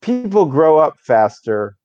People 0.00 0.46
grow 0.46 0.78
up 0.78 0.94
faster 1.00 1.76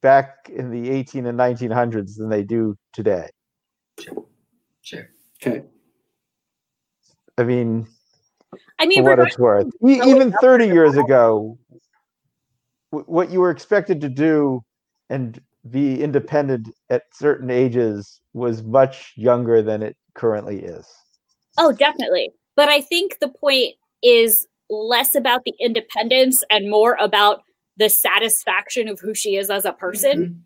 back 0.00 0.48
in 0.48 0.70
the 0.70 0.90
18 0.90 1.26
and 1.26 1.38
1900s 1.38 2.16
than 2.16 2.28
they 2.28 2.42
do 2.42 2.76
today. 2.92 3.28
Sure. 3.98 4.26
Sure. 4.82 5.08
Okay. 5.42 5.64
I 7.36 7.44
mean, 7.44 7.86
I 8.78 8.86
mean, 8.86 9.04
what 9.04 9.18
it's 9.18 9.38
worth, 9.38 9.66
even 9.86 10.32
30 10.40 10.66
years 10.66 10.96
ago, 10.96 11.58
what 12.90 13.30
you 13.30 13.40
were 13.40 13.50
expected 13.50 14.00
to 14.00 14.08
do 14.08 14.62
and 15.10 15.40
be 15.70 16.02
independent 16.02 16.68
at 16.90 17.02
certain 17.12 17.50
ages 17.50 18.20
was 18.32 18.62
much 18.62 19.12
younger 19.16 19.62
than 19.62 19.82
it 19.82 19.96
currently 20.14 20.60
is. 20.60 20.86
Oh, 21.58 21.72
definitely. 21.72 22.30
But 22.58 22.68
I 22.68 22.80
think 22.80 23.18
the 23.20 23.28
point 23.28 23.76
is 24.02 24.44
less 24.68 25.14
about 25.14 25.44
the 25.44 25.54
independence 25.60 26.42
and 26.50 26.68
more 26.68 26.96
about 27.00 27.44
the 27.76 27.88
satisfaction 27.88 28.88
of 28.88 28.98
who 28.98 29.14
she 29.14 29.36
is 29.36 29.48
as 29.48 29.64
a 29.64 29.72
person. 29.72 30.18
Mm-hmm. 30.18 30.40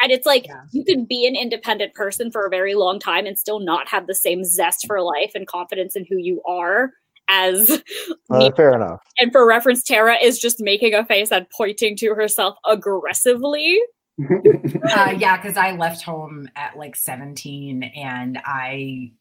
And 0.00 0.12
it's 0.12 0.24
like 0.24 0.46
yeah. 0.46 0.62
you 0.72 0.82
can 0.82 1.04
be 1.04 1.26
an 1.26 1.36
independent 1.36 1.92
person 1.92 2.30
for 2.30 2.46
a 2.46 2.48
very 2.48 2.74
long 2.74 2.98
time 2.98 3.26
and 3.26 3.38
still 3.38 3.60
not 3.60 3.86
have 3.90 4.06
the 4.06 4.14
same 4.14 4.44
zest 4.44 4.86
for 4.86 5.02
life 5.02 5.32
and 5.34 5.46
confidence 5.46 5.94
in 5.94 6.06
who 6.08 6.16
you 6.16 6.40
are 6.48 6.92
as 7.28 7.82
uh, 8.30 8.50
fair 8.52 8.72
enough. 8.72 9.02
And 9.18 9.30
for 9.30 9.46
reference, 9.46 9.82
Tara 9.82 10.16
is 10.16 10.38
just 10.38 10.58
making 10.58 10.94
a 10.94 11.04
face 11.04 11.30
and 11.30 11.46
pointing 11.54 11.98
to 11.98 12.14
herself 12.14 12.56
aggressively. 12.66 13.78
uh, 14.24 15.14
yeah, 15.18 15.36
because 15.36 15.58
I 15.58 15.72
left 15.72 16.00
home 16.00 16.48
at 16.56 16.78
like 16.78 16.96
17 16.96 17.82
and 17.82 18.38
I 18.42 19.12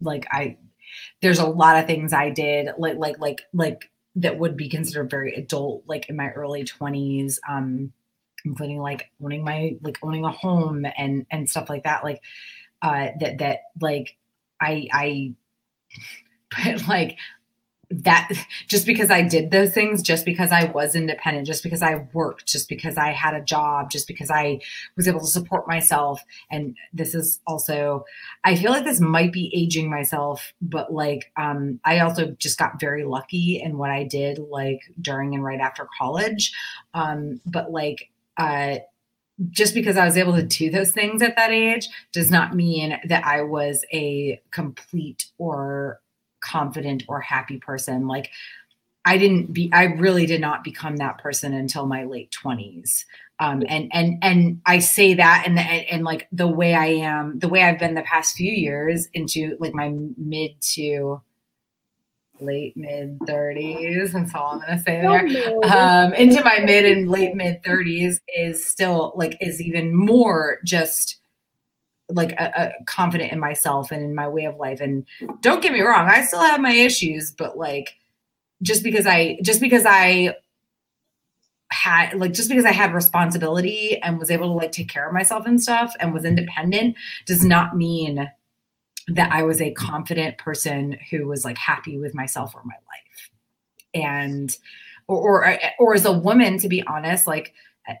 like 0.00 0.26
I 0.28 0.56
there's 1.20 1.38
a 1.38 1.46
lot 1.46 1.78
of 1.78 1.86
things 1.86 2.12
I 2.12 2.30
did 2.30 2.68
like 2.78 2.96
like 2.96 3.18
like 3.18 3.42
like 3.52 3.90
that 4.16 4.38
would 4.38 4.56
be 4.56 4.68
considered 4.68 5.10
very 5.10 5.34
adult 5.34 5.84
like 5.86 6.08
in 6.08 6.16
my 6.16 6.30
early 6.30 6.64
20s 6.64 7.38
um 7.48 7.92
including 8.44 8.78
like 8.78 9.10
owning 9.22 9.44
my 9.44 9.76
like 9.82 9.98
owning 10.02 10.24
a 10.24 10.30
home 10.30 10.86
and 10.96 11.26
and 11.30 11.48
stuff 11.48 11.70
like 11.70 11.84
that 11.84 12.04
like 12.04 12.20
uh 12.82 13.08
that 13.20 13.38
that 13.38 13.58
like 13.80 14.16
I 14.60 14.88
I 14.92 15.34
but 16.64 16.86
like 16.88 17.18
that 17.92 18.30
just 18.68 18.86
because 18.86 19.10
I 19.10 19.22
did 19.22 19.50
those 19.50 19.72
things, 19.72 20.02
just 20.02 20.24
because 20.24 20.50
I 20.50 20.64
was 20.64 20.94
independent, 20.94 21.46
just 21.46 21.62
because 21.62 21.82
I 21.82 22.06
worked, 22.12 22.46
just 22.46 22.68
because 22.68 22.96
I 22.96 23.12
had 23.12 23.34
a 23.34 23.40
job, 23.40 23.90
just 23.90 24.08
because 24.08 24.30
I 24.30 24.60
was 24.96 25.06
able 25.06 25.20
to 25.20 25.26
support 25.26 25.68
myself. 25.68 26.22
And 26.50 26.76
this 26.92 27.14
is 27.14 27.40
also, 27.46 28.04
I 28.44 28.56
feel 28.56 28.70
like 28.70 28.84
this 28.84 29.00
might 29.00 29.32
be 29.32 29.50
aging 29.54 29.90
myself, 29.90 30.52
but 30.60 30.92
like, 30.92 31.30
um, 31.36 31.80
I 31.84 32.00
also 32.00 32.30
just 32.38 32.58
got 32.58 32.80
very 32.80 33.04
lucky 33.04 33.60
in 33.62 33.78
what 33.78 33.90
I 33.90 34.04
did, 34.04 34.38
like 34.38 34.80
during 35.00 35.34
and 35.34 35.44
right 35.44 35.60
after 35.60 35.86
college. 35.98 36.52
Um, 36.94 37.40
but 37.46 37.70
like, 37.70 38.10
uh, 38.38 38.76
just 39.50 39.74
because 39.74 39.96
I 39.96 40.04
was 40.04 40.16
able 40.16 40.34
to 40.34 40.42
do 40.42 40.70
those 40.70 40.92
things 40.92 41.22
at 41.22 41.36
that 41.36 41.50
age 41.50 41.88
does 42.12 42.30
not 42.30 42.54
mean 42.54 42.98
that 43.04 43.24
I 43.26 43.42
was 43.42 43.84
a 43.92 44.40
complete 44.50 45.26
or 45.38 46.00
confident 46.42 47.04
or 47.08 47.20
happy 47.20 47.58
person. 47.58 48.06
Like 48.06 48.30
I 49.04 49.18
didn't 49.18 49.52
be 49.52 49.70
I 49.72 49.84
really 49.84 50.26
did 50.26 50.40
not 50.40 50.62
become 50.64 50.96
that 50.96 51.18
person 51.18 51.54
until 51.54 51.86
my 51.86 52.04
late 52.04 52.34
20s. 52.44 53.04
Um, 53.40 53.64
and 53.68 53.90
and 53.92 54.18
and 54.22 54.60
I 54.66 54.78
say 54.78 55.14
that 55.14 55.44
and 55.46 55.58
and, 55.58 55.86
and 55.90 56.04
like 56.04 56.28
the 56.30 56.46
way 56.46 56.74
I 56.74 56.86
am, 56.86 57.38
the 57.38 57.48
way 57.48 57.62
I've 57.62 57.78
been 57.78 57.94
the 57.94 58.02
past 58.02 58.36
few 58.36 58.52
years 58.52 59.08
into 59.14 59.56
like 59.58 59.74
my 59.74 59.92
mid 60.16 60.60
to 60.74 61.22
late 62.40 62.76
mid 62.76 63.18
30s 63.20 64.12
that's 64.12 64.34
all 64.34 64.54
i'm 64.54 64.58
gonna 64.60 64.78
say 64.78 65.00
there 65.00 65.72
um 65.72 66.12
into 66.14 66.42
my 66.42 66.58
mid 66.58 66.84
and 66.84 67.08
late 67.08 67.34
mid 67.36 67.62
30s 67.62 68.16
is 68.36 68.64
still 68.64 69.12
like 69.14 69.36
is 69.40 69.62
even 69.62 69.94
more 69.94 70.58
just 70.64 71.20
like 72.14 72.32
a, 72.32 72.52
a 72.56 72.84
confident 72.84 73.32
in 73.32 73.38
myself 73.38 73.90
and 73.90 74.02
in 74.02 74.14
my 74.14 74.28
way 74.28 74.44
of 74.44 74.56
life 74.56 74.80
and 74.80 75.06
don't 75.40 75.62
get 75.62 75.72
me 75.72 75.80
wrong 75.80 76.08
i 76.08 76.22
still 76.24 76.40
have 76.40 76.60
my 76.60 76.72
issues 76.72 77.30
but 77.30 77.56
like 77.56 77.94
just 78.62 78.82
because 78.82 79.06
i 79.06 79.38
just 79.42 79.60
because 79.60 79.84
i 79.86 80.34
had 81.70 82.12
like 82.14 82.32
just 82.32 82.48
because 82.48 82.64
i 82.64 82.72
had 82.72 82.92
responsibility 82.92 84.00
and 84.02 84.18
was 84.18 84.30
able 84.30 84.48
to 84.48 84.52
like 84.52 84.72
take 84.72 84.88
care 84.88 85.06
of 85.06 85.14
myself 85.14 85.46
and 85.46 85.62
stuff 85.62 85.94
and 86.00 86.12
was 86.12 86.24
independent 86.24 86.94
does 87.26 87.44
not 87.44 87.76
mean 87.76 88.30
that 89.08 89.32
I 89.32 89.42
was 89.42 89.60
a 89.60 89.72
confident 89.72 90.38
person 90.38 90.96
who 91.10 91.26
was 91.26 91.44
like 91.44 91.58
happy 91.58 91.98
with 91.98 92.14
myself 92.14 92.54
or 92.54 92.62
my 92.64 92.74
life. 92.74 93.30
And 93.94 94.56
or 95.08 95.46
or, 95.46 95.58
or 95.78 95.94
as 95.94 96.04
a 96.04 96.12
woman 96.12 96.58
to 96.58 96.68
be 96.68 96.86
honest 96.86 97.26
like 97.26 97.52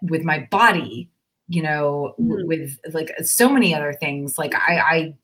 with 0.02 0.22
my 0.22 0.46
body, 0.50 1.10
you 1.52 1.62
know, 1.62 2.14
mm-hmm. 2.18 2.46
with 2.46 2.78
like 2.94 3.12
so 3.22 3.48
many 3.48 3.74
other 3.74 3.92
things 3.92 4.38
like 4.38 4.54
I 4.54 4.78
I 4.78 5.14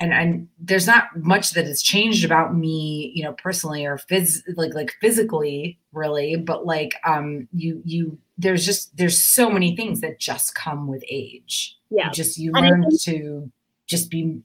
and 0.00 0.12
and 0.12 0.48
there's 0.58 0.86
not 0.86 1.14
much 1.16 1.50
that 1.50 1.66
has 1.66 1.82
changed 1.82 2.24
about 2.24 2.56
me, 2.56 3.12
you 3.14 3.22
know, 3.22 3.34
personally 3.34 3.84
or 3.84 3.98
phys 3.98 4.40
like 4.56 4.72
like 4.72 4.94
physically 5.00 5.78
really, 5.92 6.36
but 6.36 6.64
like 6.64 6.94
um 7.06 7.48
you 7.52 7.82
you 7.84 8.18
there's 8.38 8.64
just 8.64 8.96
there's 8.96 9.22
so 9.22 9.50
many 9.50 9.76
things 9.76 10.00
that 10.00 10.18
just 10.18 10.54
come 10.54 10.88
with 10.88 11.04
age. 11.06 11.76
Yeah. 11.90 12.06
You 12.06 12.12
just 12.12 12.38
you 12.38 12.52
learn 12.52 12.86
to 13.02 13.52
just 13.86 14.10
be 14.10 14.40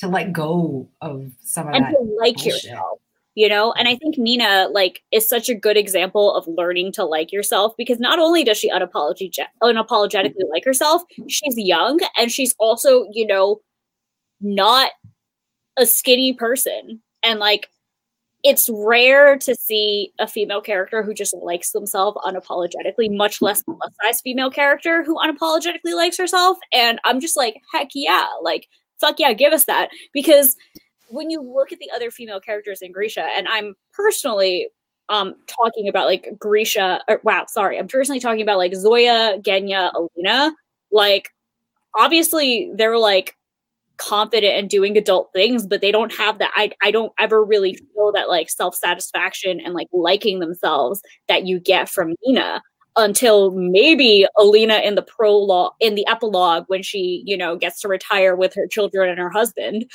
to 0.00 0.08
let 0.08 0.34
go 0.34 0.86
of 1.00 1.32
some 1.42 1.68
of 1.68 1.74
and 1.74 1.86
that 1.86 1.92
to 1.92 2.16
like 2.20 2.34
bullshit. 2.34 2.64
yourself 2.64 2.98
you 3.34 3.48
know 3.48 3.72
and 3.72 3.88
i 3.88 3.96
think 3.96 4.16
nina 4.18 4.68
like 4.72 5.02
is 5.12 5.28
such 5.28 5.48
a 5.48 5.54
good 5.54 5.76
example 5.76 6.34
of 6.34 6.46
learning 6.46 6.92
to 6.92 7.04
like 7.04 7.32
yourself 7.32 7.72
because 7.78 7.98
not 7.98 8.18
only 8.18 8.44
does 8.44 8.58
she 8.58 8.70
unapologetic- 8.70 9.46
unapologetically 9.62 10.48
like 10.50 10.64
herself 10.64 11.02
she's 11.28 11.54
young 11.56 11.98
and 12.16 12.30
she's 12.30 12.54
also 12.58 13.06
you 13.12 13.26
know 13.26 13.60
not 14.40 14.90
a 15.78 15.86
skinny 15.86 16.32
person 16.32 17.00
and 17.22 17.38
like 17.38 17.68
it's 18.44 18.68
rare 18.72 19.38
to 19.38 19.54
see 19.54 20.12
a 20.18 20.26
female 20.26 20.60
character 20.60 21.02
who 21.02 21.14
just 21.14 21.34
likes 21.42 21.70
themselves 21.70 22.18
unapologetically, 22.26 23.08
much 23.16 23.40
less 23.40 23.60
a 23.60 23.64
plus 23.64 23.92
size 24.02 24.20
female 24.20 24.50
character 24.50 25.04
who 25.04 25.16
unapologetically 25.16 25.94
likes 25.94 26.18
herself. 26.18 26.58
And 26.72 26.98
I'm 27.04 27.20
just 27.20 27.36
like, 27.36 27.54
heck 27.72 27.88
yeah, 27.94 28.26
like 28.42 28.66
fuck 29.00 29.18
yeah, 29.18 29.32
give 29.32 29.52
us 29.52 29.66
that. 29.66 29.90
Because 30.12 30.56
when 31.12 31.30
you 31.30 31.40
look 31.42 31.72
at 31.72 31.78
the 31.78 31.90
other 31.94 32.10
female 32.10 32.40
characters 32.40 32.82
in 32.82 32.92
Grisha, 32.92 33.24
and 33.36 33.46
I'm 33.48 33.74
personally 33.92 34.68
um 35.08 35.34
talking 35.46 35.88
about 35.88 36.06
like 36.06 36.28
Grisha, 36.38 37.02
or, 37.08 37.20
wow, 37.24 37.44
sorry, 37.48 37.78
I'm 37.78 37.88
personally 37.88 38.20
talking 38.20 38.42
about 38.42 38.58
like 38.58 38.74
Zoya, 38.74 39.38
Genya, 39.40 39.92
Alina, 39.94 40.52
like 40.90 41.30
obviously 41.98 42.70
they're 42.74 42.98
like 42.98 43.36
confident 43.98 44.54
and 44.54 44.70
doing 44.70 44.96
adult 44.96 45.30
things 45.32 45.66
but 45.66 45.80
they 45.80 45.92
don't 45.92 46.12
have 46.12 46.38
that 46.38 46.50
I, 46.56 46.72
I 46.82 46.90
don't 46.90 47.12
ever 47.20 47.44
really 47.44 47.74
feel 47.74 48.10
that 48.12 48.28
like 48.28 48.50
self-satisfaction 48.50 49.60
and 49.60 49.74
like 49.74 49.86
liking 49.92 50.40
themselves 50.40 51.00
that 51.28 51.46
you 51.46 51.60
get 51.60 51.88
from 51.88 52.14
nina 52.26 52.62
until 52.96 53.50
maybe 53.52 54.26
Alina 54.36 54.76
in 54.78 54.96
the 54.96 55.02
prologue 55.02 55.72
in 55.80 55.94
the 55.94 56.06
epilogue 56.08 56.64
when 56.66 56.82
she, 56.82 57.22
you 57.24 57.36
know, 57.36 57.56
gets 57.56 57.80
to 57.80 57.88
retire 57.88 58.36
with 58.36 58.54
her 58.54 58.66
children 58.66 59.08
and 59.08 59.18
her 59.18 59.30
husband. 59.30 59.90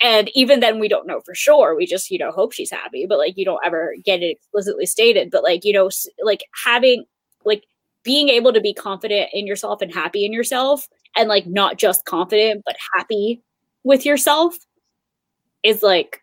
And 0.00 0.30
even 0.34 0.60
then 0.60 0.78
we 0.78 0.88
don't 0.88 1.06
know 1.06 1.20
for 1.24 1.34
sure. 1.34 1.74
We 1.74 1.86
just, 1.86 2.10
you 2.10 2.18
know, 2.18 2.30
hope 2.30 2.52
she's 2.52 2.70
happy, 2.70 3.06
but 3.06 3.18
like 3.18 3.36
you 3.36 3.44
don't 3.44 3.64
ever 3.64 3.94
get 4.04 4.22
it 4.22 4.36
explicitly 4.36 4.86
stated, 4.86 5.30
but 5.30 5.42
like, 5.42 5.64
you 5.64 5.72
know, 5.72 5.90
like 6.22 6.44
having 6.64 7.04
like 7.44 7.64
being 8.04 8.28
able 8.28 8.52
to 8.52 8.60
be 8.60 8.72
confident 8.72 9.30
in 9.32 9.46
yourself 9.46 9.82
and 9.82 9.92
happy 9.92 10.24
in 10.24 10.32
yourself 10.32 10.86
and 11.16 11.28
like 11.28 11.46
not 11.46 11.76
just 11.76 12.04
confident 12.04 12.62
but 12.64 12.76
happy 12.94 13.42
with 13.82 14.06
yourself 14.06 14.56
is 15.64 15.82
like 15.82 16.22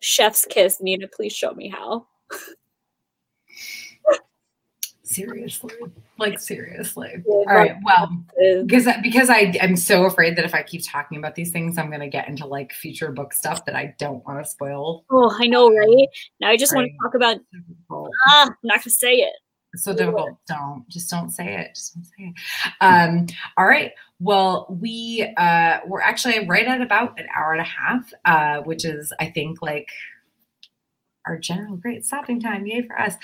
chef's 0.00 0.44
kiss. 0.44 0.80
Nina, 0.80 1.08
please 1.08 1.32
show 1.32 1.52
me 1.52 1.68
how. 1.68 2.06
seriously? 5.10 5.74
Like 6.18 6.38
seriously. 6.38 7.22
All 7.26 7.44
right 7.46 7.74
well 7.84 8.24
because 8.64 8.86
because 9.02 9.28
i 9.28 9.52
i'm 9.60 9.76
so 9.76 10.04
afraid 10.04 10.36
that 10.36 10.44
if 10.44 10.54
i 10.54 10.62
keep 10.62 10.82
talking 10.86 11.18
about 11.18 11.34
these 11.34 11.50
things 11.50 11.78
i'm 11.78 11.88
going 11.88 12.00
to 12.00 12.08
get 12.08 12.28
into 12.28 12.46
like 12.46 12.72
future 12.72 13.10
book 13.10 13.32
stuff 13.32 13.64
that 13.64 13.74
i 13.74 13.94
don't 13.98 14.24
want 14.26 14.42
to 14.42 14.48
spoil. 14.48 15.04
Oh 15.10 15.36
i 15.40 15.46
know 15.46 15.70
right? 15.70 16.08
Now 16.40 16.50
i 16.50 16.56
just 16.56 16.72
right. 16.72 16.78
want 16.78 16.90
to 16.90 16.98
talk 17.02 17.14
about 17.14 17.38
ah 18.28 18.46
i'm 18.46 18.56
not 18.62 18.78
going 18.78 18.82
to 18.82 18.90
say 18.90 19.14
it. 19.16 19.34
It's 19.72 19.84
so 19.84 19.94
difficult. 19.94 20.30
Don't 20.48 20.84
just 20.88 21.08
don't 21.10 21.30
say 21.30 21.56
it. 21.56 21.74
Just 21.74 21.94
don't 21.94 22.04
say 22.04 22.34
it. 22.34 22.34
Um 22.80 23.26
all 23.56 23.66
right. 23.66 23.92
Well 24.18 24.66
we 24.68 25.32
uh 25.36 25.78
we're 25.86 26.02
actually 26.02 26.46
right 26.46 26.66
at 26.66 26.80
about 26.80 27.18
an 27.20 27.26
hour 27.34 27.52
and 27.52 27.60
a 27.60 27.64
half 27.64 28.12
uh 28.24 28.62
which 28.62 28.84
is 28.84 29.12
i 29.20 29.26
think 29.26 29.62
like 29.62 29.88
our 31.26 31.38
general 31.38 31.76
great 31.76 32.04
stopping 32.04 32.40
time. 32.40 32.66
Yay 32.66 32.82
for 32.82 32.98
us. 32.98 33.14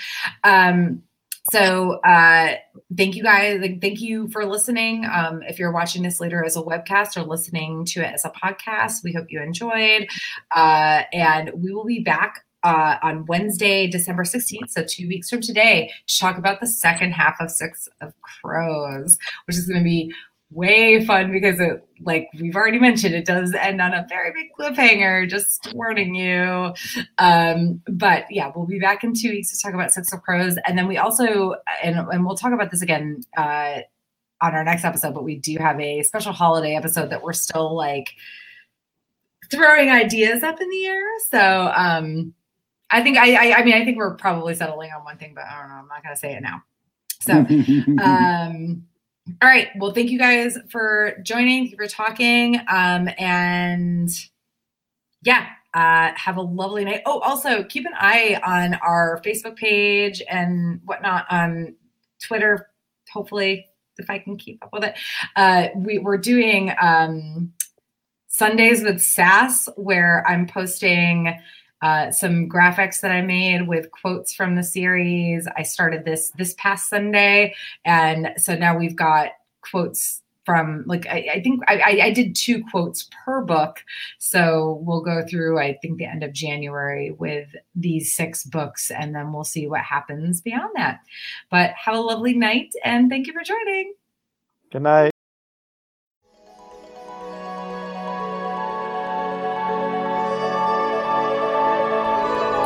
Um 0.43 1.03
so 1.51 1.99
uh, 2.03 2.55
thank 2.95 3.15
you 3.15 3.23
guys. 3.23 3.61
Like, 3.61 3.81
thank 3.81 4.01
you 4.01 4.27
for 4.29 4.45
listening. 4.45 5.05
Um, 5.05 5.41
if 5.43 5.59
you're 5.59 5.71
watching 5.71 6.03
this 6.03 6.19
later 6.19 6.43
as 6.43 6.57
a 6.57 6.61
webcast 6.61 7.17
or 7.17 7.23
listening 7.23 7.85
to 7.85 8.01
it 8.01 8.13
as 8.13 8.25
a 8.25 8.31
podcast, 8.31 9.03
we 9.03 9.13
hope 9.13 9.27
you 9.29 9.41
enjoyed. 9.41 10.07
Uh, 10.55 11.03
and 11.13 11.51
we 11.55 11.73
will 11.73 11.85
be 11.85 11.99
back 11.99 12.45
uh, 12.63 12.97
on 13.01 13.25
Wednesday, 13.27 13.87
December 13.87 14.23
16th, 14.23 14.69
so 14.69 14.83
two 14.83 15.07
weeks 15.07 15.29
from 15.29 15.41
today, 15.41 15.91
to 16.07 16.19
talk 16.19 16.37
about 16.37 16.59
the 16.59 16.67
second 16.67 17.11
half 17.11 17.35
of 17.39 17.49
Six 17.49 17.87
of 18.01 18.13
Crows, 18.21 19.17
which 19.45 19.57
is 19.57 19.67
going 19.67 19.79
to 19.79 19.83
be 19.83 20.13
way 20.49 21.05
fun 21.05 21.31
because 21.31 21.59
it 21.59 21.85
like 22.01 22.29
we've 22.39 22.55
already 22.55 22.79
mentioned 22.79 23.13
it 23.13 23.25
does 23.25 23.53
end 23.53 23.81
on 23.81 23.93
a 23.93 24.05
very 24.07 24.31
big 24.31 24.47
cliffhanger 24.57 25.29
just 25.29 25.73
warning 25.73 26.15
you. 26.15 26.73
Um 27.17 27.81
but 27.87 28.25
yeah 28.29 28.51
we'll 28.55 28.65
be 28.65 28.79
back 28.79 29.03
in 29.03 29.13
two 29.13 29.29
weeks 29.29 29.51
to 29.51 29.61
talk 29.61 29.73
about 29.73 29.91
six 29.91 30.13
of 30.13 30.21
crows 30.21 30.57
and 30.65 30.77
then 30.77 30.87
we 30.87 30.97
also 30.97 31.55
and, 31.83 31.97
and 31.97 32.25
we'll 32.25 32.37
talk 32.37 32.53
about 32.53 32.71
this 32.71 32.81
again 32.81 33.23
uh 33.35 33.79
on 34.39 34.53
our 34.53 34.63
next 34.63 34.85
episode 34.85 35.13
but 35.13 35.23
we 35.23 35.35
do 35.35 35.57
have 35.59 35.79
a 35.81 36.01
special 36.03 36.31
holiday 36.31 36.75
episode 36.75 37.09
that 37.09 37.23
we're 37.23 37.33
still 37.33 37.75
like 37.75 38.13
throwing 39.51 39.89
ideas 39.89 40.43
up 40.43 40.61
in 40.61 40.69
the 40.69 40.85
air. 40.85 41.19
So 41.29 41.71
um 41.75 42.33
i 42.89 43.03
think 43.03 43.17
i 43.17 43.51
i, 43.51 43.59
I 43.59 43.65
mean 43.65 43.73
i 43.73 43.83
think 43.83 43.97
we're 43.97 44.15
probably 44.15 44.55
settling 44.55 44.91
on 44.93 45.03
one 45.03 45.17
thing 45.17 45.33
but 45.35 45.43
i 45.43 45.59
don't 45.59 45.69
know. 45.69 45.75
I'm 45.75 45.87
not 45.89 46.03
gonna 46.03 46.15
say 46.15 46.35
it 46.35 46.41
now. 46.41 46.63
So 47.19 47.33
um 48.01 48.87
all 49.41 49.49
right. 49.49 49.69
Well, 49.77 49.91
thank 49.91 50.09
you 50.09 50.19
guys 50.19 50.57
for 50.69 51.17
joining. 51.23 51.63
Thank 51.63 51.71
you 51.71 51.77
for 51.77 51.87
talking. 51.87 52.57
Um, 52.67 53.09
and 53.17 54.09
yeah, 55.23 55.47
uh, 55.73 56.11
have 56.15 56.37
a 56.37 56.41
lovely 56.41 56.85
night. 56.85 57.01
Oh, 57.05 57.19
also 57.19 57.63
keep 57.63 57.85
an 57.85 57.93
eye 57.95 58.39
on 58.43 58.75
our 58.75 59.21
Facebook 59.23 59.57
page 59.57 60.21
and 60.29 60.81
whatnot 60.85 61.25
on 61.29 61.75
Twitter. 62.21 62.69
Hopefully, 63.11 63.67
if 63.97 64.09
I 64.09 64.19
can 64.19 64.37
keep 64.37 64.63
up 64.63 64.71
with 64.73 64.83
it, 64.83 64.95
uh, 65.35 65.67
we, 65.75 65.97
we're 65.97 66.17
doing 66.17 66.71
um, 66.81 67.53
Sundays 68.27 68.83
with 68.83 69.01
Sass, 69.01 69.67
where 69.75 70.25
I'm 70.27 70.47
posting 70.47 71.37
uh, 71.81 72.11
some 72.11 72.49
graphics 72.49 73.01
that 73.01 73.11
I 73.11 73.21
made 73.21 73.67
with 73.67 73.91
quotes 73.91 74.33
from 74.33 74.55
the 74.55 74.63
series. 74.63 75.47
I 75.55 75.63
started 75.63 76.05
this 76.05 76.31
this 76.37 76.55
past 76.57 76.89
Sunday, 76.89 77.55
and 77.85 78.33
so 78.37 78.55
now 78.55 78.77
we've 78.77 78.95
got 78.95 79.29
quotes 79.61 80.21
from 80.47 80.85
like 80.87 81.05
I, 81.07 81.27
I 81.33 81.41
think 81.41 81.61
I, 81.67 81.99
I, 82.03 82.11
did 82.11 82.33
two 82.33 82.63
quotes 82.71 83.09
per 83.25 83.41
book, 83.41 83.83
so 84.17 84.81
we'll 84.81 85.01
go 85.01 85.25
through 85.29 85.59
I 85.59 85.77
think 85.81 85.97
the 85.97 86.05
end 86.05 86.23
of 86.23 86.31
January 86.31 87.11
with 87.11 87.49
these 87.75 88.15
six 88.15 88.45
books, 88.45 88.89
and 88.89 89.13
then 89.13 89.33
we'll 89.33 89.43
see 89.43 89.67
what 89.67 89.81
happens 89.81 90.39
beyond 90.39 90.71
that. 90.75 91.01
But 91.51 91.71
have 91.71 91.95
a 91.95 91.99
lovely 91.99 92.33
night, 92.33 92.73
and 92.85 93.09
thank 93.09 93.27
you 93.27 93.33
for 93.33 93.43
joining. 93.43 93.93
Good 94.71 94.83
night. 94.83 95.11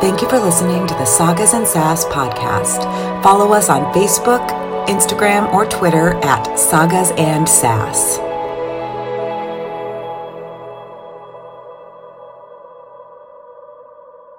Thank 0.02 0.20
you 0.20 0.28
for 0.28 0.40
listening 0.40 0.88
to 0.88 0.94
the 0.94 1.04
Sagas 1.04 1.54
and 1.54 1.64
Sass 1.64 2.04
podcast. 2.06 2.82
Follow 3.22 3.52
us 3.52 3.68
on 3.68 3.84
Facebook, 3.94 4.44
Instagram, 4.88 5.52
or 5.52 5.64
Twitter 5.64 6.14
at 6.24 6.58
Sagas 6.58 7.12
and 7.12 7.48
Sass. 7.48 8.18